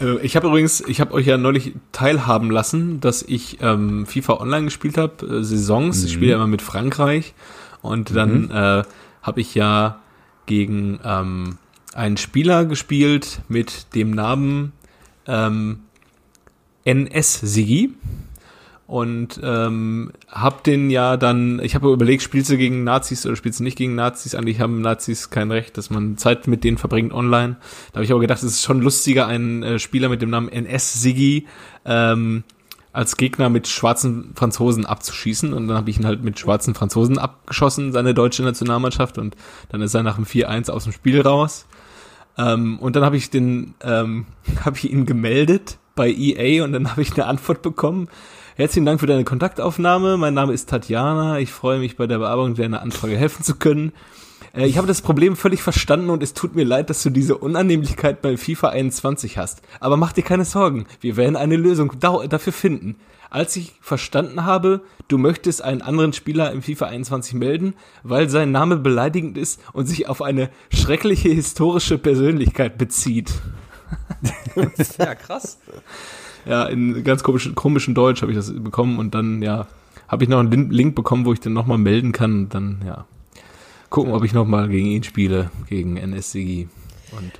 Äh, 0.00 0.18
Ich 0.26 0.34
habe 0.34 0.48
übrigens, 0.48 0.80
ich 0.80 1.00
habe 1.00 1.12
euch 1.14 1.24
ja 1.26 1.36
neulich 1.36 1.72
teilhaben 1.92 2.50
lassen, 2.50 2.98
dass 3.00 3.22
ich 3.22 3.58
ähm, 3.60 4.06
FIFA 4.06 4.40
Online 4.40 4.64
gespielt 4.64 4.98
habe, 4.98 5.24
äh, 5.24 5.44
Saisons. 5.44 6.02
Ich 6.02 6.12
spiele 6.14 6.32
ja 6.32 6.36
immer 6.36 6.48
mit 6.48 6.62
Frankreich 6.62 7.32
und 7.80 8.16
dann 8.16 8.50
äh, 8.50 8.82
habe 9.22 9.40
ich 9.40 9.54
ja 9.54 10.00
gegen 10.46 10.98
ähm, 11.04 11.58
einen 11.94 12.16
Spieler 12.16 12.64
gespielt 12.64 13.38
mit 13.46 13.94
dem 13.94 14.10
Namen 14.10 14.72
ähm, 15.28 15.78
NS 16.84 17.40
Sigi 17.40 17.94
und 18.86 19.40
ähm, 19.42 20.12
hab 20.28 20.62
den 20.62 20.90
ja 20.90 21.16
dann, 21.16 21.58
ich 21.60 21.74
habe 21.74 21.90
überlegt, 21.90 22.22
spielst 22.22 22.50
du 22.50 22.58
gegen 22.58 22.84
Nazis 22.84 23.24
oder 23.24 23.34
spielst 23.34 23.60
du 23.60 23.64
nicht 23.64 23.78
gegen 23.78 23.94
Nazis? 23.94 24.34
Eigentlich 24.34 24.60
haben 24.60 24.82
Nazis 24.82 25.30
kein 25.30 25.50
Recht, 25.50 25.78
dass 25.78 25.88
man 25.88 26.18
Zeit 26.18 26.46
mit 26.48 26.64
denen 26.64 26.76
verbringt 26.76 27.12
online. 27.12 27.56
Da 27.92 27.96
habe 27.96 28.04
ich 28.04 28.10
aber 28.10 28.20
gedacht, 28.20 28.38
es 28.38 28.44
ist 28.44 28.62
schon 28.62 28.82
lustiger, 28.82 29.26
einen 29.26 29.62
äh, 29.62 29.78
Spieler 29.78 30.10
mit 30.10 30.20
dem 30.20 30.28
Namen 30.28 30.50
NS 30.50 31.00
Siggi 31.00 31.46
ähm, 31.86 32.44
als 32.92 33.16
Gegner 33.16 33.48
mit 33.48 33.68
schwarzen 33.68 34.32
Franzosen 34.34 34.84
abzuschießen. 34.84 35.54
Und 35.54 35.66
dann 35.66 35.78
habe 35.78 35.88
ich 35.88 35.98
ihn 35.98 36.06
halt 36.06 36.22
mit 36.22 36.38
schwarzen 36.38 36.74
Franzosen 36.74 37.16
abgeschossen, 37.16 37.90
seine 37.90 38.12
deutsche 38.12 38.42
Nationalmannschaft. 38.42 39.16
Und 39.16 39.34
dann 39.70 39.80
ist 39.80 39.94
er 39.94 40.02
nach 40.02 40.16
dem 40.16 40.26
4-1 40.26 40.70
aus 40.70 40.84
dem 40.84 40.92
Spiel 40.92 41.22
raus. 41.22 41.64
Ähm, 42.36 42.78
und 42.78 42.96
dann 42.96 43.04
habe 43.04 43.16
ich 43.16 43.30
den, 43.30 43.74
ähm, 43.80 44.26
habe 44.64 44.76
ich 44.76 44.92
ihn 44.92 45.06
gemeldet 45.06 45.78
bei 45.94 46.10
EA 46.10 46.64
und 46.64 46.72
dann 46.72 46.90
habe 46.90 47.02
ich 47.02 47.12
eine 47.14 47.26
Antwort 47.26 47.62
bekommen. 47.62 48.08
Herzlichen 48.56 48.86
Dank 48.86 49.00
für 49.00 49.06
deine 49.06 49.24
Kontaktaufnahme. 49.24 50.16
Mein 50.16 50.34
Name 50.34 50.52
ist 50.52 50.68
Tatjana. 50.68 51.40
Ich 51.40 51.50
freue 51.50 51.80
mich, 51.80 51.96
bei 51.96 52.06
der 52.06 52.18
Bearbeitung 52.18 52.54
deiner 52.54 52.82
Anfrage 52.82 53.16
helfen 53.16 53.42
zu 53.42 53.56
können. 53.56 53.92
Äh, 54.52 54.66
Ich 54.66 54.78
habe 54.78 54.86
das 54.86 55.02
Problem 55.02 55.34
völlig 55.36 55.62
verstanden 55.62 56.10
und 56.10 56.22
es 56.22 56.34
tut 56.34 56.54
mir 56.54 56.64
leid, 56.64 56.88
dass 56.88 57.02
du 57.02 57.10
diese 57.10 57.36
Unannehmlichkeit 57.36 58.22
bei 58.22 58.36
FIFA 58.36 58.68
21 58.68 59.38
hast. 59.38 59.62
Aber 59.80 59.96
mach 59.96 60.12
dir 60.12 60.22
keine 60.22 60.44
Sorgen. 60.44 60.86
Wir 61.00 61.16
werden 61.16 61.36
eine 61.36 61.56
Lösung 61.56 61.92
dafür 61.98 62.52
finden. 62.52 62.96
Als 63.28 63.56
ich 63.56 63.72
verstanden 63.80 64.44
habe, 64.44 64.82
du 65.08 65.18
möchtest 65.18 65.60
einen 65.62 65.82
anderen 65.82 66.12
Spieler 66.12 66.52
im 66.52 66.62
FIFA 66.62 66.86
21 66.86 67.34
melden, 67.34 67.74
weil 68.04 68.28
sein 68.28 68.52
Name 68.52 68.76
beleidigend 68.76 69.36
ist 69.36 69.60
und 69.72 69.86
sich 69.86 70.08
auf 70.08 70.22
eine 70.22 70.50
schreckliche 70.72 71.30
historische 71.30 71.98
Persönlichkeit 71.98 72.78
bezieht. 72.78 73.32
Ja, 74.98 75.14
krass. 75.14 75.58
Ja, 76.46 76.64
in 76.66 77.02
ganz 77.04 77.22
komischen, 77.22 77.54
komischen 77.54 77.94
Deutsch 77.94 78.22
habe 78.22 78.32
ich 78.32 78.36
das 78.38 78.52
bekommen 78.52 78.98
und 78.98 79.14
dann, 79.14 79.42
ja, 79.42 79.66
habe 80.08 80.24
ich 80.24 80.28
noch 80.30 80.38
einen 80.40 80.50
Lin- 80.50 80.70
Link 80.70 80.94
bekommen, 80.94 81.24
wo 81.24 81.32
ich 81.32 81.40
dann 81.40 81.52
nochmal 81.54 81.78
melden 81.78 82.12
kann 82.12 82.32
und 82.44 82.54
dann, 82.54 82.82
ja, 82.86 83.06
gucken, 83.90 84.12
ob 84.12 84.24
ich 84.24 84.32
nochmal 84.34 84.68
gegen 84.68 84.86
ihn 84.86 85.02
spiele, 85.04 85.50
gegen 85.68 85.96
NSCG. 85.96 86.66
Und 87.12 87.32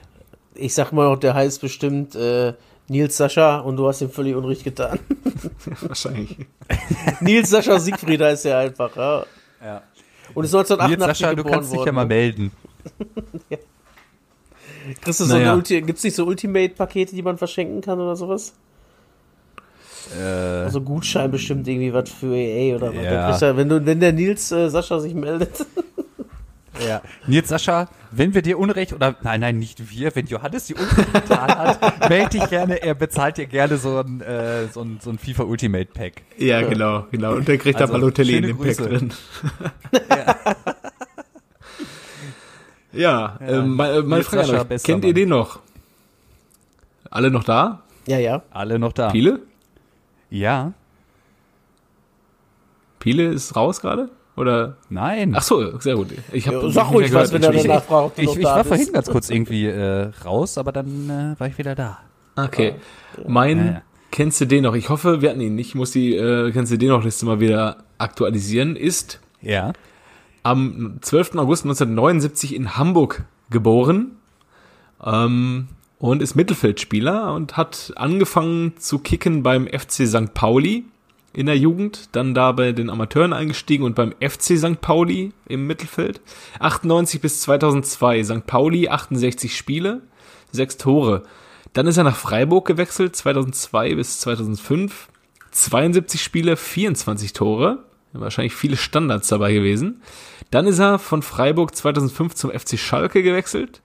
Ich 0.55 0.75
sag 0.75 0.93
mal 0.93 1.09
noch, 1.11 1.19
der 1.19 1.35
heißt 1.35 1.61
bestimmt 1.61 2.15
äh, 2.15 2.55
Nils 2.89 3.17
Sascha 3.17 3.59
und 3.59 3.77
du 3.77 3.87
hast 3.89 4.01
ihm 4.03 4.11
völlig 4.11 4.35
Unrecht 4.37 4.65
getan. 4.65 4.99
wahrscheinlich. 5.83 6.37
Nils 7.21 7.51
Sascha 7.51 7.79
Siegfried 7.79 8.21
heißt 8.23 8.47
er 8.47 8.59
einfach, 8.59 8.95
ja. 8.97 9.25
Ja. 9.63 9.83
Und 10.35 10.45
ist 10.45 10.55
1988 10.55 10.91
Jetzt, 10.91 11.19
Sascha, 11.19 11.35
du 11.35 11.45
kannst 11.45 11.73
dich 11.73 11.85
ja 11.85 11.93
mal 11.93 12.07
melden. 12.07 12.53
Kriegst 15.01 15.21
du 15.21 15.25
so 15.25 15.35
Naja. 15.35 15.55
Ulti 15.55 15.81
gibt's 15.83 16.05
nicht 16.05 16.15
so 16.17 16.25
Ultimate-Pakete, 16.27 17.15
die 17.15 17.23
man 17.23 17.39
verschenken 17.39 17.81
kann 17.81 18.01
oder 18.01 18.17
sowas? 18.17 18.55
Äh, 20.19 20.23
Also 20.23 20.81
Gutschein 20.81 21.31
bestimmt 21.31 21.67
irgendwie 21.67 21.93
was 21.93 22.11
für 22.11 22.35
EA 22.37 22.77
oder 22.77 22.95
was. 22.95 23.41
Ja. 23.41 23.53
Du, 23.53 23.57
wenn, 23.57 23.69
du, 23.69 23.85
wenn 23.87 24.01
der 24.01 24.13
Nils 24.13 24.53
äh, 24.53 24.69
Sascha 24.69 25.01
sich 25.01 25.15
meldet. 25.15 25.65
ja. 26.87 27.01
Nils 27.27 27.49
Sascha, 27.49 27.89
wenn 28.11 28.35
wir 28.35 28.43
dir 28.43 28.59
Unrecht, 28.59 28.93
oder 28.93 29.17
nein, 29.23 29.41
nein, 29.41 29.59
nicht 29.59 29.91
wir, 29.91 30.15
wenn 30.15 30.27
Johannes 30.27 30.67
dir 30.67 30.77
Unrecht 30.79 31.13
getan 31.13 31.49
hat, 31.49 32.09
melde 32.11 32.39
dich 32.39 32.49
gerne, 32.51 32.83
er 32.83 32.95
bezahlt 32.95 33.39
dir 33.39 33.47
gerne 33.47 33.79
so 33.79 33.99
ein, 33.99 34.21
äh, 34.21 34.67
so 34.69 34.83
ein, 34.83 34.99
so 35.03 35.11
ein 35.11 35.19
FIFA 35.19 35.45
Ultimate 35.45 35.87
Pack. 35.93 36.23
Ja, 36.37 36.61
genau, 36.63 37.07
genau. 37.11 37.33
Und 37.35 37.49
der 37.49 37.59
kriegt 37.59 37.81
Also, 37.81 37.93
da 37.93 37.99
Balotelli 37.99 38.37
in 38.37 38.43
dem 38.45 38.59
Pack 38.59 38.77
drin. 38.77 39.13
ja, 40.11 40.37
ähm, 42.97 43.77
meine, 43.77 44.03
meine 44.03 44.17
Nils 44.17 44.27
Frage 44.27 44.41
an 44.43 44.47
Sascha, 44.47 44.75
euch. 44.75 44.83
Kennt 44.83 45.05
ihr 45.05 45.15
den 45.15 45.29
noch? 45.29 45.61
Alle 47.11 47.31
noch 47.31 47.45
da? 47.45 47.83
Ja, 48.07 48.19
ja. 48.19 48.43
Alle 48.51 48.79
noch 48.79 48.93
da. 48.93 49.11
Piele? 49.11 49.41
Ja, 50.31 50.73
Piele 52.99 53.25
ist 53.27 53.55
raus 53.55 53.81
gerade? 53.81 54.09
Oder? 54.37 54.77
nein. 54.89 55.35
Ach 55.37 55.43
so, 55.43 55.79
sehr 55.79 55.95
gut. 55.95 56.09
Ich 56.33 56.49
habe 56.49 56.57
Ja, 56.57 56.71
sag 56.71 56.91
ruhig 56.91 57.13
was, 57.13 57.33
wenn 57.33 57.43
er 57.43 57.53
danach 57.53 57.83
du 57.87 58.11
ich, 58.17 58.31
ich 58.31 58.43
da 58.43 58.45
war 58.45 58.57
bist. 58.57 58.69
vorhin 58.69 58.93
ganz 58.93 59.11
kurz 59.11 59.31
irgendwie 59.31 59.67
äh, 59.67 60.11
raus, 60.25 60.59
aber 60.59 60.73
dann 60.73 61.09
äh, 61.37 61.39
war 61.39 61.47
ich 61.47 61.57
wieder 61.59 61.75
da. 61.75 61.99
Okay. 62.35 62.75
Mein, 63.29 63.59
Ja, 63.59 63.65
ja. 63.75 63.83
kennst 64.11 64.41
du 64.41 64.47
den 64.47 64.65
noch? 64.65 64.75
Ich 64.75 64.89
hoffe, 64.89 65.21
wir 65.21 65.31
hatten 65.31 65.41
ihn 65.41 65.55
nicht. 65.55 65.69
Ich 65.69 65.75
muss 65.77 65.93
die, 65.93 66.17
äh, 66.17 66.51
kennst 66.51 66.73
du 66.73 66.79
den 66.79 66.89
noch 66.89 67.05
Liste 67.05 67.27
mal 67.27 67.39
wieder 67.39 67.85
aktualisieren. 67.99 68.75
Ist 68.75 69.21
Ja. 69.41 69.73
Am 70.45 70.99
12. 71.01 71.37
August 71.37 71.65
1979 71.65 72.55
in 72.55 72.77
Hamburg 72.77 73.25
geboren 73.51 74.13
ähm, 75.05 75.69
und 75.99 76.23
ist 76.23 76.37
Mittelfeldspieler 76.37 77.35
und 77.35 77.57
hat 77.57 77.93
angefangen 77.97 78.77
zu 78.77 78.99
kicken 79.01 79.43
beim 79.43 79.67
FC 79.67 80.07
St. 80.07 80.35
Pauli 80.35 80.85
in 81.33 81.47
der 81.47 81.59
Jugend, 81.59 82.11
dann 82.13 82.35
da 82.35 82.53
bei 82.53 82.73
den 82.73 82.91
Amateuren 82.91 83.33
eingestiegen 83.33 83.85
und 83.85 83.97
beim 83.97 84.15
FC 84.21 84.57
St. 84.57 84.81
Pauli 84.81 85.33
im 85.49 85.67
Mittelfeld. 85.67 86.21
98 86.61 87.21
bis 87.21 87.41
2002 87.41 88.23
St. 88.23 88.47
Pauli 88.47 88.89
68 88.89 89.57
Spiele, 89.57 90.03
sechs 90.53 90.77
Tore. 90.77 91.25
Dann 91.73 91.89
ist 91.89 91.97
er 91.97 92.05
nach 92.05 92.17
Freiburg 92.17 92.67
gewechselt 92.67 93.17
2002 93.17 93.97
bis 93.97 94.21
2005, 94.21 95.09
72 95.51 96.23
Spiele, 96.23 96.57
24 96.57 97.33
Tore. 97.33 97.85
Wahrscheinlich 98.15 98.55
viele 98.55 98.77
Standards 98.77 99.29
dabei 99.29 99.53
gewesen. 99.53 100.01
Dann 100.51 100.67
ist 100.67 100.79
er 100.79 100.99
von 100.99 101.23
Freiburg 101.23 101.75
2005 101.75 102.35
zum 102.35 102.51
FC 102.51 102.79
Schalke 102.79 103.23
gewechselt. 103.23 103.81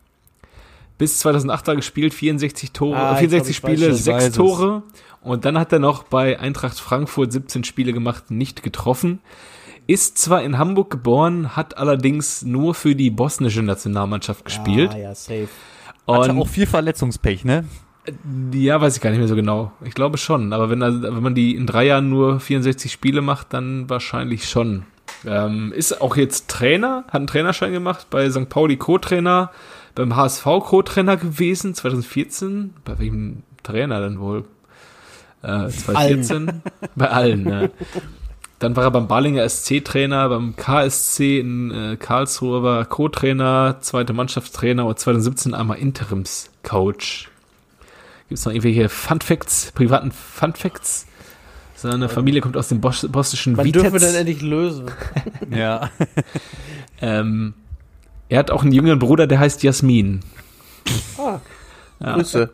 Bis 0.97 1.19
2008 1.19 1.67
da 1.67 1.73
gespielt, 1.75 2.13
64 2.13 2.71
Tore, 2.71 2.97
Ah, 2.97 3.17
äh, 3.19 3.23
ich 3.23 3.30
glaub, 3.30 3.45
64 3.45 3.57
ich 3.57 3.63
weiß 3.63 3.71
Spiele, 3.71 3.86
schon. 3.88 3.95
Ich 3.95 4.03
6 4.03 4.15
weiß 4.15 4.23
es. 4.27 4.36
Tore. 4.36 4.84
Und 5.21 5.45
dann 5.45 5.57
hat 5.57 5.73
er 5.73 5.80
noch 5.80 6.03
bei 6.03 6.39
Eintracht 6.39 6.80
Frankfurt 6.80 7.32
17 7.32 7.63
Spiele 7.63 7.91
gemacht, 7.93 8.32
nicht 8.32 8.63
getroffen. 8.63 9.19
Ist 9.88 10.19
zwar 10.19 10.43
in 10.43 10.57
Hamburg 10.59 10.91
geboren, 10.91 11.55
hat 11.55 11.77
allerdings 11.77 12.43
nur 12.43 12.75
für 12.75 12.95
die 12.95 13.09
bosnische 13.09 13.63
Nationalmannschaft 13.63 14.45
gespielt. 14.45 14.91
Ah, 14.93 14.97
ja, 14.97 15.15
safe. 15.15 15.47
Hatte 16.07 16.32
Und 16.32 16.41
auch 16.41 16.47
viel 16.47 16.67
Verletzungspech, 16.67 17.43
ne? 17.45 17.65
Ja, 18.53 18.80
weiß 18.82 18.95
ich 18.95 19.01
gar 19.01 19.10
nicht 19.10 19.20
mehr 19.20 19.28
so 19.28 19.36
genau. 19.36 19.72
Ich 19.84 19.93
glaube 19.93 20.18
schon. 20.18 20.53
Aber 20.53 20.70
wenn, 20.70 20.82
wenn 20.82 21.24
man 21.24 21.36
die 21.36 21.55
in 21.55 21.66
drei 21.66 21.86
Jahren 21.86 22.10
nur 22.10 22.39
64 22.39 22.91
Spiele 22.91 23.22
macht, 23.22 23.53
dann 23.53 23.89
wahrscheinlich 23.89 24.49
schon. 24.49 24.84
Ähm, 25.26 25.74
ist 25.74 26.01
auch 26.01 26.16
jetzt 26.16 26.49
Trainer, 26.49 27.03
hat 27.07 27.16
einen 27.16 27.28
Trainerschein 27.28 27.74
gemacht 27.74 28.07
bei 28.10 28.30
St. 28.30 28.49
Pauli 28.49 28.78
Co-Trainer, 28.78 29.51
beim 29.95 30.16
HSV 30.16 30.43
Co-Trainer 30.43 31.18
gewesen, 31.18 31.74
2014. 31.74 32.74
Bei 32.86 32.99
welchem 32.99 33.43
Trainer 33.64 33.99
dann 33.99 34.20
wohl? 34.20 34.45
Äh, 35.41 35.70
2014? 35.70 36.62
Bei 36.95 37.10
allen, 37.10 37.43
ne? 37.43 37.72
Dann 38.60 38.76
war 38.76 38.84
er 38.84 38.91
beim 38.91 39.07
Balinger 39.07 39.47
SC-Trainer, 39.47 40.28
beim 40.28 40.55
KSC 40.57 41.39
in 41.39 41.72
äh, 41.72 41.95
Karlsruhe 41.95 42.62
war 42.62 42.80
er 42.80 42.86
Co-Trainer, 42.86 43.78
zweite 43.80 44.12
Mannschaftstrainer 44.12 44.86
und 44.86 44.99
2017 44.99 45.53
einmal 45.53 45.78
Interimscoach. 45.78 47.30
Gibt 48.30 48.39
es 48.39 48.45
noch 48.45 48.51
irgendwelche 48.53 48.89
Fun 48.89 49.21
Facts, 49.21 49.71
privaten 49.73 50.11
Fun 50.11 50.53
Facts? 50.53 51.07
Seine 51.75 52.09
Familie 52.09 52.41
kommt 52.41 52.57
aus 52.57 52.67
dem 52.67 52.82
Bos 52.82 53.07
bosnischen 53.09 53.55
Wann 53.57 53.71
dürfen 53.71 53.86
wir 53.93 53.99
Vitez. 54.01 54.11
denn 54.11 54.19
endlich 54.19 54.41
lösen? 54.41 54.91
Ja. 55.49 55.89
Ähm, 57.01 57.53
er 58.27 58.39
hat 58.39 58.51
auch 58.51 58.61
einen 58.63 58.71
jüngeren 58.73 58.99
Bruder, 58.99 59.25
der 59.27 59.39
heißt 59.39 59.63
Jasmin. 59.63 60.19
Ah, 61.17 61.39
Ja. 61.99 62.15
Grüße. 62.15 62.51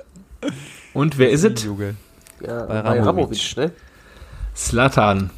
Und 0.93 1.17
wer 1.17 1.29
ist 1.31 1.43
es? 1.43 1.63
Ja, 1.65 2.63
Bei 2.65 2.81
bei 2.83 3.01
Ramovic. 3.01 3.57
Ne? 3.57 3.71
Slatan. 4.55 5.29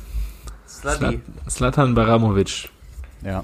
Slatan 1.50 1.96
Baramovic. 1.96 2.70
Ja. 3.24 3.44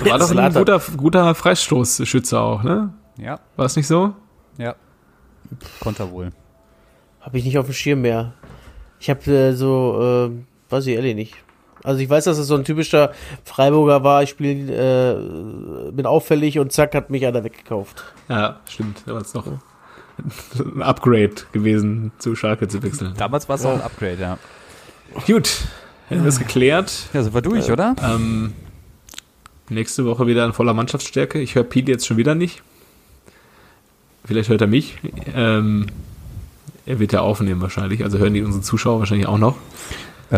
War 0.00 0.18
doch 0.18 0.30
ein 0.36 0.52
guter, 0.52 0.82
guter 0.96 1.34
Freistoßschütze 1.34 2.38
auch, 2.38 2.62
ne? 2.64 2.92
Ja, 3.16 3.38
War 3.56 3.66
es 3.66 3.76
nicht 3.76 3.86
so? 3.86 4.14
ja. 4.58 4.74
Konter 5.80 6.10
wohl. 6.10 6.30
Habe 7.20 7.38
ich 7.38 7.44
nicht 7.44 7.58
auf 7.58 7.66
dem 7.66 7.74
Schirm 7.74 8.02
mehr. 8.02 8.34
Ich 9.00 9.10
habe 9.10 9.30
äh, 9.30 9.52
so, 9.52 10.30
äh, 10.30 10.72
weiß 10.72 10.86
ich 10.86 10.94
ehrlich 10.94 11.14
nicht. 11.14 11.34
Also 11.82 12.00
ich 12.00 12.08
weiß, 12.08 12.24
dass 12.24 12.38
es 12.38 12.46
so 12.46 12.54
ein 12.54 12.64
typischer 12.64 13.12
Freiburger 13.44 14.02
war. 14.02 14.22
Ich 14.22 14.30
spiele, 14.30 15.18
äh, 15.88 15.90
bin 15.90 16.06
auffällig 16.06 16.58
und 16.58 16.72
zack, 16.72 16.94
hat 16.94 17.10
mich 17.10 17.26
einer 17.26 17.44
weggekauft. 17.44 18.04
Ja, 18.28 18.60
stimmt. 18.68 19.02
Da 19.04 19.12
war 19.12 19.20
es 19.20 19.32
doch 19.32 19.46
ein 19.46 20.82
Upgrade 20.82 21.34
gewesen, 21.52 22.12
zu 22.18 22.34
Schalke 22.36 22.68
zu 22.68 22.82
wechseln. 22.82 23.14
Damals 23.18 23.48
war 23.48 23.56
es 23.56 23.66
auch 23.66 23.74
ein 23.74 23.82
Upgrade, 23.82 24.18
ja. 24.18 24.38
Gut, 25.26 25.64
hätten 26.08 26.22
wir 26.22 26.28
es 26.28 26.38
geklärt. 26.38 27.08
Ja, 27.12 27.22
sind 27.22 27.34
wir 27.34 27.42
durch, 27.42 27.70
oder? 27.70 27.94
Ähm, 28.02 28.54
nächste 29.68 30.06
Woche 30.06 30.26
wieder 30.26 30.44
in 30.46 30.52
voller 30.52 30.72
Mannschaftsstärke. 30.72 31.38
Ich 31.40 31.54
höre 31.54 31.64
Pete 31.64 31.90
jetzt 31.90 32.06
schon 32.06 32.16
wieder 32.16 32.34
nicht. 32.34 32.62
Vielleicht 34.24 34.48
hört 34.48 34.60
er 34.62 34.66
mich. 34.66 34.98
Ähm, 35.34 35.86
er 36.86 36.98
wird 36.98 37.12
ja 37.12 37.20
aufnehmen 37.20 37.60
wahrscheinlich. 37.60 38.02
Also 38.04 38.18
hören 38.18 38.34
die 38.34 38.42
unsere 38.42 38.62
Zuschauer 38.62 39.00
wahrscheinlich 39.00 39.26
auch 39.26 39.38
noch. 39.38 39.56
Äh, 40.32 40.36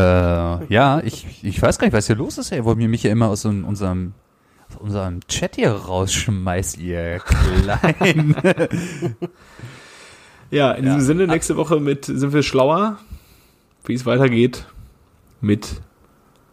ja, 0.73 1.01
ich, 1.05 1.27
ich 1.43 1.61
weiß 1.63 1.79
gar 1.79 1.87
nicht, 1.87 1.95
was 1.95 2.07
hier 2.07 2.17
los 2.17 2.39
ist, 2.39 2.51
ey. 2.53 2.65
Wollt 2.65 2.79
ihr 2.81 2.89
mich 2.89 3.03
hier 3.03 3.13
immer 3.13 3.29
aus 3.29 3.43
so, 3.43 3.49
unserem, 3.49 4.13
aus 4.71 4.77
unserem 4.81 5.21
Chat 5.29 5.55
hier 5.57 5.71
rausschmeißt, 5.73 6.79
ihr 6.79 7.21
Kleinen. 7.21 8.35
Ja, 10.51 10.73
in 10.73 10.85
Ja. 10.87 10.95
diesem 10.95 11.07
Sinne, 11.19 11.27
nächste 11.27 11.57
Woche 11.57 11.81
mit 11.81 12.05
sind 12.05 12.33
wir 12.33 12.45
schlauer, 12.45 12.99
wie 13.85 13.95
es 13.95 14.07
weitergeht 14.07 14.67
mit 15.41 15.81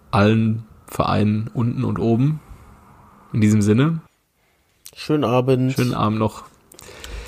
allen 0.10 0.64
Vereinen 0.88 1.50
unten 1.54 1.84
und 1.84 2.00
oben. 2.00 2.40
In 3.34 3.42
diesem 3.42 3.62
Sinne, 3.62 4.00
Schönen 4.96 5.24
Abend. 5.24 5.74
schönen 5.74 5.94
Abend 5.94 6.18
noch. 6.20 6.46